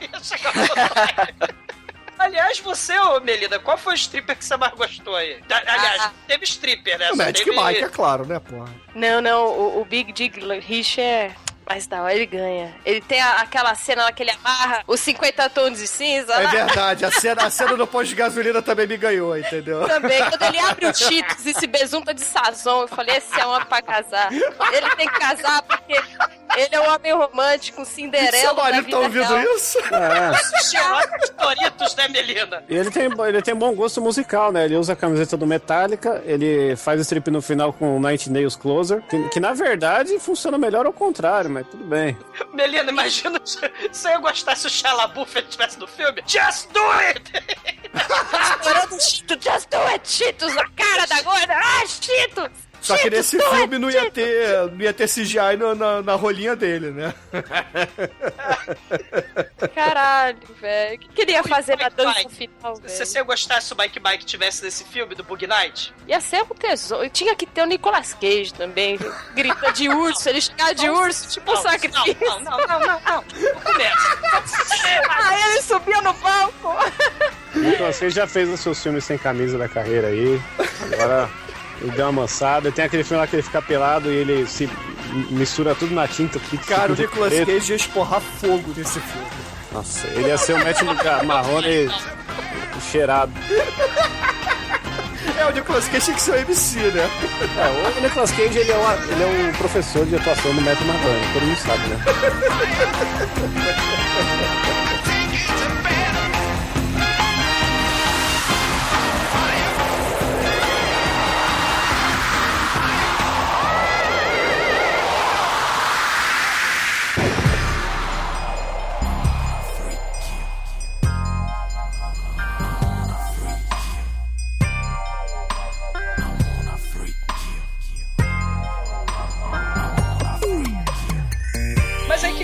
Aliás, 2.18 2.60
você, 2.60 2.96
ô 3.00 3.18
Melida, 3.20 3.58
qual 3.58 3.76
foi 3.76 3.94
o 3.94 3.96
stripper 3.96 4.36
que 4.36 4.44
você 4.44 4.56
mais 4.56 4.72
gostou 4.74 5.16
aí? 5.16 5.42
Aliás, 5.50 6.02
Ah. 6.02 6.12
teve 6.28 6.44
stripper, 6.44 6.98
né? 6.98 7.10
O 7.10 7.16
Magic 7.16 7.44
teve... 7.44 7.60
Mike, 7.60 7.82
é 7.84 7.88
claro, 7.88 8.24
né, 8.24 8.38
porra. 8.38 8.72
Não, 8.94 9.20
não, 9.20 9.46
o, 9.46 9.80
o 9.80 9.84
Big 9.84 10.12
Dig 10.12 10.38
Rich 10.60 11.00
é. 11.00 11.34
Mas 11.74 11.88
hora 11.90 12.14
ele 12.14 12.26
ganha. 12.26 12.74
Ele 12.84 13.00
tem 13.00 13.20
a- 13.20 13.36
aquela 13.40 13.74
cena 13.74 14.04
lá 14.04 14.12
que 14.12 14.22
ele 14.22 14.30
amarra 14.30 14.82
os 14.86 15.00
50 15.00 15.48
tons 15.50 15.78
de 15.78 15.86
cinza. 15.86 16.32
É 16.34 16.44
lá. 16.44 16.50
verdade, 16.50 17.04
a 17.04 17.10
cena, 17.12 17.44
a 17.44 17.50
cena 17.50 17.76
do 17.76 17.86
posto 17.86 18.10
de 18.10 18.14
gasolina 18.16 18.60
também 18.62 18.86
me 18.86 18.96
ganhou, 18.96 19.36
entendeu? 19.36 19.86
Também, 19.88 20.22
quando 20.28 20.42
ele 20.42 20.58
abre 20.58 20.86
o 20.86 20.94
Cheetos 20.96 21.46
e 21.46 21.54
se 21.54 21.66
besunta 21.66 22.12
de 22.12 22.20
sazon, 22.22 22.82
eu 22.82 22.88
falei, 22.88 23.16
esse 23.16 23.38
é 23.40 23.46
um 23.46 23.50
homem 23.50 23.66
pra 23.66 23.80
casar. 23.82 24.30
Ele 24.32 24.90
tem 24.96 25.08
que 25.08 25.18
casar 25.18 25.62
porque 25.62 25.94
ele 26.56 26.74
é 26.74 26.80
um 26.80 26.94
homem 26.94 27.12
romântico, 27.12 27.82
um 27.82 27.84
Cinderela. 27.84 28.36
Seu 28.36 28.54
marido 28.54 28.90
tá 28.90 28.98
ouvindo 28.98 29.34
real. 29.34 29.56
isso? 29.56 29.78
É. 29.78 30.62
Xerox 30.62 31.30
Doritos, 31.30 31.94
né, 31.96 32.08
Melina? 32.08 32.64
E 32.68 32.76
ele 32.76 32.90
tem, 32.90 33.08
ele 33.28 33.42
tem 33.42 33.54
bom 33.54 33.74
gosto 33.74 34.00
musical, 34.00 34.50
né? 34.52 34.64
Ele 34.64 34.76
usa 34.76 34.92
a 34.94 34.96
camiseta 34.96 35.36
do 35.36 35.46
Metallica, 35.46 36.22
ele 36.24 36.76
faz 36.76 36.98
o 36.98 37.02
strip 37.02 37.30
no 37.30 37.42
final 37.42 37.72
com 37.72 37.96
o 37.96 38.00
Night 38.00 38.30
Nails 38.30 38.56
Closer, 38.56 39.02
que, 39.02 39.28
que 39.28 39.40
na 39.40 39.52
verdade 39.52 40.18
funciona 40.18 40.56
melhor 40.56 40.86
ao 40.86 40.92
contrário, 40.92 41.50
mas 41.50 41.66
tudo 41.66 41.84
bem. 41.84 42.16
Melina, 42.52 42.90
imagina 42.90 43.40
se 43.44 43.60
se 43.92 44.12
eu 44.12 44.20
gostasse 44.20 44.62
se 44.62 44.66
o 44.66 44.70
Shia 44.70 44.92
LaBeouf 44.92 45.38
estivesse 45.38 45.78
no 45.78 45.86
filme. 45.86 46.22
Just 46.26 46.70
do 46.72 46.80
it! 46.92 47.22
Estourando 47.94 49.00
Cheetos, 49.00 49.38
just 49.44 49.68
do 49.68 49.76
it, 49.88 50.08
Cheetos, 50.08 50.54
na 50.54 50.68
cara 50.70 51.06
da 51.06 51.22
gorda. 51.22 51.54
Ah, 51.54 51.84
Cheetos! 51.86 52.71
Só 52.82 52.96
que 52.98 53.08
nesse 53.10 53.36
do 53.38 53.44
it, 53.44 53.56
filme 53.56 53.78
não 53.78 53.90
ia 53.90 54.10
ter, 54.10 54.70
não 54.72 54.80
ia 54.80 54.92
ter 54.92 55.08
CGI 55.08 55.56
na, 55.58 55.74
na, 55.74 56.02
na 56.02 56.14
rolinha 56.14 56.54
dele, 56.56 56.90
né? 56.90 57.14
Caralho, 59.74 60.38
velho. 60.60 60.96
O 60.96 60.98
que 60.98 61.08
queria 61.10 61.42
fazer 61.44 61.76
na 61.78 61.88
dança 61.88 62.18
Mike, 62.18 62.34
final, 62.34 62.74
Se 62.76 62.82
velho? 62.82 63.06
você 63.06 63.20
eu 63.20 63.24
gostasse 63.24 63.68
se 63.68 63.72
o 63.72 63.76
Mike 63.76 64.00
Mike 64.00 64.24
tivesse 64.24 64.64
nesse 64.64 64.84
filme 64.84 65.14
do 65.14 65.22
Bug 65.22 65.46
Night, 65.46 65.94
Ia 66.08 66.20
ser 66.20 66.42
um 66.42 66.46
tesouro. 66.54 67.08
Tinha 67.10 67.34
que 67.36 67.46
ter 67.46 67.62
o 67.62 67.66
Nicolas 67.66 68.14
Cage 68.14 68.52
também. 68.52 68.98
Grita 69.34 69.72
de 69.72 69.88
urso, 69.88 70.28
ele 70.28 70.40
chegar 70.40 70.74
de 70.74 70.88
urso, 70.90 71.28
tipo 71.28 71.50
um 71.50 71.54
Não, 71.54 71.62
sacrifício. 71.62 72.16
não, 72.20 72.40
não, 72.40 72.58
não, 72.58 72.80
não, 72.80 73.00
não. 73.00 73.24
Aí 75.08 75.50
ele 75.52 75.62
subia 75.62 76.00
no 76.02 76.12
palco. 76.14 76.74
Então, 77.54 77.86
você 77.92 78.10
já 78.10 78.26
fez 78.26 78.48
os 78.48 78.58
seus 78.60 78.82
filmes 78.82 79.04
sem 79.04 79.16
camisa 79.18 79.56
da 79.58 79.68
carreira 79.68 80.08
aí. 80.08 80.40
Agora 80.92 81.30
deu 81.90 82.06
uma 82.06 82.22
mansada. 82.22 82.70
Tem 82.72 82.84
aquele 82.84 83.04
filme 83.04 83.20
lá 83.20 83.26
que 83.26 83.36
ele 83.36 83.42
fica 83.42 83.60
pelado 83.60 84.10
e 84.10 84.14
ele 84.16 84.46
se 84.46 84.68
mistura 85.30 85.74
tudo 85.74 85.94
na 85.94 86.06
tinta. 86.08 86.40
Cara, 86.66 86.92
o 86.92 86.96
Nicolas 86.96 87.32
preto. 87.32 87.52
Cage 87.52 87.72
ia 87.72 87.76
esporrar 87.76 88.20
fogo 88.40 88.72
nesse 88.76 89.00
filme. 89.00 89.26
Nossa, 89.72 90.06
ele 90.08 90.28
ia 90.28 90.38
ser 90.38 90.52
o 90.54 90.58
Matt 90.64 90.80
Marrone 91.24 91.90
cheirado. 92.90 93.32
É, 95.38 95.46
o 95.46 95.50
Nicolas 95.50 95.86
Cage 95.88 96.04
tinha 96.04 96.16
que 96.16 96.22
ser 96.22 96.30
o 96.32 96.36
MC, 96.36 96.78
né? 96.78 97.10
É, 97.58 97.98
o 97.98 98.02
Nicolas 98.02 98.30
Cage 98.32 98.58
ele 98.58 98.70
é, 98.70 98.76
uma- 98.76 98.94
ele 98.94 99.22
é 99.22 99.26
um 99.48 99.52
professor 99.52 100.04
de 100.06 100.16
atuação 100.16 100.52
no 100.52 100.60
Metro 100.62 100.84
Marrone, 100.84 101.20
todo 101.32 101.42
mundo 101.42 101.58
sabe, 101.58 101.88
né? 101.88 101.96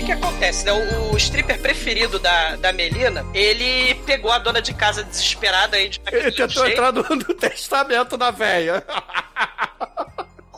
Que, 0.09 0.13
acontece, 0.13 0.65
né? 0.65 0.71
O, 0.71 1.13
o 1.13 1.17
stripper 1.17 1.59
preferido 1.61 2.17
da, 2.17 2.55
da 2.55 2.73
Melina, 2.73 3.25
ele 3.33 3.93
pegou 4.05 4.31
a 4.31 4.39
dona 4.39 4.61
de 4.61 4.73
casa 4.73 5.03
desesperada 5.03 5.77
aí 5.77 5.89
de 5.89 6.01
Ele 6.11 6.31
tentou 6.31 6.67
entrar 6.67 6.91
no, 6.91 7.03
no 7.03 7.33
testamento 7.35 8.17
da 8.17 8.31
véia. 8.31 8.83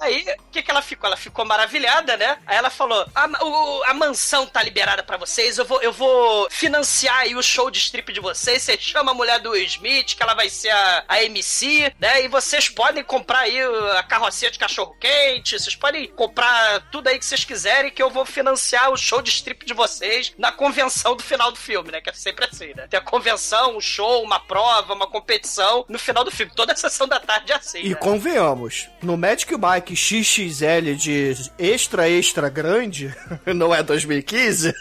Aí, 0.02 0.26
o 0.40 0.52
que, 0.52 0.64
que 0.64 0.72
ela 0.72 0.82
ficou? 0.82 1.08
Ela 1.08 1.16
ficou 1.18 1.46
maravilhada, 1.46 2.18
né? 2.18 2.38
Aí 2.46 2.58
ela 2.58 2.70
falou: 2.70 3.06
a, 3.14 3.46
o- 3.46 3.84
a 3.86 3.94
mansão 3.94 4.46
tá 4.48 4.62
liberada 4.64 5.04
pra 5.04 5.16
vocês, 5.18 5.58
eu 5.58 5.66
vou, 5.66 5.82
eu 5.82 5.94
vou 5.94 6.48
financiar 6.50 7.20
aí 7.20 7.36
o 7.36 7.42
show 7.44 7.70
de 7.70 7.80
strip 7.80 8.12
de 8.12 8.20
vocês. 8.20 8.64
Você 8.64 8.78
chama 8.78 9.12
a 9.12 9.14
mulher 9.14 9.40
do 9.40 9.52
Will 9.52 9.64
Smith, 9.66 10.16
que 10.16 10.24
ela 10.24 10.34
vai 10.34 10.50
ser 10.50 10.70
a, 10.72 11.06
a 11.08 11.24
MC, 11.24 11.94
né? 12.00 12.24
E 12.24 12.28
vocês 12.28 12.68
podem 12.68 13.04
comprar 13.04 13.40
aí 13.42 13.58
a 13.98 14.04
carrocinha 14.04 14.50
de 14.52 14.58
cachorro-quente, 14.60 15.60
vocês 15.60 15.76
podem 15.76 16.08
comprar 16.10 16.82
tudo 16.92 17.08
aí 17.08 17.20
que 17.20 17.26
vocês 17.26 17.44
quiserem, 17.46 17.92
que 17.92 18.02
eu 18.02 18.10
vou 18.10 18.26
financiar 18.26 18.90
o 18.92 18.98
show 18.98 19.22
de 19.22 19.30
strip 19.30 19.66
de 19.66 19.74
vocês 19.74 20.34
na 20.38 20.52
convenção 20.52 21.16
do 21.16 21.24
final 21.24 21.52
do 21.52 21.58
filme, 21.58 21.92
né? 21.92 22.02
Que 22.02 22.10
é 22.10 22.14
sempre 22.14 22.46
assim, 22.46 22.74
né? 22.76 22.88
Tem 22.88 23.00
a 23.00 23.04
convenção, 23.04 23.78
um 23.78 23.82
show, 23.82 24.24
uma 24.24 24.40
prova, 24.40 24.94
uma 24.94 25.08
competição 25.08 25.86
no 25.88 26.00
final 26.00 26.24
do 26.24 26.32
filme. 26.32 26.52
Toda 26.56 26.74
a 26.74 26.76
sessão 26.76 27.08
da 27.08 27.20
tarde 27.20 27.52
é 27.52 27.56
assim. 27.56 27.80
E 27.82 27.90
né? 27.90 27.96
convenhamos, 27.96 28.90
no 29.02 29.16
Magic 29.16 29.54
XXL 29.96 30.96
de 30.98 31.36
extra 31.58 32.10
extra 32.10 32.50
grande, 32.50 33.14
não 33.56 33.74
é 33.74 33.82
2015, 33.84 34.74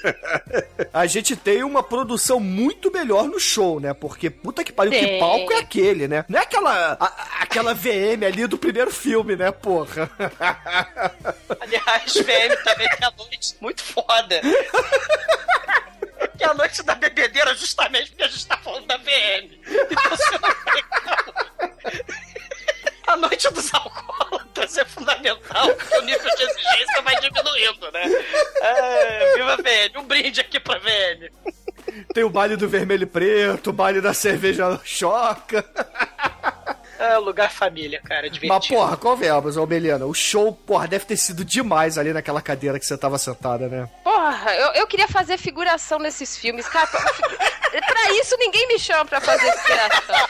a 0.92 1.06
gente 1.06 1.36
tem 1.36 1.62
uma 1.62 1.82
produção 1.82 2.38
muito 2.40 2.90
melhor 2.92 3.24
no 3.24 3.38
show, 3.40 3.80
né? 3.80 3.92
Porque 3.94 4.28
puta 4.30 4.62
que 4.64 4.72
pariu, 4.72 4.92
que 4.92 4.98
Tem. 5.06 5.18
palco 5.18 5.52
é 5.52 5.58
aquele, 5.58 6.08
né? 6.08 6.24
Não 6.28 6.38
é 6.38 6.42
aquela, 6.42 6.92
a- 7.00 7.42
aquela 7.42 7.74
VM 7.74 8.24
ali 8.26 8.46
do 8.46 8.58
primeiro 8.58 8.90
filme, 8.90 9.36
né, 9.36 9.50
porra? 9.50 10.10
Aliás, 11.60 12.14
VM 12.14 12.56
também 12.64 12.88
tem 12.88 13.06
a 13.06 13.12
noite 13.16 13.54
muito 13.60 13.82
foda. 13.82 14.40
Que 16.36 16.44
é 16.44 16.46
a 16.46 16.54
noite 16.54 16.82
da 16.82 16.94
bebedeira 16.94 17.54
justamente 17.54 18.10
porque 18.10 18.22
a 18.22 18.28
gente 18.28 18.46
tá 18.46 18.56
falando 18.58 18.86
da 18.86 18.96
VM. 18.96 19.50
Então 19.90 20.10
você 20.10 20.30
não 20.32 20.54
tem. 20.72 20.84
A 23.10 23.16
noite 23.16 23.50
dos 23.50 23.74
alcoólatras 23.74 24.76
é 24.78 24.84
fundamental, 24.84 25.74
porque 25.74 25.96
o 25.96 26.02
nível 26.02 26.30
de 26.36 26.42
exigência 26.44 27.02
vai 27.02 27.20
diminuindo, 27.20 27.90
né? 27.90 28.04
É, 28.62 29.34
viva 29.34 29.54
a 29.54 29.56
VM, 29.56 29.98
um 29.98 30.04
brinde 30.04 30.40
aqui 30.40 30.60
pra 30.60 30.78
VM. 30.78 31.28
Tem 32.14 32.22
o 32.22 32.30
baile 32.30 32.54
do 32.54 32.68
vermelho 32.68 33.02
e 33.02 33.06
preto, 33.06 33.70
o 33.70 33.72
baile 33.72 34.00
da 34.00 34.14
cerveja 34.14 34.80
choca. 34.84 35.64
É 37.00 37.16
lugar 37.16 37.50
família, 37.50 38.00
cara, 38.04 38.22
Mas, 38.28 38.32
divertido. 38.32 38.74
porra, 38.74 38.96
convenhamos, 38.96 39.56
ô 39.56 39.66
Meliana, 39.66 40.04
o 40.04 40.12
show, 40.12 40.52
porra, 40.52 40.86
deve 40.86 41.04
ter 41.06 41.16
sido 41.16 41.44
demais 41.44 41.96
ali 41.96 42.12
naquela 42.12 42.42
cadeira 42.42 42.78
que 42.78 42.84
você 42.84 42.96
tava 42.98 43.16
sentada, 43.16 43.68
né? 43.68 43.88
Porra, 44.04 44.54
eu, 44.54 44.72
eu 44.74 44.86
queria 44.86 45.08
fazer 45.08 45.38
figuração 45.38 45.98
nesses 45.98 46.36
filmes. 46.36 46.68
Cara, 46.68 46.86
pra, 46.86 47.00
pra 47.00 48.10
isso 48.12 48.36
ninguém 48.38 48.68
me 48.68 48.78
chama 48.78 49.06
pra 49.06 49.20
fazer 49.20 49.50
figuração. 49.52 50.28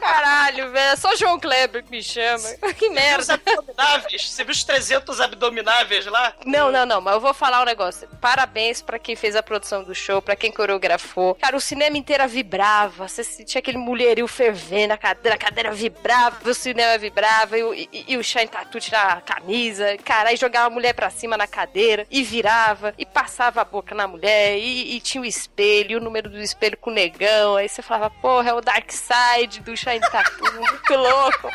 Caralho, 0.00 0.70
velho. 0.70 0.92
É 0.92 0.96
só 0.96 1.14
João 1.16 1.38
Kleber 1.38 1.84
que 1.84 1.90
me 1.90 2.02
chama. 2.02 2.48
Que 2.78 2.88
Os 2.88 2.94
merda. 2.94 3.34
abdomináveis, 3.34 4.30
você 4.30 4.42
viu 4.44 4.52
os 4.52 4.64
300 4.64 5.20
abdomináveis 5.20 6.06
lá? 6.06 6.32
Não, 6.44 6.70
não, 6.70 6.86
não, 6.86 7.00
mas 7.00 7.14
eu 7.14 7.20
vou 7.20 7.34
falar 7.34 7.62
um 7.62 7.64
negócio. 7.64 8.08
Parabéns 8.20 8.80
pra 8.82 8.98
quem 8.98 9.14
fez 9.16 9.36
a 9.36 9.42
produção 9.42 9.82
do 9.84 9.94
show, 9.94 10.20
pra 10.22 10.34
quem 10.36 10.50
coreografou. 10.50 11.34
Cara, 11.36 11.56
o 11.56 11.60
cinema 11.60 11.96
inteiro 11.96 12.26
vibrava. 12.28 13.06
Você 13.08 13.22
sentia 13.22 13.58
aquele 13.58 13.78
mulherio 13.78 14.26
fervendo, 14.26 14.92
a 14.94 14.96
cadeira, 14.96 15.34
a 15.36 15.38
cadeira 15.38 15.70
vibrava, 15.74 16.48
o 16.48 16.54
cinema 16.54 16.96
vibrava, 16.98 17.58
e, 17.58 17.62
o- 17.62 17.74
e- 17.74 17.88
e 18.08 18.16
o 18.16 18.22
Shine 18.24 18.48
tirava 18.80 19.12
a 19.14 19.20
camisa. 19.20 19.96
Cara, 20.04 20.30
aí 20.30 20.36
jogava 20.36 20.66
a 20.66 20.70
mulher 20.70 20.92
pra 20.94 21.10
cima 21.10 21.36
na 21.36 21.46
cadeira, 21.46 22.06
e 22.10 22.22
virava, 22.22 22.94
e 22.96 23.04
passava 23.04 23.60
a 23.60 23.64
boca 23.64 23.94
na 23.94 24.06
mulher, 24.06 24.56
e, 24.58 24.96
e 24.96 25.00
tinha 25.00 25.20
o 25.22 25.24
espelho, 25.26 25.92
e 25.92 25.96
o 25.96 26.00
número 26.00 26.30
do 26.30 26.40
espelho 26.40 26.76
com 26.76 26.90
o 26.90 26.94
negão. 26.94 27.56
Aí 27.56 27.68
você 27.68 27.82
falava, 27.82 28.10
porra, 28.22 28.50
é 28.50 28.54
o 28.54 28.60
Dark 28.60 28.90
Side 28.90 29.60
do 29.60 29.76
Shine 29.76 30.00
Tattoo, 30.00 30.52
muito 30.54 30.94
louco. 30.94 31.50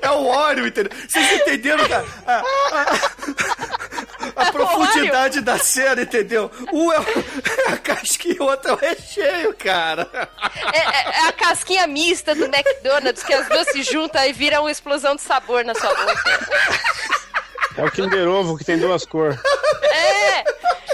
É 0.00 0.10
o 0.10 0.26
óleo, 0.26 0.66
entendeu? 0.66 0.96
Vocês 1.08 1.32
entenderam, 1.40 1.88
cara? 1.88 2.06
A, 2.26 2.38
a- 3.97 3.97
a 4.38 4.52
profundidade 4.52 5.40
da 5.40 5.58
cena, 5.58 6.02
entendeu? 6.02 6.50
Um 6.72 6.92
é, 6.92 6.98
o- 7.00 7.04
é 7.68 7.72
a 7.72 7.76
casquinha 7.76 8.36
e 8.38 8.40
o 8.40 8.44
outro 8.44 8.70
é 8.70 8.74
o 8.74 8.76
recheio, 8.76 9.54
cara. 9.54 10.08
É, 10.72 10.78
é- 10.78 11.10
é 11.24 11.28
a 11.28 11.32
casquinha 11.32 11.86
mista 11.86 12.34
do 12.34 12.44
McDonald's, 12.44 13.22
que 13.22 13.32
as 13.34 13.48
duas 13.48 13.68
se 13.68 13.82
juntam 13.82 14.24
e 14.24 14.32
viram 14.32 14.62
uma 14.62 14.70
explosão 14.70 15.14
de 15.16 15.22
sabor 15.22 15.64
na 15.64 15.74
sua 15.74 15.94
boca. 15.94 16.40
É 17.76 17.84
o 17.84 17.90
Kinder 17.90 18.26
Ovo 18.28 18.56
que 18.58 18.64
tem 18.64 18.76
duas 18.78 19.04
cores. 19.06 19.38
É! 19.92 20.44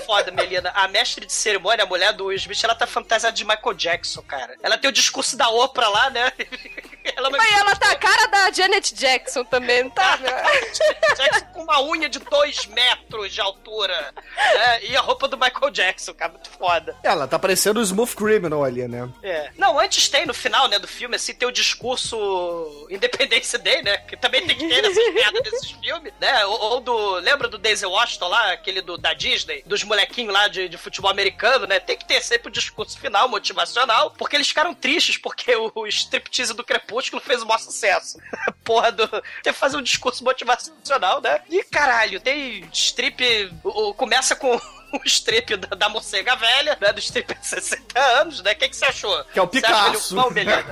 Foda, 0.05 0.31
Melina. 0.31 0.71
A 0.75 0.89
mestre 0.89 1.27
de 1.27 1.33
cerimônia, 1.33 1.85
a 1.85 1.87
mulher 1.87 2.13
do 2.13 2.27
Will 2.27 2.37
Smith, 2.37 2.63
ela 2.63 2.75
tá 2.75 2.87
fantasiada 2.87 3.35
de 3.37 3.45
Michael 3.45 3.75
Jackson, 3.75 4.23
cara. 4.23 4.57
Ela 4.63 4.79
tem 4.79 4.89
o 4.89 4.93
discurso 4.93 5.37
da 5.37 5.49
Oprah 5.49 5.89
lá, 5.89 6.11
né? 6.11 6.33
Ela 7.17 7.29
Mas 7.29 7.53
ela 7.53 7.77
tá 7.77 7.91
a 7.91 7.97
cara 7.97 8.27
da 8.29 8.51
Janet 8.51 8.95
Jackson 8.95 9.45
também, 9.45 9.83
não 9.83 9.91
tá? 9.91 10.17
Jackson 11.15 11.45
com 11.53 11.63
uma 11.63 11.83
unha 11.83 12.09
de 12.09 12.19
dois 12.19 12.65
metros 12.65 13.31
de 13.31 13.43
altura. 13.43 14.15
né? 14.37 14.85
E 14.85 14.97
a 14.97 15.03
roupa 15.03 15.29
do 15.29 15.37
Michael 15.37 15.71
Jackson, 15.71 16.15
cara. 16.15 16.33
Muito 16.33 16.49
foda. 16.49 16.97
Ela 17.03 17.29
tá 17.29 17.39
parecendo 17.39 17.79
o 17.79 17.83
Smooth 17.83 18.17
Criminal 18.17 18.65
ali, 18.65 18.89
né? 18.89 19.07
É. 19.23 19.51
Não, 19.59 19.79
antes 19.79 20.09
tem 20.09 20.25
no 20.25 20.33
final, 20.33 20.67
né, 20.67 20.79
do 20.79 20.89
filme, 20.89 21.17
assim, 21.17 21.35
tem 21.35 21.47
o 21.47 21.53
discurso 21.53 22.87
Independence 22.91 23.59
Day, 23.59 23.83
né? 23.83 23.99
Que 23.99 24.17
também 24.17 24.47
tem 24.47 24.57
que 24.57 24.67
ter 24.67 24.81
nessas 24.81 25.15
merdas 25.15 25.43
desses 25.43 25.71
filmes, 25.73 26.13
né? 26.19 26.47
Ou, 26.47 26.61
ou 26.61 26.81
do. 26.81 27.15
Lembra 27.17 27.49
do 27.49 27.59
Daisy 27.59 27.85
Washington 27.85 28.29
lá, 28.29 28.53
aquele 28.53 28.81
do, 28.81 28.97
da 28.97 29.13
Disney, 29.13 29.63
dos 29.67 29.85
molequinhos 29.95 30.33
lá 30.35 30.49
de, 30.49 30.69
de 30.69 30.77
futebol 30.77 31.11
americano, 31.11 31.67
né? 31.67 31.79
Tem 31.81 31.97
que 31.97 32.05
ter 32.05 32.21
sempre 32.23 32.49
o 32.49 32.51
discurso 32.53 32.99
final, 32.99 33.29
motivacional, 33.29 34.11
porque 34.13 34.37
eles 34.37 34.49
ficaram 34.49 34.75
tristes, 34.75 35.17
porque 35.17 35.55
o, 35.55 35.71
o 35.75 35.87
striptease 35.87 36.53
do 36.53 36.65
Crepúsculo 36.65 37.23
fez 37.23 37.43
o 37.43 37.47
maior 37.47 37.59
sucesso. 37.59 38.19
Porra 38.65 38.91
do. 38.93 39.07
Tem 39.43 39.53
que 39.53 39.59
fazer 39.59 39.77
um 39.77 39.83
discurso 39.83 40.25
motivacional, 40.25 41.21
né? 41.21 41.41
E 41.49 41.63
caralho, 41.65 42.21
tem 42.21 42.69
strip. 42.73 43.51
o- 43.63 43.95
começa 43.95 44.35
com. 44.37 44.61
O 44.95 45.01
strip 45.07 45.57
da, 45.57 45.75
da 45.77 45.89
morcega 45.89 46.37
velha, 46.37 46.79
né? 46.81 46.93
Do 46.93 47.01
strip 47.01 47.35
de 47.35 47.47
60 47.47 47.99
anos, 48.21 48.43
né? 48.43 48.53
O 48.53 48.57
que, 48.57 48.69
que 48.69 48.77
você 48.77 48.85
achou? 48.85 49.25
Que 49.25 49.39
é 49.39 49.43
o 49.43 49.47
Você 49.47 49.61
Picasso. 49.61 50.15
ele 50.15 50.23
pão, 50.23 50.31
Melina? 50.31 50.65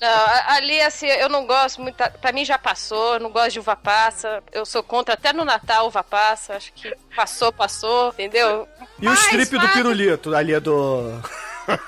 Não, 0.00 0.26
ali, 0.54 0.80
assim, 0.80 1.06
eu 1.06 1.28
não 1.28 1.46
gosto 1.46 1.80
muito. 1.80 1.96
Pra 2.20 2.32
mim 2.32 2.44
já 2.44 2.58
passou, 2.58 3.18
não 3.20 3.30
gosto 3.30 3.52
de 3.52 3.60
uva 3.60 3.76
passa. 3.76 4.42
Eu 4.52 4.66
sou 4.66 4.82
contra 4.82 5.14
até 5.14 5.32
no 5.32 5.44
Natal 5.44 5.86
uva 5.86 6.02
passa. 6.02 6.54
Acho 6.56 6.72
que 6.72 6.94
passou, 7.14 7.52
passou, 7.52 8.08
entendeu? 8.08 8.68
E 8.98 9.06
o 9.06 9.10
Mas, 9.10 9.20
strip 9.26 9.50
do 9.52 9.58
mas- 9.58 9.72
pirulito, 9.72 10.34
ali 10.34 10.52
é 10.54 10.60
do. 10.60 11.20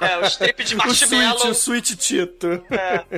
É, 0.01 0.16
o 0.18 0.24
strip 0.27 0.64
de 0.64 0.74
o 0.77 0.79
marshmallow. 0.79 1.37
sweet, 1.37 1.49
o 1.49 1.53
sweet 1.55 1.97
Tito. 1.97 2.64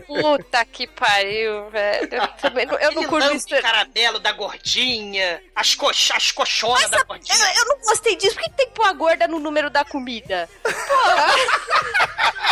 Puta 0.07 0.65
que 0.65 0.87
pariu, 0.87 1.71
velho. 1.71 2.09
Eu, 2.15 2.29
também 2.29 2.67
não- 2.67 2.79
eu 2.79 2.93
não 2.93 3.05
curto 3.05 3.35
isso. 3.35 3.47
de 3.47 3.61
caramelo 3.61 4.19
da 4.19 4.33
gordinha, 4.33 5.41
as, 5.55 5.75
coxa, 5.75 6.15
as 6.17 6.31
coxonas 6.33 6.91
da 6.91 7.03
gordinha. 7.05 7.37
Eu, 7.37 7.55
eu 7.61 7.65
não 7.67 7.79
gostei 7.81 8.17
disso. 8.17 8.35
Por 8.35 8.43
que 8.45 8.51
tem 8.51 8.67
que 8.69 8.75
pôr 8.75 8.87
a 8.87 8.93
gorda 8.93 9.29
no 9.29 9.39
número 9.39 9.71
da 9.71 9.85
comida? 9.85 10.49
Porra! 10.63 11.27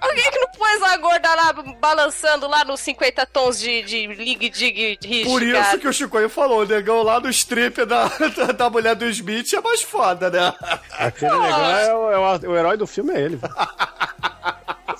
Por 0.00 0.14
que, 0.14 0.30
que 0.30 0.38
não 0.40 0.48
pôs 0.50 0.82
a 0.82 0.96
gorda 0.96 1.34
lá 1.34 1.52
balançando 1.82 2.46
lá 2.46 2.64
nos 2.64 2.78
50 2.78 3.26
tons 3.26 3.58
de, 3.58 3.82
de 3.82 4.06
Lig 4.06 4.48
Dig 4.50 4.98
Rich? 5.02 5.24
Por 5.28 5.42
isso 5.42 5.60
cara? 5.60 5.78
que 5.78 5.88
o 5.88 5.92
Chicoio 5.92 6.28
falou, 6.30 6.60
o 6.60 6.64
negão 6.64 7.02
lá 7.02 7.18
no 7.18 7.28
strip 7.28 7.84
da, 7.84 8.04
da, 8.06 8.52
da 8.52 8.70
mulher 8.70 8.94
do 8.94 9.04
Smith 9.08 9.52
é 9.52 9.60
mais 9.60 9.82
foda, 9.82 10.30
né? 10.30 10.54
Aquele 10.92 11.32
negócio 11.32 11.64
é 11.64 11.94
o, 11.94 12.10
é 12.12 12.18
o- 12.18 12.50
o 12.52 12.56
herói 12.56 12.76
do 12.76 12.86
filme, 12.86 13.12
é 13.12 13.20
ele. 13.20 13.40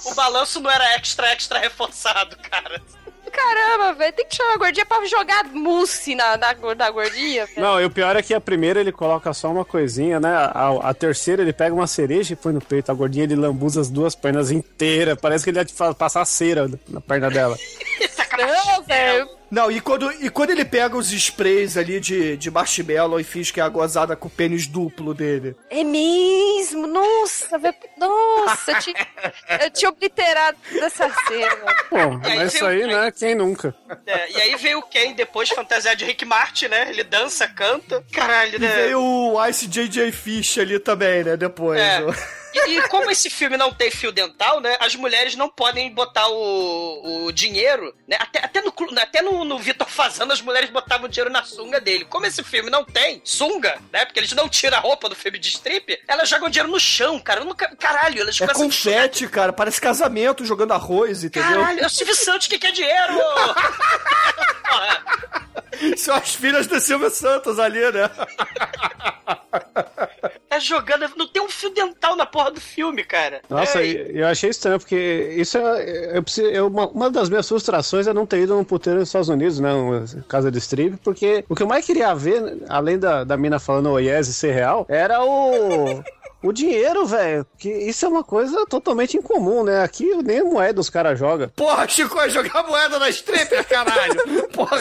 O 0.05 0.15
balanço 0.15 0.59
não 0.59 0.69
era 0.71 0.97
extra, 0.97 1.33
extra 1.33 1.61
reforçado, 1.61 2.37
cara. 2.51 2.83
Caramba, 3.43 3.93
velho. 3.95 4.13
Tem 4.13 4.27
que 4.27 4.37
chamar 4.37 4.55
a 4.55 4.59
gordinha 4.59 4.87
pra 4.87 5.05
jogar 5.07 5.45
mousse 5.45 6.15
na, 6.15 6.37
na, 6.37 6.55
na 6.77 6.91
gordinha, 6.91 7.47
velho. 7.47 7.61
Não, 7.61 7.81
e 7.81 7.85
o 7.85 7.91
pior 7.91 8.17
é 8.17 8.23
que 8.23 8.35
a 8.35 8.41
primeira 8.41 8.81
ele 8.81 8.93
coloca 8.93 9.33
só 9.33 9.51
uma 9.51 9.65
coisinha, 9.65 10.21
né? 10.21 10.35
A, 10.35 10.91
a 10.91 10.95
terceira 10.95 11.43
ele 11.43 11.53
pega 11.53 11.75
uma 11.75 11.87
cereja 11.87 12.33
e 12.33 12.37
põe 12.37 12.53
no 12.53 12.61
peito. 12.61 12.91
A 12.91 12.95
gordinha 12.95 13.25
ele 13.25 13.37
lambuza 13.37 13.81
as 13.81 13.91
duas 13.91 14.15
pernas 14.15 14.51
inteiras. 14.51 15.19
Parece 15.21 15.45
que 15.45 15.51
ele 15.51 15.59
ia 15.59 15.95
passar 15.95 16.25
cera 16.25 16.71
na 16.89 17.01
perna 17.01 17.31
dela. 17.31 17.57
Não, 18.39 18.83
velho. 18.85 19.42
Não, 19.53 19.71
e 19.71 19.83
quando, 19.83 20.11
e 20.13 20.31
quando 20.31 20.49
ele 20.49 20.65
pega 20.65 20.97
os 20.97 21.13
sprays 21.13 21.77
ali 21.77 22.01
de, 22.01 22.39
de 22.39 22.51
marshmallow 22.51 23.21
e 23.21 23.25
finge 23.25 23.53
que 23.53 23.61
é 23.61 23.63
a 23.63 23.69
gozada 23.69 24.17
com 24.17 24.27
o 24.27 24.31
pênis 24.31 24.67
duplo 24.67 25.13
dele. 25.13 25.55
É 25.69 25.85
mesmo? 25.85 26.87
Nossa, 26.87 27.59
velho. 27.59 27.75
Nossa, 27.99 28.73
eu 28.73 28.79
tinha, 28.81 29.07
eu 29.61 29.71
tinha 29.71 29.91
obliterado 29.91 30.57
dessa 30.73 31.07
cena. 31.29 31.75
Pô, 31.91 31.97
E 31.97 32.31
aí 32.33 32.39
mas 32.39 32.55
isso 32.55 32.65
aí, 32.65 32.87
né? 32.87 33.13
Quem 33.13 33.35
nunca? 33.35 33.75
É, 34.07 34.33
e 34.33 34.41
aí 34.41 34.57
veio 34.57 34.79
o 34.79 34.83
Ken 34.83 35.13
depois 35.13 35.51
fantasiado 35.51 35.99
de 35.99 36.07
Rick 36.07 36.25
Martin, 36.25 36.69
né? 36.69 36.89
Ele 36.89 37.05
dança, 37.05 37.47
canta. 37.47 38.03
Caralho, 38.11 38.57
E 38.57 38.59
né? 38.59 38.69
veio 38.75 39.01
o 39.03 39.47
Ice 39.47 39.67
JJ 39.67 40.13
Fish 40.13 40.57
ali 40.57 40.79
também, 40.79 41.25
né? 41.25 41.37
Depois. 41.37 41.79
É. 41.79 42.01
E, 42.55 42.79
e 42.79 42.89
como 42.89 43.11
esse 43.11 43.31
filme 43.31 43.57
não 43.57 43.73
tem 43.73 43.91
fio 43.91 44.13
dental, 44.13 44.61
né? 44.61 44.77
As 44.81 44.95
mulheres 44.95 45.35
não 45.35 45.49
podem 45.49 45.91
botar 45.93 46.29
o, 46.29 47.25
o 47.27 47.33
dinheiro, 47.33 47.95
né? 48.07 48.17
Até, 48.21 48.45
até, 48.45 48.61
no, 48.61 48.73
até 48.99 49.23
no, 49.23 49.45
no 49.45 49.59
Vitor 49.59 49.89
Fazano 49.89 50.33
as 50.33 50.41
mulheres 50.41 50.71
botavam 50.71 51.09
dinheiro 51.09 51.31
na 51.31 51.43
sunga 51.45 51.81
dele. 51.81 52.05
Como 52.05 52.27
esse 52.27 52.43
filme 52.43 52.71
não 52.71 52.85
tem 52.85 53.21
sunga, 53.25 53.81
né? 53.93 54.05
Porque 54.05 54.21
eles 54.21 54.33
não 54.33 54.49
tiram 54.49 54.77
a 54.77 54.81
roupa 54.81 55.09
do 55.09 55.17
filme 55.17 55.39
de 55.39 55.49
strip, 55.49 55.99
elas 56.07 56.29
jogam 56.29 56.51
dinheiro 56.51 56.71
no 56.71 56.81
chão, 56.81 57.19
cara. 57.19 57.45
Nunca- 57.45 57.75
caralho, 57.77 58.21
elas 58.21 58.41
É 58.41 58.47
confete, 58.49 59.27
cara. 59.29 59.53
Parece 59.53 59.81
casamento 59.81 60.45
jogando 60.45 60.73
arroz, 60.73 61.25
entendeu? 61.25 61.61
Caralho, 61.61 61.81
é 61.81 61.87
o 61.87 61.91
Silvio 61.91 62.15
Santos 62.15 62.47
que 62.47 62.59
quer 62.59 62.73
dinheiro! 62.73 63.15
São 65.97 66.15
as 66.15 66.35
filhas 66.35 66.67
do 66.67 66.79
Silvio 66.81 67.11
Santos 67.11 67.59
ali, 67.59 67.81
né? 67.81 68.11
Jogando. 70.63 71.11
Não 71.17 71.27
tem 71.29 71.43
um 71.43 71.49
fio 71.49 71.71
dental 71.71 72.17
na 72.17 72.25
porra 72.27 72.51
do 72.51 72.61
filme, 72.61 73.05
cara. 73.05 73.41
Nossa, 73.49 73.83
É, 73.83 74.11
eu 74.15 74.27
achei 74.27 74.51
estranho, 74.51 74.79
porque 74.79 75.35
isso 75.37 75.59
é. 75.59 76.17
Eu 76.17 76.23
preciso, 76.23 76.47
eu- 76.49 76.67
uma, 76.69 76.87
uma 76.89 77.11
das 77.11 77.29
minhas 77.29 77.49
frustrações 77.49 78.07
é 78.07 78.13
não 78.13 78.27
ter 78.27 78.41
ido 78.41 78.55
num 78.55 78.65
puteiro 78.65 79.01
nos 79.01 79.09
Estados 79.09 79.29
Unidos, 79.29 79.59
né? 79.61 79.73
Uma 79.73 80.05
casa 80.29 80.51
de 80.51 80.59
strip, 80.59 80.97
porque 81.03 81.45
o 81.49 81.55
que 81.57 81.63
eu 81.63 81.67
mais 81.67 81.85
queria 81.87 82.15
ver, 82.15 82.59
além 82.69 82.99
da, 82.99 83.25
da 83.25 83.37
mina 83.37 83.59
falando 83.59 83.91
oh 83.91 83.99
yes 83.99 84.29
e 84.29 84.35
ser 84.35 84.53
real, 84.53 84.87
era 84.89 85.23
o. 85.25 86.03
O 86.43 86.53
dinheiro, 86.53 87.07
velho. 87.07 87.47
Que 87.59 87.69
isso 87.69 88.05
é 88.05 88.09
uma 88.09 88.25
coisa 88.25 88.67
totalmente 88.67 89.17
incomum, 89.17 89.63
né? 89.63 89.83
Aqui 89.83 90.05
nem 90.23 90.43
moeda 90.43 90.81
os 90.81 90.91
caras 90.91 91.19
jogam. 91.19 91.49
Porra, 91.51 91.87
Chico, 91.89 92.15
vai 92.15 92.29
jogar 92.31 92.67
moeda 92.67 92.99
na 92.99 93.09
stripper, 93.09 93.67
caralho! 93.69 94.49
Porra, 94.53 94.77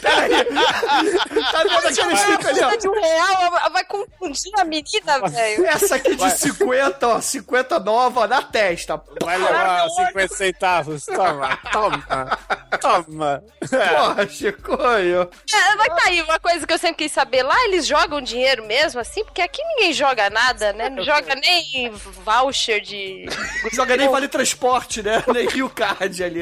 peraí! 0.00 0.44
Tá 0.44 1.62
vendo 1.64 1.86
aquele 1.86 2.14
strip 2.14 2.46
ali, 2.46 2.60
ó? 2.62 2.76
de 2.76 2.88
um 2.88 2.92
real 2.92 3.70
vai 3.72 3.84
confundir 3.84 4.52
a 4.58 4.64
menina, 4.64 5.28
velho. 5.28 5.66
Essa 5.66 5.96
aqui 5.96 6.14
de 6.14 6.30
50, 6.30 7.08
ó, 7.08 7.20
50 7.20 7.78
nova 7.80 8.26
na 8.26 8.42
testa. 8.42 9.00
Vai 9.22 9.38
levar 9.38 9.88
50 9.88 10.34
centavos. 10.34 11.06
Toma, 11.06 11.56
toma, 11.72 12.38
toma. 12.80 13.44
Porra, 13.68 14.28
Chicoio. 14.28 15.30
É, 15.52 15.74
mas 15.76 15.88
tá 15.88 16.02
aí, 16.06 16.22
uma 16.22 16.38
coisa 16.38 16.66
que 16.66 16.72
eu 16.72 16.78
sempre 16.78 17.04
quis 17.04 17.12
saber. 17.12 17.42
Lá 17.42 17.64
eles 17.64 17.86
jogam 17.86 18.20
dinheiro 18.20 18.64
mesmo, 18.66 19.00
assim? 19.00 19.24
Porque 19.24 19.42
aqui 19.42 19.62
ninguém 19.62 19.92
joga 19.92 20.30
nada, 20.30 20.72
né? 20.72 20.90
Joga 21.06 21.34
nem 21.36 21.90
voucher 21.90 22.80
de... 22.80 23.26
Joga 23.72 23.96
nem 23.96 24.08
vale 24.08 24.28
transporte, 24.28 25.02
né? 25.02 25.22
Nem 25.32 25.48
Rio 25.48 25.68
Card 25.68 26.22
ali. 26.22 26.40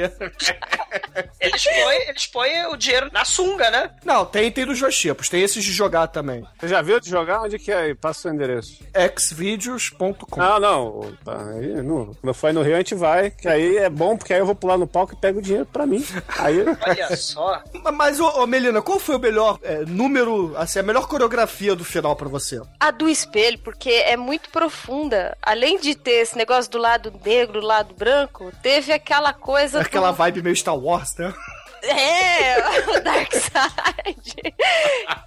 Eles 1.41 1.65
põem, 1.65 2.09
eles 2.09 2.27
põem 2.27 2.67
o 2.67 2.77
dinheiro 2.77 3.11
na 3.13 3.25
sunga, 3.25 3.71
né? 3.71 3.91
Não, 4.05 4.25
tem, 4.25 4.51
tem 4.51 4.67
dos 4.67 4.79
Joshipos, 4.79 5.29
tem 5.29 5.43
esses 5.43 5.65
de 5.65 5.73
jogar 5.73 6.09
também. 6.09 6.45
Você 6.59 6.69
já 6.69 6.83
viu 6.83 7.01
de 7.01 7.09
jogar? 7.09 7.43
Onde 7.43 7.59
que 7.59 7.73
é? 7.73 7.85
aí? 7.85 7.95
Passa 7.95 8.29
o 8.29 8.33
endereço. 8.33 8.85
xvideos.com 9.19 10.41
Não, 10.41 10.61
não. 10.61 11.17
tá, 11.25 11.51
aí, 11.51 11.83
no, 11.83 12.17
quando 12.21 12.35
for 12.35 12.53
no 12.53 12.63
Rio, 12.63 12.75
a 12.75 12.79
gente 12.79 12.95
vai. 12.95 13.31
Que 13.31 13.49
aí 13.49 13.77
é 13.77 13.91
bom, 13.91 14.17
porque 14.17 14.33
aí 14.33 14.41
eu 14.41 14.47
vou 14.47 14.55
pular 14.55 14.79
no 14.79 14.87
palco 14.87 15.15
e 15.15 15.17
pego 15.17 15.39
o 15.39 15.43
dinheiro 15.43 15.67
pra 15.67 15.87
mim. 15.87 16.05
Aí. 16.39 16.65
Olha 16.87 17.17
só. 17.17 17.63
Mas, 17.93 18.21
ô, 18.21 18.43
ô, 18.43 18.47
Melina, 18.47 18.81
qual 18.83 18.99
foi 18.99 19.17
o 19.17 19.21
melhor 19.21 19.59
é, 19.63 19.85
número, 19.85 20.55
assim, 20.57 20.79
a 20.79 20.83
melhor 20.83 21.07
coreografia 21.07 21.75
do 21.75 21.85
final 21.85 22.17
pra 22.17 22.29
você? 22.29 22.61
A 22.81 22.91
do 22.91 23.09
espelho, 23.09 23.59
porque 23.59 23.91
é 23.91 24.17
muito 24.17 24.51
profunda. 24.55 25.37
Além 25.43 25.81
de 25.81 25.97
ter 25.97 26.23
esse 26.23 26.39
negócio 26.39 26.71
do 26.71 26.79
lado 26.79 27.13
negro, 27.25 27.61
do 27.61 27.67
lado 27.67 27.93
branco, 27.93 28.53
teve 28.63 28.93
aquela 28.93 29.33
coisa. 29.33 29.81
Aquela 29.81 30.13
do... 30.13 30.17
vibe 30.17 30.43
meio 30.43 30.55
Star 30.55 30.77
Wars, 30.77 31.17
né? 31.17 31.35
É, 31.85 32.57
o 32.97 33.01
Dark 33.01 33.33
Side. 33.33 34.55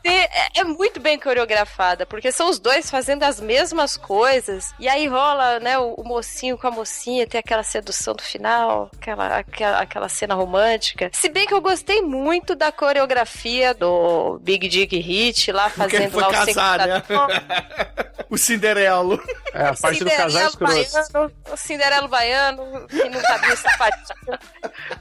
É, 0.03 0.59
é 0.61 0.63
muito 0.63 0.99
bem 0.99 1.19
coreografada, 1.19 2.05
porque 2.05 2.31
são 2.31 2.49
os 2.49 2.59
dois 2.59 2.89
fazendo 2.89 3.23
as 3.23 3.39
mesmas 3.39 3.95
coisas. 3.97 4.73
E 4.79 4.87
aí 4.87 5.07
rola, 5.07 5.59
né, 5.59 5.77
o, 5.77 5.93
o 5.95 6.03
mocinho 6.03 6.57
com 6.57 6.67
a 6.67 6.71
mocinha, 6.71 7.27
tem 7.27 7.39
aquela 7.39 7.63
sedução 7.63 8.15
do 8.15 8.23
final, 8.23 8.89
aquela, 8.97 9.37
aquela, 9.37 9.79
aquela 9.79 10.09
cena 10.09 10.33
romântica. 10.33 11.09
Se 11.13 11.29
bem 11.29 11.45
que 11.45 11.53
eu 11.53 11.61
gostei 11.61 12.01
muito 12.01 12.55
da 12.55 12.71
coreografia 12.71 13.73
do 13.73 14.39
Big 14.39 14.67
Dick 14.67 14.97
Hit 14.97 15.51
lá 15.51 15.69
fazendo 15.69 16.11
foi 16.11 16.21
lá 16.21 16.29
o 16.29 16.31
casar, 16.31 16.87
né? 16.87 17.03
o 18.29 18.37
Cinderelo. 18.37 19.21
É 19.53 19.67
a 19.67 19.73
parte 19.73 20.03
do 20.03 20.09
casal 20.09 20.29
Cinderelo 20.29 20.49
escroto. 20.49 20.73
baiano, 20.73 21.33
o 21.51 21.57
Cinderelo 21.57 22.07
baiano, 22.07 22.87
que 22.87 23.09
não 23.09 23.21
cabia 23.21 23.53
o 23.53 23.57
sapatinho. 23.57 24.39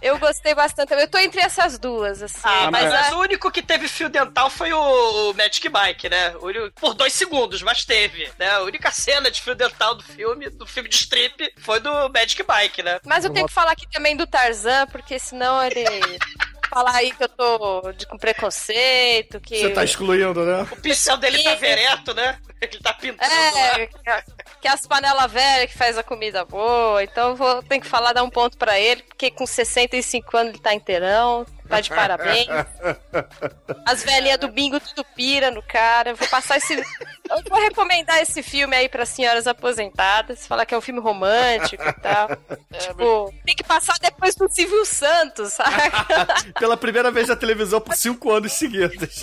Eu 0.00 0.18
gostei 0.18 0.54
bastante. 0.54 0.92
Eu 0.94 1.08
tô 1.08 1.18
entre 1.18 1.40
essas 1.46 1.78
duas, 1.78 2.22
assim. 2.22 2.40
Ah, 2.42 2.70
mas, 2.70 2.90
mas 2.92 3.12
a- 3.12 3.16
o 3.16 3.20
único 3.20 3.50
que 3.50 3.62
teve 3.62 3.88
fio 3.88 4.08
dental 4.08 4.50
foi 4.50 4.72
o, 4.72 5.30
o 5.30 5.34
Magic 5.34 5.68
Mike, 5.68 6.08
né? 6.08 6.34
Por 6.80 6.94
dois 6.94 7.12
segundos, 7.12 7.62
mas 7.62 7.84
teve, 7.84 8.30
né? 8.38 8.50
A 8.50 8.60
única 8.62 8.90
cena 8.90 9.30
de 9.30 9.40
fio 9.40 9.54
dental 9.54 9.94
do 9.94 10.02
filme, 10.02 10.48
do 10.50 10.66
filme 10.66 10.88
de 10.88 10.96
strip, 10.96 11.52
foi 11.58 11.80
do 11.80 11.90
Magic 12.10 12.42
Mike, 12.46 12.82
né? 12.82 13.00
Mas 13.04 13.24
eu 13.24 13.32
tenho 13.32 13.46
que 13.46 13.52
falar 13.52 13.72
aqui 13.72 13.88
também 13.90 14.16
do 14.16 14.26
Tarzan, 14.26 14.86
porque 14.88 15.18
senão 15.18 15.62
ele. 15.62 15.84
Falar 16.68 16.96
aí 16.96 17.12
que 17.12 17.22
eu 17.22 17.28
tô 17.28 17.92
de, 17.92 18.06
com 18.06 18.18
preconceito, 18.18 19.40
que. 19.40 19.56
Você 19.56 19.70
tá 19.70 19.84
excluindo, 19.84 20.44
né? 20.44 20.66
O 20.70 20.76
pincel 20.76 21.16
dele 21.16 21.42
tá 21.42 21.54
vereto, 21.54 22.12
né? 22.12 22.38
Ele 22.60 22.78
tá 22.80 22.94
pintando 22.94 23.32
É, 23.32 23.50
lá. 23.50 24.22
que, 24.22 24.32
que 24.62 24.68
as 24.68 24.86
panelas 24.86 25.30
velhas 25.30 25.70
que 25.70 25.76
faz 25.76 25.98
a 25.98 26.02
comida 26.02 26.44
boa. 26.44 27.02
Então 27.02 27.30
eu 27.30 27.36
vou 27.36 27.62
ter 27.62 27.78
que 27.80 27.86
falar, 27.86 28.12
dar 28.12 28.22
um 28.22 28.30
ponto 28.30 28.56
pra 28.56 28.78
ele, 28.80 29.02
porque 29.02 29.30
com 29.30 29.46
65 29.46 30.36
anos 30.36 30.52
ele 30.54 30.62
tá 30.62 30.72
inteirão, 30.72 31.44
tá 31.66 31.80
de 31.80 31.90
parabéns. 31.90 32.48
As 33.84 34.02
velhinhas 34.02 34.38
do 34.38 34.48
bingo 34.48 34.80
tudo 34.80 35.04
pira 35.14 35.50
no 35.50 35.62
cara. 35.62 36.10
Eu 36.10 36.16
vou 36.16 36.28
passar 36.28 36.56
esse. 36.56 36.74
Eu 36.74 37.42
vou 37.48 37.60
recomendar 37.60 38.20
esse 38.20 38.42
filme 38.42 38.76
aí 38.76 38.88
para 38.88 39.04
senhoras 39.06 39.46
aposentadas. 39.46 40.46
Falar 40.46 40.64
que 40.66 40.74
é 40.74 40.78
um 40.78 40.80
filme 40.80 41.00
romântico 41.00 41.82
e 41.82 41.92
tal. 41.94 42.28
tipo, 42.78 43.34
tem 43.44 43.54
que 43.54 43.64
passar 43.64 43.94
depois 44.00 44.34
do 44.34 44.48
Silvio 44.48 44.84
Santos, 44.84 45.52
sabe? 45.52 45.74
Pela 46.58 46.76
primeira 46.76 47.10
vez 47.10 47.28
na 47.28 47.36
televisão 47.36 47.80
por 47.80 47.94
cinco 47.94 48.32
anos 48.32 48.52
seguidos. 48.52 49.22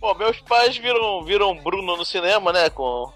Pô, 0.00 0.14
meus 0.14 0.40
pais 0.40 0.76
viram, 0.76 1.24
viram 1.24 1.54
Bruno 1.56 1.96
no 1.96 2.04
cinema, 2.04 2.52
né? 2.52 2.70
Com. 2.70 3.12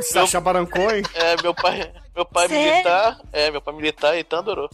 Sacha 0.00 0.40
Baron 0.40 0.66
Cohen. 0.66 1.02
É, 1.14 1.40
meu 1.42 1.54
pai. 1.54 1.92
Meu 2.14 2.24
pai 2.24 2.48
Sério? 2.48 2.72
militar. 2.72 3.20
É, 3.30 3.50
meu 3.50 3.60
pai 3.60 3.74
militar, 3.74 4.18
então 4.18 4.38
adorou. 4.38 4.70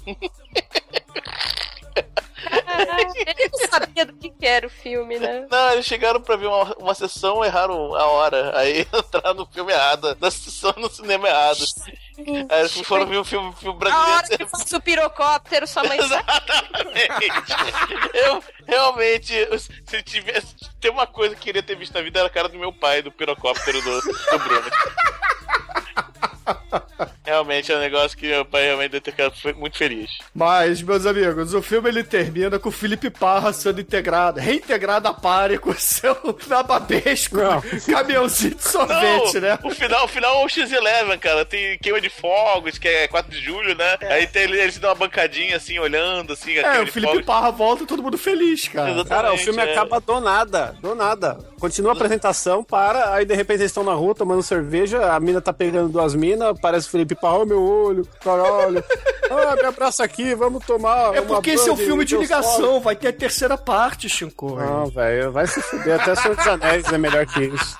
Ele 3.26 3.51
não 3.53 3.68
sabia 3.70 4.07
do 4.07 4.12
que, 4.14 4.30
que 4.30 4.47
era 4.47 4.66
o 4.66 4.70
filme, 4.70 5.18
né? 5.18 5.47
Não, 5.51 5.72
eles 5.72 5.86
chegaram 5.86 6.20
pra 6.20 6.36
ver 6.36 6.47
uma, 6.47 6.74
uma 6.76 6.95
sessão, 6.95 7.45
erraram 7.45 7.95
a 7.95 8.07
hora. 8.07 8.59
Aí 8.59 8.86
entraram 8.93 9.34
no 9.34 9.47
filme 9.47 9.72
errado, 9.72 10.16
na 10.20 10.30
sessão 10.30 10.74
no 10.76 10.90
cinema 10.90 11.28
errado. 11.28 11.64
Aí 12.51 12.61
eles 12.61 12.72
foram 12.82 13.07
ver 13.07 13.18
um 13.18 13.24
filme, 13.24 13.53
filme 13.55 13.76
A 13.76 13.78
brasileiro. 13.78 14.12
hora 14.12 14.28
que 14.38 14.47
faz 14.47 14.72
o 14.72 14.80
pirocóptero, 14.80 15.66
sua 15.66 15.84
mãe. 15.84 15.99
Exatamente. 16.03 17.28
Eu 18.14 18.43
realmente, 18.66 19.34
se 19.59 20.03
tivesse. 20.03 20.55
Tem 20.80 20.90
uma 20.90 21.07
coisa 21.07 21.34
que 21.34 21.40
eu 21.40 21.45
queria 21.45 21.62
ter 21.62 21.76
visto 21.76 21.95
na 21.95 22.03
vida 22.03 22.18
era 22.18 22.28
a 22.28 22.30
cara 22.30 22.49
do 22.49 22.59
meu 22.59 22.72
pai, 22.72 23.03
do 23.03 23.12
pirocóptero 23.12 23.80
do, 23.82 24.01
do 24.01 24.38
Bruno. 24.38 24.70
Realmente 27.24 27.70
é 27.72 27.76
um 27.76 27.80
negócio 27.80 28.16
que 28.16 28.26
meu 28.26 28.45
pai 28.45 28.64
realmente 28.64 28.93
deve 28.93 29.01
ter 29.01 29.11
ficado 29.12 29.35
muito 29.56 29.78
feliz. 29.78 30.10
Mas, 30.35 30.82
meus 30.82 31.06
amigos, 31.06 31.55
o 31.55 31.62
filme 31.62 31.89
ele 31.89 32.02
termina 32.02 32.59
com 32.59 32.69
o 32.69 32.73
Felipe 32.73 33.10
Parra 33.10 33.52
sendo 33.52 33.81
integrado, 33.81 34.40
reintegrado 34.40 35.09
a 35.09 35.14
pare 35.14 35.59
com 35.59 35.70
o 35.70 35.78
seu 35.78 36.16
nababesco 36.48 37.39
caminhãozinho 37.90 38.55
de 38.55 38.62
sorvete, 38.62 39.35
Não, 39.35 39.40
né? 39.40 39.59
O 39.62 39.70
final, 39.70 40.05
o 40.05 40.09
final 40.09 40.43
é 40.43 40.44
o 40.44 40.48
X-Eleven, 40.48 41.19
cara. 41.19 41.44
Tem 41.44 41.78
queima 41.78 42.01
de 42.01 42.09
fogos, 42.09 42.78
que 42.78 42.89
é 42.89 43.09
4 43.09 43.31
de 43.31 43.40
julho, 43.40 43.77
né? 43.77 43.98
Aí 44.02 44.27
tem, 44.27 44.43
eles 44.43 44.78
dão 44.78 44.90
uma 44.90 44.97
bancadinha 44.97 45.56
assim, 45.56 45.78
olhando, 45.78 46.32
assim, 46.32 46.56
É, 46.56 46.81
o 46.81 46.86
Felipe 46.86 47.12
fogos. 47.12 47.27
Parra 47.27 47.51
volta 47.51 47.85
e 47.85 47.86
todo 47.86 48.02
mundo 48.02 48.19
feliz, 48.19 48.69
cara. 48.69 48.90
Exatamente. 48.90 49.09
Cara, 49.09 49.35
o 49.35 49.39
filme 49.39 49.62
é. 49.62 49.73
acaba 49.73 50.01
do 50.01 50.20
nada, 50.20 50.74
do 50.81 50.94
nada. 50.94 51.39
Continua 51.59 51.93
a 51.93 51.94
apresentação, 51.94 52.64
para, 52.64 53.14
aí 53.14 53.24
de 53.24 53.35
repente 53.35 53.60
eles 53.60 53.70
estão 53.70 53.85
na 53.85 53.93
rua 53.93 54.14
tomando 54.14 54.43
cerveja, 54.43 55.12
a 55.12 55.20
mina 55.20 55.40
tá 55.40 55.52
pegando 55.52 55.89
duas 55.89 56.14
minas, 56.14 56.41
cena, 56.43 56.51
aparece 56.51 56.89
o 56.89 56.90
Felipe 56.90 57.14
Parra, 57.14 57.39
"Ó, 57.39 57.44
meu 57.44 57.62
olho, 57.62 58.06
caralho. 58.23 58.82
Ah, 59.35 59.56
me 59.56 59.64
abraça 59.64 60.05
aqui, 60.05 60.35
vamos 60.35 60.62
tomar. 60.66 61.16
É 61.16 61.23
porque 61.23 61.52
esse 61.52 61.66
é 61.66 61.73
um 61.73 61.77
filme 61.77 62.05
de 62.05 62.14
ligação, 62.19 62.82
vai 62.82 62.94
ter 62.94 63.09
a 63.09 63.12
terceira 63.14 63.56
parte, 63.56 64.06
Shinko. 64.06 64.56
Não, 64.56 64.85
velho, 64.89 65.32
vai 65.32 65.47
se 65.47 65.59
fuder. 65.62 65.98
Até 65.98 66.14
Senhor 66.16 66.36
dos 66.36 66.47
Anéis 66.47 66.85
é 66.93 66.98
melhor 66.98 67.24
que 67.24 67.44
isso. 67.44 67.78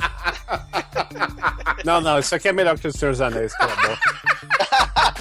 Não, 1.84 2.01
não, 2.01 2.18
isso 2.18 2.34
aqui 2.34 2.48
é 2.48 2.55
melhor 2.55 2.78
que 2.78 2.89
o 2.89 2.93
Senhor 2.93 3.10
dos 3.10 3.20
Anéis, 3.20 3.52
cala 3.55 3.70
a 3.70 3.76
boca. 3.86 5.12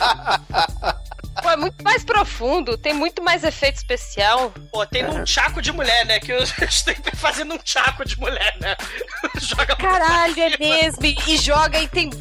Pô, 1.41 1.49
é 1.49 1.57
muito 1.57 1.83
mais 1.83 2.03
profundo, 2.03 2.77
tem 2.77 2.93
muito 2.93 3.21
mais 3.21 3.43
efeito 3.43 3.77
especial. 3.77 4.53
Pô, 4.71 4.85
tem 4.85 5.05
um 5.05 5.25
chaco 5.25 5.61
de 5.61 5.71
mulher, 5.71 6.05
né? 6.05 6.19
Que 6.19 6.33
os 6.33 6.53
stripper 6.69 7.15
fazendo 7.17 7.55
um 7.55 7.59
chaco 7.65 8.05
de 8.05 8.17
mulher, 8.19 8.55
né? 8.61 8.75
Joga 9.41 9.75
Caralho, 9.75 10.39
é 10.39 10.57
mesmo. 10.57 11.03
E 11.03 11.37
joga 11.37 11.79
e 11.79 11.87
tem. 11.87 12.11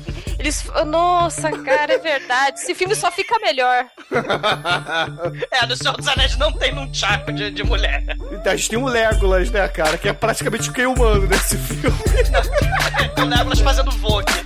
Eles. 0.41 0.65
Nossa, 0.87 1.51
cara, 1.63 1.93
é 1.93 1.99
verdade. 1.99 2.59
Esse 2.59 2.75
filme 2.75 2.95
só 2.95 3.11
fica 3.13 3.39
melhor. 3.41 3.87
É, 5.51 5.67
no 5.67 5.77
Senhor 5.77 5.97
dos 5.97 6.07
Anéis 6.09 6.37
não 6.39 6.53
tem 6.53 6.77
um 6.77 6.93
chaco 6.95 7.33
de, 7.33 7.51
de 7.51 7.63
mulher. 7.63 8.03
Então, 8.33 8.53
a 8.53 8.57
gente 8.57 8.71
tem 8.71 8.79
o 8.79 8.87
Legolas, 8.87 9.51
né, 9.51 9.69
cara? 9.69 9.99
Que 9.99 10.09
é 10.09 10.13
praticamente 10.13 10.71
o 10.71 10.73
que 10.73 10.87
humano 10.87 11.27
nesse 11.27 11.59
filme. 11.59 11.97
O 13.21 13.25
Legolas 13.25 13.61
fazendo 13.61 13.91
vogue. 13.93 14.33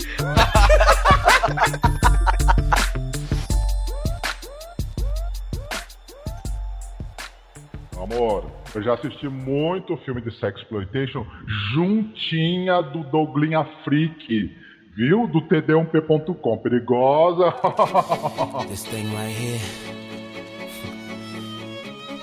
Amor, 8.03 8.51
eu 8.75 8.83
já 8.83 8.95
assisti 8.95 9.29
muito 9.29 9.97
filme 9.99 10.21
de 10.21 10.37
sexploitation 10.39 11.25
juntinha 11.73 12.83
do 12.83 13.05
Douglinha 13.05 13.65
Freak, 13.85 14.64
viu? 14.97 15.27
Do 15.27 15.41
td1p.com. 15.41 16.59
Perigosa. 16.63 17.53
This 18.69 18.87
thing 18.87 19.13
right 19.13 19.35
here 19.35 19.61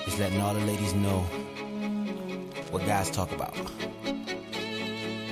is 0.06 0.18
letting 0.18 0.40
all 0.40 0.54
the 0.54 0.60
ladies 0.66 0.94
know 0.94 1.20
what 2.70 2.84
guys 2.86 3.10
talk 3.10 3.32
about. 3.32 3.54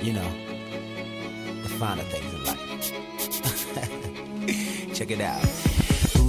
You 0.01 0.13
know, 0.13 0.31
the 1.63 1.69
finer 1.69 2.03
things 2.03 2.33
in 2.33 2.43
life. 2.45 2.59
Check 4.95 5.11
it 5.11 5.21
out. 5.21 5.60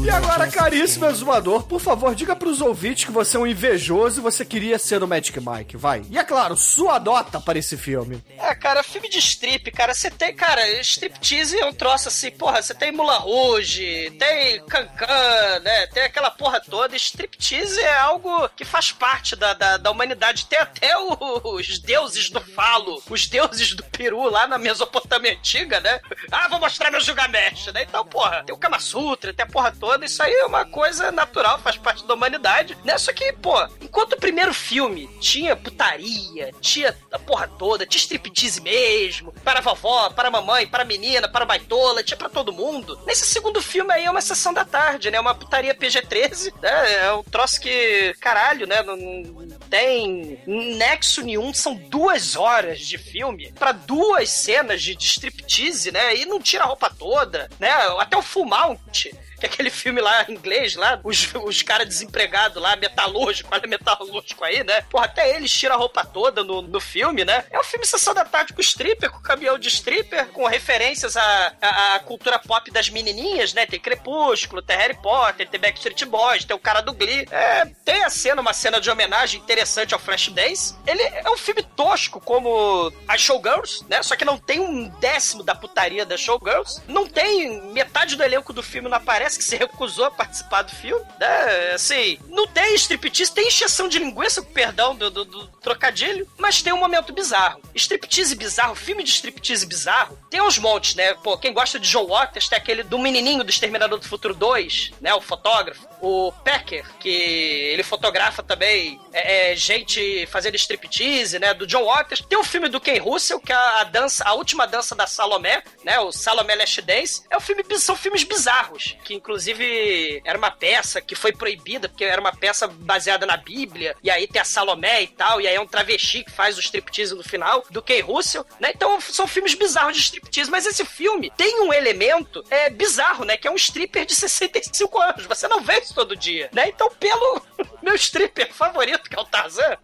E 0.05 0.11
agora, 0.11 0.49
caríssimo 0.51 1.07
exumador, 1.07 1.63
por 1.63 1.81
favor, 1.81 2.13
diga 2.15 2.35
pros 2.35 2.61
ouvintes 2.61 3.05
que 3.05 3.13
você 3.13 3.37
é 3.37 3.41
um 3.41 3.47
invejoso 3.47 4.19
e 4.19 4.23
você 4.23 4.45
queria 4.45 4.77
ser 4.79 5.01
o 5.03 5.07
Magic 5.07 5.39
Mike, 5.39 5.77
vai. 5.77 6.03
E 6.11 6.19
é 6.19 6.25
claro, 6.25 6.57
sua 6.57 6.99
nota 6.99 7.41
para 7.41 7.59
esse 7.59 7.77
filme. 7.77 8.21
É, 8.37 8.53
cara, 8.55 8.83
filme 8.83 9.09
de 9.09 9.19
strip, 9.19 9.71
cara, 9.71 9.95
você 9.95 10.11
tem, 10.11 10.35
cara, 10.35 10.69
striptease 10.81 11.57
é 11.59 11.65
um 11.67 11.73
troço 11.73 12.09
assim, 12.09 12.33
porra, 12.33 12.61
você 12.61 12.75
tem 12.75 12.91
Mula 12.91 13.17
Rouge, 13.19 14.11
tem 14.19 14.61
Cancan, 14.67 15.61
né, 15.63 15.87
tem 15.89 16.03
aquela 16.03 16.33
porra 16.33 16.61
toda, 16.61 16.97
striptease 16.97 17.81
é 17.81 17.97
algo 17.99 18.49
que 18.57 18.65
faz 18.65 18.91
parte 18.91 19.37
da, 19.37 19.55
da, 19.55 19.77
da 19.77 19.91
humanidade, 19.93 20.47
tem 20.47 20.59
até 20.59 20.99
o- 20.99 21.55
os 21.57 21.79
deuses 21.79 22.29
do 22.29 22.41
falo, 22.41 23.01
os 23.09 23.29
deuses 23.29 23.75
do 23.75 23.85
peru 23.85 24.29
lá 24.29 24.49
na 24.49 24.59
Mesopotâmia 24.59 25.33
Antiga, 25.33 25.79
né, 25.81 26.01
ah, 26.33 26.49
vou 26.49 26.59
mostrar 26.59 26.91
meu 26.91 27.01
Gilgamesh, 27.01 27.67
né, 27.73 27.85
então, 27.89 28.05
porra, 28.05 28.43
tem 28.45 28.53
o 28.55 28.59
Kama 28.59 28.81
Sutra, 28.81 29.33
tem 29.33 29.45
a 29.45 29.49
porra 29.49 29.73
toda, 29.79 29.92
isso 30.01 30.23
aí 30.23 30.33
é 30.33 30.47
uma 30.47 30.65
coisa 30.65 31.11
natural, 31.11 31.59
faz 31.59 31.77
parte 31.77 32.07
da 32.07 32.15
humanidade, 32.15 32.77
né, 32.85 32.97
só 32.99 33.13
que, 33.13 33.33
pô, 33.33 33.55
enquanto 33.81 34.15
o 34.15 34.21
primeiro 34.21 34.55
filme 34.55 35.09
tinha 35.21 35.57
putaria, 35.57 36.53
tinha 36.61 36.97
a 37.11 37.19
porra 37.19 37.49
toda, 37.49 37.87
tinha 37.87 38.01
striptease 38.01 38.61
mesmo, 38.61 39.33
para 39.45 39.59
a 39.59 39.63
vovó, 39.63 40.11
para 40.11 40.29
a 40.29 40.31
mamãe, 40.31 40.67
para 40.67 40.83
a 40.83 40.87
menina, 40.87 41.29
para 41.29 41.45
a 41.45 41.47
baitola, 41.47 42.03
tinha 42.03 42.17
pra 42.17 42.29
todo 42.29 42.53
mundo. 42.53 42.99
Nesse 43.07 43.27
segundo 43.27 43.61
filme 43.61 43.93
aí 43.93 44.05
é 44.05 44.11
uma 44.11 44.21
sessão 44.21 44.53
da 44.53 44.65
tarde, 44.65 45.11
né? 45.11 45.21
Uma 45.21 45.35
putaria 45.35 45.75
PG-13, 45.75 46.53
né? 46.61 47.05
É 47.05 47.13
um 47.13 47.23
troço 47.23 47.61
que, 47.61 48.15
caralho, 48.21 48.67
né? 48.67 48.83
Não, 48.83 48.97
não 48.97 49.59
tem 49.71 50.41
nexo 50.47 51.23
nenhum, 51.23 51.53
são 51.53 51.75
duas 51.75 52.37
horas 52.37 52.81
de 52.81 52.99
filme 52.99 53.53
pra 53.59 53.73
duas 53.73 54.31
cenas 54.31 54.83
de, 54.83 54.95
de 54.95 55.07
striptease, 55.07 55.91
né? 55.91 56.17
E 56.17 56.27
não 56.27 56.41
tira 56.41 56.65
a 56.65 56.67
roupa 56.67 56.91
toda, 56.91 57.49
né? 57.59 57.71
Até 57.99 58.17
o 58.17 58.23
Full 58.23 58.47
Mount, 58.47 59.07
que 59.43 59.47
é 59.47 59.49
aquele 59.49 59.71
filme 59.71 60.01
lá 60.01 60.25
em 60.29 60.35
inglês, 60.35 60.77
lá, 60.77 61.01
os, 61.03 61.35
os 61.35 61.63
caras 61.63 61.89
desempregados 61.89 62.63
lá, 62.63 62.77
metalúrgico, 62.77 63.49
olha 63.53 63.67
metalúrgico 63.67 64.45
aí, 64.45 64.63
né? 64.63 64.83
Porra, 64.83 65.07
até 65.07 65.35
eles 65.35 65.51
tiram 65.51 65.75
a 65.75 65.79
roupa 65.79 66.05
toda 66.05 66.45
no, 66.45 66.63
no 66.63 66.81
filme, 66.81 67.25
né? 67.25 67.45
É 67.51 67.59
um 67.59 67.65
filme 67.65 67.85
Sessão 67.85 68.15
da 68.15 68.25
Tarde 68.25 68.53
com 68.53 68.61
stripper, 68.61 69.11
com 69.11 69.21
caminhão 69.21 69.59
de 69.59 69.69
stripper, 69.69 70.29
com 70.29 70.47
referências 70.47 71.17
à, 71.17 71.53
à, 71.61 71.95
à 71.95 71.99
cultura 72.01 72.39
pop 72.39 72.71
das 72.71 72.89
menininhas, 72.89 73.53
né? 73.53 73.67
Tem 73.67 73.81
Crepúsculo, 73.81 74.63
tem 74.63 74.77
Harry 74.77 74.97
Potter, 75.03 75.49
tem 75.49 75.61
Backstreet 75.61 76.05
Boys, 76.05 76.45
tem 76.45 76.55
o 76.55 76.61
cara 76.61 76.81
do 76.81 76.93
Glee. 76.93 77.27
É, 77.31 77.65
tem 77.85 78.05
a 78.05 78.11
cena, 78.11 78.41
uma 78.41 78.53
cena 78.53 78.81
de 78.81 78.91
homenagem 78.91 79.41
interessante 79.41 79.93
ao 79.93 79.99
Flashdance. 79.99 80.77
Ele 80.87 81.03
é 81.03 81.29
um 81.29 81.37
filme 81.37 81.63
tosco 81.63 82.21
como 82.21 82.93
as 83.09 83.21
Showgirls, 83.21 83.85
né? 83.89 84.03
Só 84.03 84.15
que 84.15 84.25
não 84.25 84.39
tem 84.39 84.61
um 84.61 84.89
décimo 85.01 85.43
da 85.43 85.55
putaria 85.55 86.07
das 86.07 86.21
Showgirls. 86.21 86.81
Não 86.87 87.09
tem 87.09 87.61
metade 87.73 88.15
do 88.15 88.23
elenco 88.23 88.53
do 88.53 88.63
filme 88.63 88.89
não 88.89 88.97
aparece 88.97 89.32
que 89.37 89.45
se 89.45 89.57
recusou 89.57 90.05
a 90.07 90.11
participar 90.11 90.63
do 90.63 90.73
filme, 90.73 91.05
né? 91.19 91.73
Assim, 91.75 92.19
não 92.29 92.47
tem 92.47 92.75
striptease, 92.75 93.33
tem 93.33 93.49
encheção 93.49 93.89
de 93.89 93.99
linguiça, 93.99 94.43
perdão 94.43 94.95
do, 94.95 95.11
do- 95.11 95.25
do 95.25 95.47
trocadilho, 95.63 96.29
mas 96.39 96.61
tem 96.63 96.73
um 96.73 96.79
momento 96.79 97.13
bizarro. 97.13 97.61
Striptease 97.75 98.35
bizarro, 98.35 98.75
filme 98.75 99.03
de 99.03 99.11
striptease 99.11 99.67
bizarro, 99.67 100.19
tem 100.31 100.41
uns 100.43 100.59
montes, 100.59 100.95
né? 100.95 101.15
Pô, 101.15 101.37
quem 101.39 101.53
gosta 101.53 101.79
de 101.79 101.89
Joe 101.89 102.07
Waters 102.07 102.49
tem 102.49 102.59
aquele 102.59 102.83
do 102.83 102.99
menininho 102.99 103.45
do 103.45 103.51
Exterminador 103.51 103.99
do 103.99 104.09
Futuro 104.09 104.35
2, 104.35 104.93
né? 105.01 105.15
O 105.15 105.21
fotógrafo. 105.21 105.87
O 106.01 106.33
Pecker, 106.43 106.85
que 106.99 107.09
ele 107.09 107.85
fotografa 107.85 108.43
também 108.43 109.01
é, 109.13 109.53
é, 109.53 109.57
gente 109.57 110.27
fazendo 110.27 110.57
striptease, 110.57 111.39
né? 111.39 111.55
Do 111.55 111.67
John 111.67 111.85
Waters. 111.85 112.23
Tem 112.29 112.37
o 112.39 112.43
filme 112.43 112.69
do 112.69 112.81
Ken 112.81 112.99
Russell, 112.99 113.39
que 113.41 113.53
é 113.53 113.55
a 113.55 113.85
dança, 113.85 114.25
a 114.25 114.35
última 114.35 114.67
dança 114.67 114.95
da 114.97 115.07
Salomé, 115.07 115.63
né? 115.85 116.01
O 116.01 116.11
Salomé 116.11 116.57
Last 116.57 116.81
Dance. 116.83 117.23
É 117.31 117.37
um 117.37 117.41
filme, 117.41 117.63
são 117.79 117.95
filmes 117.97 118.25
bizarros, 118.25 118.97
que 119.05 119.21
inclusive 119.23 120.21
era 120.25 120.37
uma 120.37 120.51
peça 120.51 121.01
que 121.01 121.15
foi 121.15 121.33
proibida, 121.33 121.89
porque 121.89 122.05
era 122.05 122.21
uma 122.21 122.35
peça 122.35 122.67
baseada 122.67 123.25
na 123.25 123.37
Bíblia, 123.37 123.97
e 124.03 124.11
aí 124.11 124.27
tem 124.27 124.43
a 124.43 124.45
Salomé 124.45 125.03
e 125.03 125.07
tal, 125.07 125.41
e 125.41 125.47
aí 125.47 125.55
é 125.55 125.61
um 125.61 125.67
travesti 125.67 126.25
que 126.25 126.31
faz 126.31 126.59
o 126.59 126.61
striptease 126.61 127.15
no 127.15 127.23
final, 127.23 127.65
do 127.71 127.81
Ken 127.81 128.01
Russell, 128.01 128.45
né? 128.59 128.73
Então 128.75 129.01
são 129.01 129.27
filmes 129.27 129.55
bizarros 129.55 129.97
de 129.97 130.03
striptease, 130.03 130.51
mas 130.51 130.67
esse 130.67 130.85
filme 130.85 131.33
tem 131.37 131.61
um 131.61 131.73
elemento 131.73 132.45
é, 132.51 132.69
bizarro, 132.69 133.25
né? 133.25 133.37
Que 133.37 133.47
é 133.47 133.51
um 133.51 133.57
stripper 133.57 134.05
de 134.05 134.15
65 134.15 135.01
anos. 135.01 135.27
Você 135.27 135.47
não 135.47 135.63
vê 135.63 135.79
isso 135.79 135.95
todo 135.95 136.17
dia, 136.17 136.51
né? 136.53 136.69
Então, 136.69 136.91
pelo 136.91 137.41
meu 137.81 137.95
stripper 137.95 138.53
favorito, 138.53 139.09
que 139.09 139.17
é 139.17 139.21
o 139.21 139.25
Tarzan, 139.25 139.77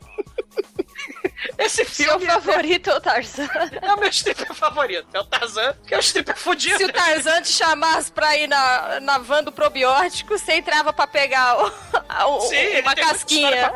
esse 1.59 1.85
filme. 1.85 2.25
Seu 2.27 2.41
favorito 2.41 2.91
é 2.91 2.95
o 2.95 3.01
Tarzan. 3.01 3.49
É 3.83 3.95
o 3.95 4.01
meu 4.01 4.09
stripper 4.09 4.55
favorito, 4.55 5.07
é 5.13 5.21
o 5.21 5.25
Tarzan, 5.25 5.75
que 5.87 5.95
é 5.95 5.97
o 5.97 6.01
stripper 6.01 6.37
fudido. 6.37 6.77
Se 6.79 6.85
o 6.85 6.93
Tarzan 6.93 7.43
te 7.43 7.53
chamasse 7.53 8.11
pra 8.13 8.37
ir 8.37 8.47
na, 8.47 9.01
na 9.01 9.19
van 9.19 9.43
do 9.45 9.53
probiótico, 9.53 10.37
você 10.39 10.55
entrava 10.55 10.93
pra 10.93 11.07
pegar 11.07 11.57
o, 11.59 12.37
o- 12.37 12.41
Sim, 12.43 12.81
uma 12.81 12.95
casquinha. 12.95 13.73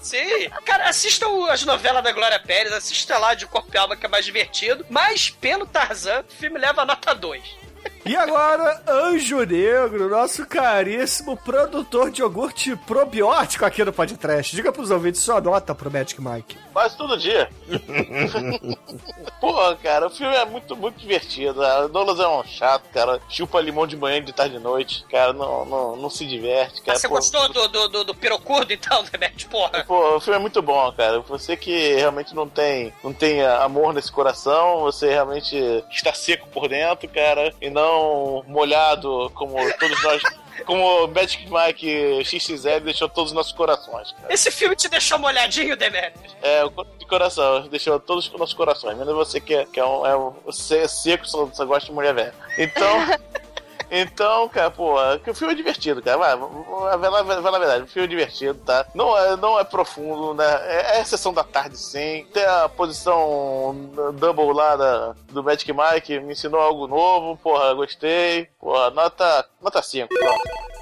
Sim. 0.00 0.48
Cara, 0.64 0.88
assistam 0.88 1.46
as 1.50 1.64
novelas 1.64 2.02
da 2.02 2.12
Glória 2.12 2.38
Pérez, 2.40 2.72
assista 2.72 3.18
lá 3.18 3.34
de 3.34 3.46
Corpo 3.46 3.70
e 3.74 3.78
Alma, 3.78 3.96
que 3.96 4.06
é 4.06 4.08
mais 4.08 4.24
divertido. 4.24 4.86
Mas, 4.88 5.30
pelo 5.30 5.66
Tarzan, 5.66 6.20
o 6.28 6.32
filme 6.32 6.58
leva 6.58 6.84
nota 6.84 7.14
2. 7.14 7.42
E 8.04 8.16
agora, 8.16 8.82
Anjo 8.88 9.44
Negro, 9.44 10.08
nosso 10.08 10.44
caríssimo 10.44 11.36
produtor 11.36 12.10
de 12.10 12.20
iogurte 12.20 12.74
probiótico 12.74 13.64
aqui 13.64 13.84
no 13.84 13.92
podcast. 13.92 14.56
Diga 14.56 14.72
pros 14.72 14.90
ouvintes 14.90 15.20
sua 15.20 15.40
nota 15.40 15.72
pro 15.72 15.88
Magic 15.88 16.20
Mike. 16.20 16.58
Quase 16.72 16.96
todo 16.96 17.16
dia. 17.16 17.48
Porra, 19.40 19.76
cara, 19.76 20.08
o 20.08 20.10
filme 20.10 20.34
é 20.34 20.44
muito, 20.44 20.76
muito 20.76 20.98
divertido. 20.98 21.64
A 21.64 21.86
Douglas 21.86 22.18
é 22.18 22.26
um 22.26 22.42
chato, 22.42 22.88
cara. 22.92 23.20
Chupa 23.28 23.60
limão 23.60 23.86
de 23.86 23.96
manhã, 23.96 24.20
de 24.20 24.32
tarde 24.32 24.56
e 24.56 24.58
de 24.58 24.64
noite. 24.64 25.04
Cara, 25.08 25.32
não, 25.32 25.64
não, 25.64 25.96
não 25.96 26.10
se 26.10 26.26
diverte, 26.26 26.82
cara. 26.82 26.98
Você 26.98 27.08
Pô, 27.08 27.14
gostou 27.14 27.52
do, 27.52 27.68
do, 27.68 27.88
do, 27.88 28.04
do 28.04 28.14
pirocurdo, 28.16 28.72
então, 28.72 29.04
Demet? 29.04 29.46
Porra. 29.46 29.84
Pô, 29.86 30.16
o 30.16 30.20
filme 30.20 30.38
é 30.38 30.42
muito 30.42 30.60
bom, 30.60 30.90
cara. 30.92 31.20
Você 31.20 31.56
que 31.56 31.94
realmente 31.94 32.34
não 32.34 32.48
tem, 32.48 32.92
não 33.04 33.12
tem 33.12 33.46
amor 33.46 33.94
nesse 33.94 34.10
coração, 34.10 34.80
você 34.80 35.08
realmente 35.08 35.56
está 35.88 36.12
seco 36.12 36.48
por 36.48 36.68
dentro, 36.68 37.08
cara, 37.08 37.54
e 37.60 37.70
não 37.70 37.91
molhado 38.46 39.30
como 39.34 39.56
todos 39.78 40.02
nós. 40.02 40.22
Como 40.66 41.04
o 41.04 41.08
Magic 41.08 41.48
Mike 41.50 42.24
XXL 42.24 42.80
deixou 42.84 43.08
todos 43.08 43.30
os 43.30 43.34
nossos 43.34 43.52
corações, 43.52 44.12
cara. 44.12 44.32
Esse 44.32 44.50
filme 44.50 44.76
te 44.76 44.88
deixou 44.88 45.18
molhadinho, 45.18 45.76
Demetrius? 45.76 46.36
É, 46.42 46.64
o 46.64 46.70
de 46.98 47.06
coração, 47.06 47.66
deixou 47.68 47.98
todos 47.98 48.28
os 48.28 48.38
nossos 48.38 48.54
corações. 48.54 48.96
Menos 48.96 49.14
você 49.14 49.40
que 49.40 49.54
é, 49.54 49.64
que 49.64 49.80
é 49.80 49.84
um, 49.84 50.06
é 50.06 50.16
um 50.16 50.30
você 50.44 50.78
é 50.78 50.88
seco, 50.88 51.26
só, 51.26 51.48
só 51.52 51.64
gosta 51.64 51.86
de 51.86 51.92
mulher 51.92 52.14
velha. 52.14 52.34
Então. 52.58 52.86
Então, 53.94 54.48
cara, 54.48 54.70
pô, 54.70 54.94
que 55.22 55.30
o 55.30 55.34
filme 55.34 55.52
é 55.52 55.56
divertido, 55.56 56.00
cara. 56.02 56.16
Vai, 56.16 56.34
vai, 56.34 56.98
vai, 56.98 57.10
lá- 57.10 57.22
vai 57.22 57.52
na 57.52 57.58
verdade, 57.58 57.84
o 57.84 57.86
filme 57.86 58.06
é 58.06 58.08
divertido, 58.08 58.58
tá? 58.64 58.86
Não 58.94 59.16
é, 59.18 59.36
não 59.36 59.60
é 59.60 59.64
profundo, 59.64 60.32
né? 60.32 60.46
É, 60.64 60.98
é 61.00 61.04
sessão 61.04 61.32
da 61.34 61.44
tarde, 61.44 61.76
sim. 61.76 62.26
Tem 62.32 62.44
a 62.46 62.70
posição 62.70 63.90
double 64.14 64.54
lá 64.54 64.76
da, 64.76 65.14
do 65.28 65.42
Magic 65.44 65.70
Mike, 65.72 66.20
me 66.20 66.32
ensinou 66.32 66.58
algo 66.60 66.86
novo, 66.86 67.36
porra, 67.36 67.74
gostei. 67.74 68.48
Porra, 68.58 68.88
nota, 68.90 69.46
nota 69.60 69.82
5. 69.82 70.08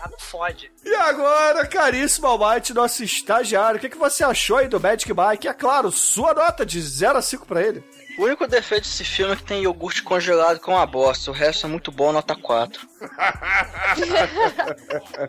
Ah, 0.02 0.08
não 0.08 0.18
fode. 0.18 0.70
E 0.84 0.94
agora, 0.94 1.66
caríssimo 1.66 2.28
Almighty, 2.28 2.72
nosso 2.72 3.02
estagiário, 3.02 3.76
o 3.78 3.80
que, 3.80 3.88
que 3.90 3.98
você 3.98 4.22
achou 4.22 4.56
aí 4.58 4.68
do 4.68 4.78
Magic 4.80 5.12
Mike? 5.12 5.48
É 5.48 5.52
claro, 5.52 5.90
sua 5.90 6.32
nota 6.32 6.64
de 6.64 6.80
0 6.80 7.18
a 7.18 7.22
5 7.22 7.44
pra 7.44 7.60
ele. 7.60 7.82
O 8.18 8.22
único 8.24 8.46
defeito 8.46 8.84
desse 8.84 9.04
filme 9.04 9.32
é 9.32 9.36
que 9.36 9.42
tem 9.44 9.62
iogurte 9.62 10.02
congelado 10.02 10.60
com 10.60 10.72
uma 10.72 10.86
bosta. 10.86 11.30
O 11.30 11.34
resto 11.34 11.66
é 11.66 11.68
muito 11.68 11.90
bom, 11.90 12.12
nota 12.12 12.34
4. 12.34 12.88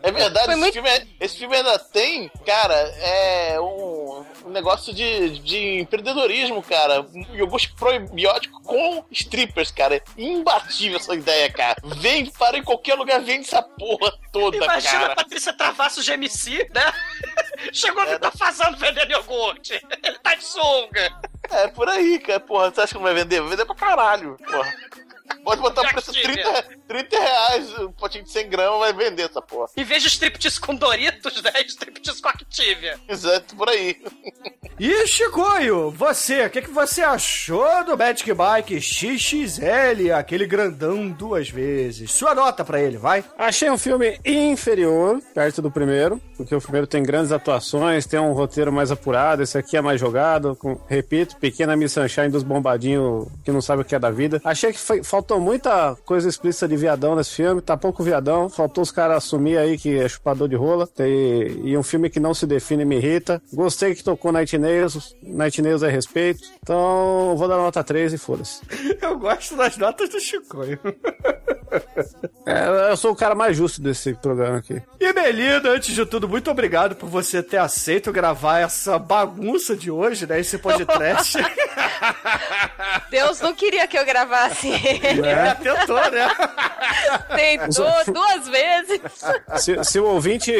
É 0.02 0.10
verdade, 0.12 0.52
esse, 0.52 0.72
filme, 0.72 0.88
é- 0.88 1.06
esse 1.20 1.38
filme 1.38 1.56
ainda 1.56 1.78
tem, 1.78 2.28
cara, 2.44 2.74
é 2.74 3.60
um, 3.60 4.24
um 4.46 4.50
negócio 4.50 4.92
de, 4.94 5.38
de 5.40 5.80
empreendedorismo, 5.80 6.62
cara. 6.62 7.02
Um 7.02 7.34
iogurte 7.34 7.72
probiótico 7.74 8.62
com 8.62 9.04
strippers, 9.10 9.70
cara. 9.70 9.96
É 9.96 10.02
imbatível 10.16 10.98
essa 10.98 11.14
ideia, 11.14 11.50
cara. 11.52 11.76
Vende 11.96 12.30
para 12.32 12.58
em 12.58 12.62
qualquer 12.64 12.94
lugar, 12.94 13.20
vende 13.20 13.46
essa 13.46 13.62
porra 13.62 14.12
toda, 14.32 14.56
Imagina 14.56 15.00
cara. 15.00 15.12
a 15.12 15.16
Patrícia 15.16 15.52
Travassos 15.52 16.04
de 16.04 16.12
MC, 16.12 16.68
né? 16.74 16.92
Chegou 17.72 18.02
e 18.04 18.18
tá 18.18 18.30
fazendo 18.30 18.76
vendendo 18.76 19.10
iogurte. 19.10 19.80
Ele 20.02 20.18
tá 20.18 20.34
de 20.34 20.44
sunga. 20.44 21.20
É 21.50 21.68
por 21.68 21.88
aí, 21.88 22.18
cara. 22.18 22.40
Porra, 22.40 22.70
você 22.70 22.80
acha 22.80 22.88
que 22.88 22.94
não 22.94 23.02
vai 23.02 23.14
vender? 23.14 23.40
Vai 23.40 23.50
vender 23.50 23.64
pra 23.64 23.74
caralho, 23.74 24.36
porra. 24.38 24.74
Pode 25.44 25.60
botar 25.60 25.88
preço 25.88 26.12
30, 26.12 26.64
30 26.88 27.18
reais, 27.20 27.78
um 27.80 27.92
potinho 27.92 28.24
de 28.24 28.30
100 28.30 28.48
gramas 28.48 28.78
vai 28.80 28.92
vender 28.92 29.22
essa 29.28 29.40
porra. 29.42 29.68
Em 29.76 29.84
vez 29.84 30.02
de 30.02 30.08
striptease 30.08 30.60
com 30.60 30.74
Doritos, 30.74 31.42
né? 31.42 31.50
Striptease 31.66 32.20
com 32.22 32.28
Activia. 32.28 32.98
Exato, 33.08 33.56
por 33.56 33.68
aí. 33.68 33.96
E 34.78 35.06
Chicoio, 35.06 35.90
você, 35.90 36.46
o 36.46 36.50
que, 36.50 36.62
que 36.62 36.70
você 36.70 37.02
achou 37.02 37.84
do 37.84 37.96
Magic 37.96 38.32
Bike 38.32 38.80
XXL, 38.80 40.12
aquele 40.16 40.46
grandão 40.46 41.08
duas 41.08 41.48
vezes? 41.48 42.10
Sua 42.12 42.34
nota 42.34 42.64
pra 42.64 42.80
ele, 42.80 42.96
vai. 42.96 43.24
Achei 43.38 43.70
um 43.70 43.78
filme 43.78 44.18
inferior, 44.24 45.20
perto 45.34 45.62
do 45.62 45.70
primeiro, 45.70 46.20
porque 46.36 46.54
o 46.54 46.60
primeiro 46.60 46.86
tem 46.86 47.02
grandes 47.02 47.32
atuações, 47.32 48.06
tem 48.06 48.18
um 48.20 48.32
roteiro 48.32 48.72
mais 48.72 48.90
apurado, 48.90 49.42
esse 49.42 49.56
aqui 49.56 49.76
é 49.76 49.80
mais 49.80 50.00
jogado, 50.00 50.56
com, 50.56 50.78
repito, 50.88 51.36
pequena 51.36 51.76
Miss 51.76 51.92
Sunshine 51.92 52.28
dos 52.28 52.42
bombadinhos 52.42 53.28
que 53.44 53.50
não 53.52 53.60
sabe 53.62 53.82
o 53.82 53.84
que 53.84 53.94
é 53.94 53.98
da 53.98 54.10
vida. 54.10 54.40
Achei 54.44 54.72
que 54.72 54.78
foi- 54.78 55.02
faltou 55.02 55.21
muita 55.40 55.96
coisa 56.04 56.28
explícita 56.28 56.68
de 56.68 56.76
viadão 56.76 57.14
nesse 57.14 57.34
filme, 57.34 57.60
tá 57.60 57.76
pouco 57.76 58.02
viadão, 58.02 58.48
faltou 58.48 58.82
os 58.82 58.90
caras 58.90 59.18
assumir 59.18 59.58
aí 59.58 59.78
que 59.78 59.98
é 59.98 60.08
chupador 60.08 60.48
de 60.48 60.56
rola, 60.56 60.88
e, 60.98 61.60
e 61.64 61.76
um 61.76 61.82
filme 61.82 62.10
que 62.10 62.20
não 62.20 62.34
se 62.34 62.46
define 62.46 62.84
me 62.84 62.96
irrita. 62.96 63.42
Gostei 63.52 63.94
que 63.94 64.04
tocou 64.04 64.32
Night 64.32 64.56
Nails, 64.58 65.16
Night 65.22 65.60
Nails 65.60 65.82
é 65.82 65.90
respeito, 65.90 66.42
então 66.62 67.34
vou 67.36 67.48
dar 67.48 67.56
nota 67.56 67.82
3 67.82 68.12
e 68.12 68.18
foda-se. 68.18 68.60
Eu 69.00 69.18
gosto 69.18 69.56
das 69.56 69.76
notas 69.76 70.08
do 70.08 70.20
Chicoio. 70.20 70.78
É, 72.44 72.90
eu 72.90 72.96
sou 72.96 73.12
o 73.12 73.16
cara 73.16 73.34
mais 73.34 73.56
justo 73.56 73.80
desse 73.80 74.14
programa 74.14 74.58
aqui. 74.58 74.82
E 75.00 75.12
Melina, 75.12 75.70
antes 75.70 75.94
de 75.94 76.04
tudo, 76.04 76.28
muito 76.28 76.50
obrigado 76.50 76.96
por 76.96 77.08
você 77.08 77.42
ter 77.42 77.56
aceito 77.56 78.12
gravar 78.12 78.58
essa 78.58 78.98
bagunça 78.98 79.76
de 79.76 79.90
hoje, 79.90 80.26
né? 80.26 80.40
Esse 80.40 80.58
podcast. 80.58 81.38
Deus 83.10 83.40
não 83.40 83.54
queria 83.54 83.86
que 83.86 83.96
eu 83.96 84.04
gravasse. 84.04 84.70
É, 85.32 85.54
tentou, 85.54 86.10
né? 86.10 86.28
Tentou 87.36 88.12
duas 88.12 88.48
vezes. 88.48 89.00
Se, 89.58 89.84
se 89.84 90.00
o 90.00 90.04
ouvinte 90.06 90.52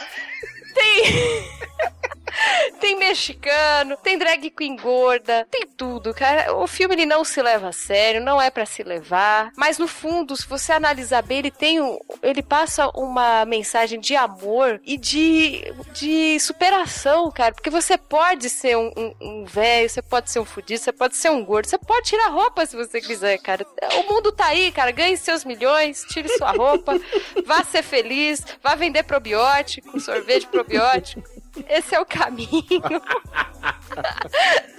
Tem. 0.73 1.03
tem 2.79 2.97
mexicano, 2.97 3.97
tem 3.97 4.17
drag 4.17 4.49
queen 4.49 4.75
gorda, 4.75 5.47
tem 5.49 5.65
tudo, 5.65 6.13
cara. 6.13 6.55
O 6.55 6.67
filme 6.67 6.95
ele 6.95 7.05
não 7.05 7.23
se 7.23 7.41
leva 7.41 7.69
a 7.69 7.71
sério, 7.71 8.21
não 8.21 8.41
é 8.41 8.49
pra 8.49 8.65
se 8.65 8.83
levar, 8.83 9.51
mas 9.55 9.77
no 9.77 9.87
fundo, 9.87 10.35
se 10.35 10.47
você 10.47 10.71
analisar 10.71 11.21
bem, 11.21 11.39
ele 11.39 11.51
tem 11.51 11.81
um, 11.81 11.99
ele 12.21 12.41
passa 12.41 12.89
uma 12.95 13.45
mensagem 13.45 13.99
de 13.99 14.15
amor 14.15 14.79
e 14.83 14.97
de, 14.97 15.73
de 15.93 16.39
superação, 16.39 17.31
cara, 17.31 17.53
porque 17.53 17.69
você 17.69 17.97
pode 17.97 18.49
ser 18.49 18.77
um, 18.77 18.91
um, 18.97 19.13
um 19.21 19.45
velho, 19.45 19.89
você 19.89 20.01
pode 20.01 20.31
ser 20.31 20.39
um 20.39 20.45
fudido, 20.45 20.79
você 20.79 20.91
pode 20.91 21.15
ser 21.15 21.29
um 21.29 21.43
gordo, 21.43 21.67
você 21.67 21.77
pode 21.77 22.07
tirar 22.07 22.29
roupa 22.29 22.65
se 22.65 22.75
você 22.75 23.01
quiser, 23.01 23.37
cara. 23.39 23.65
O 23.99 24.13
mundo 24.13 24.31
tá 24.31 24.47
aí, 24.47 24.71
cara, 24.71 24.91
ganhe 24.91 25.17
seus 25.17 25.43
milhões, 25.43 26.03
tire 26.09 26.29
sua 26.29 26.51
roupa, 26.51 26.99
vá 27.45 27.63
ser 27.63 27.83
feliz, 27.83 28.43
vá 28.61 28.75
vender 28.75 29.03
probiótico, 29.03 29.99
sorvete 29.99 30.47
probiótico. 30.47 31.36
Esse 31.69 31.95
é 31.95 31.99
o 31.99 32.05
caminho. 32.05 32.49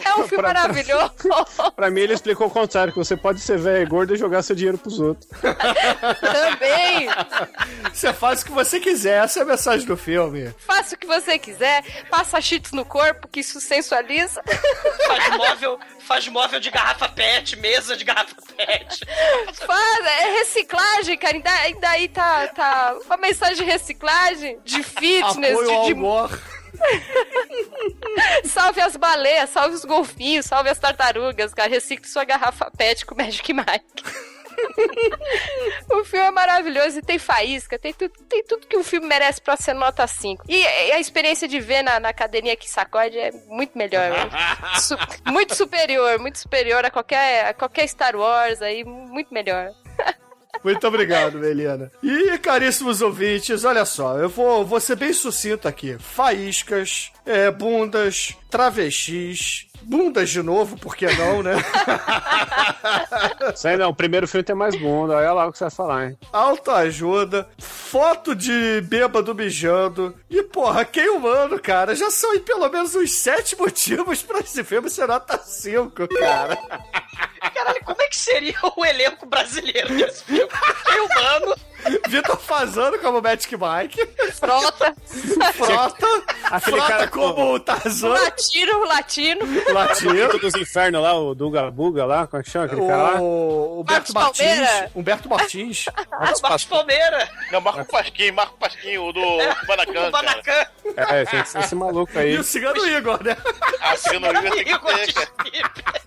É 0.04 0.14
um 0.14 0.28
filme 0.28 0.42
Pra- 0.44 0.54
maravilhoso. 0.54 1.12
Pra 1.74 1.90
mim, 1.90 2.00
ele 2.02 2.14
explicou 2.14 2.46
o 2.46 2.50
contrário: 2.50 2.92
que 2.92 2.98
você 2.98 3.16
pode 3.16 3.40
ser 3.40 3.58
velho 3.58 3.82
e 3.82 3.86
gordo 3.86 4.14
e 4.14 4.18
jogar 4.18 4.42
seu 4.42 4.54
dinheiro 4.54 4.78
pros 4.78 4.98
outros. 5.00 5.28
Também. 5.40 7.08
Você 7.92 8.12
faz 8.12 8.42
o 8.42 8.44
que 8.46 8.52
você 8.52 8.78
quiser, 8.80 9.24
essa 9.24 9.40
é 9.40 9.42
a 9.42 9.46
mensagem 9.46 9.86
do 9.86 9.96
filme. 9.96 10.54
Faça 10.58 10.94
o 10.94 10.98
que 10.98 11.06
você 11.06 11.38
quiser, 11.38 11.82
passa 12.08 12.40
cheats 12.40 12.72
no 12.72 12.84
corpo, 12.84 13.28
que 13.28 13.40
isso 13.40 13.60
sensualiza. 13.60 14.42
Faz 15.06 15.36
móvel, 15.36 15.78
faz 16.06 16.28
móvel 16.28 16.60
de 16.60 16.70
garrafa 16.70 17.08
pet, 17.08 17.56
mesa 17.56 17.96
de 17.96 18.04
garrafa 18.04 18.36
pet. 18.56 19.04
Faz, 19.54 20.06
é 20.06 20.38
reciclagem, 20.38 21.18
cara. 21.18 21.34
Ainda, 21.34 21.50
ainda 21.50 21.88
aí 21.90 22.08
tá, 22.08 22.46
tá 22.48 22.96
uma 23.04 23.16
mensagem 23.16 23.56
de 23.56 23.64
reciclagem, 23.64 24.58
de 24.64 24.82
fitness, 24.82 25.52
Apoio 25.52 25.68
de, 25.68 25.74
ao 25.74 25.84
de- 25.86 25.92
amor. 25.92 26.40
Salve 28.44 28.80
as 28.80 28.96
baleias, 28.96 29.50
salve 29.50 29.74
os 29.74 29.84
golfinhos, 29.84 30.46
salve 30.46 30.70
as 30.70 30.78
tartarugas, 30.78 31.52
cara. 31.54 31.68
Recicle 31.68 32.08
sua 32.08 32.24
garrafa 32.24 32.70
pet 32.76 33.04
com 33.06 33.14
Magic 33.14 33.52
Mike. 33.52 34.02
o 35.90 36.04
filme 36.04 36.26
é 36.26 36.30
maravilhoso 36.30 36.98
e 36.98 37.02
tem 37.02 37.18
faísca, 37.18 37.78
tem, 37.78 37.92
tu, 37.92 38.08
tem 38.08 38.42
tudo 38.42 38.66
que 38.66 38.76
um 38.76 38.82
filme 38.82 39.06
merece 39.06 39.40
pra 39.40 39.56
ser 39.56 39.72
nota 39.72 40.04
5. 40.06 40.44
E, 40.48 40.56
e 40.60 40.92
a 40.92 40.98
experiência 40.98 41.46
de 41.46 41.60
ver 41.60 41.82
na, 41.82 42.00
na 42.00 42.12
cadeirinha 42.12 42.56
que 42.56 42.68
sacode 42.68 43.16
é 43.18 43.30
muito 43.46 43.78
melhor. 43.78 44.10
Su- 44.80 44.98
muito 45.26 45.54
superior, 45.54 46.18
muito 46.18 46.38
superior 46.38 46.84
a 46.84 46.90
qualquer, 46.90 47.46
a 47.46 47.54
qualquer 47.54 47.86
Star 47.88 48.16
Wars 48.16 48.60
aí, 48.60 48.84
muito 48.84 49.32
melhor. 49.32 49.70
Muito 50.62 50.86
obrigado, 50.86 51.38
Melina. 51.38 51.90
E, 52.02 52.36
caríssimos 52.38 53.00
ouvintes, 53.00 53.64
olha 53.64 53.84
só, 53.84 54.18
eu 54.18 54.28
vou, 54.28 54.64
vou 54.64 54.80
ser 54.80 54.96
bem 54.96 55.12
sucinto 55.12 55.68
aqui. 55.68 55.96
Faíscas, 55.98 57.12
é, 57.24 57.50
bundas, 57.50 58.36
travestis, 58.50 59.67
bundas 59.82 60.30
de 60.30 60.42
novo, 60.42 60.76
por 60.78 60.94
que 60.96 61.06
não, 61.06 61.42
né? 61.42 61.54
Isso 63.54 63.68
aí 63.68 63.76
não, 63.76 63.90
o 63.90 63.94
primeiro 63.94 64.28
filme 64.28 64.44
tem 64.44 64.54
mais 64.54 64.76
bunda, 64.76 65.16
olha 65.16 65.32
lá 65.32 65.46
o 65.46 65.52
que 65.52 65.58
você 65.58 65.64
vai 65.64 65.70
falar, 65.70 66.06
hein? 66.06 66.18
Autoajuda, 66.32 67.48
foto 67.58 68.34
de 68.34 68.80
bêbado 68.82 69.34
mijando. 69.34 70.14
E, 70.28 70.42
porra, 70.42 70.84
quem 70.84 71.08
humano, 71.10 71.60
cara, 71.60 71.94
já 71.94 72.10
são 72.10 72.32
aí 72.32 72.40
pelo 72.40 72.68
menos 72.68 72.94
uns 72.94 73.14
sete 73.14 73.56
motivos 73.56 74.22
pra 74.22 74.40
esse 74.40 74.62
filme 74.64 74.90
ser 74.90 75.08
nota 75.08 75.38
5, 75.38 76.08
cara. 76.08 76.56
Caralho, 77.54 77.84
como 77.84 78.02
é 78.02 78.08
que 78.08 78.16
seria 78.16 78.58
o 78.76 78.84
elenco 78.84 79.26
brasileiro 79.26 79.96
desse 79.96 80.24
filme? 80.24 80.48
Quem 80.84 81.00
humano, 81.00 81.56
Vitor 82.08 82.38
Fazano 82.38 82.98
como 82.98 83.20
Magic 83.22 83.54
Mike. 83.56 84.06
Frota. 84.32 84.94
Frota. 85.54 86.06
Aquele 86.44 86.76
Frota 86.76 86.92
cara 86.92 87.08
como 87.08 87.42
o 87.44 87.54
O 87.54 87.60
Tarzan. 87.60 88.08
latino, 88.08 88.78
o 88.78 88.84
latino. 88.84 89.40
Latino 89.72 90.38
dos 90.38 90.54
infernos 90.54 91.02
lá, 91.02 91.14
o 91.14 91.34
Duga 91.34 91.70
Buga 91.70 92.04
lá, 92.04 92.26
como 92.26 92.40
é 92.40 92.44
que 92.44 92.50
chama 92.50 92.66
aquele 92.66 92.86
cara 92.86 93.02
lá? 93.02 93.20
O 93.20 93.80
Humberto 93.80 94.12
Marcos 94.12 94.38
Martins. 94.40 94.56
Palmeira. 94.58 94.90
Humberto 94.94 95.28
Martins. 95.28 95.84
Marcos 96.42 96.64
Palmeira. 96.64 97.28
Não, 97.52 97.60
Marco 97.60 97.84
Pasquim, 97.86 98.30
Marco 98.32 98.56
Pasquim, 98.58 98.98
o 98.98 99.12
do 99.12 99.20
cara. 99.38 100.10
Banacan. 100.10 100.66
É, 100.96 101.24
tem 101.24 101.42
que 101.42 101.48
ser 101.48 101.58
esse 101.60 101.74
maluco 101.74 102.18
aí. 102.18 102.34
E 102.34 102.38
o 102.38 102.44
Cigano 102.44 102.84
Igor, 102.86 103.22
né? 103.22 103.36
Ah, 103.80 103.94
o 103.94 104.14
Igor 104.14 104.40
tem 104.42 104.50
que 104.64 104.70
Igor 104.72 104.94
ter, 104.94 105.12
cara. 105.12 106.02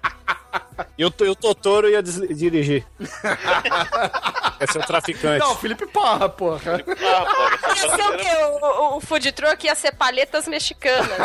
E 0.97 1.05
o, 1.05 1.07
o 1.07 1.35
Totoro 1.35 1.89
ia 1.89 2.01
dirigir. 2.01 2.85
ia 4.59 4.67
ser 4.71 4.79
o 4.79 4.85
traficante. 4.85 5.39
Não, 5.39 5.55
Felipe 5.55 5.85
Parra, 5.87 6.29
porra. 6.29 6.75
Ah, 6.75 7.25
pô, 7.25 7.67
Ia 7.69 7.95
ser 7.95 8.03
o 8.03 8.17
quê? 8.17 8.29
O, 8.45 8.65
o, 8.65 8.97
o 8.97 9.01
food 9.01 9.31
truck 9.31 9.65
ia 9.65 9.75
ser 9.75 9.93
palhetas 9.93 10.47
mexicanas. 10.47 11.09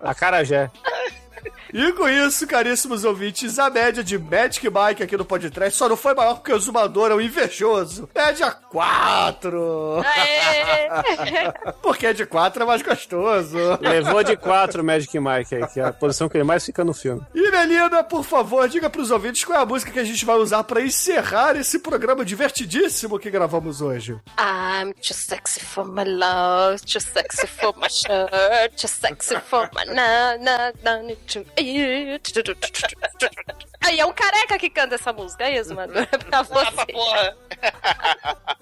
A 0.00 0.14
Carajé. 0.14 0.70
E 1.72 1.92
com 1.92 2.08
isso, 2.08 2.46
caríssimos 2.46 3.04
ouvintes, 3.04 3.58
a 3.58 3.70
média 3.70 4.02
de 4.02 4.18
Magic 4.18 4.66
Mike 4.68 5.02
aqui 5.02 5.16
no 5.16 5.24
podcast 5.24 5.76
só 5.78 5.88
não 5.88 5.96
foi 5.96 6.14
maior 6.14 6.34
porque 6.34 6.52
o 6.52 6.58
Zumador 6.58 7.10
é 7.10 7.14
um 7.14 7.20
invejoso. 7.20 8.08
Média 8.14 8.50
4. 8.50 10.02
Aê! 10.04 11.70
Porque 11.82 12.12
de 12.12 12.26
4 12.26 12.62
é 12.62 12.66
mais 12.66 12.82
gostoso. 12.82 13.56
Levou 13.80 14.22
de 14.22 14.36
quatro 14.36 14.82
o 14.82 14.84
Magic 14.84 15.18
Mike 15.18 15.54
aí, 15.54 15.66
que 15.68 15.80
é 15.80 15.84
a 15.84 15.92
posição 15.92 16.28
que 16.28 16.36
ele 16.36 16.44
mais 16.44 16.64
fica 16.64 16.84
no 16.84 16.92
filme. 16.94 17.22
E 17.34 17.50
Melina, 17.50 18.02
por 18.04 18.24
favor, 18.24 18.68
diga 18.68 18.88
pros 18.90 19.10
ouvintes 19.10 19.44
qual 19.44 19.58
é 19.58 19.62
a 19.62 19.66
música 19.66 19.90
que 19.90 19.98
a 19.98 20.04
gente 20.04 20.24
vai 20.24 20.36
usar 20.36 20.64
pra 20.64 20.80
encerrar 20.80 21.56
esse 21.56 21.78
programa 21.78 22.24
divertidíssimo 22.24 23.18
que 23.18 23.30
gravamos 23.30 23.80
hoje. 23.80 24.18
I'm 24.38 24.92
too 24.94 25.14
sexy 25.14 25.60
for 25.60 25.84
my 25.86 26.04
love, 26.04 26.80
too 26.84 27.00
sexy 27.00 27.46
for 27.46 27.74
my 27.76 27.88
shirt, 27.88 28.74
too 28.76 28.88
sexy 28.88 29.36
for 29.40 29.68
my 29.74 29.84
na 29.94 30.38
na 30.38 30.72
na 30.82 31.14
too- 31.26 31.44
Aí 33.82 33.98
é 33.98 34.04
um 34.06 34.12
careca 34.12 34.58
que 34.58 34.68
canta 34.70 34.94
essa 34.96 35.10
música, 35.12 35.44
é 35.44 35.56
isso, 35.58 35.74
mano? 35.74 35.92
É 36.00 36.04
pra 36.06 36.42
você. 36.42 36.92
Porra. 36.92 37.36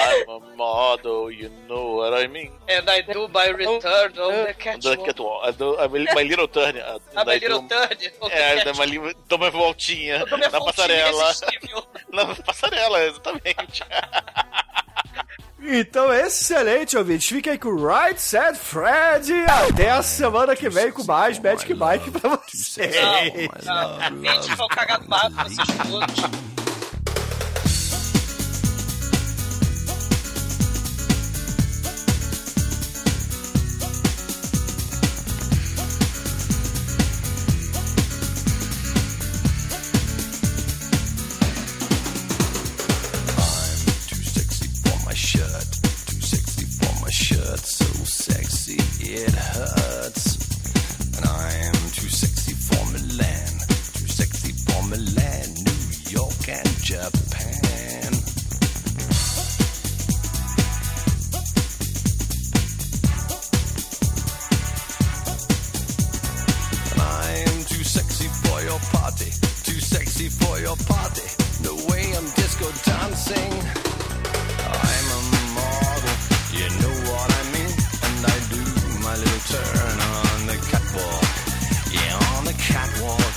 I'm 0.00 0.30
a 0.30 0.38
model, 0.56 1.30
you 1.30 1.50
know 1.68 1.96
what 1.98 2.12
I 2.14 2.26
mean. 2.28 2.52
And 2.68 2.88
I 2.88 3.02
do 3.02 3.28
my 3.28 3.48
return 3.50 4.12
on 4.18 4.32
the 4.32 4.44
The 4.46 4.54
catwalk. 4.54 5.04
catwalk. 5.06 5.48
I 5.48 5.52
do, 5.52 5.76
I 5.80 5.88
my 6.14 6.22
little 6.24 6.46
turn. 6.48 6.76
uh, 6.76 6.98
I'm 7.16 7.20
and 7.20 7.28
a 7.28 7.32
I 7.32 7.38
little 7.38 7.62
do- 7.62 7.68
turn 7.68 7.88
É, 8.30 8.56
catwalk. 8.56 8.64
dá 8.64 8.72
uma, 8.72 8.86
dou 9.28 9.38
uma 9.38 9.50
voltinha 9.50 10.24
dou 10.26 10.38
na 10.38 10.48
voltinha 10.48 10.64
passarela. 10.66 11.32
Na 12.12 12.34
passarela, 12.36 13.00
exatamente. 13.04 13.82
Então, 15.60 16.12
excelente, 16.12 16.96
ouvintes. 16.96 17.28
Fiquem 17.28 17.52
aí 17.52 17.58
com 17.58 17.70
o 17.70 17.86
Right 17.86 18.20
Said 18.20 18.56
Fred. 18.56 19.32
Até 19.68 19.90
a 19.90 20.02
semana 20.02 20.54
que 20.54 20.68
vem 20.68 20.92
com 20.92 21.02
mais 21.04 21.38
Magic 21.38 21.72
Mike 21.74 22.10
pra 22.12 22.36
vocês. 22.36 22.94
Não, 23.64 23.98
não. 23.98 24.22
Gente, 24.24 24.54
vão 24.54 24.68
cagar 24.68 25.00
no 25.00 25.08
mato, 25.08 25.34
vocês 25.34 25.68
todos. 25.90 26.67
It 49.10 49.30
hurts. 49.30 50.36
And 51.16 51.24
I'm 51.26 51.72
too 51.92 52.08
sexy 52.08 52.52
for 52.52 52.84
Milan. 52.92 53.52
Too 53.94 54.08
sexy 54.08 54.52
for 54.52 54.82
Milan, 54.88 55.54
New 55.64 55.82
York 56.10 56.48
and 56.48 56.68
Japan. 56.82 58.12
And 66.86 67.00
I'm 67.00 67.64
too 67.64 67.84
sexy 67.84 68.28
for 68.44 68.60
your 68.62 68.80
party. 68.92 69.30
Too 69.64 69.80
sexy 69.80 70.28
for 70.28 70.58
your 70.60 70.76
party. 70.76 71.28
The 71.62 71.74
way 71.90 72.12
I'm 72.16 72.28
disco 72.36 72.68
dancing. 72.84 73.52
I'm 74.68 75.06
a 75.16 75.22
model, 75.54 76.14
you 76.52 76.68
know 76.82 76.87
little 79.18 79.40
turn 79.50 80.00
on 80.00 80.46
the 80.46 80.56
catwalk. 80.70 81.24
Yeah, 81.90 82.36
on 82.36 82.44
the 82.44 82.54
catwalk. 82.54 83.34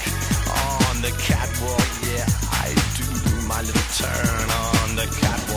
On 0.89 1.01
the 1.01 1.11
catwalk, 1.17 1.89
yeah, 2.09 2.25
I 2.51 2.73
do 2.97 3.07
my 3.47 3.61
little 3.61 3.87
turn 3.97 4.49
on 4.49 4.95
the 4.95 5.07
catwalk. 5.19 5.50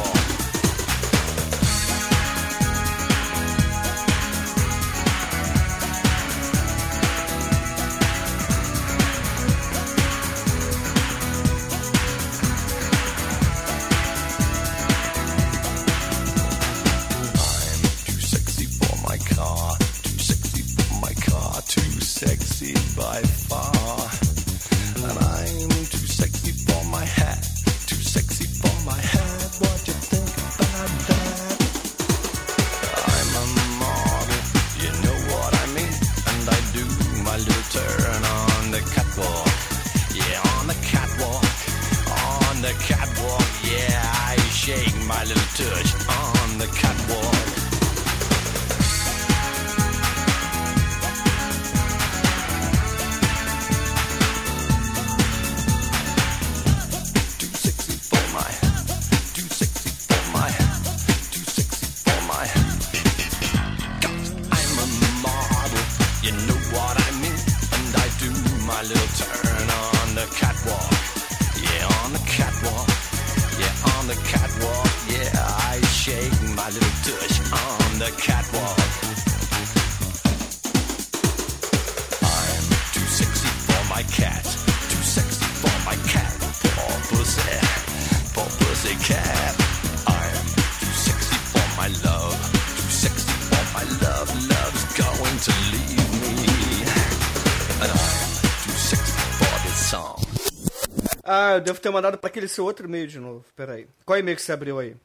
Ah, 101.55 101.59
eu 101.59 101.61
devo 101.61 101.81
ter 101.81 101.91
mandado 101.91 102.19
pra 102.19 102.29
aquele 102.29 102.49
seu 102.49 102.65
outro 102.65 102.87
e-mail 102.87 103.07
de 103.07 103.19
novo. 103.21 103.45
Peraí. 103.55 103.87
Qual 104.05 104.19
e-mail 104.19 104.37
que 104.37 104.43
você 104.43 104.53
abriu 104.53 104.79
aí? 104.79 104.97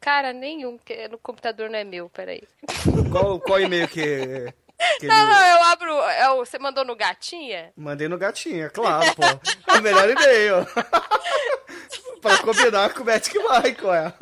Cara, 0.00 0.32
nenhum, 0.32 0.78
que 0.78 1.08
no 1.08 1.18
computador 1.18 1.68
não 1.70 1.78
é 1.78 1.84
meu, 1.84 2.08
peraí. 2.08 2.42
Qual, 3.12 3.38
qual 3.40 3.60
e-mail 3.60 3.86
que, 3.88 4.52
que 4.98 5.06
Não, 5.06 5.14
ele- 5.14 5.30
não, 5.34 5.46
eu 5.46 5.62
abro. 5.64 5.92
é 5.92 6.30
o- 6.30 6.38
você 6.44 6.58
mandou 6.58 6.84
no 6.84 6.96
gatinha? 6.96 7.70
Mandei 7.76 8.08
no 8.08 8.16
gatinho, 8.18 8.64
é 8.66 8.70
claro, 8.70 9.14
pô. 9.14 9.22
É 9.74 9.78
o 9.78 9.82
melhor 9.82 10.08
e-mail. 10.08 10.66
pra 12.22 12.38
combinar 12.38 12.94
com 12.94 13.02
o 13.02 13.06
Magic 13.06 13.36
Michael, 13.38 13.92
é. 13.94 14.14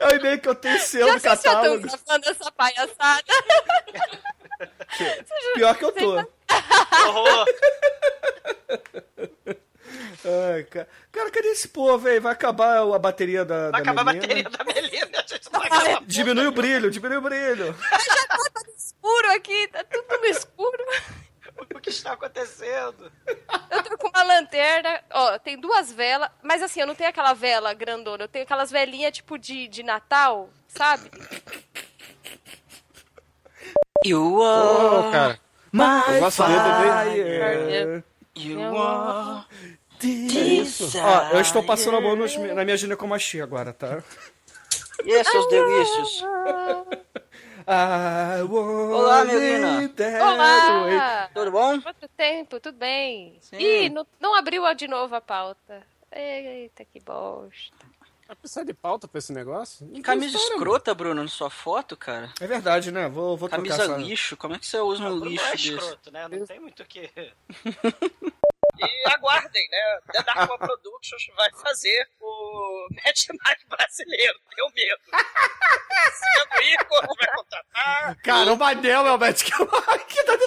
É 0.00 0.06
o 0.06 0.16
e-mail 0.16 0.40
que 0.40 0.48
eu 0.48 0.54
tenho 0.54 0.78
seu 0.80 1.06
no 1.12 1.18
se 1.20 1.28
eu 1.28 1.36
tô 1.36 1.42
catálogo. 1.42 1.82
gravando 1.82 2.28
essa 2.28 2.52
palhaçada. 2.52 3.24
Pior 5.54 5.76
que 5.76 5.84
eu 5.84 5.92
tô. 5.92 6.16
Ai, 10.24 10.64
cara. 10.64 10.88
cara, 11.12 11.30
cadê 11.30 11.48
esse 11.48 11.68
povo, 11.68 12.06
aí? 12.08 12.20
Vai 12.20 12.32
acabar 12.32 12.78
a 12.78 12.98
bateria 12.98 13.44
da. 13.44 13.70
Vai 13.70 13.72
da 13.72 13.78
acabar 13.78 14.00
a 14.02 14.04
bateria 14.04 14.44
da 14.44 14.64
Melina. 14.64 15.18
A 15.18 15.26
gente 15.26 15.52
não 15.52 15.60
vai 15.60 15.68
acabar. 15.68 16.02
Diminui 16.04 16.46
o 16.46 16.52
brilho, 16.52 16.90
diminui 16.90 17.18
o 17.18 17.22
brilho. 17.22 17.74
Escuro 18.76 19.32
aqui, 19.32 19.68
tá 19.68 19.84
tudo 19.84 20.18
no 20.18 20.26
escuro. 20.26 20.84
O 21.74 21.80
que 21.80 21.90
está 21.90 22.12
acontecendo? 22.12 23.10
Eu 23.70 23.82
tô 23.82 23.98
com 23.98 24.08
uma 24.08 24.22
lanterna, 24.22 25.02
ó, 25.10 25.38
tem 25.38 25.58
duas 25.58 25.92
velas, 25.92 26.30
mas 26.42 26.62
assim, 26.62 26.80
eu 26.80 26.86
não 26.86 26.94
tenho 26.94 27.10
aquela 27.10 27.34
vela 27.34 27.74
grandona, 27.74 28.24
eu 28.24 28.28
tenho 28.28 28.44
aquelas 28.44 28.70
velinhas 28.70 29.12
tipo 29.12 29.36
de, 29.36 29.66
de 29.66 29.82
Natal, 29.82 30.50
sabe? 30.68 31.10
You 34.04 34.38
Ô, 34.38 34.42
are 34.44 35.10
cara. 35.12 35.38
my 35.72 36.30
fire. 36.30 38.02
You 38.36 38.60
are 38.76 39.44
desire. 39.98 41.02
Ó, 41.04 41.34
eu 41.34 41.40
estou 41.40 41.62
passando 41.64 41.96
a 41.96 42.00
mão 42.00 42.14
nos- 42.14 42.36
na 42.36 42.64
minha 42.64 42.76
ginecomastia 42.76 43.42
agora, 43.42 43.72
tá? 43.72 44.02
E 45.04 45.12
aí, 45.14 45.24
seus 45.24 45.48
delícios? 45.48 46.22
Olá, 47.66 49.24
Melina. 49.24 49.90
Olá! 50.22 51.28
Tudo 51.34 51.50
bom? 51.50 51.80
Quanto 51.80 52.08
tempo, 52.16 52.60
tudo 52.60 52.76
bem? 52.78 53.36
Sim. 53.40 53.56
Ih, 53.58 53.88
não, 53.90 54.06
não 54.20 54.34
abriu 54.36 54.62
de 54.74 54.86
novo 54.88 55.14
a 55.14 55.20
pauta. 55.20 55.82
Eita, 56.12 56.84
que 56.84 57.00
bosta. 57.00 57.86
Vai 58.28 58.36
precisar 58.36 58.62
de 58.62 58.74
pauta 58.74 59.08
pra 59.08 59.18
esse 59.18 59.32
negócio? 59.32 59.86
Não 59.86 59.94
tem 59.94 60.02
Camisa 60.02 60.36
história, 60.36 60.56
escrota, 60.56 60.94
Bruno, 60.94 61.22
na 61.22 61.28
sua 61.30 61.48
foto, 61.48 61.96
cara. 61.96 62.30
É 62.38 62.46
verdade, 62.46 62.92
né? 62.92 63.08
Vou, 63.08 63.38
vou 63.38 63.48
trocar 63.48 63.64
Camisa 63.64 63.84
essa... 63.84 63.96
lixo, 63.96 64.36
como 64.36 64.54
é 64.54 64.58
que 64.58 64.66
você 64.66 64.78
usa 64.78 65.02
um 65.02 65.16
Não, 65.16 65.24
lixo 65.24 65.46
é 65.46 65.52
desse? 65.52 65.74
escroto, 65.74 66.10
né? 66.10 66.28
Não 66.28 66.46
tem 66.46 66.60
muito 66.60 66.82
o 66.82 66.86
que. 66.86 67.10
E 68.80 69.10
aguardem, 69.10 69.68
né? 69.70 69.98
The 70.12 70.22
Dark 70.22 70.50
One 70.50 70.58
Productions 70.58 71.26
vai 71.34 71.50
fazer 71.50 72.08
o 72.20 72.86
match 72.92 73.26
mais 73.42 73.58
brasileiro, 73.68 74.38
tenho 74.54 74.70
medo. 74.72 75.00
Sendo 76.12 76.62
Igor, 76.62 77.16
vai 77.18 77.34
contratar. 77.34 78.16
Cara, 78.22 78.52
o 78.52 78.56
Manel 78.56 79.06
é 79.08 79.12
o 79.12 79.18
Matt 79.18 79.42
que 80.06 80.22
tá 80.22 80.38